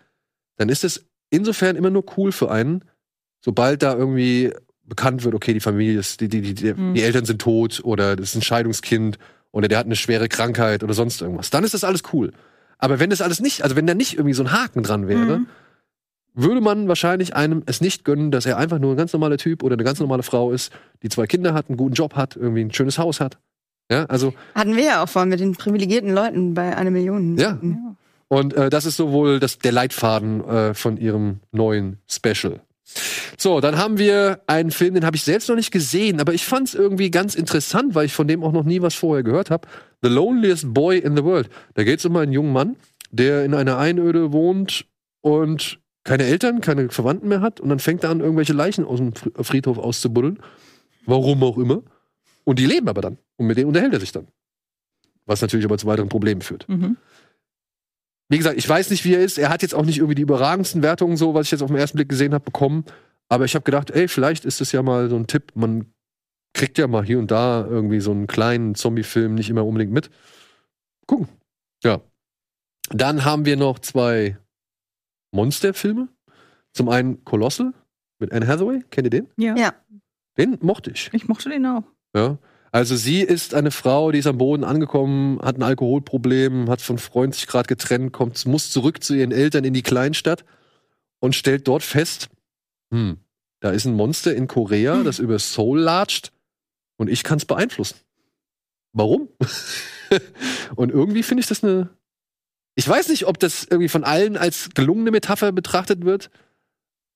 dann 0.56 0.68
ist 0.68 0.84
es 0.84 1.06
insofern 1.30 1.76
immer 1.76 1.90
nur 1.90 2.04
cool 2.16 2.32
für 2.32 2.50
einen, 2.50 2.84
sobald 3.40 3.82
da 3.82 3.94
irgendwie 3.94 4.52
bekannt 4.92 5.24
wird, 5.24 5.34
okay, 5.34 5.54
die 5.54 5.60
Familie 5.60 5.98
ist, 5.98 6.20
die, 6.20 6.28
die, 6.28 6.40
die, 6.54 6.74
Mhm. 6.74 6.94
die 6.94 7.02
Eltern 7.02 7.24
sind 7.24 7.40
tot 7.40 7.80
oder 7.82 8.14
das 8.16 8.30
ist 8.30 8.34
ein 8.36 8.42
Scheidungskind 8.42 9.18
oder 9.50 9.68
der 9.68 9.78
hat 9.78 9.86
eine 9.86 9.96
schwere 9.96 10.28
Krankheit 10.28 10.82
oder 10.84 10.94
sonst 10.94 11.20
irgendwas. 11.22 11.50
Dann 11.50 11.64
ist 11.64 11.74
das 11.74 11.84
alles 11.84 12.02
cool. 12.12 12.32
Aber 12.78 12.98
wenn 13.00 13.10
das 13.10 13.20
alles 13.22 13.40
nicht, 13.40 13.62
also 13.62 13.76
wenn 13.76 13.86
da 13.86 13.94
nicht 13.94 14.14
irgendwie 14.14 14.34
so 14.34 14.42
ein 14.42 14.52
Haken 14.52 14.82
dran 14.82 15.08
wäre, 15.08 15.38
Mhm. 15.38 15.46
würde 16.34 16.60
man 16.60 16.88
wahrscheinlich 16.88 17.34
einem 17.36 17.62
es 17.66 17.80
nicht 17.80 18.04
gönnen, 18.04 18.30
dass 18.30 18.46
er 18.46 18.56
einfach 18.56 18.78
nur 18.78 18.92
ein 18.94 18.96
ganz 18.96 19.12
normaler 19.12 19.36
Typ 19.38 19.62
oder 19.62 19.74
eine 19.74 19.84
ganz 19.84 20.00
normale 20.00 20.22
Frau 20.22 20.50
ist, 20.52 20.72
die 21.02 21.08
zwei 21.08 21.26
Kinder 21.26 21.52
hat, 21.54 21.68
einen 21.68 21.76
guten 21.76 21.94
Job 21.94 22.14
hat, 22.16 22.36
irgendwie 22.36 22.62
ein 22.64 22.72
schönes 22.72 22.98
Haus 22.98 23.20
hat. 23.20 23.38
Ja, 23.90 24.04
also 24.06 24.32
Hatten 24.54 24.74
wir 24.76 24.84
ja 24.84 25.02
auch 25.02 25.08
vorhin 25.08 25.28
mit 25.28 25.40
den 25.40 25.52
privilegierten 25.54 26.14
Leuten 26.14 26.54
bei 26.54 26.76
einer 26.76 26.90
Million. 26.90 27.36
Ja. 27.36 27.58
Ja. 27.62 27.96
Und 28.28 28.54
äh, 28.54 28.70
das 28.70 28.86
ist 28.86 28.96
so 28.96 29.12
wohl 29.12 29.38
das, 29.40 29.58
der 29.58 29.72
Leitfaden 29.72 30.42
äh, 30.48 30.72
von 30.74 30.96
ihrem 30.96 31.40
neuen 31.50 31.98
Special. 32.08 32.60
So, 33.38 33.60
dann 33.60 33.76
haben 33.76 33.98
wir 33.98 34.40
einen 34.46 34.70
Film, 34.70 34.94
den 34.94 35.04
habe 35.04 35.16
ich 35.16 35.24
selbst 35.24 35.48
noch 35.48 35.56
nicht 35.56 35.70
gesehen, 35.70 36.20
aber 36.20 36.34
ich 36.34 36.44
fand 36.44 36.68
es 36.68 36.74
irgendwie 36.74 37.10
ganz 37.10 37.34
interessant, 37.34 37.94
weil 37.94 38.06
ich 38.06 38.12
von 38.12 38.28
dem 38.28 38.44
auch 38.44 38.52
noch 38.52 38.64
nie 38.64 38.82
was 38.82 38.94
vorher 38.94 39.22
gehört 39.22 39.50
habe. 39.50 39.66
The 40.02 40.08
Loneliest 40.08 40.72
Boy 40.72 40.98
in 40.98 41.16
the 41.16 41.24
World. 41.24 41.48
Da 41.74 41.84
geht 41.84 41.98
es 41.98 42.04
um 42.04 42.16
einen 42.16 42.32
jungen 42.32 42.52
Mann, 42.52 42.76
der 43.10 43.44
in 43.44 43.54
einer 43.54 43.78
Einöde 43.78 44.32
wohnt 44.32 44.86
und 45.20 45.80
keine 46.04 46.24
Eltern, 46.24 46.60
keine 46.60 46.88
Verwandten 46.90 47.28
mehr 47.28 47.40
hat. 47.40 47.60
Und 47.60 47.68
dann 47.68 47.78
fängt 47.78 48.04
er 48.04 48.10
an, 48.10 48.20
irgendwelche 48.20 48.52
Leichen 48.52 48.84
aus 48.84 48.98
dem 48.98 49.12
Fr- 49.12 49.42
Friedhof 49.42 49.78
auszubuddeln. 49.78 50.40
Warum 51.06 51.42
auch 51.42 51.58
immer. 51.58 51.82
Und 52.44 52.58
die 52.58 52.66
leben 52.66 52.88
aber 52.88 53.00
dann. 53.00 53.18
Und 53.36 53.46
mit 53.46 53.56
denen 53.56 53.68
unterhält 53.68 53.92
er 53.92 54.00
sich 54.00 54.12
dann. 54.12 54.26
Was 55.26 55.40
natürlich 55.40 55.64
aber 55.64 55.78
zu 55.78 55.86
weiteren 55.86 56.08
Problemen 56.08 56.40
führt. 56.40 56.68
Mhm. 56.68 56.96
Wie 58.32 58.38
gesagt, 58.38 58.56
ich 58.56 58.66
weiß 58.66 58.88
nicht, 58.88 59.04
wie 59.04 59.12
er 59.12 59.20
ist. 59.20 59.36
Er 59.36 59.50
hat 59.50 59.60
jetzt 59.60 59.74
auch 59.74 59.84
nicht 59.84 59.98
irgendwie 59.98 60.14
die 60.14 60.22
überragendsten 60.22 60.82
Wertungen, 60.82 61.18
so 61.18 61.34
was 61.34 61.48
ich 61.48 61.50
jetzt 61.50 61.60
auf 61.60 61.68
den 61.68 61.76
ersten 61.76 61.98
Blick 61.98 62.08
gesehen 62.08 62.32
habe, 62.32 62.42
bekommen. 62.42 62.86
Aber 63.28 63.44
ich 63.44 63.54
habe 63.54 63.62
gedacht, 63.62 63.90
ey, 63.90 64.08
vielleicht 64.08 64.46
ist 64.46 64.62
das 64.62 64.72
ja 64.72 64.82
mal 64.82 65.10
so 65.10 65.16
ein 65.16 65.26
Tipp. 65.26 65.52
Man 65.54 65.92
kriegt 66.54 66.78
ja 66.78 66.86
mal 66.86 67.04
hier 67.04 67.18
und 67.18 67.30
da 67.30 67.66
irgendwie 67.66 68.00
so 68.00 68.10
einen 68.10 68.26
kleinen 68.26 68.74
Zombie-Film 68.74 69.34
nicht 69.34 69.50
immer 69.50 69.66
unbedingt 69.66 69.92
mit. 69.92 70.08
Gucken. 71.06 71.28
Ja. 71.84 72.00
Dann 72.88 73.26
haben 73.26 73.44
wir 73.44 73.58
noch 73.58 73.80
zwei 73.80 74.38
Monster-Filme. 75.32 76.08
Zum 76.72 76.88
einen 76.88 77.22
Colossal 77.26 77.74
mit 78.18 78.32
Anne 78.32 78.46
Hathaway. 78.46 78.82
Kennt 78.88 79.08
ihr 79.08 79.10
den? 79.10 79.28
Ja. 79.36 79.54
Ja. 79.56 79.74
Den 80.38 80.56
mochte 80.62 80.90
ich. 80.90 81.10
Ich 81.12 81.28
mochte 81.28 81.50
den 81.50 81.66
auch. 81.66 81.84
Ja. 82.16 82.38
Also 82.72 82.96
sie 82.96 83.20
ist 83.20 83.52
eine 83.52 83.70
Frau, 83.70 84.12
die 84.12 84.18
ist 84.18 84.26
am 84.26 84.38
Boden 84.38 84.64
angekommen, 84.64 85.38
hat 85.42 85.58
ein 85.58 85.62
Alkoholproblem, 85.62 86.70
hat 86.70 86.80
von 86.80 86.96
Freund 86.96 87.34
sich 87.34 87.46
gerade 87.46 87.66
getrennt, 87.66 88.12
kommt, 88.12 88.46
muss 88.46 88.70
zurück 88.70 89.04
zu 89.04 89.14
ihren 89.14 89.30
Eltern 89.30 89.64
in 89.64 89.74
die 89.74 89.82
Kleinstadt 89.82 90.46
und 91.20 91.34
stellt 91.34 91.68
dort 91.68 91.82
fest, 91.82 92.30
hm, 92.90 93.18
da 93.60 93.70
ist 93.72 93.84
ein 93.84 93.92
Monster 93.92 94.34
in 94.34 94.48
Korea, 94.48 95.02
das 95.02 95.18
über 95.18 95.38
Seoul 95.38 95.80
latscht 95.80 96.32
und 96.96 97.08
ich 97.08 97.24
kann 97.24 97.36
es 97.36 97.44
beeinflussen. 97.44 97.98
Warum? 98.94 99.28
und 100.74 100.90
irgendwie 100.90 101.22
finde 101.22 101.42
ich 101.42 101.48
das 101.48 101.62
eine. 101.62 101.90
Ich 102.74 102.88
weiß 102.88 103.08
nicht, 103.08 103.26
ob 103.26 103.38
das 103.38 103.64
irgendwie 103.64 103.90
von 103.90 104.02
allen 104.02 104.38
als 104.38 104.70
gelungene 104.74 105.10
Metapher 105.10 105.52
betrachtet 105.52 106.06
wird, 106.06 106.30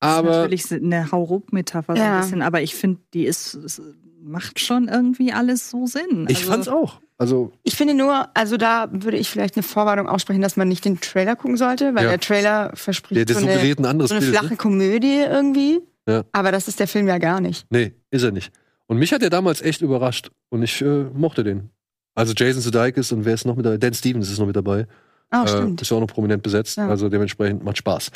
Das 0.00 0.12
ist 0.12 0.16
aber 0.18 0.30
natürlich 0.30 0.72
eine 0.72 1.10
Hauruck-Metapher 1.10 1.96
so 1.96 2.02
Ja. 2.02 2.16
ein 2.16 2.20
bisschen, 2.22 2.42
aber 2.42 2.62
ich 2.62 2.74
finde, 2.74 3.00
die 3.14 3.24
ist, 3.24 3.54
es 3.54 3.80
macht 4.22 4.60
schon 4.60 4.88
irgendwie 4.88 5.32
alles 5.32 5.70
so 5.70 5.86
Sinn. 5.86 6.26
ich 6.28 6.38
Also, 6.38 6.50
fand's 6.50 6.68
auch. 6.68 7.00
Also 7.18 7.52
Ich 7.62 7.76
finde 7.76 7.94
nur, 7.94 8.28
also 8.34 8.56
da 8.58 8.88
würde 8.92 9.16
ich 9.16 9.30
vielleicht 9.30 9.56
eine 9.56 9.62
Vorwarnung 9.62 10.06
aussprechen, 10.06 10.42
dass 10.42 10.56
man 10.56 10.68
nicht 10.68 10.84
den 10.84 11.00
Trailer 11.00 11.34
gucken 11.34 11.56
sollte, 11.56 11.94
weil 11.94 12.04
Ja. 12.04 12.10
der 12.10 12.20
Trailer 12.20 12.72
verspricht 12.74 13.16
der, 13.16 13.24
der 13.24 13.36
so, 13.36 13.46
eine, 13.46 13.58
ein 13.58 13.84
anderes 13.86 14.10
so 14.10 14.16
eine 14.16 14.20
Bild. 14.20 14.32
ne? 14.34 14.38
flache 14.40 14.56
Komödie 14.56 15.20
irgendwie. 15.20 15.80
Ja. 16.06 16.24
Aber 16.32 16.52
das 16.52 16.68
ist 16.68 16.78
der 16.78 16.88
Film 16.88 17.08
ja 17.08 17.16
gar 17.18 17.40
nicht. 17.40 17.66
Nee, 17.70 17.94
ist 18.10 18.22
er 18.22 18.32
nicht. 18.32 18.52
Und 18.86 18.98
mich 18.98 19.12
hat 19.12 19.22
er 19.22 19.30
damals 19.30 19.62
echt 19.62 19.80
überrascht. 19.80 20.30
Und 20.50 20.62
ich 20.62 20.82
äh, 20.82 21.04
mochte 21.14 21.42
den. 21.42 21.70
Also 22.14 22.34
Jason 22.36 22.60
Sudeikis 22.62 23.12
und 23.12 23.24
wer 23.24 23.34
ist 23.34 23.46
noch 23.46 23.56
mit 23.56 23.64
dabei? 23.66 23.78
Dan 23.78 23.94
Stevens 23.94 24.30
ist 24.30 24.38
noch 24.38 24.46
mit 24.46 24.56
dabei. 24.56 24.86
Ah, 25.30 25.44
Äh, 25.44 25.48
stimmt. 25.48 25.82
ist 25.82 25.90
ja 25.90 25.96
auch 25.96 26.00
noch 26.00 26.06
prominent 26.08 26.42
besetzt. 26.42 26.76
Ja. 26.76 26.88
Also 26.88 27.08
dementsprechend 27.08 27.64
macht 27.64 27.78
Spaß. 27.78 28.10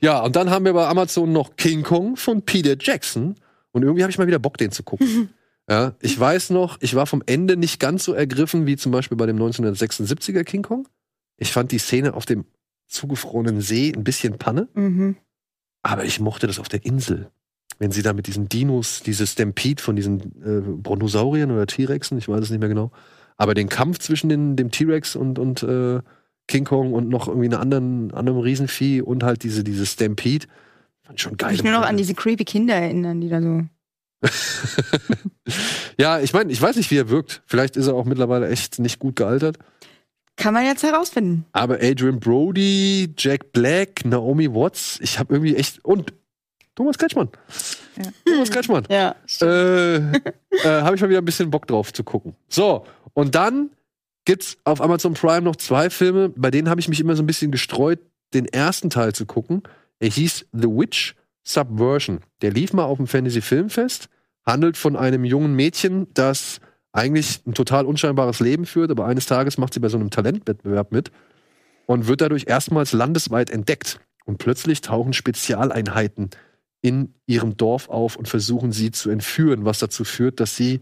Ja, 0.00 0.20
und 0.22 0.34
dann 0.36 0.50
haben 0.50 0.64
wir 0.64 0.72
bei 0.72 0.86
Amazon 0.86 1.32
noch 1.32 1.56
King 1.56 1.82
Kong 1.82 2.16
von 2.16 2.42
Peter 2.42 2.74
Jackson. 2.78 3.34
Und 3.72 3.82
irgendwie 3.82 4.02
habe 4.02 4.10
ich 4.10 4.18
mal 4.18 4.26
wieder 4.26 4.38
Bock, 4.38 4.56
den 4.56 4.70
zu 4.70 4.82
gucken. 4.82 5.28
ja, 5.68 5.94
ich 6.00 6.18
weiß 6.18 6.50
noch, 6.50 6.78
ich 6.80 6.94
war 6.94 7.06
vom 7.06 7.22
Ende 7.26 7.56
nicht 7.56 7.80
ganz 7.80 8.04
so 8.04 8.12
ergriffen 8.14 8.66
wie 8.66 8.76
zum 8.76 8.92
Beispiel 8.92 9.16
bei 9.16 9.26
dem 9.26 9.36
1976er 9.38 10.44
King 10.44 10.62
Kong. 10.62 10.88
Ich 11.36 11.52
fand 11.52 11.72
die 11.72 11.78
Szene 11.78 12.14
auf 12.14 12.24
dem 12.26 12.44
zugefrorenen 12.86 13.60
See 13.60 13.92
ein 13.94 14.04
bisschen 14.04 14.38
Panne. 14.38 14.68
Mhm. 14.74 15.16
Aber 15.82 16.04
ich 16.04 16.20
mochte 16.20 16.46
das 16.46 16.58
auf 16.58 16.68
der 16.68 16.84
Insel. 16.84 17.30
Wenn 17.78 17.90
sie 17.90 18.02
da 18.02 18.12
mit 18.12 18.26
diesen 18.28 18.48
Dinos, 18.48 19.02
diese 19.04 19.26
Stampede 19.26 19.82
von 19.82 19.96
diesen 19.96 20.20
äh, 20.42 20.60
Brontosauriern 20.80 21.50
oder 21.50 21.66
T-Rexen, 21.66 22.16
ich 22.18 22.28
weiß 22.28 22.40
es 22.40 22.50
nicht 22.50 22.60
mehr 22.60 22.68
genau. 22.68 22.92
Aber 23.36 23.54
den 23.54 23.68
Kampf 23.68 23.98
zwischen 23.98 24.28
den, 24.28 24.54
dem 24.54 24.70
T-Rex 24.70 25.16
und, 25.16 25.38
und 25.40 25.62
äh, 25.64 26.00
King 26.46 26.64
Kong 26.64 26.92
und 26.92 27.08
noch 27.08 27.28
irgendwie 27.28 27.46
einer 27.46 27.60
anderen, 27.60 28.12
anderem 28.12 28.40
Riesenvieh 28.40 29.00
und 29.00 29.22
halt 29.22 29.42
diese, 29.42 29.64
diese 29.64 29.86
Stampede, 29.86 30.46
fand 31.02 31.20
schon 31.20 31.36
geil. 31.36 31.54
Ich 31.54 31.62
nur 31.62 31.72
noch 31.72 31.82
an 31.86 31.96
diese 31.96 32.14
creepy 32.14 32.44
Kinder 32.44 32.74
erinnern, 32.74 33.20
die 33.20 33.28
da 33.28 33.40
so. 33.40 33.62
ja, 35.98 36.20
ich 36.20 36.32
meine, 36.32 36.50
ich 36.50 36.60
weiß 36.60 36.76
nicht, 36.76 36.90
wie 36.90 36.98
er 36.98 37.10
wirkt. 37.10 37.42
Vielleicht 37.46 37.76
ist 37.76 37.86
er 37.86 37.94
auch 37.94 38.04
mittlerweile 38.04 38.48
echt 38.48 38.78
nicht 38.78 38.98
gut 38.98 39.16
gealtert. 39.16 39.58
Kann 40.36 40.54
man 40.54 40.64
jetzt 40.64 40.82
herausfinden. 40.82 41.44
Aber 41.52 41.78
Adrian 41.80 42.18
Brody, 42.18 43.14
Jack 43.16 43.52
Black, 43.52 44.04
Naomi 44.04 44.52
Watts, 44.52 44.98
ich 45.00 45.18
habe 45.18 45.34
irgendwie 45.34 45.54
echt. 45.54 45.84
Und 45.84 46.12
Thomas 46.74 46.98
Kretschmann. 46.98 47.28
Ja. 47.96 48.10
Thomas 48.26 48.50
Kretschmann. 48.50 48.84
Ja. 48.90 49.14
äh, 49.42 49.96
äh, 49.96 50.02
habe 50.64 50.96
ich 50.96 51.02
mal 51.02 51.08
wieder 51.08 51.20
ein 51.20 51.24
bisschen 51.24 51.50
Bock 51.50 51.66
drauf 51.66 51.92
zu 51.92 52.02
gucken. 52.02 52.34
So, 52.48 52.84
und 53.12 53.34
dann 53.34 53.70
gibt's 54.24 54.56
auf 54.64 54.80
Amazon 54.80 55.14
Prime 55.14 55.42
noch 55.42 55.56
zwei 55.56 55.90
Filme, 55.90 56.30
bei 56.30 56.50
denen 56.50 56.68
habe 56.68 56.80
ich 56.80 56.88
mich 56.88 57.00
immer 57.00 57.16
so 57.16 57.22
ein 57.22 57.26
bisschen 57.26 57.50
gestreut, 57.50 58.00
den 58.32 58.46
ersten 58.46 58.90
Teil 58.90 59.12
zu 59.12 59.26
gucken. 59.26 59.62
Er 59.98 60.08
hieß 60.08 60.46
The 60.52 60.68
Witch 60.68 61.14
Subversion. 61.44 62.20
Der 62.42 62.50
lief 62.50 62.72
mal 62.72 62.84
auf 62.84 62.96
dem 62.96 63.06
Fantasy 63.06 63.42
Filmfest, 63.42 64.08
handelt 64.46 64.76
von 64.76 64.96
einem 64.96 65.24
jungen 65.24 65.54
Mädchen, 65.54 66.06
das 66.14 66.60
eigentlich 66.92 67.40
ein 67.46 67.54
total 67.54 67.86
unscheinbares 67.86 68.40
Leben 68.40 68.66
führt, 68.66 68.90
aber 68.90 69.06
eines 69.06 69.26
Tages 69.26 69.58
macht 69.58 69.74
sie 69.74 69.80
bei 69.80 69.88
so 69.88 69.98
einem 69.98 70.10
Talentwettbewerb 70.10 70.92
mit 70.92 71.10
und 71.86 72.06
wird 72.06 72.20
dadurch 72.20 72.44
erstmals 72.46 72.92
landesweit 72.92 73.50
entdeckt. 73.50 74.00
Und 74.24 74.38
plötzlich 74.38 74.80
tauchen 74.80 75.12
Spezialeinheiten 75.12 76.30
in 76.80 77.14
ihrem 77.26 77.56
Dorf 77.56 77.88
auf 77.88 78.16
und 78.16 78.28
versuchen 78.28 78.72
sie 78.72 78.90
zu 78.90 79.10
entführen, 79.10 79.64
was 79.64 79.80
dazu 79.80 80.04
führt, 80.04 80.40
dass 80.40 80.56
sie 80.56 80.80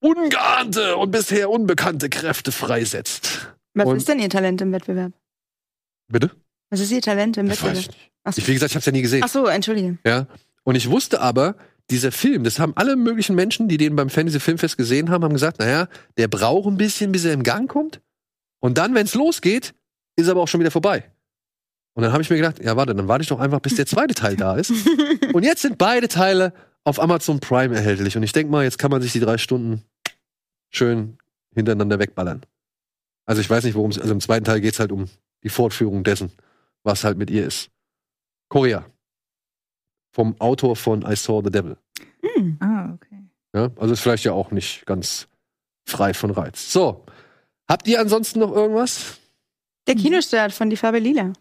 ungeahnte 0.00 0.96
und 0.96 1.10
bisher 1.10 1.50
unbekannte 1.50 2.08
Kräfte 2.08 2.52
freisetzt. 2.52 3.52
Was 3.74 3.86
Und- 3.86 3.96
ist 3.98 4.08
denn 4.08 4.18
ihr 4.18 4.28
Talent 4.30 4.60
im 4.60 4.72
Wettbewerb? 4.72 5.12
Bitte? 6.08 6.30
Was 6.70 6.80
ist 6.80 6.90
ihr 6.90 7.02
Talent 7.02 7.36
im 7.36 7.48
Das 7.48 7.62
weiß 7.62 7.68
Wettbewerb? 7.76 7.80
ich 7.82 7.88
nicht. 8.00 8.10
Ach 8.24 8.32
so. 8.32 8.38
Ich, 8.40 8.48
wie 8.48 8.52
gesagt, 8.54 8.70
ich 8.70 8.74
habe 8.76 8.80
es 8.80 8.86
ja 8.86 8.92
nie 8.92 9.02
gesehen. 9.02 9.22
Ach 9.24 9.28
so, 9.28 9.46
entschuldige. 9.46 9.98
Ja. 10.04 10.26
Und 10.64 10.74
ich 10.74 10.90
wusste 10.90 11.20
aber, 11.20 11.56
dieser 11.90 12.12
Film, 12.12 12.44
das 12.44 12.58
haben 12.58 12.72
alle 12.76 12.96
möglichen 12.96 13.34
Menschen, 13.34 13.68
die 13.68 13.76
den 13.76 13.96
beim 13.96 14.10
Fantasy 14.10 14.38
Filmfest 14.40 14.76
gesehen 14.76 15.10
haben, 15.10 15.24
haben 15.24 15.32
gesagt, 15.32 15.58
naja, 15.58 15.88
der 16.18 16.28
braucht 16.28 16.66
ein 16.68 16.76
bisschen, 16.76 17.12
bis 17.12 17.24
er 17.24 17.32
im 17.32 17.42
Gang 17.42 17.68
kommt. 17.68 18.00
Und 18.60 18.78
dann, 18.78 18.94
wenn 18.94 19.06
es 19.06 19.14
losgeht, 19.14 19.74
ist 20.16 20.26
er 20.26 20.32
aber 20.32 20.42
auch 20.42 20.48
schon 20.48 20.60
wieder 20.60 20.70
vorbei. 20.70 21.10
Und 21.94 22.02
dann 22.04 22.12
habe 22.12 22.22
ich 22.22 22.30
mir 22.30 22.36
gedacht, 22.36 22.62
ja, 22.62 22.76
warte, 22.76 22.94
dann 22.94 23.08
warte 23.08 23.22
ich 23.22 23.28
doch 23.28 23.40
einfach, 23.40 23.60
bis 23.60 23.74
der 23.74 23.86
zweite 23.86 24.14
Teil 24.14 24.36
da 24.36 24.54
ist. 24.56 24.70
Und 25.32 25.42
jetzt 25.42 25.62
sind 25.62 25.78
beide 25.78 26.06
Teile 26.08 26.52
auf 26.84 27.00
Amazon 27.00 27.40
Prime 27.40 27.74
erhältlich. 27.74 28.16
Und 28.16 28.22
ich 28.22 28.32
denke 28.32 28.52
mal, 28.52 28.62
jetzt 28.64 28.78
kann 28.78 28.90
man 28.90 29.02
sich 29.02 29.12
die 29.12 29.20
drei 29.20 29.38
Stunden 29.38 29.82
schön 30.70 31.18
hintereinander 31.54 31.98
wegballern. 31.98 32.42
Also 33.26 33.40
ich 33.40 33.50
weiß 33.50 33.64
nicht, 33.64 33.74
worum 33.74 33.90
es, 33.90 33.98
also 33.98 34.12
im 34.12 34.20
zweiten 34.20 34.44
Teil 34.44 34.60
geht 34.60 34.74
es 34.74 34.80
halt 34.80 34.92
um 34.92 35.06
die 35.42 35.48
Fortführung 35.48 36.02
dessen, 36.04 36.32
was 36.82 37.04
halt 37.04 37.18
mit 37.18 37.30
ihr 37.30 37.46
ist. 37.46 37.70
Korea. 38.48 38.84
Vom 40.12 40.40
Autor 40.40 40.74
von 40.74 41.02
I 41.02 41.14
Saw 41.14 41.40
the 41.44 41.50
Devil. 41.50 41.76
Ah, 42.60 42.92
okay. 42.94 43.22
Ja, 43.54 43.70
also 43.76 43.92
ist 43.92 44.00
vielleicht 44.00 44.24
ja 44.24 44.32
auch 44.32 44.50
nicht 44.50 44.86
ganz 44.86 45.28
frei 45.86 46.14
von 46.14 46.30
Reiz. 46.30 46.72
So, 46.72 47.04
Habt 47.70 47.86
ihr 47.86 48.00
ansonsten 48.00 48.40
noch 48.40 48.50
irgendwas? 48.50 49.20
Der 49.86 49.94
Kinostart 49.94 50.52
von 50.52 50.70
Die 50.70 50.76
Farbe 50.76 50.98
Lila. 50.98 51.32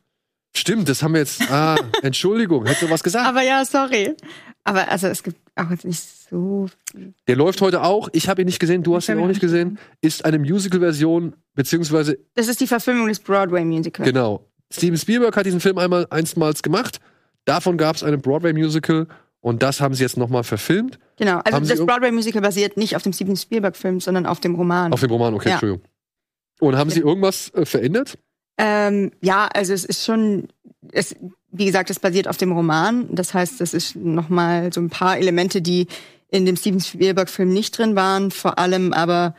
Stimmt, 0.55 0.87
das 0.87 1.01
haben 1.01 1.13
wir 1.13 1.21
jetzt. 1.21 1.41
Ah, 1.49 1.75
Entschuldigung, 2.03 2.67
hättest 2.67 2.83
du 2.83 2.89
was 2.91 3.01
gesagt? 3.01 3.27
Aber 3.27 3.41
ja, 3.41 3.65
sorry. 3.65 4.15
Aber 4.63 4.87
also 4.89 5.07
es 5.07 5.23
gibt 5.23 5.39
auch 5.59 5.69
jetzt 5.71 5.85
nicht 5.85 6.01
so. 6.29 6.67
Der 7.27 7.35
läuft 7.35 7.61
heute 7.61 7.83
auch. 7.83 8.09
Ich 8.13 8.29
habe 8.29 8.41
ihn 8.41 8.45
nicht 8.45 8.59
gesehen, 8.59 8.83
du 8.83 8.95
hast 8.95 9.09
ihn 9.09 9.19
auch 9.19 9.27
nicht 9.27 9.41
gesehen. 9.41 9.79
Ist 10.01 10.25
eine 10.25 10.39
Musical-Version, 10.39 11.35
beziehungsweise, 11.55 12.17
Das 12.35 12.47
ist 12.47 12.59
die 12.61 12.67
Verfilmung 12.67 13.07
des 13.07 13.19
Broadway-Musicals. 13.19 14.07
genau. 14.07 14.45
Steven 14.71 14.97
Spielberg 14.97 15.35
hat 15.35 15.45
diesen 15.45 15.59
Film 15.59 15.77
einmal 15.79 16.05
einstmals 16.11 16.61
gemacht. 16.61 16.99
Davon 17.45 17.77
gab 17.77 17.95
es 17.95 18.03
eine 18.03 18.17
Broadway-Musical 18.19 19.07
und 19.41 19.63
das 19.63 19.81
haben 19.81 19.93
sie 19.95 20.03
jetzt 20.03 20.17
nochmal 20.17 20.43
verfilmt. 20.43 20.99
Genau. 21.17 21.39
Also 21.39 21.55
Haben 21.55 21.67
das 21.67 21.83
Broadway-Musical 21.85 22.41
basiert 22.41 22.77
nicht 22.77 22.95
auf 22.95 23.01
dem 23.03 23.13
Steven 23.13 23.35
Spielberg-Film, 23.35 23.99
sondern 23.99 24.25
auf 24.25 24.39
dem 24.39 24.55
Roman. 24.55 24.93
Auf 24.93 24.99
dem 24.99 25.09
Roman, 25.09 25.33
okay, 25.33 25.49
Ja. 25.49 25.55
Entschuldigung. 25.55 25.83
Und 26.59 26.75
haben 26.77 26.89
sie 26.89 26.99
irgendwas 26.99 27.51
äh, 27.53 27.65
verändert? 27.65 28.17
Ähm, 28.57 29.11
ja, 29.21 29.47
also 29.53 29.73
es 29.73 29.85
ist 29.85 30.03
schon, 30.05 30.49
es, 30.91 31.15
wie 31.51 31.65
gesagt, 31.65 31.89
es 31.89 31.99
basiert 31.99 32.27
auf 32.27 32.37
dem 32.37 32.51
Roman. 32.51 33.07
Das 33.11 33.33
heißt, 33.33 33.61
es 33.61 33.73
ist 33.73 33.95
nochmal 33.95 34.71
so 34.71 34.81
ein 34.81 34.89
paar 34.89 35.17
Elemente, 35.17 35.61
die 35.61 35.87
in 36.29 36.45
dem 36.45 36.55
Steven 36.55 36.79
Spielberg-Film 36.79 37.51
nicht 37.51 37.77
drin 37.77 37.95
waren. 37.95 38.31
Vor 38.31 38.59
allem 38.59 38.93
aber 38.93 39.35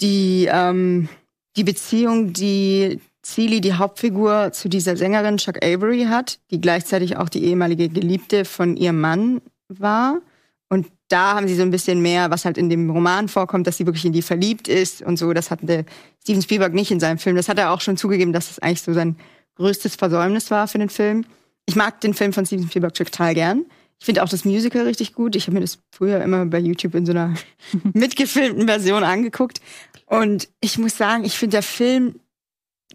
die, 0.00 0.48
ähm, 0.50 1.08
die 1.56 1.64
Beziehung, 1.64 2.32
die 2.32 3.00
Celie, 3.22 3.60
die 3.60 3.74
Hauptfigur, 3.74 4.52
zu 4.52 4.68
dieser 4.68 4.96
Sängerin 4.96 5.36
Chuck 5.38 5.64
Avery 5.64 6.04
hat, 6.04 6.38
die 6.50 6.60
gleichzeitig 6.60 7.16
auch 7.16 7.28
die 7.28 7.44
ehemalige 7.44 7.88
Geliebte 7.88 8.44
von 8.44 8.76
ihrem 8.76 9.00
Mann 9.00 9.40
war. 9.68 10.20
Und 10.68 10.86
da 11.08 11.34
haben 11.34 11.48
sie 11.48 11.56
so 11.56 11.62
ein 11.62 11.70
bisschen 11.70 12.00
mehr, 12.00 12.30
was 12.30 12.44
halt 12.44 12.56
in 12.56 12.70
dem 12.70 12.88
Roman 12.90 13.28
vorkommt, 13.28 13.66
dass 13.66 13.76
sie 13.76 13.86
wirklich 13.86 14.04
in 14.04 14.12
die 14.12 14.22
verliebt 14.22 14.68
ist 14.68 15.02
und 15.02 15.16
so. 15.18 15.32
Das 15.32 15.50
hatte 15.50 15.84
Steven 16.22 16.42
Spielberg 16.42 16.72
nicht 16.72 16.90
in 16.90 17.00
seinem 17.00 17.18
Film. 17.18 17.36
Das 17.36 17.48
hat 17.48 17.58
er 17.58 17.72
auch 17.72 17.80
schon 17.80 17.96
zugegeben, 17.96 18.32
dass 18.32 18.48
das 18.48 18.60
eigentlich 18.60 18.82
so 18.82 18.92
sein 18.92 19.16
größtes 19.60 19.96
Versäumnis 19.96 20.50
war 20.50 20.66
für 20.68 20.78
den 20.78 20.88
Film. 20.88 21.24
Ich 21.66 21.76
mag 21.76 22.00
den 22.00 22.14
Film 22.14 22.32
von 22.32 22.46
Steven 22.46 22.66
Spielberg 22.66 22.94
total 22.94 23.34
gern. 23.34 23.66
Ich 23.98 24.06
finde 24.06 24.22
auch 24.22 24.28
das 24.28 24.46
Musical 24.46 24.86
richtig 24.86 25.12
gut. 25.12 25.36
Ich 25.36 25.46
habe 25.46 25.54
mir 25.54 25.60
das 25.60 25.78
früher 25.92 26.22
immer 26.22 26.46
bei 26.46 26.58
YouTube 26.58 26.94
in 26.94 27.04
so 27.04 27.12
einer 27.12 27.34
mitgefilmten 27.92 28.66
Version 28.66 29.04
angeguckt. 29.04 29.60
Und 30.06 30.48
ich 30.60 30.78
muss 30.78 30.96
sagen, 30.96 31.24
ich 31.24 31.38
finde 31.38 31.56
der 31.56 31.62
Film 31.62 32.18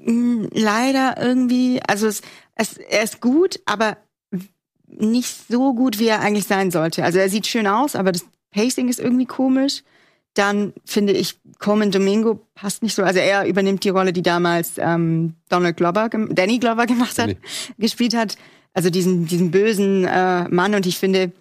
mh, 0.01 0.49
leider 0.53 1.21
irgendwie, 1.21 1.79
also 1.87 2.07
es, 2.07 2.21
es, 2.55 2.77
er 2.77 3.03
ist 3.03 3.21
gut, 3.21 3.59
aber 3.65 3.97
nicht 4.87 5.47
so 5.47 5.75
gut, 5.75 5.99
wie 5.99 6.07
er 6.07 6.21
eigentlich 6.21 6.47
sein 6.47 6.71
sollte. 6.71 7.03
Also 7.03 7.19
er 7.19 7.29
sieht 7.29 7.45
schön 7.45 7.67
aus, 7.67 7.95
aber 7.95 8.11
das 8.11 8.25
Pacing 8.51 8.89
ist 8.89 8.99
irgendwie 8.99 9.25
komisch. 9.27 9.83
Dann 10.35 10.73
finde 10.85 11.13
ich, 11.13 11.39
Coleman 11.59 11.91
Domingo 11.91 12.45
passt 12.53 12.83
nicht 12.83 12.93
so. 12.93 13.03
Also 13.03 13.19
er 13.19 13.47
übernimmt 13.47 13.83
die 13.83 13.89
Rolle, 13.89 14.13
die 14.13 14.21
damals 14.21 14.73
ähm, 14.77 15.35
Donald 15.49 15.77
Glover, 15.77 16.09
Danny 16.09 16.59
Glover 16.59 16.85
gemacht 16.87 17.17
hat, 17.17 17.29
Danny. 17.29 17.37
gespielt 17.77 18.15
hat. 18.15 18.37
Also 18.73 18.89
diesen, 18.89 19.25
diesen 19.25 19.51
bösen 19.51 20.05
äh, 20.05 20.47
Mann. 20.49 20.75
Und 20.75 20.85
ich 20.85 20.99
finde, 20.99 21.31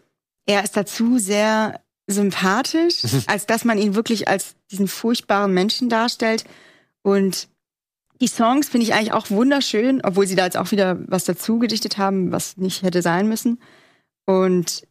er 0.46 0.62
ist 0.64 0.76
dazu 0.76 1.18
sehr 1.18 1.80
sympathisch, 2.06 3.02
als 3.26 3.46
dass 3.46 3.64
man 3.64 3.78
ihn 3.78 3.94
wirklich 3.94 4.28
als 4.28 4.54
diesen 4.70 4.88
furchtbaren 4.88 5.52
Menschen 5.52 5.88
darstellt. 5.88 6.44
Und 7.02 7.48
die 8.20 8.28
Songs 8.28 8.68
finde 8.68 8.86
ich 8.86 8.94
eigentlich 8.94 9.12
auch 9.12 9.30
wunderschön, 9.30 10.00
obwohl 10.04 10.26
sie 10.26 10.36
da 10.36 10.44
jetzt 10.44 10.56
auch 10.56 10.70
wieder 10.70 10.98
was 11.08 11.24
dazu 11.24 11.58
gedichtet 11.58 11.98
haben, 11.98 12.30
was 12.30 12.56
nicht 12.56 12.82
hätte 12.82 13.02
sein 13.02 13.28
müssen. 13.28 13.58
Und 14.26 14.86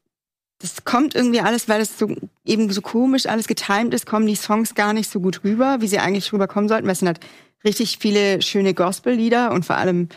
das 0.64 0.86
kommt 0.86 1.14
irgendwie 1.14 1.42
alles, 1.42 1.68
weil 1.68 1.82
es 1.82 2.00
so 2.00 2.16
eben 2.46 2.72
so 2.72 2.80
komisch 2.80 3.26
alles 3.26 3.48
getimt 3.48 3.94
ist, 3.94 4.06
kommen 4.06 4.28
die 4.28 4.36
Songs 4.36 4.76
gar 4.76 4.94
nicht 4.94 5.10
so 5.10 5.20
gut 5.20 5.44
rüber, 5.44 5.82
wie 5.82 5.88
sie 5.88 6.00
eigentlich 6.00 6.32
rüberkommen 6.32 6.70
sollten. 6.70 6.86
Weil 6.86 6.94
es 6.94 7.00
sind 7.00 7.10
halt 7.10 7.20
richtig 7.66 7.98
viele 8.00 8.42
schöne 8.42 8.74
Gospel-Lieder 8.74 9.52
und 9.52 9.66
vor 9.66 9.76
allem 9.76 10.08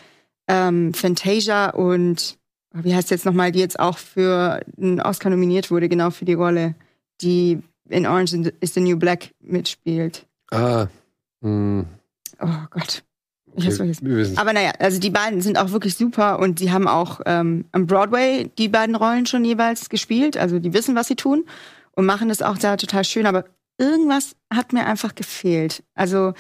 ähm, 0.46 0.94
Fantasia 0.94 1.70
und 1.70 2.38
wie 2.72 2.94
heißt 2.94 3.10
jetzt 3.10 3.24
nochmal, 3.24 3.50
die 3.50 3.58
jetzt 3.58 3.80
auch 3.80 3.98
für 3.98 4.60
einen 4.80 5.00
Oscar 5.00 5.30
nominiert 5.30 5.72
wurde, 5.72 5.88
genau 5.88 6.10
für 6.10 6.26
die 6.26 6.34
Rolle, 6.34 6.76
die 7.22 7.58
in 7.88 8.06
Orange 8.06 8.52
is 8.60 8.74
the 8.74 8.80
New 8.80 8.96
Black 8.96 9.30
mitspielt. 9.40 10.26
Ah, 10.52 10.86
mh, 11.40 11.86
Oh 12.38 12.66
Gott. 12.70 13.02
Ich 13.56 13.66
hab's 13.66 13.76
vergessen. 13.76 14.06
Wir. 14.06 14.38
Aber 14.38 14.52
naja, 14.52 14.72
also 14.78 15.00
die 15.00 15.10
beiden 15.10 15.40
sind 15.40 15.58
auch 15.58 15.70
wirklich 15.70 15.94
super 15.94 16.38
und 16.38 16.58
sie 16.58 16.72
haben 16.72 16.88
auch 16.88 17.20
ähm, 17.26 17.64
am 17.72 17.86
Broadway 17.86 18.50
die 18.58 18.68
beiden 18.68 18.94
Rollen 18.94 19.26
schon 19.26 19.44
jeweils 19.44 19.88
gespielt. 19.88 20.36
Also 20.36 20.58
die 20.58 20.72
wissen, 20.72 20.94
was 20.94 21.08
sie 21.08 21.16
tun 21.16 21.44
und 21.92 22.06
machen 22.06 22.28
das 22.28 22.42
auch 22.42 22.58
da 22.58 22.76
total 22.76 23.04
schön. 23.04 23.26
Aber 23.26 23.44
irgendwas 23.78 24.36
hat 24.52 24.72
mir 24.72 24.86
einfach 24.86 25.14
gefehlt. 25.14 25.82
Also 25.94 26.34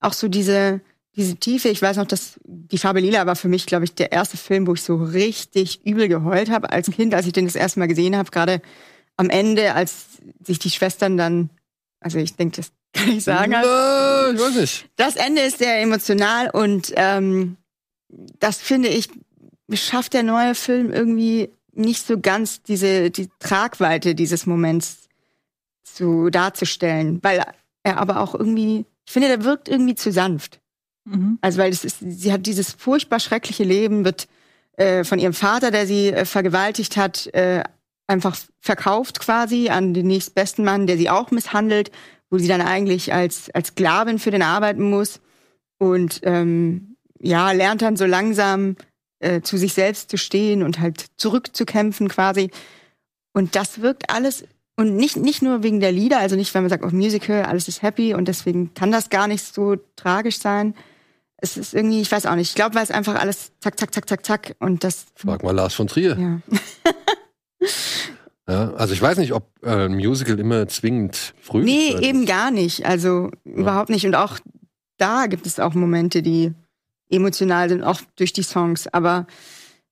auch 0.00 0.12
so 0.12 0.28
diese, 0.28 0.80
diese 1.16 1.36
Tiefe. 1.36 1.68
Ich 1.68 1.82
weiß 1.82 1.96
noch, 1.96 2.06
dass 2.06 2.38
die 2.44 2.78
Farbe 2.78 3.00
Lila 3.00 3.26
war 3.26 3.36
für 3.36 3.48
mich, 3.48 3.66
glaube 3.66 3.84
ich, 3.84 3.94
der 3.94 4.12
erste 4.12 4.36
Film, 4.36 4.66
wo 4.66 4.74
ich 4.74 4.82
so 4.82 4.96
richtig 4.96 5.84
übel 5.86 6.08
geheult 6.08 6.50
habe 6.50 6.70
als 6.70 6.90
Kind, 6.90 7.14
als 7.14 7.26
ich 7.26 7.32
den 7.32 7.46
das 7.46 7.56
erste 7.56 7.80
Mal 7.80 7.88
gesehen 7.88 8.16
habe. 8.16 8.30
Gerade 8.30 8.60
am 9.16 9.30
Ende, 9.30 9.74
als 9.74 10.18
sich 10.42 10.58
die 10.58 10.70
Schwestern 10.70 11.16
dann, 11.16 11.50
also 12.00 12.18
ich 12.18 12.36
denke, 12.36 12.56
das 12.56 12.72
kann 12.92 13.08
ich 13.10 13.24
sagen. 13.24 13.54
als- 13.54 13.66
Äh, 13.66 14.34
ich 14.34 14.40
weiß 14.40 14.54
nicht. 14.56 14.88
das 14.96 15.16
Ende 15.16 15.42
ist 15.42 15.58
sehr 15.58 15.80
emotional 15.80 16.50
und 16.50 16.92
ähm, 16.96 17.56
das 18.38 18.58
finde 18.60 18.88
ich, 18.88 19.08
schafft 19.72 20.14
der 20.14 20.22
neue 20.24 20.54
Film 20.54 20.92
irgendwie 20.92 21.50
nicht 21.72 22.04
so 22.06 22.18
ganz 22.18 22.62
diese 22.62 23.10
die 23.10 23.28
Tragweite 23.38 24.14
dieses 24.14 24.44
Moments 24.46 25.08
zu 25.84 26.30
darzustellen, 26.30 27.20
weil 27.22 27.44
er 27.82 27.98
aber 27.98 28.20
auch 28.20 28.34
irgendwie, 28.34 28.84
ich 29.06 29.12
finde, 29.12 29.28
der 29.28 29.44
wirkt 29.44 29.68
irgendwie 29.68 29.94
zu 29.94 30.12
sanft. 30.12 30.60
Mhm. 31.04 31.38
Also 31.40 31.58
weil 31.58 31.72
es 31.72 31.84
ist, 31.84 31.98
sie 32.00 32.32
hat 32.32 32.46
dieses 32.46 32.72
furchtbar 32.72 33.20
schreckliche 33.20 33.64
Leben, 33.64 34.04
wird 34.04 34.28
äh, 34.76 35.04
von 35.04 35.18
ihrem 35.18 35.32
Vater, 35.32 35.70
der 35.70 35.86
sie 35.86 36.08
äh, 36.08 36.24
vergewaltigt 36.24 36.96
hat, 36.96 37.26
äh, 37.28 37.62
einfach 38.06 38.36
verkauft 38.60 39.20
quasi 39.20 39.68
an 39.68 39.94
den 39.94 40.08
nächstbesten 40.08 40.64
Mann, 40.64 40.86
der 40.86 40.96
sie 40.98 41.08
auch 41.10 41.30
misshandelt, 41.30 41.90
wo 42.30 42.38
sie 42.38 42.48
dann 42.48 42.60
eigentlich 42.60 43.12
als 43.12 43.50
als 43.50 43.68
Sklavin 43.68 44.18
für 44.18 44.30
den 44.30 44.42
arbeiten 44.42 44.88
muss 44.88 45.20
und 45.78 46.20
ähm, 46.22 46.96
ja 47.20 47.52
lernt 47.52 47.82
dann 47.82 47.96
so 47.96 48.06
langsam 48.06 48.76
äh, 49.20 49.42
zu 49.42 49.56
sich 49.56 49.74
selbst 49.74 50.10
zu 50.10 50.16
stehen 50.16 50.62
und 50.62 50.80
halt 50.80 51.06
zurückzukämpfen 51.16 52.08
quasi. 52.08 52.50
Und 53.32 53.54
das 53.54 53.80
wirkt 53.80 54.10
alles 54.10 54.44
und 54.76 54.96
nicht 54.96 55.16
nicht 55.16 55.42
nur 55.42 55.62
wegen 55.62 55.80
der 55.80 55.92
Lieder, 55.92 56.18
also 56.18 56.36
nicht, 56.36 56.54
wenn 56.54 56.62
man 56.62 56.70
sagt, 56.70 56.84
oh 56.84 56.90
Musical, 56.90 57.44
alles 57.44 57.68
ist 57.68 57.82
happy 57.82 58.14
und 58.14 58.28
deswegen 58.28 58.72
kann 58.74 58.90
das 58.90 59.10
gar 59.10 59.28
nicht 59.28 59.44
so 59.44 59.76
tragisch 59.96 60.38
sein. 60.38 60.74
Es 61.36 61.56
ist 61.56 61.74
irgendwie, 61.74 62.00
ich 62.00 62.12
weiß 62.12 62.26
auch 62.26 62.34
nicht. 62.34 62.50
Ich 62.50 62.54
glaube, 62.54 62.74
weil 62.74 62.82
es 62.82 62.90
einfach 62.90 63.14
alles 63.14 63.52
zack, 63.60 63.78
zack, 63.78 63.94
zack, 63.94 64.08
zack, 64.08 64.26
zack 64.26 64.56
und 64.58 64.84
das 64.84 65.06
Frag 65.14 65.42
mal 65.42 65.54
Lars 65.54 65.74
von 65.74 65.86
Trier. 65.86 66.16
ja. 66.18 66.40
Ja, 68.50 68.72
also 68.74 68.92
ich 68.92 69.00
weiß 69.00 69.18
nicht, 69.18 69.32
ob 69.32 69.48
äh, 69.62 69.84
ein 69.86 69.94
Musical 69.94 70.38
immer 70.40 70.66
zwingend 70.66 71.34
früh 71.40 71.62
Nee, 71.62 71.94
eben 72.00 72.26
gar 72.26 72.50
nicht. 72.50 72.84
Also 72.84 73.30
überhaupt 73.44 73.90
nicht. 73.90 74.04
Und 74.06 74.16
auch 74.16 74.40
da 74.96 75.26
gibt 75.26 75.46
es 75.46 75.60
auch 75.60 75.74
Momente, 75.74 76.20
die 76.20 76.52
emotional 77.10 77.68
sind, 77.68 77.84
auch 77.84 78.00
durch 78.16 78.32
die 78.32 78.42
Songs. 78.42 78.88
Aber 78.88 79.28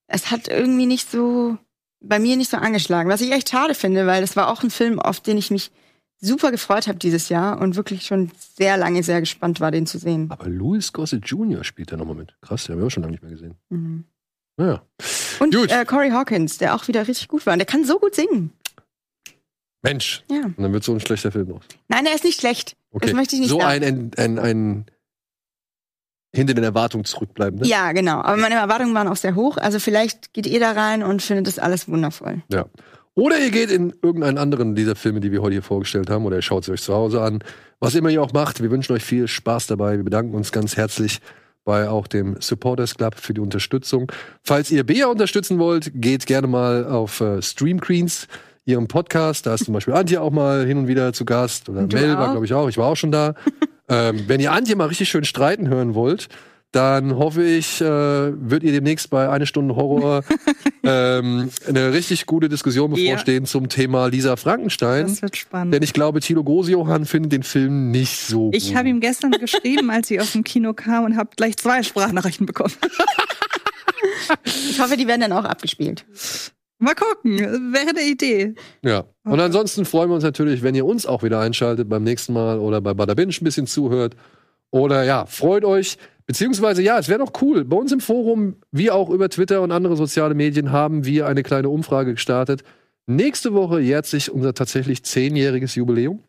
es 0.08 0.32
hat 0.32 0.48
irgendwie 0.48 0.86
nicht 0.86 1.08
so, 1.08 1.56
bei 2.00 2.18
mir 2.18 2.36
nicht 2.36 2.50
so 2.50 2.56
angeschlagen. 2.56 3.08
Was 3.08 3.20
ich 3.20 3.30
echt 3.30 3.48
schade 3.48 3.74
finde, 3.74 4.06
weil 4.08 4.22
das 4.22 4.34
war 4.34 4.48
auch 4.48 4.64
ein 4.64 4.70
Film, 4.70 4.98
auf 4.98 5.20
den 5.20 5.38
ich 5.38 5.52
mich 5.52 5.70
super 6.20 6.50
gefreut 6.50 6.88
habe 6.88 6.98
dieses 6.98 7.28
Jahr 7.28 7.60
und 7.60 7.76
wirklich 7.76 8.06
schon 8.06 8.32
sehr 8.56 8.76
lange 8.76 9.04
sehr 9.04 9.20
gespannt 9.20 9.60
war, 9.60 9.70
den 9.70 9.86
zu 9.86 9.98
sehen. 9.98 10.26
Aber 10.30 10.48
Louis 10.48 10.92
Gossett 10.92 11.26
Jr. 11.26 11.62
spielt 11.62 11.92
da 11.92 11.96
nochmal 11.96 12.16
mit. 12.16 12.34
Krass, 12.40 12.64
den 12.64 12.72
haben 12.72 12.80
wir 12.80 12.86
auch 12.86 12.90
schon 12.90 13.04
lange 13.04 13.12
nicht 13.12 13.22
mehr 13.22 13.30
gesehen. 13.30 13.54
Mhm. 13.68 14.04
Naja. 14.58 14.82
Und 15.38 15.54
äh, 15.54 15.84
Corey 15.86 16.10
Hawkins, 16.10 16.58
der 16.58 16.74
auch 16.74 16.88
wieder 16.88 17.06
richtig 17.06 17.28
gut 17.28 17.46
war. 17.46 17.54
Und 17.54 17.60
der 17.60 17.66
kann 17.66 17.84
so 17.84 17.98
gut 17.98 18.14
singen. 18.14 18.52
Mensch. 19.82 20.24
Ja. 20.28 20.42
Und 20.42 20.58
dann 20.58 20.72
wird 20.72 20.82
so 20.82 20.92
ein 20.92 21.00
schlechter 21.00 21.30
Film 21.30 21.52
aus. 21.52 21.62
Nein, 21.86 22.04
er 22.04 22.14
ist 22.14 22.24
nicht 22.24 22.40
schlecht. 22.40 22.76
Okay. 22.90 23.06
Das 23.06 23.14
möchte 23.14 23.36
ich 23.36 23.40
nicht 23.40 23.50
so 23.50 23.60
sagen. 23.60 23.84
ein, 23.84 24.12
ein, 24.16 24.38
ein, 24.38 24.38
ein 24.38 24.86
hinter 26.34 26.54
den 26.54 26.64
Erwartungen 26.64 27.04
zurückbleiben. 27.04 27.60
Ne? 27.60 27.66
Ja, 27.66 27.92
genau. 27.92 28.20
Aber 28.20 28.36
meine 28.36 28.56
Erwartungen 28.56 28.94
waren 28.94 29.08
auch 29.08 29.16
sehr 29.16 29.36
hoch. 29.36 29.56
Also 29.56 29.78
vielleicht 29.78 30.32
geht 30.34 30.46
ihr 30.46 30.60
da 30.60 30.72
rein 30.72 31.04
und 31.04 31.22
findet 31.22 31.46
das 31.46 31.60
alles 31.60 31.88
wundervoll. 31.88 32.42
Ja. 32.52 32.66
Oder 33.14 33.38
ihr 33.38 33.50
geht 33.50 33.70
in 33.70 33.94
irgendeinen 34.02 34.38
anderen 34.38 34.74
dieser 34.74 34.94
Filme, 34.94 35.20
die 35.20 35.32
wir 35.32 35.40
heute 35.40 35.54
hier 35.54 35.62
vorgestellt 35.62 36.10
haben, 36.10 36.24
oder 36.24 36.36
ihr 36.36 36.42
schaut 36.42 36.64
sie 36.64 36.72
euch 36.72 36.82
zu 36.82 36.94
Hause 36.94 37.22
an. 37.22 37.42
Was 37.80 37.94
immer 37.94 38.10
ihr 38.10 38.22
auch 38.22 38.32
macht, 38.32 38.62
wir 38.62 38.70
wünschen 38.70 38.92
euch 38.92 39.04
viel 39.04 39.26
Spaß 39.26 39.68
dabei. 39.68 39.96
Wir 39.96 40.04
bedanken 40.04 40.34
uns 40.34 40.52
ganz 40.52 40.76
herzlich 40.76 41.20
bei 41.68 41.86
auch 41.86 42.06
dem 42.06 42.36
Supporters 42.40 42.94
Club 42.94 43.16
für 43.16 43.34
die 43.34 43.42
Unterstützung. 43.42 44.10
Falls 44.42 44.70
ihr 44.70 44.84
Bea 44.84 45.08
unterstützen 45.08 45.58
wollt, 45.58 45.90
geht 45.94 46.24
gerne 46.24 46.46
mal 46.46 46.86
auf 46.86 47.20
äh, 47.20 47.42
Stream 47.42 47.78
Queens, 47.78 48.26
ihrem 48.64 48.88
Podcast. 48.88 49.44
Da 49.44 49.52
ist 49.52 49.66
zum 49.66 49.74
Beispiel 49.74 49.92
Antje 49.92 50.22
auch 50.22 50.30
mal 50.30 50.64
hin 50.64 50.78
und 50.78 50.88
wieder 50.88 51.12
zu 51.12 51.26
Gast. 51.26 51.68
Oder 51.68 51.82
du 51.82 51.94
Mel 51.94 52.16
war, 52.16 52.30
glaube 52.30 52.46
ich, 52.46 52.54
auch. 52.54 52.70
Ich 52.70 52.78
war 52.78 52.86
auch 52.86 52.96
schon 52.96 53.12
da. 53.12 53.34
ähm, 53.90 54.24
wenn 54.28 54.40
ihr 54.40 54.52
Antje 54.52 54.76
mal 54.76 54.86
richtig 54.86 55.10
schön 55.10 55.24
streiten 55.24 55.68
hören 55.68 55.94
wollt, 55.94 56.30
dann 56.72 57.16
hoffe 57.16 57.42
ich, 57.44 57.80
äh, 57.80 57.84
wird 57.86 58.62
ihr 58.62 58.72
demnächst 58.72 59.08
bei 59.10 59.28
eine 59.30 59.46
Stunde 59.46 59.74
Horror 59.76 60.22
ähm, 60.84 61.50
eine 61.66 61.92
richtig 61.92 62.26
gute 62.26 62.48
Diskussion 62.48 62.94
Ja. 62.94 63.04
bevorstehen 63.12 63.46
zum 63.46 63.68
Thema 63.68 64.06
Lisa 64.06 64.36
Frankenstein. 64.36 65.06
Das 65.06 65.22
wird 65.22 65.36
spannend. 65.36 65.72
Denn 65.74 65.82
ich 65.82 65.92
glaube, 65.94 66.20
Tilo 66.20 66.44
Gosiohan 66.44 67.06
findet 67.06 67.32
den 67.32 67.42
Film 67.42 67.90
nicht 67.90 68.20
so 68.20 68.50
Ich 68.52 68.68
gut. 68.68 68.76
habe 68.76 68.88
ihm 68.88 69.00
gestern 69.00 69.30
geschrieben, 69.32 69.90
als 69.90 70.08
sie 70.08 70.20
aus 70.20 70.32
dem 70.32 70.44
Kino 70.44 70.74
kam 70.74 71.04
und 71.04 71.16
habe 71.16 71.30
gleich 71.36 71.56
zwei 71.56 71.82
Sprachnachrichten 71.82 72.46
bekommen. 72.46 72.74
Ich 74.44 74.80
hoffe, 74.80 74.96
die 74.96 75.06
werden 75.06 75.22
dann 75.22 75.32
auch 75.32 75.44
abgespielt. 75.44 76.04
Mal 76.78 76.94
gucken, 76.94 77.38
wäre 77.72 77.88
eine 77.88 78.02
Idee. 78.02 78.54
Ja. 78.84 79.04
Und 79.24 79.40
ansonsten 79.40 79.84
freuen 79.84 80.10
wir 80.10 80.14
uns 80.14 80.22
natürlich, 80.24 80.62
wenn 80.62 80.74
ihr 80.74 80.86
uns 80.86 81.06
auch 81.06 81.22
wieder 81.22 81.40
einschaltet 81.40 81.88
beim 81.88 82.04
nächsten 82.04 82.32
Mal 82.32 82.58
oder 82.58 82.80
bei 82.80 82.94
Bada 82.94 83.14
Binge 83.14 83.32
ein 83.40 83.44
bisschen 83.44 83.66
zuhört. 83.66 84.14
Oder 84.70 85.02
ja, 85.02 85.26
freut 85.26 85.64
euch. 85.64 85.96
Beziehungsweise, 86.28 86.82
ja, 86.82 86.98
es 86.98 87.08
wäre 87.08 87.20
doch 87.20 87.32
cool. 87.40 87.64
Bei 87.64 87.76
uns 87.76 87.90
im 87.90 88.00
Forum, 88.00 88.56
wie 88.70 88.90
auch 88.90 89.08
über 89.08 89.30
Twitter 89.30 89.62
und 89.62 89.72
andere 89.72 89.96
soziale 89.96 90.34
Medien, 90.34 90.72
haben 90.72 91.06
wir 91.06 91.26
eine 91.26 91.42
kleine 91.42 91.70
Umfrage 91.70 92.12
gestartet. 92.12 92.64
Nächste 93.06 93.54
Woche 93.54 93.80
jährt 93.80 94.04
sich 94.04 94.30
unser 94.30 94.52
tatsächlich 94.52 95.02
zehnjähriges 95.02 95.74
Jubiläum. 95.74 96.22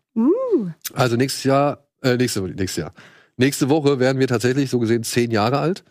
Also 0.94 1.18
nächstes 1.18 1.44
Jahr, 1.44 1.86
äh, 2.02 2.16
nächste, 2.16 2.42
nächstes 2.44 2.78
Jahr. 2.78 2.94
Nächste 3.36 3.68
Woche 3.68 4.00
werden 4.00 4.20
wir 4.20 4.28
tatsächlich 4.28 4.70
so 4.70 4.80
gesehen 4.80 5.04
zehn 5.04 5.32
Jahre 5.32 5.60
alt. 5.60 5.84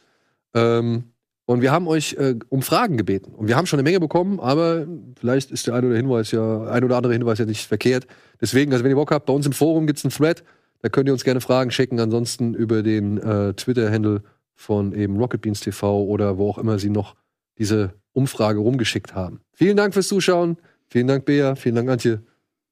Ähm, 0.55 1.05
und 1.45 1.61
wir 1.61 1.71
haben 1.71 1.87
euch 1.87 2.15
äh, 2.15 2.37
um 2.49 2.63
Fragen 2.63 2.97
gebeten. 2.97 3.35
Und 3.35 3.47
wir 3.47 3.57
haben 3.57 3.67
schon 3.67 3.79
eine 3.79 3.87
Menge 3.87 4.01
bekommen, 4.01 4.41
aber 4.41 4.87
vielleicht 5.21 5.51
ist 5.51 5.67
der 5.67 5.75
ein 5.75 5.85
oder, 5.85 5.97
Hinweis 5.97 6.31
ja, 6.31 6.65
ein 6.65 6.83
oder 6.83 6.97
andere 6.97 7.13
Hinweis 7.13 7.39
ja 7.39 7.45
nicht 7.45 7.67
verkehrt. 7.67 8.07
Deswegen, 8.41 8.73
also 8.73 8.85
wenn 8.85 8.91
ihr 8.91 8.97
Bock 8.97 9.11
habt, 9.11 9.27
bei 9.27 9.35
uns 9.35 9.45
im 9.45 9.53
Forum 9.53 9.87
gibt's 9.87 10.03
einen 10.03 10.13
Thread. 10.13 10.43
Da 10.81 10.89
könnt 10.89 11.09
ihr 11.09 11.13
uns 11.13 11.25
gerne 11.25 11.41
Fragen 11.41 11.71
schicken. 11.71 12.01
Ansonsten 12.01 12.55
über 12.55 12.83
den 12.83 13.19
äh, 13.19 13.55
Twitter-Handle 13.55 14.23
von 14.55 14.93
eben 14.93 15.17
Rocket 15.17 15.41
Beans 15.41 15.61
TV 15.61 16.03
oder 16.05 16.39
wo 16.39 16.51
auch 16.51 16.59
immer 16.59 16.79
sie 16.79 16.91
noch 16.91 17.17
diese 17.59 17.95
Umfrage 18.13 18.61
rumgeschickt 18.61 19.15
haben. 19.15 19.41
Vielen 19.53 19.77
Dank 19.77 19.95
fürs 19.95 20.09
Zuschauen. 20.09 20.57
Vielen 20.89 21.07
Dank, 21.07 21.25
Bea. 21.25 21.55
Vielen 21.55 21.75
Dank, 21.75 21.89
Antje. 21.89 22.23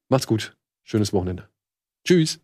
Macht's 0.09 0.27
gut. 0.27 0.55
Schönes 0.83 1.13
Wochenende. 1.13 1.47
Tschüss. 2.05 2.39